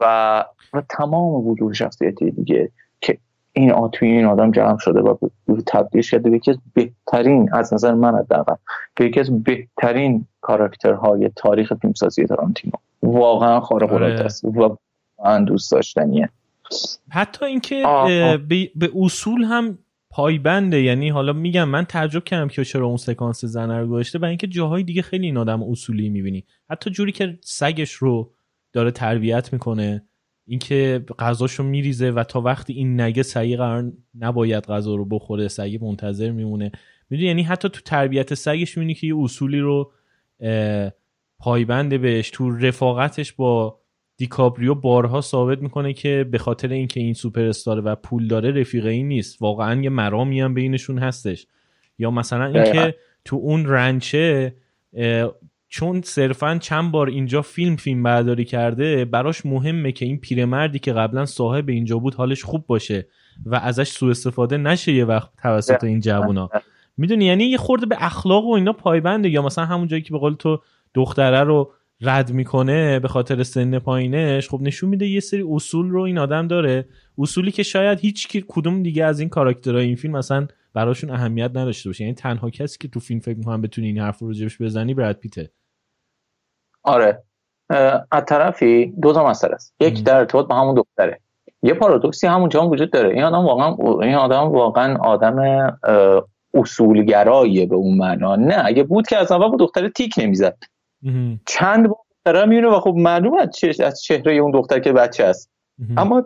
و 0.00 0.44
و 0.72 0.82
تمام 0.88 1.46
وجود 1.46 1.72
شخصیتی 1.72 2.30
دیگه. 2.30 2.70
این 3.52 3.72
آتوی 3.72 4.08
این 4.08 4.24
آدم 4.24 4.50
جمع 4.50 4.78
شده 4.78 5.00
و 5.00 5.16
تبدیل 5.66 6.02
شده 6.02 6.30
به 6.30 6.36
یکی 6.36 6.50
از 6.50 6.58
بهترین 6.74 7.52
از 7.52 7.74
نظر 7.74 7.94
من 7.94 8.14
حداقل 8.14 8.54
به 8.94 9.06
یکی 9.06 9.20
از 9.20 9.42
بهترین 9.42 10.26
کاراکترهای 10.40 11.30
تاریخ 11.36 11.72
فیلمسازی 11.74 12.26
تارانتینو. 12.26 12.72
واقعا 13.02 13.60
خارق 13.60 13.92
العاده 13.92 14.14
آره. 14.14 14.24
است 14.24 14.44
و 14.44 14.76
من 15.24 15.44
دوست 15.44 15.72
داشتنیه. 15.72 16.28
حتی 17.10 17.44
اینکه 17.44 17.82
به 18.76 18.90
اصول 19.00 19.44
هم 19.44 19.78
پایبنده 20.10 20.82
یعنی 20.82 21.08
حالا 21.08 21.32
میگم 21.32 21.64
من 21.64 21.84
تعجب 21.84 22.24
کردم 22.24 22.48
که 22.48 22.64
چرا 22.64 22.86
اون 22.86 22.96
سکانس 22.96 23.44
زنه 23.44 23.78
رو 23.78 23.88
گذاشته 23.88 24.18
و 24.18 24.24
اینکه 24.24 24.46
جاهای 24.46 24.82
دیگه 24.82 25.02
خیلی 25.02 25.26
این 25.26 25.36
آدم 25.36 25.62
اصولی 25.62 26.08
می‌بینی. 26.08 26.44
حتی 26.70 26.90
جوری 26.90 27.12
که 27.12 27.38
سگش 27.40 27.92
رو 27.92 28.32
داره 28.72 28.90
تربیت 28.90 29.52
می‌کنه. 29.52 30.02
اینکه 30.46 31.04
غذاشو 31.18 31.62
میریزه 31.62 32.10
و 32.10 32.24
تا 32.24 32.40
وقتی 32.40 32.72
این 32.72 33.00
نگه 33.00 33.22
سگی 33.22 33.56
قرار 33.56 33.92
نباید 34.18 34.64
غذا 34.64 34.94
رو 34.94 35.04
بخوره 35.04 35.48
سگی 35.48 35.78
منتظر 35.78 36.30
میمونه. 36.30 36.72
می‌دونی؟ 37.10 37.28
یعنی 37.28 37.42
حتی 37.42 37.68
تو 37.68 37.80
تربیت 37.84 38.34
سگش 38.34 38.78
می‌بینی 38.78 38.94
که 38.94 39.06
یه 39.06 39.16
اصولی 39.18 39.58
رو 39.58 39.92
پایبنده 41.38 41.98
بهش 41.98 42.30
تو 42.30 42.50
رفاقتش 42.50 43.32
با 43.32 43.78
دیکابریو 44.16 44.74
بارها 44.74 45.20
ثابت 45.20 45.62
می‌کنه 45.62 45.92
که 45.92 46.26
به 46.30 46.38
خاطر 46.38 46.68
اینکه 46.68 47.00
این 47.00 47.14
سوپر 47.14 47.44
استاره 47.44 47.80
و 47.80 47.94
پول 47.94 48.28
داره 48.28 48.60
رفیقه 48.60 48.90
ای 48.90 49.02
نیست. 49.02 49.42
واقعا 49.42 49.82
یه 49.82 49.90
مرامی 49.90 50.40
هم 50.40 50.54
بینشون 50.54 50.98
هستش. 50.98 51.46
یا 51.98 52.10
مثلا 52.10 52.44
اینکه 52.44 52.94
تو 53.24 53.36
اون 53.36 53.66
رنچه 53.66 54.54
چون 55.74 56.02
صرفا 56.02 56.58
چند 56.58 56.92
بار 56.92 57.08
اینجا 57.08 57.42
فیلم 57.42 57.76
فیلم 57.76 58.02
برداری 58.02 58.44
کرده 58.44 59.04
براش 59.04 59.46
مهمه 59.46 59.92
که 59.92 60.04
این 60.04 60.18
پیرمردی 60.18 60.78
که 60.78 60.92
قبلا 60.92 61.26
صاحب 61.26 61.68
اینجا 61.68 61.98
بود 61.98 62.14
حالش 62.14 62.44
خوب 62.44 62.66
باشه 62.66 63.08
و 63.46 63.54
ازش 63.54 63.88
سوء 63.88 64.10
استفاده 64.10 64.56
نشه 64.56 64.92
یه 64.92 65.04
وقت 65.04 65.30
توسط 65.42 65.84
این 65.84 66.00
جوونا. 66.00 66.50
می‌دونی؟ 66.96 67.24
یعنی 67.24 67.44
یه 67.44 67.56
خورده 67.56 67.86
به 67.86 67.96
اخلاق 67.98 68.44
و 68.44 68.52
اینا 68.52 68.72
پایبنده 68.72 69.28
یا 69.28 69.42
مثلا 69.42 69.64
همون 69.64 69.88
جایی 69.88 70.02
که 70.02 70.12
به 70.12 70.18
قول 70.18 70.34
تو 70.34 70.58
دختره 70.94 71.40
رو 71.40 71.72
رد 72.00 72.32
می‌کنه 72.32 73.00
به 73.00 73.08
خاطر 73.08 73.42
سن 73.42 73.78
پایینش 73.78 74.48
خب 74.48 74.60
نشون 74.62 74.90
میده 74.90 75.06
یه 75.06 75.20
سری 75.20 75.44
اصول 75.50 75.88
رو 75.88 76.00
این 76.00 76.18
آدم 76.18 76.46
داره. 76.46 76.88
اصولی 77.18 77.50
که 77.50 77.62
شاید 77.62 78.00
هیچ 78.00 78.28
کدوم 78.48 78.82
دیگه 78.82 79.04
از 79.04 79.20
این 79.20 79.28
کاراکترهای 79.28 79.86
این 79.86 79.96
فیلم 79.96 80.16
مثلا 80.16 80.46
براشون 80.74 81.10
اهمیت 81.10 81.50
نداشته 81.50 81.88
باشه. 81.88 82.04
یعنی 82.04 82.14
تنها 82.14 82.50
کسی 82.50 82.78
که 82.80 82.88
تو 82.88 83.00
فیلم 83.00 83.20
فکر 83.20 83.38
می‌کنم 83.38 83.60
بتونی 83.60 83.86
این 83.86 83.98
حرف 83.98 84.18
رو 84.18 84.32
جبش 84.32 84.62
بزنی 84.62 84.94
براد 84.94 85.16
پیته. 85.16 85.50
آره. 86.82 87.22
از 88.10 88.24
طرفی 88.26 88.86
دو 89.02 89.12
تا 89.12 89.26
مسئله 89.26 89.54
است. 89.54 89.74
یک 89.80 90.04
در 90.04 90.16
ارتباط 90.16 90.46
با 90.46 90.56
همون 90.56 90.74
دختره. 90.74 91.20
یه 91.62 91.74
پارادوکسی 91.74 92.26
همونجا 92.26 92.62
هم 92.62 92.70
وجود 92.70 92.92
داره. 92.92 93.10
این 93.10 93.22
آدم 93.22 93.44
واقعا 93.44 94.00
این 94.02 94.14
آدم 94.14 94.52
واقعا 94.52 94.96
آدم 94.96 95.36
اصولگراییه 96.54 97.66
به 97.66 97.74
اون 97.74 97.96
معنا. 97.96 98.36
نه 98.36 98.62
اگه 98.64 98.82
بود 98.82 99.06
که 99.06 99.16
از 99.16 99.32
اول 99.32 99.48
با 99.48 99.56
دختره 99.56 99.88
تیک 99.88 100.14
نمی‌زد. 100.18 100.58
چند 101.46 101.88
بار 101.88 101.98
دختره 102.10 102.44
میونه 102.44 102.68
و 102.68 102.80
خب 102.80 102.94
معلوم 102.96 103.38
از 103.80 104.02
چهره 104.02 104.32
اون 104.32 104.50
دختر 104.50 104.78
که 104.78 104.92
بچه 104.92 105.24
است. 105.24 105.50
اما 105.96 106.24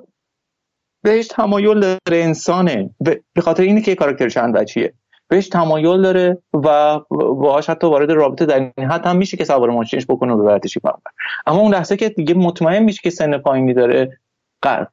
بهش 1.05 1.27
تمایل 1.27 1.81
داره 1.81 1.99
انسانه. 2.23 2.91
به 3.35 3.41
خاطر 3.41 3.63
اینه 3.63 3.81
که 3.81 3.95
کاراکتر 3.95 4.29
چند 4.29 4.55
بچیه 4.55 4.95
بهش 5.29 5.49
تمایل 5.49 6.03
داره 6.03 6.39
و 6.55 7.01
باهاش 7.11 7.71
حتی 7.71 7.87
وارد 7.87 8.11
رابطه 8.11 8.47
در 8.47 8.73
این 8.79 8.91
حد 8.91 9.07
هم 9.07 9.17
میشه 9.17 9.37
که 9.37 9.45
سوار 9.45 9.71
ماشینش 9.71 10.07
بکنه 10.09 10.33
و 10.33 10.43
ببرتش 10.43 10.79
اما 11.47 11.61
اون 11.61 11.75
لحظه 11.75 11.97
که 11.97 12.09
دیگه 12.09 12.35
مطمئن 12.35 12.83
میشه 12.83 13.01
که 13.03 13.11
سن 13.11 13.39
پایینی 13.39 13.75
داره 13.75 14.19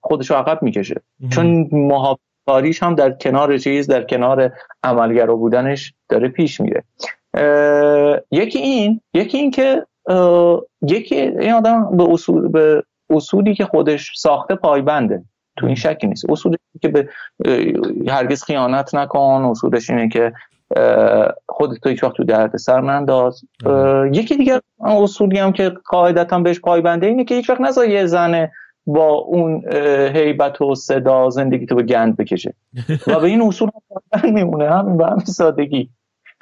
خودش 0.02 0.32
رو 0.32 0.38
عقب 0.38 0.64
می‌کشه. 0.64 1.02
چون 1.32 1.70
محافظاریش 1.72 2.84
هم 2.84 2.96
در 2.96 3.12
کنار 3.12 3.58
چیز 3.58 3.88
در 3.88 4.04
کنار 4.04 4.52
عملگرا 4.84 5.36
بودنش 5.36 5.94
داره 6.10 6.28
پیش 6.30 6.62
میره. 6.62 6.84
یکی 8.32 8.60
این 8.60 9.02
یکی 9.14 9.38
این 9.38 9.52
که 9.52 9.86
یکی 10.82 11.16
این 11.16 11.52
آدم 11.52 11.98
به 11.98 12.04
اصول 12.04 12.48
به 12.48 12.84
اصولی 13.10 13.56
که 13.56 13.66
خودش 13.66 14.12
ساخته 14.16 14.56
پایبنده. 14.56 15.24
تو 15.58 15.66
این 15.66 15.76
شکی 15.76 16.08
نیست. 16.08 16.30
اصولش 16.30 16.58
که 16.82 16.88
به 16.88 17.10
هرگز 18.08 18.44
خیانت 18.44 18.96
نکن. 18.96 19.48
اصولش 19.52 19.90
اینه 19.90 20.10
که 20.10 20.34
خودت 21.50 21.80
تو 21.82 21.90
هیچ 21.90 22.04
وقت 22.04 22.14
تو 22.14 22.24
درد 22.24 22.58
سر 22.58 22.82
ننداز. 22.82 23.42
یکی 24.12 24.38
دیگر 24.38 24.60
اصولی 24.80 25.40
هم 25.40 25.52
که 25.52 25.70
قاعدتا 25.86 26.40
بهش 26.40 26.60
پایبنده 26.60 27.08
اینه 27.08 27.24
که 27.24 27.36
هیچ 27.36 27.50
وقت 27.50 27.62
نذار 27.62 27.88
یه 27.88 28.06
زنه 28.06 28.52
با 28.86 29.10
اون 29.10 29.64
هیبت 30.16 30.62
و 30.62 30.76
صدا 30.76 31.30
زندگی 31.30 31.66
تو 31.66 31.76
به 31.76 31.84
گند 31.84 32.18
بکشه. 32.18 32.54
و 33.08 33.20
به 33.20 33.28
این 33.28 33.42
اصول 33.42 33.70
هم 34.14 34.34
میمونه. 34.34 34.70
همین 34.70 34.98
به 34.98 35.06
همین 35.06 35.26
سادگی. 35.26 35.90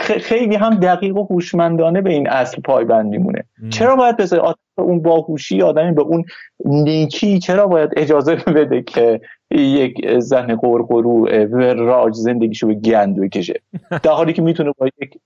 خیلی 0.02 0.56
هم 0.56 0.76
دقیق 0.76 1.18
و 1.18 1.24
هوشمندانه 1.24 2.02
به 2.02 2.10
این 2.10 2.30
اصل 2.30 2.62
پایبندی 2.62 3.18
مونه. 3.18 3.44
چرا 3.70 3.96
باید 3.96 4.18
بذاری 4.18 4.42
آدم 4.42 4.60
به 4.78 4.84
اون 4.84 5.02
باهوشی 5.02 5.62
آدمی 5.62 5.92
به 5.92 6.02
اون 6.02 6.26
نیکی 6.66 7.40
چرا 7.40 7.68
باید 7.68 7.90
اجازه 7.98 8.36
بده 8.56 8.82
که 8.82 9.22
یک 9.52 10.20
زن 10.20 10.56
قرقرو 10.56 11.28
و 11.28 11.58
راج 11.74 12.14
زندگیشو 12.14 12.68
به 12.68 12.74
گند 12.74 13.20
بکشه؟ 13.20 13.62
در 14.04 14.12
حالی 14.12 14.34
که 14.34 14.42
می‌تونه 14.42 14.72
با 14.78 14.88
یک 15.02 15.18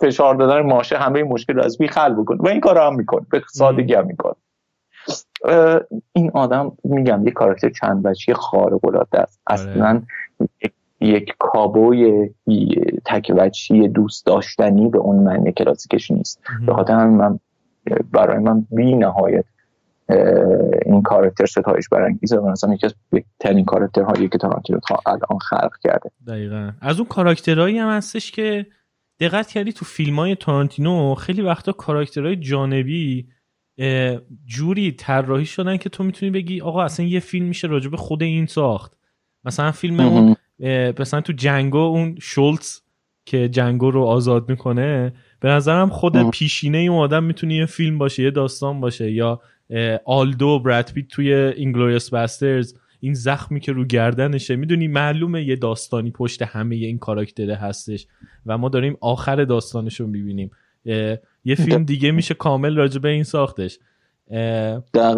فشار 0.00 0.34
دادن 0.34 0.60
ماشه 0.60 0.98
همه 0.98 1.22
مشکل 1.22 1.54
رو 1.54 1.62
از 1.62 1.78
بی 1.78 1.88
خل 1.88 2.14
بکنه. 2.14 2.38
و 2.42 2.48
این 2.48 2.60
کار 2.60 2.78
هم 2.78 2.94
می‌کنه. 2.94 3.26
به 3.30 3.42
سادگی 3.48 3.94
هم 3.94 4.06
می‌کنه. 4.06 4.34
این 6.12 6.30
آدم 6.34 6.72
میگم 6.84 7.26
یک 7.26 7.32
کاراکتر 7.32 7.70
چند 7.70 8.02
بچی 8.02 8.34
خارق 8.34 8.84
العاده 8.84 9.18
است. 9.18 9.40
آره. 9.46 9.60
اصلا 9.60 10.02
یک 10.64 10.72
کابوی 11.38 12.30
تک 13.04 13.32
وچی 13.36 13.88
دوست 13.88 14.26
داشتنی 14.26 14.88
به 14.88 14.98
اون 14.98 15.16
معنی 15.16 15.52
کلاسیکش 15.52 16.10
نیست. 16.10 16.40
به 16.66 16.74
خاطر 16.74 17.06
من 17.06 17.38
برای 18.12 18.38
من 18.38 18.66
بی 18.70 18.94
نهایت 18.94 19.44
این 20.86 21.02
کاراکتر 21.02 21.46
ستایش 21.46 21.88
برانگیزه 21.88 22.38
و 22.38 22.48
مثلا 22.50 22.74
یکی 22.74 22.86
از 22.86 22.94
بهترین 23.10 23.64
کاراکترهایی 23.64 24.28
که 24.28 24.38
تارانتینو 24.38 24.78
تا 24.88 24.96
الان 25.06 25.38
خلق 25.50 25.72
کرده. 25.82 26.10
دقیقا. 26.26 26.72
از 26.80 26.98
اون 26.98 27.08
کاراکترهایی 27.08 27.78
هم 27.78 27.88
هستش 27.88 28.32
که 28.32 28.66
دقت 29.20 29.46
کردی 29.46 29.72
تو 29.72 29.84
فیلم 29.84 30.16
های 30.16 30.36
تارانتینو 30.36 31.14
خیلی 31.14 31.42
وقتا 31.42 31.72
کاراکترهای 31.72 32.36
جانبی 32.36 33.28
جوری 34.46 34.92
طراحی 34.92 35.46
شدن 35.46 35.76
که 35.76 35.88
تو 35.88 36.04
می‌تونی 36.04 36.30
بگی 36.30 36.60
آقا 36.60 36.82
اصلا 36.82 37.06
یه 37.06 37.20
فیلم 37.20 37.46
میشه 37.46 37.68
راجب 37.68 37.96
خود 37.96 38.22
این 38.22 38.46
ساخت. 38.46 38.98
مثلا 39.44 39.72
فیلم 39.72 40.00
اون 40.00 40.36
مثلا 40.98 41.20
تو 41.20 41.32
جنگو 41.32 41.78
اون 41.78 42.16
شولتز 42.20 42.80
که 43.24 43.48
جنگو 43.48 43.90
رو 43.90 44.02
آزاد 44.02 44.50
می‌کنه 44.50 45.12
به 45.40 45.48
نظرم 45.48 45.88
خود 45.88 46.30
پیشینه 46.30 46.78
اون 46.78 46.98
آدم 46.98 47.24
می‌تونه 47.24 47.54
یه 47.54 47.66
فیلم 47.66 47.98
باشه 47.98 48.22
یه 48.22 48.30
داستان 48.30 48.80
باشه. 48.80 49.12
یا 49.12 49.40
آلدو 50.04 50.58
براد 50.58 50.92
پیت 50.92 51.08
توی 51.08 51.32
Inglourious 51.32 52.10
Basterds 52.10 52.74
این 53.00 53.14
زخمی 53.14 53.60
که 53.60 53.72
رو 53.72 53.84
گردنشه. 53.84 54.56
می‌دونی 54.56 54.88
معلومه 54.88 55.44
یه 55.44 55.56
داستانی 55.56 56.10
پشت 56.10 56.42
همه 56.42 56.76
این 56.76 56.98
کاراکتره 56.98 57.56
هستش 57.56 58.06
و 58.46 58.58
ما 58.58 58.68
داریم 58.68 58.96
آخر 59.00 59.44
داستانش 59.44 60.00
رو 60.00 60.06
می‌بینیم 60.06 60.50
یه 61.44 61.54
فیلم 61.54 61.84
دیگه 61.84 62.10
میشه 62.10 62.34
کامل 62.34 62.76
راجع 62.76 63.00
به 63.00 63.08
این 63.08 63.22
ساختش. 63.22 63.78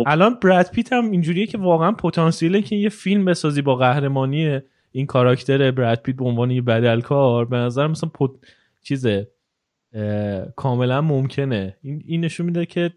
الان 0.07 0.39
براد 0.43 0.71
پیت 0.71 0.93
هم 0.93 1.11
اینجوریه 1.11 1.47
که 1.47 1.59
واقعا 1.59 1.93
پتانسیله 1.93 2.63
که 2.63 2.77
یه 2.77 2.89
فیلم 2.89 3.25
بسازی 3.25 3.63
با 3.63 3.77
قهرمانی 3.77 4.61
این 4.93 5.07
کاراکتر 5.07 5.71
براد 5.71 6.03
پیت 6.03 6.17
به 6.17 6.25
عنوان 6.25 6.51
یه 6.51 6.63
بدلکار 6.63 7.45
به 7.45 7.57
نظر 7.57 7.87
مثلا 7.87 8.11
پت... 8.15 8.31
چیزه 8.83 9.29
کاملا 10.57 11.01
ممکنه. 11.01 11.77
این 11.83 12.03
این 12.07 12.21
نشون 12.21 12.47
میده 12.47 12.67
که 12.67 12.93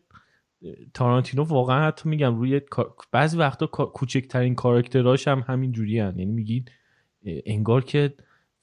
تارانتینو 0.93 1.43
واقعا 1.43 1.87
حتی 1.87 2.09
میگم 2.09 2.35
روی 2.35 2.61
بعضی 3.11 3.37
وقتا 3.37 3.67
کوچکترین 3.67 4.55
کاراکتراش 4.55 5.27
هم 5.27 5.43
همین 5.47 5.71
جوری 5.71 5.99
هن. 5.99 6.19
یعنی 6.19 6.31
میگید 6.31 6.71
انگار 7.25 7.83
که 7.83 8.13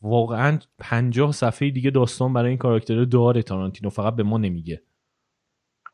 واقعا 0.02 0.58
پنجاه 0.78 1.32
صفحه 1.32 1.70
دیگه 1.70 1.90
داستان 1.90 2.32
برای 2.32 2.48
این 2.48 2.58
کاراکتر 2.58 3.04
داره 3.04 3.42
تارانتینو 3.42 3.90
فقط 3.90 4.14
به 4.14 4.22
ما 4.22 4.38
نمیگه. 4.38 4.82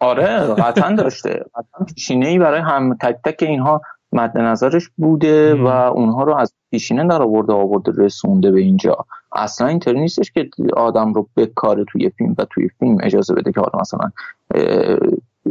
آره 0.01 0.27
قطعا 0.55 0.95
داشته. 0.95 1.31
قطعا 1.31 1.87
پیشینه 1.95 2.29
ای 2.29 2.39
برای 2.39 2.61
هم 2.61 2.97
تک 3.01 3.17
تک 3.25 3.43
اینها 3.43 3.83
مد 4.12 4.39
نظرش 4.39 4.91
بوده 4.97 5.55
و 5.55 5.66
اونها 5.66 6.23
رو 6.23 6.35
از 6.35 6.55
پیشینه 6.70 7.09
در 7.09 7.23
آورده 7.23 7.53
آورده 7.53 7.93
رسونده 7.97 8.51
به 8.51 8.61
اینجا. 8.61 8.97
اصلا 9.33 9.66
اینطوری 9.66 10.01
نیستش 10.01 10.33
که 10.33 10.51
آدم 10.77 11.12
رو 11.12 11.28
بکاره 11.37 11.85
توی 11.85 12.11
فیلم 12.11 12.35
و 12.39 12.45
توی 12.51 12.69
فیلم 12.69 12.99
اجازه 13.03 13.35
بده 13.35 13.53
که 13.53 13.61
حالا 13.61 13.81
مثلا 13.81 14.11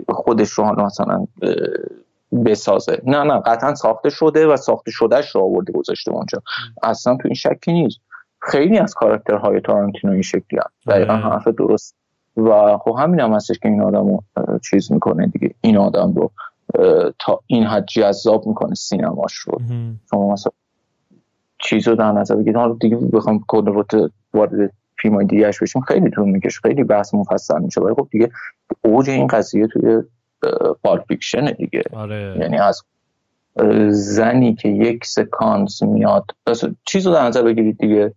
خودش 0.09 0.49
رو 0.49 0.63
حالا 0.63 0.85
مثلا 0.85 1.27
بسازه. 2.45 3.01
نه 3.05 3.23
نه 3.23 3.39
قطعا 3.39 3.75
ساخته 3.75 4.09
شده 4.09 4.47
و 4.47 4.57
ساخته 4.57 4.91
شدهش 4.91 5.35
رو 5.35 5.41
آورده 5.41 5.73
گذاشته 5.73 6.11
اونجا. 6.11 6.41
اصلا 6.83 7.17
تو 7.17 7.21
این 7.25 7.35
شکی 7.35 7.73
نیست. 7.73 7.99
خیلی 8.41 8.77
از 8.77 8.93
کاراکترهای 8.93 9.61
تارانتینو 9.61 10.13
این 10.13 10.21
شکلی 10.21 10.59
هم 10.59 10.93
دقیقا 10.93 11.13
حرف 11.13 11.47
درست. 11.47 11.95
و 12.37 12.77
خب 12.77 12.95
همین 12.99 13.19
هم 13.19 13.33
هستش 13.33 13.59
که 13.59 13.69
این 13.69 13.81
آدم 13.81 14.07
رو 14.07 14.23
چیز 14.69 14.91
می‌کنه 14.91 15.27
دیگه. 15.27 15.55
این 15.61 15.77
آدم 15.77 16.13
رو 16.13 16.31
تا 17.19 17.39
این 17.47 17.63
حد 17.63 17.85
جذاب 17.85 18.47
می‌کنه 18.47 18.73
سینماش 18.75 19.33
رو. 19.33 19.61
شما 20.09 20.33
مثلا 20.33 20.51
چیز 21.59 21.87
رو 21.87 21.95
در 21.95 22.11
نظر 22.11 22.35
بگید 22.35 22.55
حالا 22.55 22.73
دیگه 22.79 22.95
بخوام 22.95 23.43
کل 23.47 23.83
وارد 24.33 24.73
فیلم 25.01 25.15
های 25.15 25.25
دیگهش 25.25 25.61
بشیم. 25.61 25.81
خیلی 25.81 26.09
طول 26.09 26.29
می‌کشه. 26.29 26.59
خیلی 26.63 26.83
بحث 26.83 27.13
مفصل 27.13 27.61
میشه. 27.61 27.81
ولی 27.81 27.95
خب 27.95 28.07
دیگه 28.11 28.31
اوج 28.81 29.09
این 29.09 29.27
قضیه 29.27 29.67
توی 29.67 30.01
پال 30.83 31.03
فیکشنه 31.07 31.51
دیگه. 31.51 31.83
آره. 31.93 32.37
یعنی 32.39 32.57
از 32.57 32.81
زنی 33.89 34.55
که 34.55 34.69
یک 34.69 35.05
سکانس 35.05 35.83
میاد. 35.83 36.25
چیز 36.85 37.07
رو 37.07 37.13
در 37.13 37.27
نظر 37.27 37.41
بگیرید 37.41 37.77
دیگه. 37.77 38.13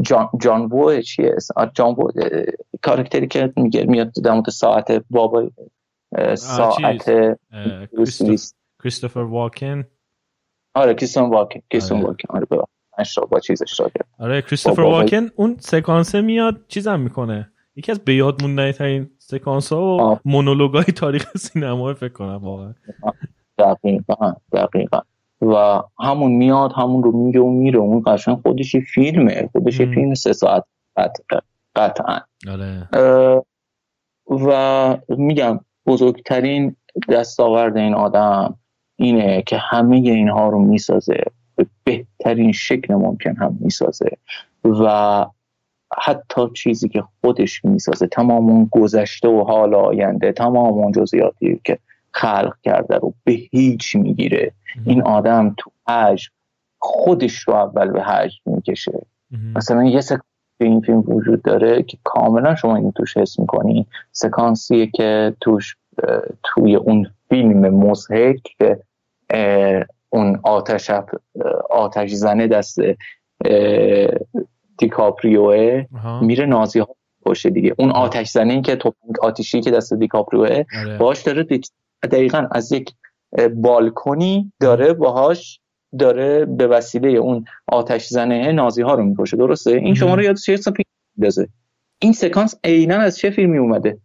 جان, 0.00 0.28
جان 0.40 0.70
چیه؟ 1.02 1.36
جان 1.74 1.96
کارکتری 2.82 3.26
که 3.26 3.52
میگه 3.56 3.84
میاد 3.84 4.12
در 4.24 4.32
مورد 4.32 4.50
ساعت 4.50 5.04
بابا 5.10 5.50
ساعت 6.34 7.10
کریستوفر 8.82 9.20
واکن. 9.20 9.84
آره 10.74 10.94
کریستوفر 10.94 11.26
واکن. 11.26 11.60
کریستوفر 11.70 12.04
واکن. 12.04 12.28
آره 12.28 12.46
با 13.30 13.40
چیزش 13.40 13.80
را 13.80 13.90
آره 14.18 14.42
کریستوفر 14.42 14.82
واکن 14.82 15.28
اون 15.36 15.56
سکانسه 15.60 16.20
میاد 16.20 16.64
چیزم 16.68 17.00
می‌کنه. 17.00 17.52
یکی 17.76 17.92
از 17.92 18.00
به 18.00 18.14
یاد 18.14 18.42
مونده 18.42 18.72
ترین 18.72 19.10
سکانس 19.18 19.72
ها 19.72 19.96
و 19.96 20.18
مونولوگای 20.24 20.84
تاریخ 20.84 21.36
سینما 21.36 21.94
فکر 21.94 22.12
کنم 22.12 22.40
واقعا. 22.42 22.74
دقیقا 23.58 24.32
دقیقا. 24.52 25.00
و 25.42 25.82
همون 26.00 26.32
میاد 26.32 26.72
همون 26.72 27.02
رو 27.02 27.12
میگه 27.12 27.40
و 27.40 27.50
میره. 27.50 27.78
اون 27.78 28.02
قشنگ 28.06 28.38
خودشی 28.42 28.80
فیلمه. 28.80 29.48
خودشی 29.52 29.86
فیلم 29.86 30.14
سه 30.14 30.32
ساعت 30.32 30.64
قطعا. 31.76 32.20
آره. 32.48 32.88
و 34.28 34.98
میگم 35.08 35.60
بزرگترین 35.86 36.76
دستاورد 37.08 37.76
این 37.76 37.94
آدم 37.94 38.58
اینه 38.96 39.42
که 39.42 39.56
همه 39.56 39.96
اینها 39.96 40.48
رو 40.48 40.58
می‌سازه. 40.58 41.24
به 41.56 41.66
بهترین 41.84 42.52
شکل 42.52 42.94
ممکن 42.94 43.36
هم 43.36 43.58
می‌سازه. 43.60 44.10
و 44.64 45.26
حتی 45.98 46.40
چیزی 46.54 46.88
که 46.88 47.04
خودش 47.20 47.64
می‌سازه 47.64 48.06
تمام 48.06 48.50
اون 48.50 48.68
گذشته 48.70 49.28
و 49.28 49.44
حال 49.44 49.74
آینده 49.74 50.32
تمام 50.32 50.72
اون 50.72 50.92
جزئیاتی 50.92 51.60
که 51.64 51.78
خلق 52.10 52.54
کرده 52.62 52.96
رو 52.96 53.14
به 53.24 53.32
هیچ 53.32 53.96
می‌گیره. 53.96 54.52
این 54.86 55.02
آدم 55.02 55.54
تو 55.58 55.70
حج 55.88 56.28
خودش 56.78 57.34
رو 57.34 57.54
اول 57.54 57.90
به 57.90 58.02
حج 58.02 58.32
می‌کشه. 58.46 59.06
مثلا 59.54 59.84
یه 59.84 60.00
سکانس 60.00 60.22
این 60.64 60.80
فیلم 60.80 61.04
وجود 61.06 61.42
داره 61.42 61.82
که 61.82 61.98
کاملا 62.04 62.54
شما 62.54 62.76
این 62.76 62.92
توش 62.92 63.16
حس 63.16 63.38
می‌کنی. 63.38 63.86
سکانسیه 64.12 64.86
که 64.86 65.36
توش 65.40 65.76
توی 66.42 66.76
اون 66.76 67.06
فیلم 67.28 67.68
مزهک 67.68 68.40
که 68.58 68.78
اون 70.10 70.40
آتش 70.42 70.90
آتش 71.70 72.10
زنه 72.10 72.46
دست 72.46 72.78
دیکاپریوه 74.78 75.86
میره 76.22 76.46
نازی 76.46 76.78
ها 76.78 76.88
باشه 77.22 77.50
دیگه. 77.50 77.74
اون 77.78 77.90
آتش 77.90 78.30
زنه 78.30 78.52
این 78.52 78.62
که 78.62 78.76
توپنگ 78.76 79.20
آتیشی 79.22 79.60
که 79.60 79.70
دست 79.70 79.94
دیکاپریوه 79.94 80.64
آره. 80.78 80.98
باش 80.98 81.22
داره 81.22 81.46
دقیقا 82.02 82.46
از 82.50 82.72
یک 82.72 82.94
بالکنی 83.54 84.52
داره 84.60 84.92
باهاش 84.92 85.60
داره 85.98 86.44
به 86.44 86.66
وسیله 86.66 87.08
اون 87.08 87.44
آتش 87.66 88.06
زنه 88.06 88.52
نازی 88.52 88.82
ها 88.82 88.94
رو 88.94 89.04
می‌کشه 89.04 89.36
درسته؟ 89.36 89.70
این 89.70 89.94
شما 89.94 90.14
رو 90.14 90.22
یاد 90.22 90.36
چه 90.36 90.58
این 91.98 92.12
سکانس 92.12 92.54
عینا 92.64 92.96
از 92.96 93.18
چه 93.18 93.30
فیلمی 93.30 93.58
اومده؟ 93.58 93.98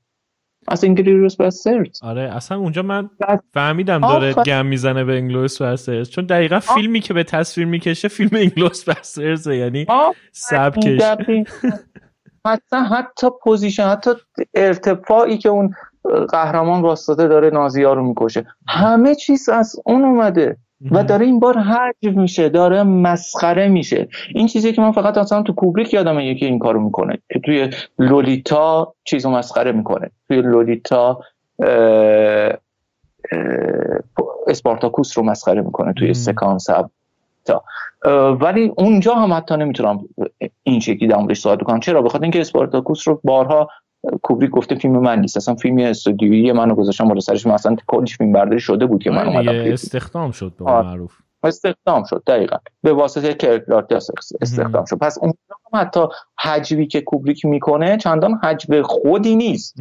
از 0.68 0.84
انگلیس 0.84 1.36
باسترز 1.36 2.04
آره 2.04 2.22
اصلا 2.22 2.58
اونجا 2.58 2.82
من 2.82 3.10
فهمیدم 3.54 4.02
داره 4.02 4.34
گم 4.34 4.66
می‌زنه 4.66 5.04
به 5.04 5.14
انگلیس 5.14 5.62
باسترز 5.62 6.10
چون 6.10 6.26
دقیقا 6.26 6.60
فیلمی 6.60 7.00
که 7.00 7.14
به 7.14 7.24
تصویر 7.24 7.68
می‌کشه 7.68 8.08
فیلم 8.08 8.30
انگلیس 8.34 8.84
باسترز 8.84 9.48
یعنی 9.48 9.86
سبکش. 10.32 11.02
حتی 12.46 12.76
حتی 12.92 13.28
position 13.44 13.84
حتی 13.84 14.12
ارتفاعی 14.54 15.38
که 15.38 15.50
اون 15.50 15.74
قهرمان 16.30 16.82
وایساده 16.82 17.28
داره 17.28 17.50
نازی 17.50 17.84
ها 17.84 17.94
رو 17.94 18.08
می‌کشه. 18.08 18.46
همه 18.68 19.16
چیز 19.16 19.50
از 19.50 19.76
اون 19.86 20.04
اومده. 20.04 20.58
و 20.92 21.04
داره 21.04 21.26
این 21.26 21.40
بار 21.40 21.58
هجو 21.58 22.22
میشه 22.22 22.50
داره 22.50 22.84
مسخره 22.84 23.68
میشه. 23.68 24.08
این 24.36 24.48
چیزی 24.48 24.74
که 24.74 24.82
من 24.82 24.92
فقط 24.92 25.18
اصلا 25.18 25.42
تو 25.42 25.54
کوبریک 25.54 25.94
یادم 25.94 26.20
یکی 26.20 26.46
این 26.46 26.60
کارو 26.60 26.82
می‌کنه 26.82 27.18
که 27.34 27.40
توی 27.40 27.70
لولیتا 28.00 28.94
چیزو 29.04 29.30
مسخره 29.30 29.72
می‌کنه. 29.72 30.12
توی 30.28 30.42
لولیتا 30.42 31.20
اسپارتاکوس 34.48 35.18
رو 35.18 35.24
مسخره 35.24 35.62
می‌کنه 35.62 35.94
توی 35.94 36.14
سکانس 36.14 36.68
تا 37.46 37.64
ولی 38.34 38.72
اونجا 38.78 39.16
هم 39.16 39.34
حتی 39.34 39.58
نمی‌تونم 39.58 40.00
این 40.64 40.80
شکلی 40.80 41.08
در 41.08 41.18
موردش 41.18 41.40
صحبت 41.40 41.64
کنم 41.64 41.80
چرا؟ 41.80 42.02
بخاطر 42.02 42.24
اینکه 42.24 42.42
اسپارتاکوس 42.42 43.08
رو 43.08 43.20
بارها 43.24 43.70
کوبریک 44.22 44.50
گفته 44.50 44.76
فیلم 44.76 45.00
من 45.00 45.20
نیست. 45.20 45.38
اصلا 45.38 45.56
فیلم 45.56 45.78
استودیویی 45.78 46.52
منو 46.52 46.76
گذاشتم 46.76 47.08
بالا 47.08 47.20
سرش. 47.20 47.48
مثلا 47.48 47.76
کلیش 47.88 48.18
فیلم 48.18 48.32
برداری 48.32 48.60
شده 48.60 48.86
بود 48.86 49.04
که 49.04 49.12
من 49.12 49.28
اومدم 49.28 49.72
استخدام 49.72 50.32
شد 50.32 50.54
به 50.60 50.66
معروف. 50.66 51.18
استخدام 51.44 52.04
شد 52.04 52.24
دقیقا. 52.28 52.58
به 52.84 52.94
واسطه 52.94 53.34
کرکلارتی 53.34 53.96
استخدام 54.42 54.86
شد. 54.86 54.98
پس 54.98 55.18
اون 55.22 55.34
هم 55.74 55.80
حتی 55.80 56.00
حجبی 56.40 56.88
که 56.88 57.02
کوبریک 57.02 57.46
می‌کنه 57.46 57.98
چندان 57.98 58.40
حجب 58.44 58.82
خودی 58.82 59.36
نیست. 59.36 59.76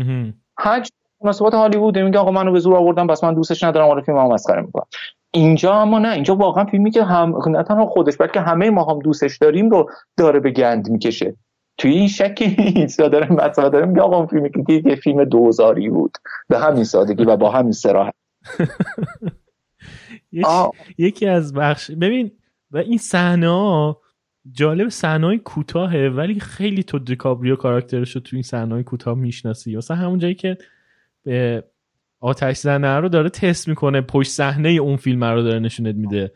حجب 0.58 0.90
مناسبات 1.22 1.54
هالیوود 1.54 1.98
میگه 1.98 2.18
آقا 2.18 2.30
منو 2.30 2.52
به 2.52 2.58
زور 2.58 2.76
آوردم 2.76 3.06
بس 3.06 3.24
من 3.24 3.34
دوستش 3.34 3.64
ندارم 3.64 3.88
آره 3.88 4.02
فیلمو 4.02 4.32
مسخره 4.32 4.62
می‌کنم. 4.62 4.86
اینجا 5.30 5.74
اما 5.74 5.98
نه 5.98 6.08
اینجا 6.12 6.36
واقعا 6.36 6.64
فیلمی 6.64 6.90
که 6.90 7.04
هم 7.04 7.34
نه 7.46 7.62
تنها 7.62 7.86
خودش 7.86 8.16
بلکه 8.16 8.40
همه 8.40 8.70
ما 8.70 8.84
هم 8.84 8.98
دوستش 8.98 9.38
داریم 9.38 9.70
رو 9.70 9.90
داره 10.16 10.40
به 10.40 10.50
گند 10.50 10.90
می‌کشه. 10.90 11.36
توی 11.78 11.90
این 11.90 12.08
شکی 12.08 12.56
نیست 12.76 12.98
داره 12.98 13.32
مثلا 13.32 13.68
داره 13.68 13.86
میگه 13.86 14.00
آقا 14.00 14.26
فیلمی 14.26 14.50
که 14.50 14.82
یه 14.84 14.96
فیلم 14.96 15.24
دوزاری 15.24 15.90
بود. 15.90 16.12
به 16.48 16.58
همین 16.58 16.84
سادگی 16.84 17.24
و 17.24 17.36
با 17.36 17.50
همین 17.50 17.72
سراحت 17.72 18.14
یکی 20.98 21.26
از 21.26 21.54
بخش 21.54 21.90
ببین 21.90 22.30
و 22.70 22.78
این 22.78 22.98
صحنه 22.98 23.94
جالب 24.52 24.88
صحنه 24.88 25.38
کوتاهه 25.38 26.12
ولی 26.16 26.40
خیلی 26.40 26.82
تو 26.82 26.98
دیکابریو 26.98 27.56
کاراکترش 27.56 28.12
رو 28.12 28.20
تو 28.20 28.36
این 28.36 28.42
صحنه 28.42 28.82
کوتاه 28.82 29.18
می‌شناسی. 29.18 29.76
مثلا 29.76 29.96
همون 29.96 30.18
جایی 30.18 30.34
که 30.34 30.58
به 31.24 31.64
آتش 32.20 32.56
زنه 32.56 32.96
رو 32.96 33.08
داره 33.08 33.28
تست 33.28 33.68
می‌کنه 33.68 34.00
پشت 34.00 34.30
صحنه 34.30 34.68
اون 34.68 34.96
فیلم 34.96 35.24
رو 35.24 35.42
داره 35.42 35.58
نشونت 35.58 35.94
میده. 35.94 36.32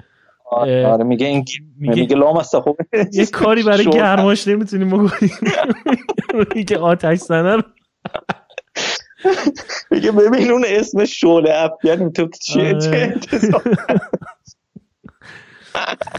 آره 0.51 1.05
میگه 1.05 1.27
این 1.27 1.45
میگه, 1.77 2.01
میگه 2.01 2.17
لام 2.17 2.37
است 2.37 2.59
خوب 2.59 2.77
یه 3.13 3.27
کاری 3.27 3.63
برای 3.63 3.85
گرماش 3.91 4.49
نمی‌تونیم 4.49 4.89
بکنیم. 4.89 5.31
میگه 6.55 6.79
آتش 6.79 7.19
زنه 7.19 7.63
میگه 9.91 10.13
ببین 10.13 10.51
اون 10.51 10.65
اسم 10.69 11.05
شعله 11.05 11.51
افغان 11.55 12.13
تو 12.13 12.29
چیه 12.29 12.75
آره. 12.75 13.15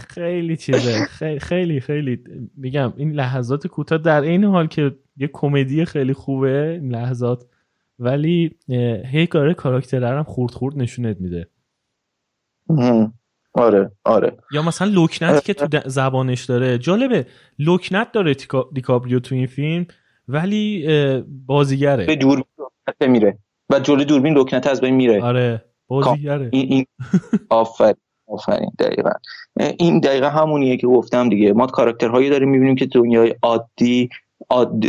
خیلی 0.08 0.56
چیزه. 0.56 1.04
خیلی 1.40 1.80
خیلی. 1.80 2.24
میگم 2.56 2.92
این 2.96 3.12
لحظات 3.12 3.66
کوتاه 3.66 3.98
در 3.98 4.20
این 4.20 4.44
حال 4.44 4.66
که 4.66 4.96
یه 5.16 5.30
کمدی 5.32 5.84
خیلی 5.84 6.12
خوبه 6.12 6.78
این 6.82 6.94
لحظات 6.94 7.44
ولی 7.98 8.56
هی 9.04 9.26
کاره 9.26 9.54
کاراکتر 9.54 10.04
هم 10.04 10.22
خورد 10.22 10.52
خورد 10.52 10.78
نشونت 10.78 11.20
میده. 11.20 11.48
آره 13.54 13.90
آره. 14.04 14.36
یا 14.52 14.62
مثلا 14.62 14.88
لکنت 14.88 15.44
که 15.44 15.54
تو 15.54 15.80
زبانش 15.86 16.44
داره. 16.44 16.78
جالبه. 16.78 17.26
لکنت 17.58 18.12
داره 18.12 18.34
دی‌کاپریو 18.72 19.20
تو 19.20 19.34
این 19.34 19.46
فیلم 19.46 19.86
ولی 20.28 20.86
بازیگره. 21.46 22.06
به 22.06 22.16
دور 22.16 22.42
میره. 23.00 23.38
و 23.70 23.80
جلوی 23.80 24.04
دوربین 24.04 24.34
لکنت 24.34 24.66
از 24.66 24.80
بین 24.80 24.94
میره. 24.94 25.22
آره 25.22 25.64
بازیگره. 25.88 26.48
این 26.52 26.66
این 26.72 26.86
آفر 27.50 27.94
آفرین 28.26 28.70
دقیقا. 28.78 29.10
این 29.78 29.98
دقیقا 30.00 30.28
همونیه 30.28 30.76
که 30.76 30.86
گفتم 30.86 31.28
دیگه. 31.28 31.52
ما 31.52 31.66
کاراکترهایی 31.66 32.30
داریم 32.30 32.48
می‌بینیم 32.48 32.74
که 32.74 32.86
دنیای 32.86 33.34
عادی 33.42 34.08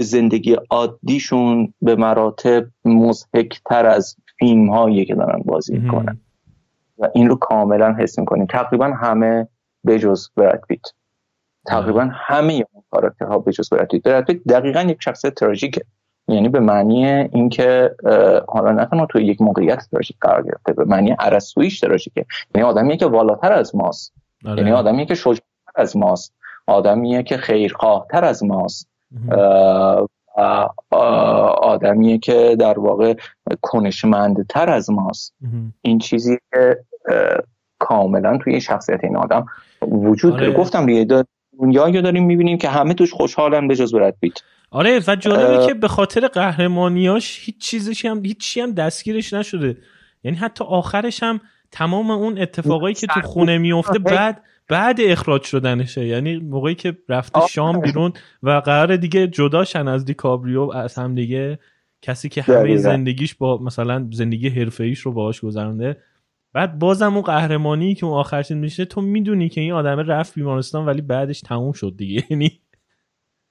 زندگی 0.02 0.56
عادیشون 0.70 1.74
به 1.82 1.96
مراتب 1.96 2.66
مزهکتر 2.86 3.86
از 3.86 4.16
فیلم 4.40 4.70
هایی 4.70 5.06
که 5.06 5.16
دارن 5.16 5.42
بازی 5.46 5.78
می‌کنن. 5.78 6.20
و 7.04 7.10
این 7.14 7.30
رو 7.30 7.36
کاملا 7.36 7.96
حس 8.00 8.20
می‌کنیم. 8.20 8.46
تقریبا 8.46 8.86
همه 8.86 9.48
بجز 9.88 10.28
براد 10.36 10.62
پیت. 10.68 10.82
تقریبا 11.68 12.10
همه 12.14 12.54
اون 12.54 12.84
کاراکترها 12.92 13.40
بجز 13.40 13.70
براد 13.70 13.88
پیت. 13.88 14.04
براد 14.04 14.26
پیت 14.26 14.44
دقیقا 14.44 14.82
یک 14.82 14.98
شخصیت 15.00 15.34
تراژیکه. 15.34 15.82
یعنی 16.28 16.50
به 16.50 16.60
معنی 16.60 17.06
اینکه 17.06 17.96
حالا 18.48 18.72
نه 18.72 18.86
تنها 18.86 19.06
توی 19.06 19.26
یک 19.26 19.42
موقعیت 19.42 19.88
تراژیک 19.92 20.18
قرار 20.22 20.44
گرفته 20.44 20.74
به 20.74 20.86
معنی 20.86 21.16
ارسطوییش 21.20 21.80
تراژیکه. 21.80 22.26
یعنی 22.56 22.68
آدمیه 22.68 22.98
که 22.98 23.06
والاتر 23.06 23.54
از 23.54 23.76
ماست. 23.76 24.14
آره. 24.46 24.58
یعنی 24.58 24.72
آدمیه 24.72 25.06
که 25.06 25.16
شجاعتر 25.16 25.42
از 25.76 25.98
ماست. 25.98 26.34
آدمیه 26.68 27.24
که 27.24 27.38
خیرخواهتر 27.38 28.26
از 28.26 28.44
ماست. 28.44 28.90
آدمیه 31.62 32.18
که 32.18 32.56
در 32.60 32.80
واقع 32.80 33.14
کنشمندتر 33.62 34.70
از 34.70 34.90
ماست. 34.90 35.36
این 35.82 36.00
چیزی 36.00 36.38
که 36.54 36.84
کاملا 37.80 38.38
توی 38.38 38.62
شخصیت 38.62 39.00
این 39.04 39.18
آدم 39.18 39.46
وجود 39.82 40.34
داره. 40.34 40.48
آره. 40.48 40.58
گفتم 40.58 40.86
دیگه 40.86 41.24
دنیا 41.60 42.02
داریم 42.02 42.26
می‌بینیم 42.26 42.58
که 42.58 42.70
همه 42.70 42.94
توش 42.94 43.14
خوشحالن 43.14 43.68
به 43.68 43.76
جز 43.76 43.96
برد 43.96 44.16
بیت 44.20 44.34
آره 44.72 45.00
و 45.08 45.16
جالبه 45.16 45.66
که 45.66 45.74
به 45.74 45.88
خاطر 45.88 46.28
قهرمانیاش 46.28 47.40
هیچ 47.46 47.58
چیزش 47.58 48.06
هم 48.06 48.26
هیچ 48.26 48.58
هم 48.58 48.72
دستگیرش 48.72 49.34
نشده. 49.34 49.78
یعنی 50.24 50.38
حتی 50.38 50.64
آخرش 50.64 51.24
هم 51.24 51.42
تمام 51.72 52.12
اون 52.12 52.42
اتفاقایی 52.42 52.96
که 52.96 53.08
تو 53.08 53.22
خونه 53.22 53.58
میفته 53.58 54.00
بعد 54.00 54.44
بعد 54.70 55.02
اخراج 55.02 55.44
شدنشه. 55.44 56.06
یعنی 56.06 56.38
موقعی 56.38 56.76
که 56.76 56.98
رفته 57.10 57.48
شام 57.50 57.80
بیرون 57.80 58.14
و 58.44 58.52
قرار 58.52 58.96
دیگه 58.96 59.28
جداشن 59.28 59.88
از 59.88 60.06
دیکابریو 60.06 60.62
از 60.62 60.96
هم 60.96 61.16
دیگه. 61.16 61.60
کسی 62.02 62.30
که 62.30 62.42
همه 62.42 62.78
زندگیش 62.78 63.36
با 63.36 63.58
مثلا 63.58 64.08
زندگی 64.12 64.50
حرفه 64.50 64.94
رو 65.04 65.12
باهاش 65.12 65.42
گذرونده 65.42 65.98
بعد 66.54 66.80
بازم 66.80 67.14
اون 67.14 67.22
قهرمانی 67.22 67.96
که 67.96 68.06
اون 68.06 68.18
آخرش 68.18 68.52
میشه 68.52 68.86
تو 68.86 69.02
می‌دونی 69.02 69.50
که 69.50 69.62
این 69.62 69.74
آدم 69.74 70.00
رفت 70.00 70.36
بیمارستان 70.36 70.86
ولی 70.86 71.02
بعدش 71.02 71.42
تموم 71.42 71.72
شد 71.72 71.94
دیگه. 71.98 72.24
یعنی 72.30 72.62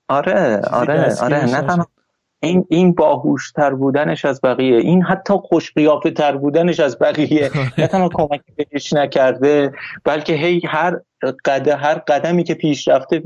آره 0.08 0.60
آره 0.70 1.14
آره 1.22 1.44
نه 1.44 1.86
این 2.42 2.66
این 2.68 2.92
باهوشتر 2.92 3.74
بودنش 3.74 4.24
از 4.24 4.40
بقیه. 4.40 4.76
این 4.76 5.02
حتی 5.02 5.34
خوش 5.34 5.72
قیافه 5.72 6.10
تر 6.10 6.36
بودنش 6.36 6.80
از 6.80 6.98
بقیه. 6.98 7.50
نه 7.78 7.86
تنها 7.86 8.08
کمک 8.08 8.40
بهش 8.56 8.92
نکرده 8.92 9.72
بلکه 10.04 10.32
هی 10.32 10.60
هر 10.68 11.00
قد 11.44 11.68
هر 11.68 11.94
قدمی 11.94 12.44
که 12.44 12.54
پیش 12.54 12.88
رفته 12.88 13.22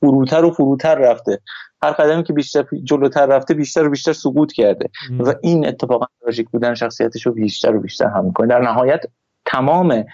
فروتر 0.00 0.44
و 0.44 0.50
فروتر 0.50 0.94
رفته. 0.94 1.40
هر 1.82 1.90
قدمی 1.90 2.22
که 2.22 2.32
بیشتر 2.32 2.64
جلوتر 2.84 3.26
رفته 3.26 3.54
بیشتر 3.54 3.86
و 3.86 3.90
بیشتر 3.90 4.12
سقوط 4.12 4.52
کرده. 4.52 4.90
و 5.18 5.34
این 5.42 5.66
اتفاقا 5.66 6.06
تراژیک 6.20 6.50
بودن 6.50 6.74
شخصیتش 6.74 7.26
رو 7.26 7.32
بیشتر 7.32 7.76
و 7.76 7.80
بیشتر 7.80 8.06
هم 8.06 8.24
می‌کنه. 8.24 8.46
در 8.46 8.60
نهایت 8.60 9.00
تمام 9.44 10.04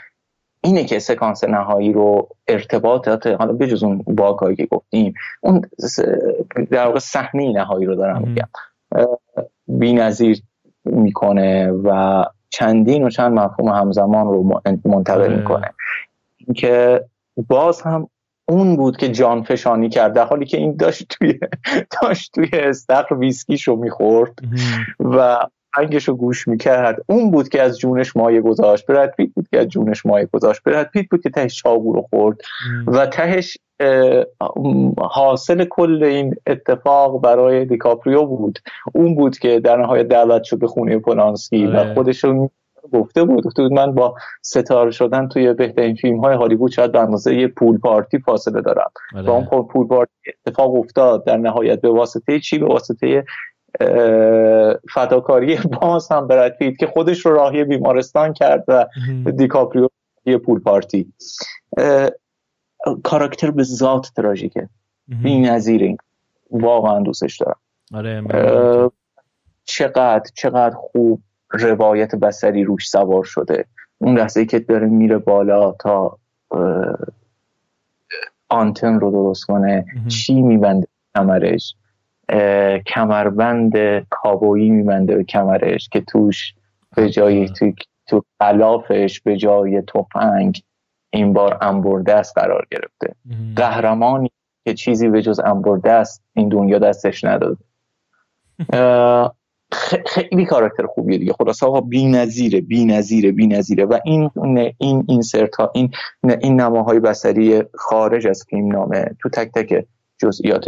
اینه 0.60 0.84
که 0.84 0.98
سکانس 0.98 1.44
نهایی 1.44 1.92
رو 1.92 2.28
ارتباطات 2.48 3.26
حالا 3.26 3.52
بجز 3.52 3.82
اون 3.82 4.04
واقعی 4.06 4.56
که 4.56 4.66
گفتیم 4.66 5.14
اون 5.40 5.62
در 6.70 6.86
واقع 6.86 6.98
صحنه 6.98 7.52
نهایی 7.52 7.86
رو 7.86 7.94
دارم 7.94 8.22
میگم. 8.28 8.48
بی‌نظیر 9.68 10.42
می‌کنه 10.84 11.70
و 11.70 12.24
چندین 12.50 13.04
و 13.04 13.10
چند 13.10 13.32
مفهوم 13.32 13.68
همزمان 13.68 14.26
رو 14.26 14.60
منتقل 14.84 15.20
آره. 15.20 15.36
می‌کنه. 15.36 15.70
اینکه 16.36 17.04
باز 17.48 17.82
هم 17.82 18.08
اون 18.48 18.76
بود 18.76 18.96
که 18.96 19.08
جان 19.08 19.42
فشانی 19.42 19.88
کرد 19.88 20.12
در 20.12 20.24
حالی 20.24 20.44
که 20.44 20.56
این 20.56 20.76
داشت 20.76 21.06
توی 21.08 21.40
داشت 22.02 22.34
توی 22.34 22.48
استخر 22.52 23.14
ویسکیش 23.14 23.68
رو 23.68 23.76
می‌خورد 23.76 24.32
و 25.00 25.38
رنگش 25.78 26.08
رو 26.08 26.14
گوش 26.14 26.48
می‌کرد. 26.48 27.04
اون 27.06 27.30
بود 27.30 27.48
که 27.48 27.62
از 27.62 27.78
جونش 27.78 28.16
مایه 28.16 28.40
گذاشت. 28.40 28.86
برد 28.86 29.14
پیت 29.16 29.30
بود 29.34 29.48
که 29.48 29.58
از 29.58 29.68
جونش 29.68 30.06
مایه 30.06 30.28
گذاشت. 30.32 30.62
برد 30.62 30.90
پیت 30.90 31.06
بود 31.10 31.22
که 31.22 31.30
تهش 31.30 31.62
چاقو 31.62 31.92
رو 31.92 32.02
خورد 32.02 32.40
و 32.86 33.06
تهش 33.06 33.58
حاصل 34.98 35.64
کل 35.64 36.02
این 36.02 36.34
اتفاق 36.46 37.20
برای 37.20 37.64
دیکاپریو 37.64 38.24
بود. 38.24 38.58
اون 38.94 39.14
بود 39.14 39.38
که 39.38 39.60
در 39.60 39.76
نهایت 39.76 40.08
دعوت 40.08 40.42
شد 40.42 40.58
به 40.58 40.66
خونه 40.66 40.98
پولانسکی 40.98 41.66
و 41.66 41.76
آره. 41.76 41.94
خودش 41.94 42.24
گفته 42.92 43.24
بود. 43.24 43.44
گفته 43.44 43.62
بود 43.62 43.72
من 43.72 43.94
با 43.94 44.14
ستاره 44.42 44.90
شدن 44.90 45.28
توی 45.28 45.52
بهترین 45.52 45.94
فیلم 45.94 46.20
های 46.20 46.36
هالیوود 46.36 46.70
شاید 46.70 46.92
به 46.92 47.00
اندازه 47.00 47.34
یه 47.34 47.48
پول 47.48 47.78
پارتی 47.78 48.18
فاصله 48.18 48.60
دارم. 48.60 48.90
آره. 49.16 49.26
و 49.26 49.30
اون 49.30 49.66
پول 49.66 49.86
پارتی 49.86 50.12
اتفاق 50.46 50.74
افتاد. 50.74 51.24
در 51.24 51.36
نهایت 51.36 51.80
به 51.80 51.90
واسطه 51.90 52.40
چی؟ 52.40 52.58
به 52.58 52.66
واسطه 52.66 53.24
فداکاری 54.94 55.56
باز 55.80 56.12
هم 56.12 56.26
برد 56.26 56.56
پیت 56.56 56.78
که 56.78 56.86
خودش 56.86 57.26
رو 57.26 57.34
راهی 57.34 57.64
بیمارستان 57.64 58.32
کرد 58.32 58.64
و 58.68 58.86
دیکاپریو 59.30 59.88
یه 60.26 60.38
پول 60.38 60.60
پارتی. 60.60 61.12
کاراکتر 63.02 63.50
به 63.50 63.62
ذات 63.62 64.10
تراژیکه. 64.16 64.68
بی 65.22 65.40
نظیر 65.40 65.82
این. 65.82 65.96
واقعا 66.50 67.00
دوستش 67.00 67.36
دارم. 67.36 67.56
آره 67.94 68.22
چقدر 69.64 70.30
چقدر 70.34 70.76
خوب 70.76 71.22
روایت 71.50 72.14
بسری 72.14 72.64
روش 72.64 72.88
سوار 72.88 73.24
شده. 73.24 73.64
اون 73.98 74.18
لحظه 74.18 74.44
که 74.44 74.58
داره 74.58 74.86
میره 74.86 75.18
بالا 75.18 75.72
تا 75.72 76.18
آنتن 78.48 79.00
رو 79.00 79.10
درست 79.10 79.44
کنه 79.44 79.86
چی 80.08 80.42
میبنده؟ 80.42 80.86
کمرش. 81.14 81.74
کمربند 82.86 83.74
کابویی 84.10 84.70
میبنده 84.70 85.16
به 85.16 85.24
کمرش 85.24 85.88
که 85.88 86.00
توش 86.00 86.54
به 86.96 87.10
جای 87.10 87.48
تو 87.48 87.72
تو 88.06 88.24
خلافش 88.38 89.20
به 89.20 89.36
جای 89.36 89.82
تفنگ 89.82 90.62
این 91.10 91.32
بار 91.32 91.58
انبرده 91.60 92.14
است 92.14 92.38
قرار 92.38 92.66
گرفته. 92.70 93.14
قهرمانی 93.56 94.30
که 94.64 94.74
چیزی 94.74 95.08
به 95.08 95.22
جز 95.22 95.40
انبر 95.40 95.76
دست 95.76 96.22
این 96.34 96.48
دنیا 96.48 96.78
دستش 96.78 97.24
نداد 97.24 97.58
خیلی 100.06 100.44
کاراکتر 100.44 100.86
خوبیه 100.86 101.18
دیگه. 101.18 101.32
خلاص 101.32 101.62
ها 101.62 101.80
بی‌نظیره 101.80 102.60
بی‌نظیره 102.60 103.32
بی‌نظیره. 103.32 103.84
و 103.84 103.98
این 104.04 104.30
این 104.78 105.04
اینسرت 105.08 105.56
ها 105.56 105.70
این 105.74 105.90
این 106.40 106.60
نماهای 106.60 107.00
بصری 107.00 107.62
خارج 107.74 108.26
از 108.26 108.44
فیلم 108.50 108.72
نامه 108.72 109.04
تو 109.22 109.28
تک 109.28 109.52
تک 109.52 109.86
جزئیات 110.18 110.64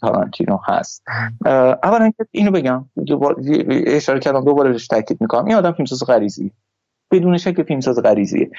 تارانتینو 0.00 0.58
هست. 0.64 1.02
اولا 1.82 2.12
اینو 2.30 2.50
بگم 2.50 2.84
اشاره 3.86 4.20
کردم 4.20 4.44
دوباره 4.44 4.70
بهش 4.70 4.86
تاکید 4.86 5.20
می‌کنم. 5.20 5.44
این 5.44 5.54
آدم 5.56 5.72
فیلمساز 5.72 6.04
غریزی 6.04 6.52
بدون 7.10 7.36
شک 7.36 7.62
فیلمساز 7.62 8.02
غریزیه. 8.02 8.50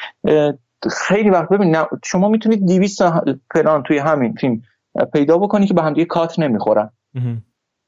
خیلی 0.91 1.29
وقت 1.29 1.49
ببین 1.49 1.75
شما 2.03 2.29
می‌تونید 2.29 2.65
200 2.65 3.01
پلان 3.51 3.83
توی 3.83 3.97
همین 3.97 4.33
فیلم 4.33 4.61
پیدا 5.13 5.37
بکنی 5.37 5.67
که 5.67 5.73
به 5.73 5.81
هم 5.81 5.93
دیگه 5.93 6.05
کات 6.05 6.39
نمی‌خورن. 6.39 6.89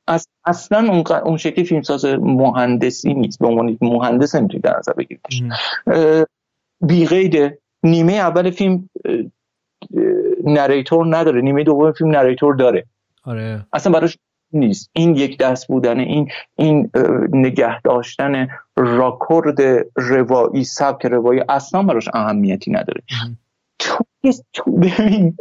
از 0.07 0.27
اصلا 0.45 0.91
اون, 0.91 1.03
اون 1.23 1.37
شکلی 1.37 1.65
فیلمساز 1.65 2.05
مهندسی 2.05 3.13
نیست. 3.13 3.39
به 3.39 3.47
عنوان 3.47 3.77
مهندس 3.81 4.35
نمی‌تونید 4.35 4.63
در 4.63 4.77
نظر 4.77 4.93
بگیرید 4.93 5.21
بی 6.81 7.29
نیمه 7.83 8.13
اول 8.13 8.49
فیلم 8.49 8.89
narrator 10.43 11.17
نداره. 11.17 11.41
نیمه 11.41 11.63
دوم 11.63 11.91
فیلم 11.91 12.11
narrator 12.11 12.55
داره. 12.55 12.85
آره. 13.23 13.65
اصلا 13.73 13.93
براش 13.93 14.17
نیست. 14.53 14.89
این 14.93 15.15
یک 15.15 15.37
دست 15.37 15.67
بودن 15.67 15.99
این 15.99 16.31
این 16.55 16.91
نگه 17.31 17.81
داشتن 17.81 18.47
راکورد 18.75 19.61
روایی 19.95 20.63
سبک 20.63 21.05
روایی 21.05 21.41
اصلا 21.49 21.83
براش 21.83 22.09
اهمیتی 22.13 22.71
نداره. 22.71 23.03
تو 24.53 24.71
ببین 24.71 25.37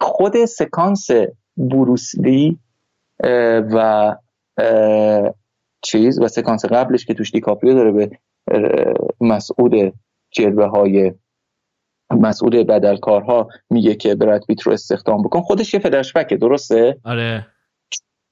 خود 0.00 0.44
سکانس 0.44 1.08
بروسلی 1.56 2.58
و 3.74 4.16
چیز 5.82 6.20
و 6.20 6.28
سکانس 6.28 6.64
قبلش 6.64 7.04
که 7.04 7.14
توش 7.14 7.30
دیکاپریو 7.30 7.74
داره 7.74 7.92
به 7.92 8.18
مسعود 9.20 9.92
جلوه 10.30 10.66
های 10.66 11.12
مسئول 12.10 12.62
بدلکارها 12.62 13.48
میگه 13.70 13.94
که 13.94 14.14
برات 14.14 14.46
بیت 14.46 14.62
رو 14.62 14.72
استخدام 14.72 15.22
بکن. 15.22 15.40
خودش 15.40 15.74
یه 15.74 15.80
فلاشبکه 15.80 16.36
درسته؟ 16.36 16.98
آره. 17.04 17.46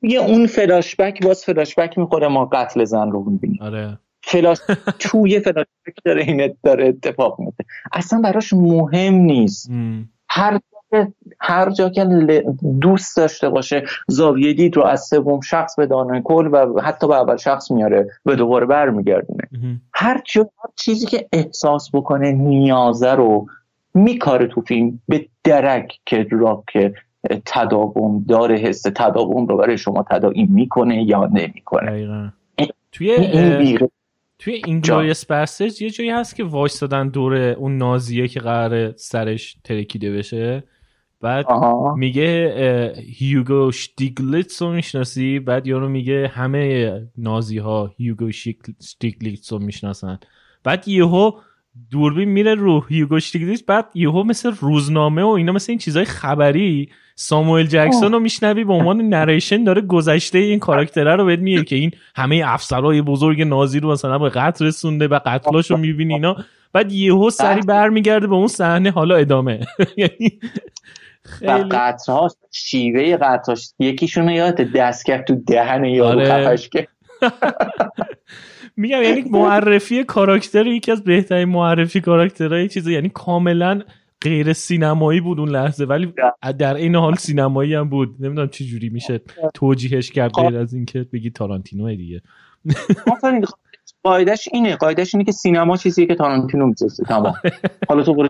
یه 0.03 0.21
اون 0.21 0.47
فلاشبک 0.47 1.25
باز 1.25 1.45
فلاشبک 1.45 1.99
می‌خوره 1.99 2.29
ما 2.29 2.45
قتل 2.45 2.85
زن 2.85 3.11
رو 3.11 3.31
می‌بینیم. 3.31 3.59
آره. 3.63 3.99
فلاش 4.23 4.59
توی 5.01 5.41
فلاشبک 5.41 5.97
داره 6.05 6.23
این 6.23 6.57
داره 6.63 6.89
اتفاق 6.89 7.41
میفته 7.41 7.65
اصلا 7.93 8.21
براش 8.21 8.53
مهم 8.53 9.15
نیست. 9.15 9.71
هر 10.29 10.61
هر 11.41 11.71
جا 11.71 11.89
که 11.89 12.05
دوست 12.81 13.17
داشته 13.17 13.49
باشه 13.49 13.85
زاویه 14.09 14.53
دید 14.53 14.77
رو 14.77 14.85
از 14.85 15.07
سوم 15.07 15.41
شخص 15.41 15.79
بدانه 15.79 16.23
کل 16.23 16.49
و 16.53 16.81
حتی 16.81 17.09
به 17.09 17.15
اول 17.15 17.37
شخص 17.37 17.71
میاره 17.71 18.09
و 18.27 18.35
دوباره 18.35 18.67
برمیگردونه. 18.67 19.43
هر 19.95 20.21
جا 20.25 20.43
هر 20.43 20.71
چیزی 20.77 21.07
که 21.07 21.29
احساس 21.33 21.91
بکنه 21.95 22.33
نیازه 22.33 23.11
رو 23.11 23.47
میکاره 23.95 24.47
تو 24.47 24.61
فیلم 24.61 25.01
به 25.09 25.29
درک 25.45 25.93
که 26.07 26.27
را 26.31 26.65
که 26.73 26.95
تداوم 27.47 28.25
داره 28.29 28.57
حس 28.57 28.83
تداوم 28.83 29.47
رو 29.47 29.57
برای 29.57 29.79
شما 29.79 30.05
تداعی 30.11 30.45
می‌کنه 30.45 31.05
یا 31.05 31.31
نمی‌کنه. 31.33 32.33
توی 32.93 33.11
این 33.11 33.79
توی 34.39 34.55
Inglourious 34.55 35.27
Basterds 35.27 35.83
یه 35.83 35.91
جایی 35.91 36.11
هست 36.11 36.37
که 36.37 36.45
وایستادن 36.45 37.09
دور 37.09 37.35
اون 37.35 37.79
نازیه 37.79 38.29
که 38.29 38.41
قرار 38.41 38.97
سرش 38.97 39.57
ترکیده 39.65 40.13
بشه. 40.13 40.65
بعد 41.21 41.47
میگه 41.97 42.95
هیوگو 43.19 43.73
شتیگلیتس 43.73 44.63
رو 44.63 44.73
می‌شناسی؟ 44.73 45.39
بعد 45.39 45.67
یارو 45.67 45.89
میگه 45.89 46.29
همه 46.29 46.93
نازی 47.19 47.59
ها 47.59 47.91
هیوگو 47.97 48.31
شتیگلیتس 48.81 49.53
رو 49.53 49.59
می‌شناسن. 49.59 50.19
بعد 50.65 50.89
یهو 50.89 51.31
دوربین 51.91 52.29
میره 52.29 52.55
رو 52.55 52.85
هیوگو 52.89 53.21
شتیگلیتس 53.21 53.63
بعد 53.63 53.87
یهو 53.95 54.23
مثل 54.23 54.53
روزنامه 54.61 55.23
و 55.23 55.29
اینا 55.29 55.53
مثل 55.53 55.73
این 55.73 55.79
چیزای 55.79 56.05
خبری 56.05 56.89
ساموئل 57.17 57.67
جکسون 57.67 58.13
رو 58.13 58.19
میشنوی 58.19 58.65
به 58.65 58.73
عنوان 58.73 59.01
نریشن 59.01 59.65
داره 59.65 59.81
گذشته 59.81 60.39
این 60.39 60.59
کاراکتره 60.59 61.17
رو 61.17 61.25
بهت 61.25 61.39
میگه 61.39 61.65
که 61.65 61.77
این 61.77 61.91
همه 62.17 62.43
افسرهای 62.45 63.03
بزرگ 63.03 63.43
نازی 63.43 63.81
رو 63.81 63.93
مثلا 63.93 64.19
به 64.19 64.29
قتل 64.29 64.65
رسونده 64.65 65.09
و 65.09 65.19
قتلاش 65.27 65.71
رو 65.71 65.77
می‌بینی 65.77 66.15
اینا. 66.15 66.37
بعد 66.73 66.93
یهو 66.93 67.31
سری 67.31 67.61
برمیگرده 67.61 68.27
به 68.27 68.35
اون 68.35 68.49
صحنه 68.49 68.91
حالا 68.91 69.17
ادامه. 69.17 69.61
یعنی 69.97 70.41
خیلی 71.25 71.63
قطرها 71.71 72.31
شیوه 72.51 73.17
قطرهاش 73.17 73.71
یکیشون 73.79 74.29
یادت 74.29 74.73
دست 74.73 75.07
کرد 75.07 75.25
تو 75.25 75.35
دهن 75.47 75.85
یارو 75.85 76.21
آره. 76.21 76.59
میگم 78.77 79.03
یعنی 79.03 79.23
معرفی 79.31 80.05
کاراکتر 80.05 80.67
یکی 80.67 80.93
از 80.93 81.05
بهترین 81.05 81.49
معرفی 81.49 82.01
کاراکترهای 82.01 82.69
چیزه. 82.69 82.93
یعنی 82.93 83.09
کاملا 83.09 83.83
غیر 84.21 84.53
سینمایی 84.53 85.21
بود 85.21 85.41
اون 85.41 85.49
لحظه 85.49 85.85
ولی 85.85 86.13
در 86.59 86.75
این 86.75 86.95
حال 86.97 87.15
سینمایی 87.15 87.75
هم 87.75 87.89
بود. 87.89 88.17
نمی‌دونم 88.21 88.49
چه 88.49 88.65
جوری 88.65 88.89
میشه 88.89 89.21
توجیهش 89.55 90.11
کرد 90.11 90.33
غیر 90.33 90.59
از 90.59 90.75
اینکه 90.75 91.07
بگی 91.13 91.31
تارانتینو 91.31 91.97
دیگه. 91.97 92.23
قاعدش 94.03 94.49
اینه. 94.53 94.77
قاعدش 94.77 95.15
اینه 95.15 95.25
که 95.25 95.33
سینما 95.33 95.77
چیزیه 95.77 96.07
که 96.07 96.15
تارانتینو 96.15 96.67
می‌سازه 96.67 97.05
تمام. 97.05 97.35
حالا 97.89 98.03
تو 98.03 98.15
برو 98.15 98.29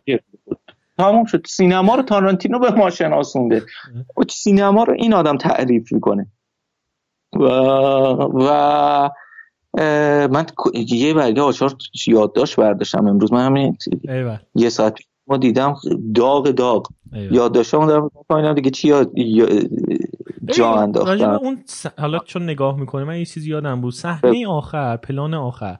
تمام 0.98 1.24
شد. 1.24 1.46
سینما 1.46 1.94
رو 1.94 2.02
تارانتینو 2.02 2.58
به 2.58 2.70
ما 2.70 2.90
شناسونده. 2.90 3.62
سینما 4.30 4.84
رو 4.84 4.94
این 4.98 5.14
آدم 5.14 5.36
تعریف 5.36 5.92
می‌کنه. 5.92 6.26
و 7.32 7.44
و 8.34 9.10
من 10.30 10.46
یه 10.74 11.14
برگه 11.14 11.42
آچار 11.42 11.76
یادداشت 12.06 12.56
برداشتم 12.56 13.06
امروز. 13.06 13.32
من 13.32 13.46
همین 13.46 13.76
یه 14.54 14.68
ساعت 14.68 14.98
ما 15.26 15.36
دیدم 15.36 15.76
داغ 16.14 16.50
داغ. 16.50 16.86
یادداشتم 17.12 17.86
دارم 17.86 18.10
پایینم 18.28 18.54
دیگه 18.54 18.70
چی 18.70 18.88
یاد 18.88 19.10
جا 20.54 20.74
انداختم 20.74 21.30
اون 21.30 21.64
حالا 21.98 22.18
چون 22.18 22.42
نگاه 22.42 22.80
می‌کنه 22.80 23.04
من 23.04 23.18
یه 23.18 23.24
چیزی 23.24 23.50
یادم 23.50 23.80
بود. 23.80 23.94
صحنه 23.94 24.48
آخر 24.48 24.96
پلان 24.96 25.34
آخر. 25.34 25.78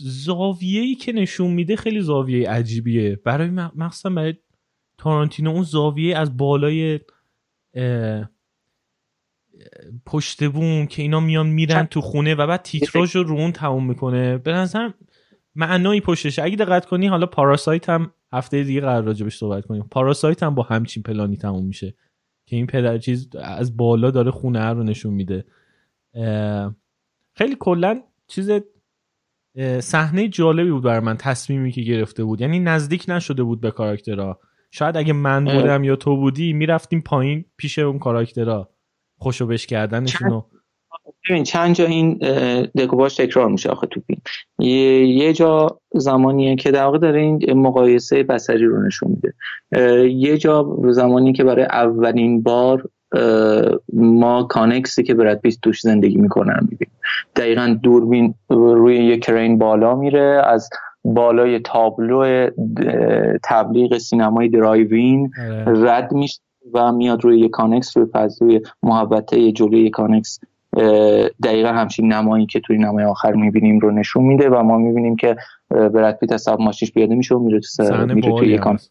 زاویه 0.00 0.80
ای 0.80 0.94
که 0.94 1.12
نشون 1.12 1.50
میده 1.50 1.76
خیلی 1.76 2.00
زاویه 2.00 2.50
عجیبیه. 2.50 3.16
برای 3.24 3.50
مخصوصا 3.50 4.10
برای 4.10 4.34
تارانتینو 4.98 5.50
اون 5.50 5.62
زاویه 5.62 6.16
از 6.16 6.36
بالای 6.36 7.00
پشت 10.06 10.44
بوم 10.44 10.86
که 10.86 11.02
اینا 11.02 11.20
میان 11.20 11.46
میرن 11.46 11.86
تو 11.86 12.00
خونه 12.00 12.34
و 12.34 12.46
بعد 12.46 12.62
تیتراژ 12.62 13.16
رو 13.16 13.32
اون 13.32 13.52
تموم 13.52 13.88
می‌کنه. 13.88 14.38
به 14.38 14.52
نظرم 14.52 14.94
معنایی 15.54 16.00
پشتش. 16.00 16.38
اگه 16.38 16.56
دقت 16.56 16.86
کنی 16.86 17.06
حالا 17.06 17.26
پاراسایت 17.26 17.88
هم 17.88 18.12
هفته 18.32 18.62
دیگه 18.62 18.80
قرار 18.80 19.02
راجبش 19.02 19.36
صحبت 19.36 19.66
کنیم. 19.66 19.82
پاراسایت 19.90 20.42
هم 20.42 20.54
با 20.54 20.62
همچین 20.62 21.02
پلانی 21.02 21.36
تموم 21.36 21.66
میشه 21.66 21.94
که 22.46 22.56
این 22.56 22.66
پدر 22.66 22.98
چیز 22.98 23.28
از 23.42 23.76
بالا 23.76 24.10
داره 24.10 24.30
خونه 24.30 24.68
رو 24.68 24.82
نشون 24.82 25.14
میده. 25.14 25.44
خیلی 27.34 27.56
کلا 27.58 28.02
چیز 28.26 28.50
صحنه 29.80 30.28
جالبی 30.28 30.70
بود 30.70 30.82
برای 30.82 31.00
من 31.00 31.16
تصمیمی 31.16 31.72
که 31.72 31.82
گرفته 31.82 32.24
بود. 32.24 32.40
یعنی 32.40 32.60
نزدیک 32.60 33.04
نشده 33.08 33.42
بود 33.42 33.60
به 33.60 33.70
کاراکترها. 33.70 34.40
شاید 34.70 34.96
اگه 34.96 35.12
من 35.12 35.44
بودم 35.44 35.84
یا 35.84 35.96
تو 35.96 36.16
بودی 36.16 36.52
می‌رفتیم 36.52 37.00
پایین 37.00 37.44
پیش 37.56 37.78
اون 37.78 37.98
کاراکترها. 37.98 38.69
خوش 39.20 39.42
و 39.42 39.46
بش 39.46 39.66
کردنشونو 39.66 40.42
ببین 41.28 41.44
چند 41.44 41.74
جا 41.74 41.86
این 41.86 42.18
دکوپاژش 42.78 43.16
تکرار 43.16 43.48
میشه 43.48 43.68
آخه 43.68 43.86
تو 43.86 44.00
فیلم. 44.06 44.20
یه, 44.58 45.06
یه 45.06 45.32
جا 45.32 45.80
زمانیه 45.94 46.56
که 46.56 46.70
در 46.70 46.84
واقع 46.84 46.98
داره 46.98 47.20
این 47.20 47.52
مقایسه 47.52 48.22
بصری 48.22 48.64
رو 48.64 48.86
نشون 48.86 49.10
میده. 49.10 49.34
یه 50.12 50.38
جا 50.38 50.76
زمانی 50.90 51.32
که 51.32 51.44
برای 51.44 51.64
اولین 51.64 52.42
بار 52.42 52.88
ما 53.92 54.42
کانکسی 54.42 55.02
که 55.02 55.14
برد 55.14 55.40
پیت 55.40 55.60
توش 55.62 55.80
زندگی 55.80 56.16
می‌کنن 56.16 56.58
می‌بینیم. 56.62 56.94
دقیقا 57.36 57.76
دوربین 57.82 58.34
روی 58.48 58.96
یه 58.96 59.18
crane 59.18 59.58
بالا 59.58 59.94
میره 59.94 60.42
از 60.46 60.68
بالای 61.04 61.58
تابلو 61.58 62.50
تبلیغ 63.44 63.98
سینمای 63.98 64.48
drive-in 64.48 65.30
آره. 65.38 65.64
رد 65.66 66.12
میشه. 66.12 66.40
و 66.74 66.92
میاد 66.92 67.24
روی 67.24 67.48
کانکس 67.48 67.96
روی 67.96 68.06
پس 68.06 68.38
روی 68.42 68.60
محبته 68.82 69.52
جلوی 69.52 69.90
کانکس 69.90 70.40
دقیقا 71.42 71.68
همچین 71.68 72.12
نمایی 72.12 72.46
که 72.46 72.60
توی 72.60 72.78
نمای 72.78 73.04
آخر 73.04 73.32
می‌بینیم 73.32 73.78
رو 73.78 73.90
نشون 73.90 74.24
میده 74.24 74.48
و 74.48 74.62
ما 74.62 74.78
می‌بینیم 74.78 75.16
که 75.16 75.36
برد 75.70 76.18
پیت 76.18 76.32
از 76.32 76.48
ماشیش 76.58 76.92
بیاده 76.92 77.14
میشه 77.14 77.34
و 77.34 77.38
میره 77.38 77.60
تو 77.60 78.14
میره 78.14 78.32
توی 78.38 78.58
کانکس 78.58 78.90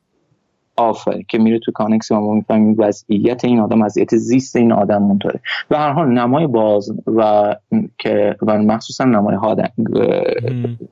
آفر 0.76 1.22
که 1.22 1.38
میره 1.38 1.60
تو 1.60 1.72
کانکس 1.72 2.12
و 2.12 2.16
ما 2.16 2.34
می‌فهمیم 2.34 2.76
وضعیت 2.78 3.46
این 3.46 3.60
آدم 3.60 3.82
وضعیت 3.82 4.16
زیست 4.16 4.56
این 4.56 4.72
آدم 4.72 4.98
مونطوره 4.98 5.40
و 5.72 5.78
هر 5.78 5.92
حال 5.92 6.08
نمای 6.08 6.48
باز 6.48 6.94
و 7.08 7.56
که 7.98 8.36
و 8.42 8.58
مخصوصا 8.58 9.04
نمای 9.04 9.36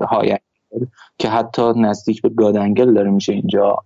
های 0.10 0.38
که 1.18 1.30
حتی 1.30 1.73
نزدیک 1.76 2.22
به 2.22 2.30
گادنگل 2.30 2.94
داره 2.94 3.11
میشه 3.11 3.34
اینجا 3.34 3.77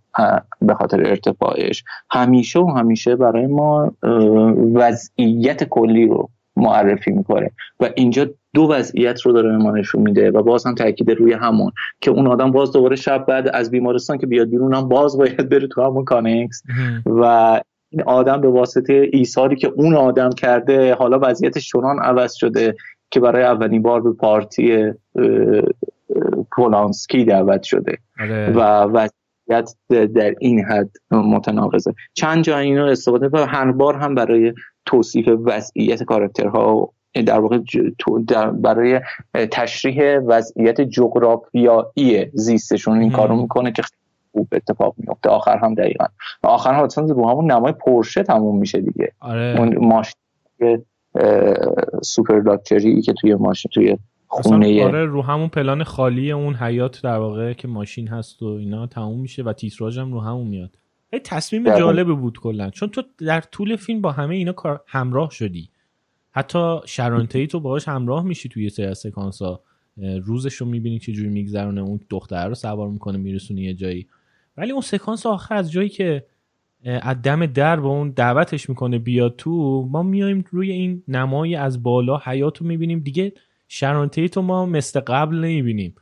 به 0.62 0.74
خاطر 0.74 1.08
ارتفاعش. 1.08 1.84
همیشه 2.12 2.60
و 2.60 2.66
همیشه 2.66 3.16
برای 3.16 3.48
ما 3.48 3.92
وضعیت 4.74 5.64
کلی 5.64 6.08
رو 6.08 6.30
معرفی 6.56 7.12
می‌کنه 7.12 7.52
و 7.80 7.90
اینجا 7.96 8.28
دو 8.54 8.62
وضعیت 8.62 9.22
رو 9.22 9.32
داره 9.32 9.58
ما 9.58 9.72
نشون 9.72 10.02
میده 10.02 10.32
و 10.32 10.44
باز 10.44 10.66
هم 10.66 10.76
تاکید 10.76 11.12
روی 11.12 11.34
همون 11.34 11.72
که 12.02 12.12
اون 12.12 12.28
آدم 12.28 12.52
باز 12.52 12.72
دوباره 12.72 12.96
شب 12.96 13.26
بعد 13.26 13.48
از 13.54 13.72
بیمارستان 13.72 14.18
که 14.18 14.28
بیاد 14.28 14.50
بیرون 14.50 14.74
هم 14.74 14.90
باز 14.90 15.18
باید 15.18 15.50
بره 15.50 15.68
تو 15.68 15.82
همون 15.82 16.06
کانکس 16.06 16.64
و 17.06 17.62
این 17.90 18.04
آدم 18.04 18.42
به 18.42 18.48
واسطه 18.48 19.10
ایثاری 19.14 19.56
که 19.56 19.68
اون 19.68 19.96
آدم 19.96 20.30
کرده 20.30 20.96
حالا 20.96 21.20
وضعیتش 21.22 21.70
چنان 21.70 22.00
عوض 22.00 22.34
شده 22.34 22.76
که 23.12 23.20
برای 23.20 23.44
اولین 23.44 23.82
بار 23.82 24.02
به 24.02 24.12
پارتی 24.12 24.92
پولانسکی 26.52 27.26
دعوت 27.26 27.64
شده. 27.64 27.98
آره. 28.20 28.50
و 28.50 28.60
وضعیت 28.84 29.76
در 29.90 30.36
این 30.40 30.66
حد 30.66 30.90
متناقضه. 31.12 31.94
چند 32.14 32.44
جا 32.44 32.58
اینو 32.58 32.86
استفاده 32.86 33.30
و 33.34 33.38
هر 33.38 33.72
بار 33.72 33.96
هم 33.96 34.16
برای 34.16 34.54
توصیف 34.86 35.30
وضعیت 35.46 36.04
کاراکترها 36.04 36.94
در 37.26 37.40
واقع 37.40 37.60
برای 38.52 39.02
تشریح 39.52 40.18
وضعیت 40.18 40.82
جغرافیایی 40.82 42.26
زیستشون 42.34 43.00
این 43.00 43.12
کارو 43.12 43.42
می‌کنه 43.42 43.72
که 43.72 43.82
خوب 44.32 44.48
اتفاق 44.52 44.96
میفته 44.98 45.30
آخر 45.30 45.58
هم 45.58 45.74
دقیقا. 45.74 46.06
آخر 46.44 46.74
هم 46.74 46.84
اصلا 46.84 47.04
رو 47.04 47.30
همون 47.30 47.52
نمای 47.52 47.74
پرشه 47.86 48.24
تموم 48.24 48.58
میشه 48.58 48.82
دیگه. 48.82 49.12
آره. 49.20 49.56
اون 49.60 49.86
ماشین 49.86 50.16
سوپر 52.04 52.42
لاکچری 52.42 53.02
که 53.02 53.14
توی 53.14 53.36
ماشین 53.36 53.72
توی 53.74 53.98
خونه 54.32 54.84
آره 54.84 55.06
رو 55.06 55.22
همون 55.22 55.48
پلان 55.48 55.84
خالی 55.84 56.32
اون 56.32 56.56
حیات 56.56 57.02
در 57.02 57.18
واقع 57.18 57.54
که 57.54 57.68
ماشین 57.68 58.08
هست 58.08 58.44
و 58.44 58.46
اینا 58.46 58.88
تموم 58.88 59.20
میشه 59.20 59.44
و 59.44 59.54
تیتراژ 59.54 59.98
هم 59.98 60.14
رو 60.14 60.20
همون 60.20 60.48
میاد. 60.48 60.78
تصمیم 61.24 61.78
جالبه 61.78 62.14
بود 62.14 62.40
کلا. 62.40 62.70
چون 62.70 62.90
تو 62.90 63.04
در 63.18 63.42
طول 63.42 63.76
فیلم 63.76 64.02
با 64.02 64.12
همه 64.12 64.36
اینا 64.36 64.52
کار 64.52 64.84
همراه 64.88 65.30
شدی. 65.30 65.70
حتی 66.32 66.78
شرانتهی 66.86 67.48
تو 67.48 67.60
باهاش 67.60 67.88
همراه 67.88 68.24
میشی 68.24 68.50
توی 68.50 68.70
سری 68.70 68.86
از 68.86 68.98
سکانس 68.98 69.42
ها 69.42 69.62
روزش 70.24 70.54
رو 70.54 70.68
می‌بینی 70.68 71.00
چه 71.00 71.12
جوری 71.12 71.30
میگذرونه. 71.30 71.82
اون 71.82 72.00
دختر 72.10 72.48
رو 72.48 72.56
سوار 72.56 72.90
می‌کنه 72.90 73.18
میرسونی 73.18 73.62
یه 73.62 73.74
جایی. 73.74 74.08
ولی 74.58 74.72
اون 74.72 74.82
سکانس 74.82 75.26
آخر 75.26 75.56
از 75.56 75.72
جایی 75.72 75.90
که 75.90 76.26
از 76.86 77.22
دم 77.22 77.46
در 77.46 77.80
با 77.80 77.90
اون 77.90 78.10
دعوتش 78.10 78.70
می‌کنه 78.70 79.00
بیاد 79.00 79.36
تو 79.38 79.82
ما 79.92 80.04
میایم 80.04 80.46
روی 80.52 80.72
این 80.72 81.04
نمای 81.08 81.56
از 81.56 81.84
بالا 81.84 82.18
حیات 82.18 82.58
رو 82.58 82.68
می‌بینیم. 82.68 83.00
دیگه 83.00 83.34
شرانتهی 83.74 84.30
تو 84.30 84.42
ما 84.42 84.66
مثل 84.66 85.00
قبل 85.00 85.36
نمی‌بینیم. 85.36 85.96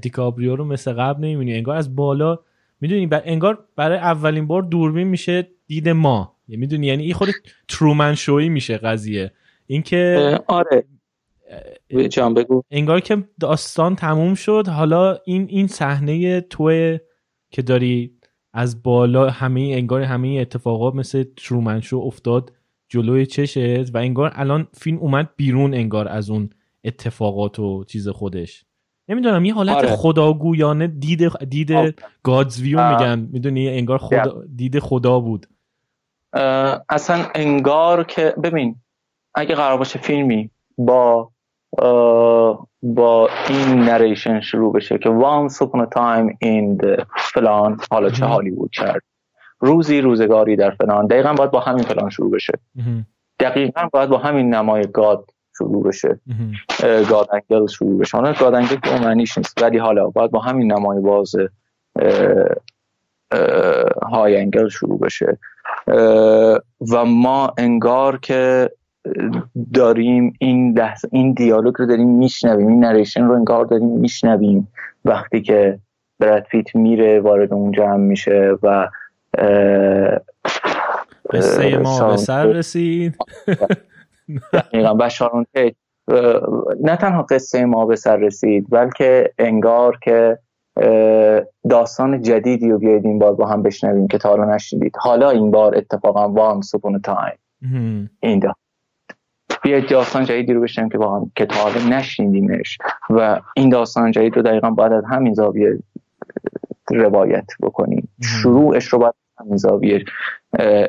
دیکابریو 0.00 0.56
رو 0.56 0.64
مثل 0.64 0.92
قبل 0.92 1.24
نمی‌بینیم. 1.24 1.56
انگار 1.56 1.76
از 1.76 1.96
بالا 1.96 2.38
می‌دونی 2.80 3.08
انگار 3.12 3.64
برای 3.76 3.98
اولین 3.98 4.46
بار 4.46 4.62
دوربین 4.62 5.08
میشه 5.08 5.48
دید 5.66 5.88
ما. 5.88 6.36
می‌دونی 6.48 6.86
یعنی 6.86 7.02
این 7.02 7.14
خود 7.14 7.28
ترومن 7.68 8.14
شویی 8.14 8.48
میشه 8.48 8.76
قضیه. 8.76 9.32
اینکه 9.66 10.38
آره. 10.46 10.84
جان 12.10 12.34
بگو. 12.34 12.62
انگار 12.70 13.00
که 13.00 13.24
داستان 13.40 13.96
تموم 13.96 14.34
شد. 14.34 14.68
حالا 14.68 15.18
این 15.24 15.46
این 15.48 15.66
صحنه 15.66 16.40
توی 16.40 16.98
که 17.50 17.62
داری 17.62 18.12
از 18.52 18.82
بالا 18.82 19.30
همه 19.30 19.60
انگار 19.60 20.02
همه 20.02 20.28
اتفاقات 20.28 20.94
مثل 20.94 21.24
ترومن 21.36 21.80
شو 21.80 21.96
افتاد 21.96 22.52
جلوی 22.88 23.26
چشت 23.26 23.94
و 23.94 23.98
انگار 23.98 24.32
الان 24.34 24.68
فیلم 24.72 24.98
اومد 24.98 25.30
بیرون 25.36 25.74
انگار 25.74 26.08
از 26.08 26.30
اون 26.30 26.50
اتفاقات 26.84 27.58
و 27.58 27.84
چیز 27.84 28.08
خودش. 28.08 28.64
نمی‌دونم 29.08 29.44
یه 29.44 29.54
حالت 29.54 29.76
آره. 29.76 29.88
خداگویانه 29.88 30.86
دید 30.86 31.44
دید 31.44 32.00
گادزویو 32.22 32.92
میگن. 32.92 33.28
می‌دونی؟ 33.32 33.68
انگار 33.68 33.98
خدا 33.98 34.42
دید 34.56 34.78
خدا 34.78 35.20
بود. 35.20 35.46
اصلا 36.88 37.26
انگار 37.34 38.04
که 38.04 38.34
ببین 38.42 38.76
اگه 39.34 39.54
قرار 39.54 39.78
باشه 39.78 39.98
فیلمی 39.98 40.50
با 40.78 41.30
با 42.82 43.28
این 43.48 43.80
نریشن 43.80 44.40
شروع 44.40 44.72
بشه 44.72 44.98
که 44.98 45.08
once 45.08 45.54
upon 45.54 45.80
a 45.80 45.88
time 45.96 46.30
in 46.44 46.84
the 46.84 47.04
فلان 47.18 47.80
حالا 47.90 48.10
چه 48.10 48.26
هالیوود 48.26 48.70
کرد 48.70 49.02
روزی 49.60 50.00
روزگاری 50.00 50.56
در 50.56 50.70
فلان. 50.70 51.06
دقیقا 51.06 51.32
باید 51.32 51.50
با 51.50 51.60
همین 51.60 51.84
فلان 51.84 52.10
شروع 52.10 52.30
بشه. 52.30 52.52
دقیقا 53.40 53.88
باید 53.92 54.10
با 54.10 54.18
همین 54.18 54.54
نمای 54.54 54.86
گاد 54.86 55.30
شروع 55.58 55.82
بشه. 55.82 56.20
گاد 57.10 57.28
انگل 57.32 57.66
شروع 57.66 57.98
بشه. 57.98 58.18
حالا 58.18 58.32
گاد 58.32 58.54
انگل 58.54 58.76
که 58.76 58.90
معنیش 58.90 59.38
نیست. 59.38 59.62
ولی 59.62 59.78
حالا 59.78 60.10
باید 60.10 60.30
با 60.30 60.40
همین 60.40 60.72
نمای 60.72 61.00
باز 61.00 61.34
های 64.02 64.36
انگل 64.36 64.68
شروع 64.68 64.98
بشه. 64.98 65.38
و 66.92 67.04
ما 67.04 67.54
انگار 67.58 68.18
که 68.18 68.70
داریم 69.74 70.32
این 70.38 70.78
لحظه 70.78 71.08
این 71.12 71.32
دیالوگ 71.32 71.74
رو 71.78 71.86
داریم 71.86 72.08
میشنویم 72.08 72.66
این 72.68 72.84
نریشن 72.84 73.24
رو 73.24 73.32
انگار 73.32 73.64
داریم 73.64 73.88
میشنویم. 73.88 74.68
وقتی 75.04 75.42
که 75.42 75.78
پیت 76.50 76.76
میره 76.76 77.20
وارد 77.20 77.52
اون 77.52 77.72
جمع 77.72 77.96
میشه 77.96 78.54
و 78.62 78.88
قصه 81.32 81.78
ما 81.78 82.10
به 82.10 82.16
سر 82.16 82.46
رسید. 82.46 83.16
دقیقا. 84.52 84.96
و 85.00 85.08
شارون 85.08 85.46
نه 86.80 86.96
تنها 87.00 87.22
قصه 87.22 87.64
ما 87.64 87.86
به 87.86 87.96
سر 87.96 88.16
رسید 88.16 88.66
بلکه 88.70 89.32
انگار 89.38 89.98
که 90.02 90.38
داستان 91.70 92.22
جدیدی 92.22 92.70
رو 92.70 92.78
بیاید 92.78 93.06
این 93.06 93.18
بار 93.18 93.34
با 93.34 93.46
هم 93.46 93.62
بشنویم 93.62 94.08
که 94.08 94.18
تا 94.18 94.28
حالا 94.28 94.54
نشنیدید. 94.54 94.96
حالا 94.96 95.30
این 95.30 95.50
بار 95.50 95.76
اتفاقا 95.76 96.28
once 96.28 96.60
upon 96.60 97.00
a 97.00 97.06
time. 97.06 97.38
این 98.20 98.38
دا 98.38 98.52
بیاید 99.62 99.88
داستان 99.88 100.24
جدیدی 100.24 100.52
رو 100.52 100.60
بشنویم 100.60 100.90
که 100.90 100.98
با 100.98 101.16
هم 101.16 101.32
که 101.36 101.46
تا 101.46 101.54
حالا 101.54 101.96
نشنیدیمش. 101.98 102.78
و 103.10 103.40
این 103.56 103.68
داستان 103.68 104.10
جدید 104.10 104.36
رو 104.36 104.42
دقیقا 104.42 104.70
باید 104.70 104.92
از 104.92 105.04
همین 105.10 105.34
زاویه 105.34 105.78
روایت 106.90 107.46
بکنیم. 107.62 108.08
شروعش 108.22 108.86
رو 108.86 108.98
باید 108.98 109.14
همین 109.40 109.56
زاویه 109.56 110.04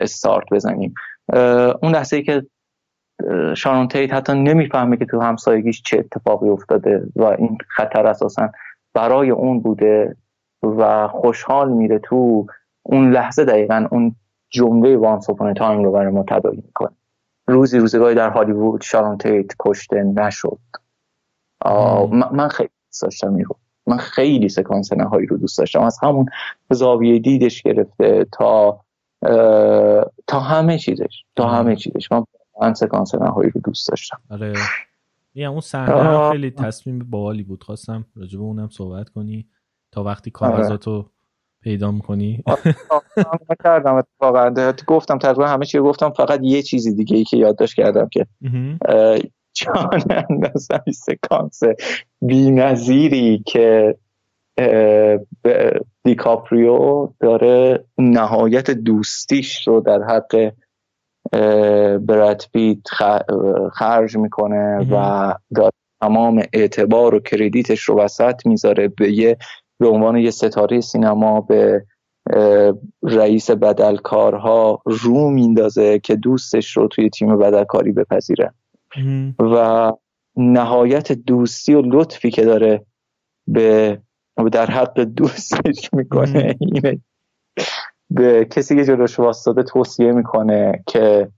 استارت 0.02 0.46
بزنیم. 0.52 0.94
اون 1.82 1.92
لحظه 1.92 2.16
ای 2.16 2.24
که 2.24 2.46
شارون 3.58 3.88
تیت 3.88 4.14
حتی 4.14 4.34
نمی‌فهمه 4.34 4.98
که 4.98 5.06
تو 5.06 5.22
همسایگیش 5.22 5.82
چه 5.82 6.00
اتفاقی 6.00 6.50
افتاده 6.50 7.08
و 7.16 7.24
این 7.24 7.58
خطر 7.68 8.08
اساسا 8.08 8.50
برای 8.94 9.30
اون 9.30 9.60
بوده 9.60 10.16
و 10.64 11.08
خوشحال 11.08 11.72
میره 11.72 12.00
تو 12.00 12.48
اون 12.84 13.12
لحظه 13.12 13.46
دقیقا 13.46 13.88
اون 13.92 14.16
جمله 14.50 14.98
وان 14.98 15.20
سوپان 15.20 15.54
تایم 15.54 15.84
رو 15.84 15.92
برای 15.92 16.12
ما 16.12 16.24
تدایی 16.30 16.64
می‌کنه. 16.66 16.92
روزی 17.48 17.80
روزگاهی 17.80 18.16
در 18.16 18.30
هالیوود 18.30 18.82
شارون 18.82 19.18
تیت 19.18 19.52
کشته 19.60 20.04
نشد. 20.04 20.60
من 22.32 22.48
خیلی 22.48 22.70
دوست 22.90 23.02
داشتم 23.02 23.38
رو. 23.38 23.56
من 23.88 23.98
خیلی 23.98 24.50
سکانس 24.50 24.94
نهایی 24.94 25.28
رو 25.28 25.38
دوست 25.38 25.58
داشتم. 25.58 25.82
از 25.82 26.00
همون 26.04 26.26
زاویه 26.70 27.20
دیدش 27.20 27.62
گرفته 27.62 28.26
تا 28.32 28.80
تا 30.28 30.40
همه 30.40 30.78
چیزش. 30.78 31.24
تا 31.36 31.48
همه 31.48 31.76
چیزش. 31.76 32.12
من 32.12 32.24
من 32.62 32.74
سکانس 32.74 33.16
نهایی 33.16 33.50
رو 33.50 33.62
دوست 33.62 33.90
داشتم. 33.90 34.18
آره. 34.30 34.54
اون 35.36 35.60
صحنه 35.60 36.32
خیلی 36.32 36.52
تصمیم 36.52 37.00
باحالی 37.10 37.44
بود. 37.44 37.64
خواستم 37.64 38.06
راجع 38.16 38.38
به 38.38 38.44
اونم 38.44 38.70
صحبت 38.70 39.10
کنی. 39.10 39.48
تا 39.92 40.04
وقتی 40.04 40.32
کاغذاتو 40.32 41.10
پیدا 41.62 41.92
می‌کنی. 41.92 42.44
کردم 43.64 43.96
اتفاقا. 43.96 44.74
گفتم 44.88 45.18
تقریبا 45.18 45.48
همه 45.48 45.66
چی 45.66 45.80
گفتم. 45.80 46.10
فقط 46.10 46.40
یه 46.44 46.62
چیزی 46.62 46.96
دیگه 46.96 47.18
ای 47.18 47.24
که 47.24 47.38
یادداشت 47.38 47.76
کردم 47.76 48.08
که 48.12 48.26
جان 49.54 50.02
اندازم 50.30 50.84
سکانس 50.94 51.62
بی 52.22 52.52
نظیری 52.52 53.44
که 53.46 53.98
دیکاپریو 56.04 57.08
داره 57.20 57.86
نهایت 57.98 58.72
دوستیش 58.72 59.68
رو 59.68 59.82
در 59.82 60.00
حق 60.04 60.52
برد 62.00 62.46
پیت 62.54 62.80
خرج 63.74 64.18
می‌کنه 64.18 64.88
و 64.92 65.34
تمام 66.02 66.44
اعتبار 66.54 67.16
و 67.16 67.20
کردیتش 67.20 67.82
رو 67.82 68.00
وسط 68.00 68.46
می‌ذاره 68.46 68.88
به 68.88 69.12
یه 69.12 69.38
به 69.80 69.88
عنوان 69.88 70.18
یه 70.18 70.32
ستاره 70.32 70.82
سینما 70.82 71.42
به 71.42 71.86
رئیس 73.04 73.52
بدلکارها 73.52 74.82
رو 74.86 75.30
میندازه 75.30 76.00
که 76.00 76.16
دوستش 76.16 76.78
رو 76.78 76.88
توی 76.88 77.10
تیم 77.10 77.38
بدلکاری 77.38 77.92
بپذیره. 77.92 78.54
و 79.40 79.92
نهایت 80.38 81.12
دوستی 81.12 81.74
و 81.74 81.82
لطفی 81.82 82.32
که 82.32 82.46
داره 82.46 82.86
به 83.48 84.00
در 84.52 84.66
حق 84.66 85.00
دوستش 85.00 85.90
می‌کنه 85.94 86.56
اینه 86.60 87.00
به 88.16 88.46
کسی 88.46 88.76
که 88.76 88.86
جلوش 88.86 89.20
واسطه 89.20 89.64
توصیه 89.64 90.12
می‌کنه 90.12 90.84
که 90.88 91.30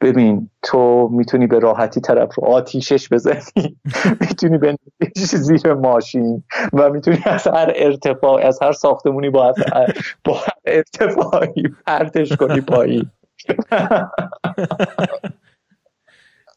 ببین 0.00 0.50
تو 0.62 1.08
می‌تونی 1.12 1.46
به 1.46 1.58
راحتی 1.58 2.00
طرف 2.00 2.34
رو 2.34 2.44
آتیشش 2.44 3.08
بزنی 3.08 3.76
می‌تونی 4.20 4.58
به 4.58 4.76
زیر 5.16 5.74
ماشین 5.74 6.44
و 6.72 6.90
می‌تونی 6.90 7.18
از 7.24 7.46
هر 7.46 7.72
ارتفاع 7.76 8.46
از 8.46 8.62
هر 8.62 8.72
ساختمونی 8.72 9.30
با 9.30 9.54
هر, 9.72 9.94
با 10.24 10.40
ارتفاعی 10.64 11.62
پرتش 11.86 12.32
کنی 12.32 12.60
پایی. 12.60 13.10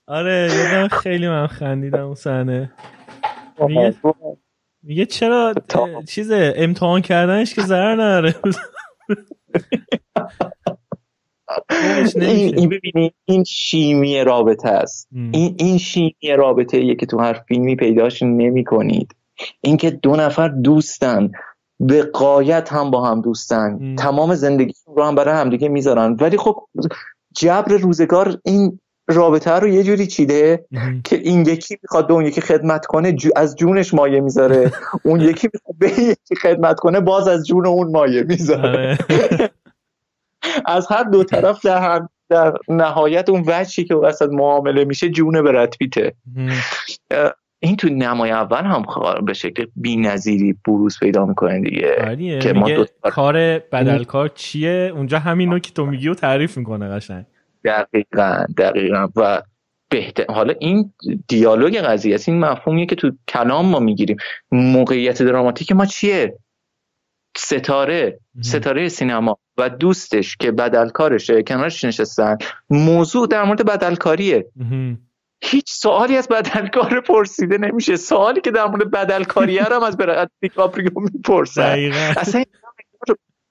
آره 0.07 0.49
یادم 0.55 0.87
خیلی 0.87 1.27
من 1.27 1.47
خندیدم 1.47 2.05
اون 2.05 2.15
صحنه. 2.15 2.71
میگه 3.67 3.95
میگه 4.83 5.05
چرا 5.05 5.53
چیز 6.07 6.31
امتحان 6.33 7.01
کردنش 7.01 7.53
که 7.53 7.61
ضرر 7.61 7.93
نداره. 7.93 8.35
این 12.15 12.69
ببینید 12.69 13.13
این 13.25 13.43
شیمی 13.43 14.23
رابطه 14.23 14.69
است. 14.69 15.07
این 15.31 15.55
این 15.59 15.77
شیمی 15.77 16.35
رابطه 16.37 16.77
ایه 16.77 16.95
که 16.95 17.05
تو 17.05 17.19
هر 17.19 17.33
فیلمی 17.33 17.75
پیداش 17.75 18.23
نمی 18.23 18.63
کنید 18.63 19.15
اینکه 19.61 19.89
دو 19.91 20.15
نفر 20.15 20.47
دوستن 20.47 21.31
به 21.79 22.03
قایت 22.03 22.73
هم 22.73 22.91
با 22.91 23.05
هم 23.05 23.21
دوستن. 23.21 23.95
تمام 23.95 24.35
زندگی 24.35 24.73
رو 24.95 25.03
هم 25.03 25.15
برای 25.15 25.35
همدیگه 25.35 25.69
می‌ذارن. 25.69 26.17
ولی 26.19 26.37
خب 26.37 26.55
جبر 27.35 27.77
روزگار 27.77 28.41
این 28.45 28.79
رابطه 29.09 29.51
رو 29.51 29.67
یه 29.67 29.83
جوری 29.83 30.07
چیده 30.07 30.65
که 31.03 31.15
این 31.15 31.45
یکی 31.45 31.77
می‌خواد 31.83 32.07
به 32.07 32.13
اون 32.13 32.25
یکی 32.25 32.41
خدمت 32.41 32.85
کنه 32.85 33.15
از 33.35 33.55
جونش 33.55 33.93
مایه 33.93 34.19
می‌ذاره. 34.21 34.71
اون 35.05 35.19
یکی 35.21 35.49
می‌خواد 35.53 35.75
به 35.79 36.03
یکی 36.03 36.35
خدمت 36.41 36.79
کنه 36.79 36.99
باز 36.99 37.27
از 37.27 37.47
جون 37.47 37.65
اون 37.65 37.91
مایه 37.91 38.23
می‌ذاره. 38.23 38.69
آره. 38.69 38.97
از 40.65 40.87
هر 40.89 41.03
دو 41.03 41.23
طرف 41.23 41.65
در, 41.65 41.81
هم 41.81 42.09
در 42.29 42.53
نهایت 42.67 43.29
اون 43.29 43.43
وجهی 43.47 43.85
که 43.85 43.95
وسط 43.95 44.29
معامله 44.31 44.85
میشه 44.85 45.09
جون 45.09 45.41
برد 45.41 45.75
پیته. 45.79 46.13
این 47.59 47.75
تو 47.75 47.89
نمای 47.89 48.31
اول 48.31 48.63
هم 48.63 48.85
به 49.25 49.33
شکل 49.33 49.65
بی 49.75 49.97
نظیری 49.97 50.55
بروز 50.67 50.99
پیدا 50.99 51.25
می‌کنه 51.25 51.59
دیگه. 51.61 52.39
که 52.39 52.53
ما 52.53 52.85
کار 53.01 53.59
بدلکار 53.59 54.27
چیه؟ 54.27 54.91
اونجا 54.95 55.19
همینو 55.19 55.59
که 55.59 55.71
تو 55.71 55.85
میگی 55.85 56.07
و 56.07 56.13
تعریف 56.13 56.57
می‌کنه 56.57 56.89
قشنگ. 56.89 57.25
دقیقا 57.65 58.45
دقیقا. 58.57 59.07
و 59.15 59.41
بهتر 59.89 60.25
حالا 60.29 60.53
این 60.59 60.93
دیالوگ 61.27 61.77
قضیه 61.77 62.15
است. 62.15 62.29
این 62.29 62.39
مفهومیه 62.39 62.85
که 62.85 62.95
تو 62.95 63.11
کلام 63.27 63.65
ما 63.65 63.79
می‌گیریم. 63.79 64.17
موقعیت 64.51 65.23
دراماتیک 65.23 65.71
ما 65.71 65.85
چیه؟ 65.85 66.37
ستاره. 67.37 68.19
ستاره 68.41 68.89
سینما. 68.89 69.39
و 69.57 69.69
دوستش 69.69 70.37
که 70.37 70.51
بدلکارشه 70.51 71.43
کنارش 71.43 71.83
نشستن. 71.83 72.37
موضوع 72.69 73.27
در 73.27 73.43
مورد 73.43 73.65
بدلکاریه. 73.65 74.45
هیچ 75.43 75.71
سوالی 75.71 76.17
از 76.17 76.27
بدلکار 76.27 77.01
پرسیده 77.01 77.57
نمیشه. 77.57 77.95
سوالی 77.95 78.41
که 78.41 78.51
در 78.51 78.65
مورد 78.65 78.91
بدلکاری 78.91 79.57
هم 79.57 79.83
از 79.83 79.97
برای 79.97 80.27
دیکاپریو 80.41 80.89
می‌پرسن. 80.95 81.91
اصلا 82.17 82.43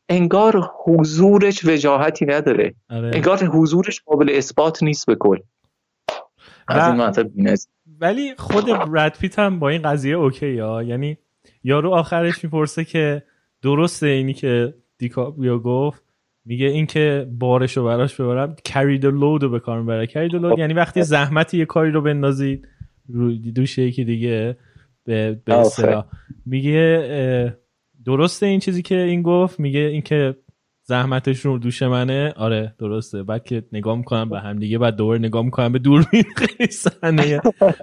انگار 0.09 0.71
حضورش 0.85 1.65
وجاهتی 1.65 2.27
نداره. 2.27 2.75
آره. 2.91 3.11
انگار 3.15 3.45
حضورش 3.45 4.01
قابل 4.01 4.31
اثبات 4.31 4.83
نیست 4.83 5.07
به 5.07 5.15
کل. 5.15 5.39
از 6.69 7.01
این 7.37 7.57
ولی 8.01 8.35
خود 8.35 8.67
براد 8.67 9.13
پیت 9.21 9.39
هم 9.39 9.59
با 9.59 9.69
این 9.69 9.83
قضیه 9.83 10.15
اوکیه 10.15 10.59
ها. 10.59 10.83
یعنی 10.83 11.19
یارو 11.65 11.95
آخرش 11.95 12.45
می‌پرسه 12.45 12.85
که 12.85 13.23
درسته 13.63 14.07
اینی 14.07 14.35
که 14.35 14.75
دیکاپریو 14.99 15.59
گفت؟ 15.59 16.03
میگه 16.45 16.67
اینکه 16.67 17.27
بارش 17.39 17.77
رو 17.77 17.85
براش 17.85 18.21
ببرم 18.21 18.57
کری 18.65 19.01
load 19.01 19.43
رو 19.43 19.49
به 19.49 19.61
کار 19.61 19.81
می‌بره. 19.81 20.07
کری 20.07 20.31
load 20.31 20.59
یعنی 20.59 20.75
وقتی 20.75 21.03
زحمتی 21.03 21.59
یه 21.59 21.65
کاری 21.65 21.91
رو 21.91 22.03
بندازید 22.03 22.69
روی 23.09 23.53
دوش 23.53 23.79
یکی 23.79 24.05
دیگه 24.05 24.57
به 25.05 25.41
به 25.45 26.05
میگه 26.47 27.59
درسته 28.09 28.47
این 28.47 28.61
چیزی 28.61 28.83
که 28.83 28.95
این 28.95 29.23
گفت؟ 29.23 29.61
میگه 29.61 29.81
اینکه 29.81 30.37
زحمتش 30.85 31.41
رو 31.41 31.59
دوش 31.59 31.83
منه؟ 31.83 32.33
آره 32.37 32.75
درسته. 32.79 33.23
بعد 33.23 33.45
که 33.45 33.63
نگاه 33.73 33.97
می‌کنم 33.97 34.29
به 34.29 34.41
هم 34.41 34.59
دیگه 34.59 34.79
بعد 34.79 34.97
دوباره 34.97 35.19
نگاه 35.19 35.43
می‌کنم 35.43 35.73
به 35.73 35.79
دوربین. 35.79 36.25
خیلی 36.37 36.71
صحنه. 36.71 37.41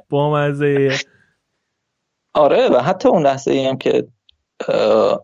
با 0.10 0.34
مزه 0.34 0.95
آره 2.34 2.69
و 2.69 2.77
حتی 2.77 3.10
اون 3.10 3.23
لحظه 3.23 3.52
ای 3.52 3.65
هم 3.65 3.77
که 3.77 4.07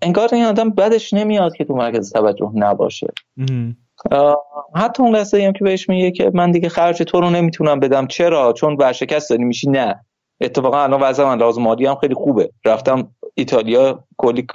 انگار 0.01 0.29
این 0.33 0.45
آدم 0.45 0.69
بدش 0.69 1.13
نمیاد 1.13 1.55
که 1.55 1.65
تو 1.65 1.75
مرکز 1.75 2.13
توجه 2.13 2.51
نباشه. 2.55 3.07
حتی 4.75 5.03
اون 5.03 5.15
لحظه 5.15 5.43
هم 5.45 5.53
که 5.53 5.63
بهش 5.63 5.89
میگه 5.89 6.11
که 6.11 6.31
من 6.33 6.51
دیگه 6.51 6.69
خرج 6.69 7.03
تو 7.03 7.21
رو 7.21 7.29
نمی‌تونم 7.29 7.79
بدم. 7.79 8.07
چرا؟ 8.07 8.53
چون 8.53 8.75
ورشکست 8.79 9.29
داری 9.29 9.43
میشی 9.43 9.69
نه. 9.69 10.05
اتفاقا 10.41 10.83
الان 10.83 11.01
وضع 11.01 11.23
من 11.23 11.37
لازم 11.37 11.61
مادی 11.61 11.85
هم 11.85 11.95
خیلی 11.95 12.13
خوبه. 12.13 12.51
رفتم 12.65 13.11
ایتالیا 13.35 14.03
کلی 14.17 14.47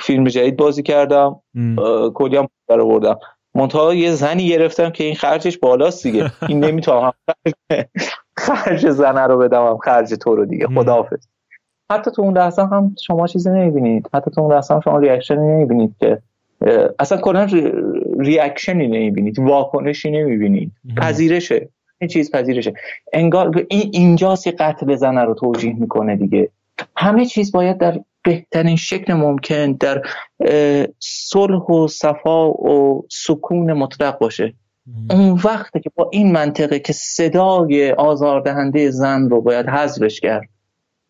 فیلم 0.00 0.24
جدید 0.24 0.56
بازی 0.56 0.82
کردم. 0.82 1.40
کلی 2.14 2.36
هم 2.36 2.48
در 2.68 2.80
آوردم. 2.80 3.18
منتها 3.54 3.94
یه 3.94 4.10
زنی 4.10 4.48
گرفتم 4.48 4.90
که 4.90 5.04
این 5.04 5.14
خرجش 5.14 5.58
بالاست 5.58 6.02
دیگه. 6.02 6.32
این 6.48 6.64
نمی‌تونم 6.64 7.12
خرج 8.36 8.90
زنه 8.90 9.26
رو 9.26 9.38
بدم 9.38 9.66
هم 9.66 9.78
خرج 9.78 10.14
تو 10.14 10.36
رو 10.36 10.44
دیگه. 10.44 10.66
خداحافظ. 10.66 11.26
حتی 11.92 12.10
تو 12.10 12.22
اون 12.22 12.38
لحظه 12.38 12.62
هم 12.62 12.94
شما 13.06 13.26
چیزی 13.26 13.50
نمی‌بینید. 13.50 14.10
حتی 14.14 14.30
تو 14.30 14.40
اون 14.40 14.52
لحظه 14.52 14.74
هم 14.74 14.80
شما 14.80 14.98
ریاکشنی 14.98 15.38
نمی‌بینید 15.38 15.94
که 16.00 16.22
اصلا 16.98 17.18
کلا 17.18 17.48
ریاکشنی 18.18 18.86
نمی‌بینید. 18.86 19.38
واکنشی 19.38 20.10
نمی‌بینید. 20.10 20.72
پذیرشه. 20.96 21.68
این 21.98 22.08
چیز 22.08 22.30
پذیرشه. 22.30 22.74
انگار 23.12 23.66
این 23.68 23.90
اینجاست 23.92 24.44
که 24.44 24.50
قتل 24.50 24.96
زنه 24.96 25.24
رو 25.24 25.34
توجیه 25.34 25.74
می‌کنه 25.80 26.16
دیگه. 26.16 26.48
همه 26.96 27.24
چیز 27.24 27.52
باید 27.52 27.78
در 27.78 28.00
بهترین 28.24 28.76
شکل 28.76 29.12
ممکن 29.12 29.72
در 29.72 30.02
صلح 30.98 31.62
و 31.62 31.88
صفا 31.88 32.50
و 32.50 33.06
سکون 33.10 33.72
مطلق 33.72 34.18
باشه. 34.18 34.54
اون 35.10 35.40
وقته 35.44 35.80
که 35.80 35.90
با 35.94 36.10
این 36.12 36.32
منطقه 36.32 36.78
که 36.78 36.92
صدای 36.92 37.92
آزاردهنده 37.92 38.90
زن 38.90 39.28
رو 39.28 39.40
باید 39.40 39.68
حذفش 39.68 40.20
کرد 40.20 40.48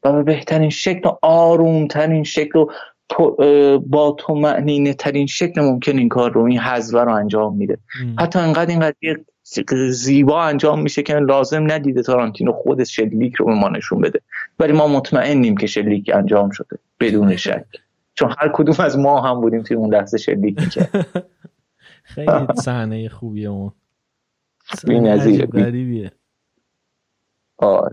و 0.05 0.13
به 0.13 0.23
بهترین 0.23 0.71
شکل 0.71 1.09
و 1.09 1.13
آرومترین 1.23 2.25
شکل 2.25 2.59
و 2.59 2.67
با 3.79 4.17
تو 4.19 4.35
معنینه 4.35 4.95
ترین 4.95 5.27
شکل 5.27 5.61
ممکن 5.61 5.99
این 5.99 6.09
کار 6.09 6.33
رو 6.33 6.43
این 6.43 6.59
حذوه 6.59 7.03
رو 7.03 7.15
انجام 7.15 7.57
میده. 7.57 7.79
حتی 8.19 8.39
انقدر 8.39 8.71
این 8.71 8.81
قضیه 8.81 9.25
زیبا 9.91 10.43
انجام 10.43 10.83
میشه 10.83 11.03
که 11.03 11.15
لازم 11.15 11.73
ندیده 11.73 12.03
تارانتینو 12.03 12.53
خود 12.53 12.85
شلیک 12.85 13.35
رو 13.35 13.47
به 13.47 13.55
ما 13.55 13.69
نشون 13.69 14.01
بده. 14.01 14.21
ولی 14.61 14.73
ما 14.73 14.89
مطمئنیم 14.89 15.57
که 15.57 15.67
شلیک 15.67 16.11
انجام 16.15 16.51
شده 16.51 16.79
بدون 17.01 17.37
شک. 17.37 17.65
چون 18.15 18.35
هر 18.39 18.51
کدوم 18.55 18.75
از 18.79 18.99
ما 18.99 19.21
هم 19.21 19.41
بودیم 19.41 19.63
توی 19.63 19.77
اون 19.77 19.95
لحظه 19.95 20.19
شلیک 20.19 20.61
می‌کرد 20.61 21.07
خیلی 22.15 22.47
صحنه 22.57 23.09
خوبیه 23.09 23.49
اون. 23.49 23.73
بیه 25.85 26.13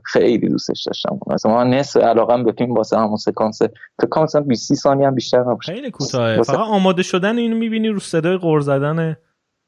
خیلی 0.04 0.50
دوستش 0.50 0.84
داشتم. 0.84 1.20
مثلا 1.28 1.56
من 1.56 1.70
نصف 1.70 2.00
علاقم 2.02 2.44
به 2.44 2.52
فیلم 2.52 2.74
واسه 2.74 2.98
همون 2.98 3.16
سکانس 3.16 3.62
فکر 4.00 4.08
کنم 4.10 4.24
مثلا 4.24 4.42
20 4.42 4.74
ثانیه 4.74 5.08
هم 5.08 5.16
بیشتر 5.16 5.40
نباشه 5.40 5.74
خیلی 5.74 5.92
کوتاهه. 5.92 6.42
فقط 6.42 6.58
آماده 6.60 7.04
شدن 7.04 7.38
اینو 7.38 7.58
می‌بینی 7.58 7.88
رو 7.88 8.00
صدای 8.00 8.38
قور 8.38 8.60
زدن 8.60 9.16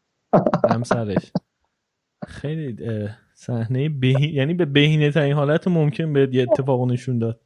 همسرش. 0.71 1.31
خیلی 2.27 2.77
صحنه 3.39 3.89
به... 3.89 4.07
یعنی 4.21 4.53
به 4.53 4.65
بهینه 4.65 5.11
ترین 5.11 5.33
حالت 5.33 5.67
ممکن 5.67 6.13
به 6.13 6.29
یه 6.31 6.45
اتفاق 6.51 6.91
نشون 6.91 7.19
داد. 7.19 7.41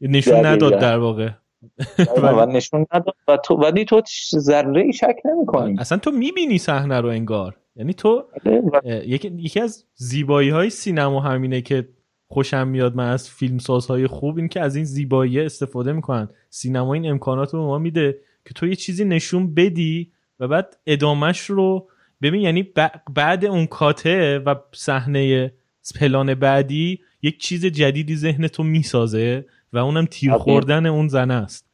نشون 0.00 0.46
نداد 0.46 0.80
در 0.80 0.98
واقع. 0.98 1.30
و 2.22 2.46
نشون 2.46 2.86
نداد 2.94 3.14
و 3.28 3.36
تو 3.36 3.54
ولی 3.54 3.84
تو 3.84 4.02
ذره 4.38 4.82
ای 4.82 4.92
شک 4.92 5.16
نمی‌کنی. 5.24 5.76
اصلا 5.78 5.98
تو 5.98 6.10
می‌بینی 6.10 6.58
صحنه 6.58 7.00
رو 7.00 7.08
انگار. 7.08 7.56
یعنی 7.76 7.94
تو 7.94 8.24
آره، 8.46 9.08
یکی 9.08 9.60
از 9.60 9.84
زیبایی 9.94 10.50
های 10.50 10.70
سینما 10.70 11.20
همینه 11.20 11.60
که 11.60 11.88
خوشم 12.28 12.68
میاد 12.68 12.96
من 12.96 13.10
از 13.10 13.30
فیلم 13.30 13.58
سازهای 13.58 14.06
خوب 14.06 14.38
این 14.38 14.48
که 14.48 14.60
از 14.60 14.76
این 14.76 14.84
زیبایی 14.84 15.40
استفاده 15.40 15.92
می‌کنن. 15.92 16.28
سینما 16.50 16.94
این 16.94 17.10
امکانات 17.10 17.54
رو 17.54 17.66
ما 17.66 17.78
میده 17.78 18.18
که 18.44 18.54
تو 18.54 18.66
یه 18.66 18.74
چیزی 18.74 19.04
نشون 19.04 19.54
بدی 19.54 20.12
و 20.40 20.48
بعد 20.48 20.76
ادامش 20.86 21.40
رو 21.40 21.88
ببین 22.22 22.40
یعنی 22.40 22.68
بعد 23.14 23.44
اون 23.44 23.66
کاته 23.66 24.38
و 24.38 24.54
صحنه 24.72 25.52
پلان 26.00 26.34
بعدی 26.34 27.00
یک 27.22 27.40
چیز 27.40 27.66
جدیدی 27.66 28.16
ذهن 28.16 28.46
تو 28.46 28.62
می‌سازه 28.62 29.46
و 29.72 29.78
اونم 29.78 30.04
تیر 30.04 30.32
خوردن 30.32 30.86
اون 30.86 31.08
زن 31.08 31.30
است. 31.30 31.68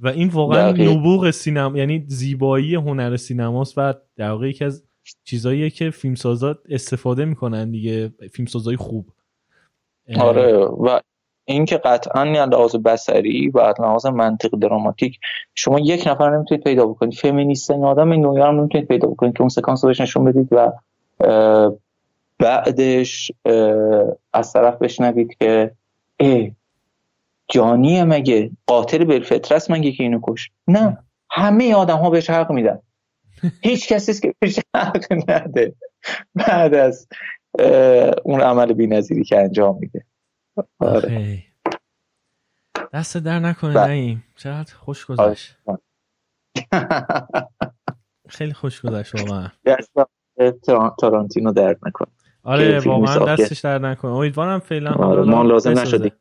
و 0.00 0.08
این 0.08 0.28
واقعا 0.28 0.72
نبوغ 0.72 1.30
سینما 1.30 1.78
یعنی 1.78 2.04
زیبایی 2.08 2.74
هنر 2.74 3.16
سینماست 3.16 3.74
و 3.78 3.94
در 4.16 4.30
واقع 4.30 4.48
یکی 4.48 4.64
از 4.64 4.84
چیزاییه 5.24 5.70
که 5.70 5.90
فیلمسازا 5.90 6.58
استفاده 6.68 7.24
می‌کنن 7.24 7.70
دیگه 7.70 8.12
فیلمسازای 8.32 8.76
خوب. 8.76 9.12
آره 10.16 10.56
و 10.56 11.00
اینکه 11.52 11.76
قطعا 11.76 12.24
لحاظ 12.24 12.76
بصری 12.76 13.48
و 13.48 13.74
لحاظ 13.78 14.06
منطق 14.06 14.58
دراماتیک 14.58 15.18
شما 15.54 15.80
یک 15.80 16.06
نفر 16.06 16.36
نمی‌تونید 16.36 16.64
پیدا 16.64 16.86
بکنید. 16.86 17.14
فمینیست 17.14 17.70
این 17.70 17.84
آدم 17.84 18.10
این 18.10 18.22
دنیا 18.22 18.46
رو 18.46 18.52
نمی‌تونید 18.52 18.88
پیدا 18.88 19.08
بکنید 19.08 19.34
که 19.34 19.40
اون 19.40 19.48
سکانس 19.48 19.84
رو 19.84 19.90
نشون 19.90 20.24
بدید 20.24 20.48
و 20.52 20.72
بعدش 22.38 23.32
از 24.32 24.52
طرف 24.52 24.78
بشنوید 24.78 25.36
که 25.40 25.70
ای 26.20 26.52
جانیه 27.48 28.04
مگه 28.04 28.50
قاتل 28.66 29.04
بالفطرست 29.04 29.70
مگه 29.70 29.92
که 29.92 30.02
اینو 30.02 30.20
کش؟ 30.22 30.50
نه. 30.68 30.98
همه 31.30 31.74
آدم 31.74 31.96
ها 31.96 32.10
بهش 32.10 32.30
حق 32.30 32.52
میدن. 32.52 32.78
هیچ 33.62 33.92
کسی 33.92 34.20
که 34.20 34.34
بهش 34.38 34.60
حق 34.76 35.04
نده. 35.28 35.74
بعد 36.34 36.74
از 36.74 37.08
اون 38.24 38.40
عمل 38.40 38.72
بی 38.72 38.86
نظیری 38.86 39.24
که 39.24 39.38
انجام 39.38 39.78
میده. 39.80 40.04
آره. 40.78 41.44
دست 42.92 43.16
در 43.16 43.38
نکنه 43.38 43.74
بله. 43.74 43.92
نیم 43.92 44.24
چقدر 44.36 44.74
خوش 44.74 45.06
گذشت 45.06 45.58
خیلی 48.28 48.52
خوش 48.52 48.80
گذشت 48.80 49.14
واقعا 49.20 49.48
تارانتینو 51.00 51.52
درد 51.52 51.78
نکن 51.86 52.06
آره 52.42 52.78
واقعا 52.78 53.36
دستش 53.36 53.60
درد 53.60 53.84
نکنه. 53.84 54.10
امیدوارم 54.10 54.58
فعلا 54.58 54.92
آره 54.92 55.22
ما 55.22 55.42
لازم 55.42 55.70
نشدیم. 55.70 56.12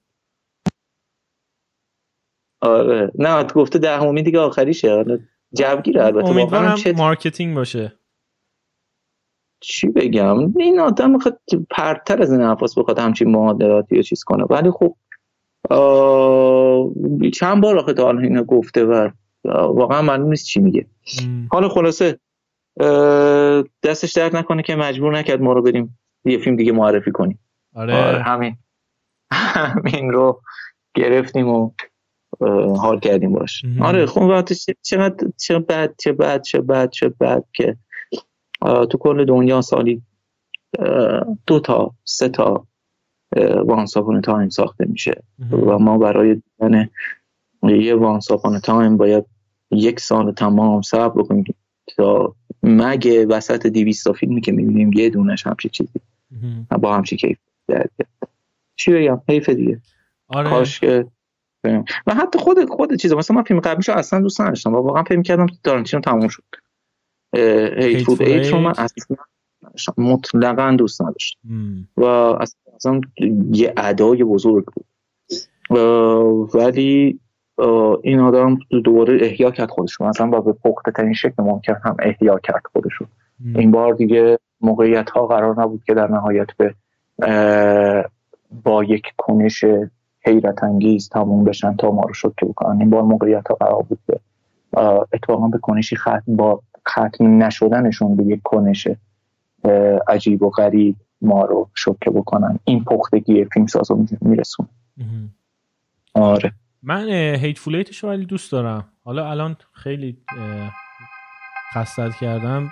آره. 2.62 3.12
نه 3.16 3.44
تو 3.44 3.60
گفته 3.60 3.80
دهمی 3.80 4.24
دیگه 4.24 4.40
آخریشه. 4.40 4.92
آره 4.92 5.20
جوگیره 5.54 6.06
البته. 6.06 6.28
امیدوارم 6.28 6.78
marketing 6.96 7.56
باشه. 7.56 7.99
چی 9.60 9.88
بگم؟ 9.88 10.58
این 10.58 10.80
آدم 10.80 11.12
می‌خواد 11.12 11.40
پرت‌تر 11.70 12.22
از 12.22 12.32
این 12.32 12.42
حرفاس 12.42 12.78
بخواد 12.78 13.00
همچین 13.00 13.32
معادلاتی 13.32 13.96
یا 13.96 14.02
چیز 14.02 14.24
کنه. 14.24 14.44
ولی 14.44 14.72
خب 14.72 14.96
چند 17.34 17.62
بار 17.62 17.78
آخه 17.78 17.94
تا 17.94 18.12
اینو 18.12 18.44
گفته 18.44 18.86
و 18.86 19.10
واقعا 19.46 20.02
معلوم 20.02 20.30
نیست 20.30 20.46
چی 20.46 20.60
میگه. 20.60 20.86
حالا 21.52 21.70
خلاصه 21.70 22.20
دستش 23.84 24.12
درد 24.12 24.36
نکنه 24.36 24.64
که 24.64 24.76
مجبور 24.76 25.18
نکرد 25.18 25.42
ما 25.42 25.54
رو 25.54 25.62
بریم 25.62 26.00
یه 26.26 26.38
فیلم 26.38 26.56
دیگه 26.56 26.72
معرفی 26.72 27.12
کنیم. 27.12 27.40
آره, 27.76 28.06
آره 28.06 28.24
همین. 28.24 28.56
همین 29.32 30.12
رو 30.12 30.42
گرفتیم 30.94 31.48
و 31.48 31.72
حال 32.78 33.00
کردیم 33.00 33.34
باش. 33.34 33.66
آره 33.82 34.06
خب 34.06 34.46
چقدر 34.82 35.28
چه 35.38 35.60
بد 35.60 35.96
چه 35.98 36.12
بد 36.12 36.42
چه 36.42 36.62
بد 36.62 36.90
چه 36.90 37.10
بد 37.10 37.44
که 37.54 37.78
تو 38.62 38.98
کل 38.98 39.26
دنیا 39.26 39.62
سالی 39.62 40.02
دو 41.48 41.60
تا 41.60 41.92
سه 42.04 42.30
تا 42.30 42.68
once 43.66 43.94
upon 43.94 44.22
a 44.22 44.27
time 44.27 44.50
ساخته 44.50 44.86
میشه. 44.86 45.24
و 45.52 45.80
ما 45.80 45.98
برای 45.98 46.42
دیدن 46.60 46.90
یه 47.64 47.96
once 47.96 48.28
upon 48.28 48.60
a 48.60 48.68
time 48.68 48.98
باید 48.98 49.26
یک 49.72 50.00
سال 50.00 50.32
تمام 50.32 50.82
صبر 50.82 51.22
بکنیم 51.22 51.44
تا 51.98 52.36
مگه 52.64 53.26
وسط 53.26 53.68
دویست 53.68 54.06
تا 54.06 54.14
فیلمی 54.14 54.42
که 54.42 54.52
می‌بینیم 54.52 54.94
یه 54.94 55.10
دونش 55.10 55.48
همچین 55.48 55.70
چیزی. 55.70 56.00
با 56.82 56.96
همچی 56.96 57.18
کیف 57.18 57.38
چی 58.76 58.94
بگم؟ 58.94 59.22
حیف 59.30 59.50
دیگه. 59.50 59.82
آره. 60.28 60.50
کاش 60.50 60.80
که 60.80 61.06
و 62.08 62.14
حتی 62.16 62.40
خود 62.40 62.70
خود 62.70 62.96
چیزا 62.96 63.16
مثلا 63.16 63.38
من 63.38 63.44
فیلم 63.44 63.60
قبلیشو 63.60 63.92
اصلا 63.92 64.22
دوست 64.22 64.42
نداشتم 64.42 64.74
و 64.74 64.78
واقعا 64.78 65.04
فکر 65.04 65.22
کردم 65.22 65.48
تارانتینو 65.64 66.02
تموم 66.02 66.28
شد. 66.28 66.44
هیت 67.34 68.22
ایت 68.22 68.54
رو 68.54 68.60
من 68.60 68.74
اصلا 68.78 69.18
مطلقا 69.98 70.76
دوست 70.78 71.02
نداشتم. 71.02 71.40
و 71.98 72.04
اصلا 72.06 73.02
یه 73.52 73.74
ادای 73.78 74.24
بزرگ 74.24 74.66
بود. 74.66 74.86
ولی 76.54 77.20
این 78.02 78.20
آدم 78.20 78.60
دوباره 78.84 79.18
احیا 79.22 79.52
کرد 79.52 79.70
خودش 79.70 80.02
مثلا 80.02 80.28
با 80.28 80.42
به 80.42 80.54
پخته 80.54 80.92
ترین 80.92 81.14
شکل 81.14 81.44
ممکن 81.44 81.76
هم 81.84 81.96
احیا 82.00 82.40
کرد 82.44 82.62
خودشو 82.74 83.06
این 83.56 83.72
بار 83.72 83.94
دیگه 83.94 84.40
موقعیت 84.62 85.10
ها 85.10 85.28
قرار 85.28 85.62
نبود 85.62 85.84
که 85.84 85.94
در 85.94 86.12
نهایت 86.12 86.48
به 86.58 86.76
با 88.64 88.84
یک 88.84 89.04
کنش 89.18 89.66
حیرت 90.26 90.64
انگیز 90.64 91.10
تموم 91.10 91.44
بشن 91.44 91.76
تا 91.76 91.92
ما 91.92 92.02
رو 92.02 92.14
شکه 92.14 92.46
بکنن. 92.46 92.80
این 92.80 92.90
بار 92.90 93.04
موقعیت 93.04 93.48
ها 93.48 93.56
قرار 93.56 93.82
بود 93.82 94.00
که 94.08 94.20
اتفاقا 95.14 95.48
به 95.48 95.58
کنشی 95.58 95.96
ختم 95.96 96.24
با 96.28 96.62
ختم 96.90 97.44
نشدنشون 97.44 98.16
به 98.16 98.24
یک 98.24 98.40
کنش 98.44 98.88
عجیب 100.08 100.44
و 100.44 100.50
غریب 100.50 100.96
ما 101.22 101.46
رو 101.46 101.70
شکه 101.76 102.12
بکنن. 102.14 102.60
این 102.64 102.84
پختگی 102.84 103.46
فیلم 103.46 103.68
سازو 103.68 104.06
میرسون 104.22 104.68
آره. 106.14 106.52
من 106.84 107.10
هیت 107.36 107.58
فولیتش 107.58 108.04
ولی 108.04 108.26
دوست 108.26 108.52
دارم. 108.52 108.86
حالا 109.04 109.30
الان 109.32 109.56
خیلی 109.74 110.18
خستت 111.74 112.16
کردم. 112.16 112.72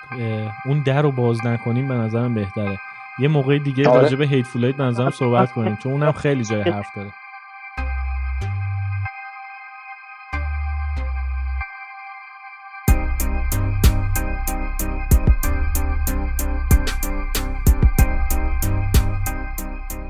اون 0.65 0.83
در 0.85 1.01
رو 1.01 1.11
باز 1.11 1.45
نکنیم 1.45 1.87
به 1.87 1.93
نظرم 1.93 2.33
بهتره. 2.33 2.77
یه 3.19 3.27
موقع 3.27 3.57
دیگه 3.57 3.89
آره. 3.89 4.01
راجع 4.01 4.17
به 4.17 4.27
هیت 4.27 4.45
فولیت 4.45 4.75
به 4.75 4.83
نظرم 4.83 5.11
صحبت 5.11 5.51
کنیم 5.51 5.75
چون 5.75 5.91
اونم 5.91 6.11
خیلی 6.11 6.43
جای 6.43 6.61
حرف 6.71 6.87
داره. 6.95 7.11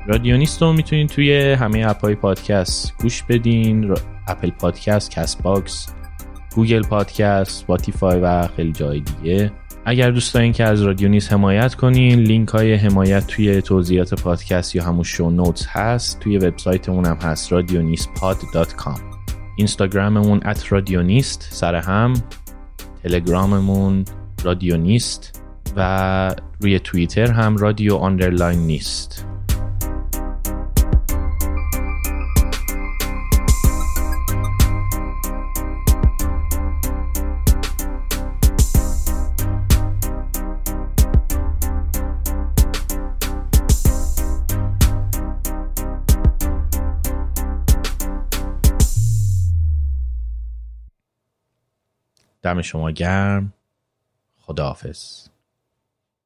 رادیونیست 0.08 0.62
رو 0.62 0.72
می‌تونید 0.72 1.08
توی 1.08 1.52
همه 1.52 1.86
اپهای 1.88 2.14
پادکست 2.14 2.94
گوش 3.02 3.22
بدین. 3.22 3.94
Apple 4.26 4.50
Podcast، 4.50 5.10
Castbox، 5.10 5.88
Google 6.54 6.82
Podcast، 6.82 7.50
Spotify 7.50 8.20
و 8.20 8.46
خیلی 8.56 8.72
جای 8.72 9.00
دیگه. 9.00 9.52
اگر 9.84 10.10
دوست 10.10 10.34
دارین 10.34 10.52
که 10.52 10.64
از 10.64 10.82
رادیونیست 10.82 11.32
حمایت 11.32 11.74
کنین 11.74 12.18
لینک 12.18 12.48
های 12.48 12.74
حمایت 12.74 13.26
توی 13.26 13.62
توضیحات 13.62 14.22
پادکست 14.22 14.76
یا 14.76 14.84
همون 14.84 15.02
show 15.02 15.30
notes 15.30 15.66
هست. 15.66 16.20
توی 16.20 16.38
وبسایتمون 16.38 17.06
هم 17.06 17.16
هست 17.16 17.54
radionistpod.com 17.54 19.00
اینستاگراممون 19.56 20.40
at 20.44 20.72
رادیونیست 20.72 21.48
سر 21.50 21.74
هم. 21.74 22.14
تلگراممون 23.02 24.04
رادیونیست. 24.44 25.42
و 25.76 26.34
روی 26.60 26.78
توییتر 26.78 27.32
هم 27.32 27.56
رادیو 27.56 27.94
underline 27.94 28.58
دم 52.54 52.62
شما 52.62 52.90
گرم. 52.90 53.52
خداحافظ. 54.38 55.27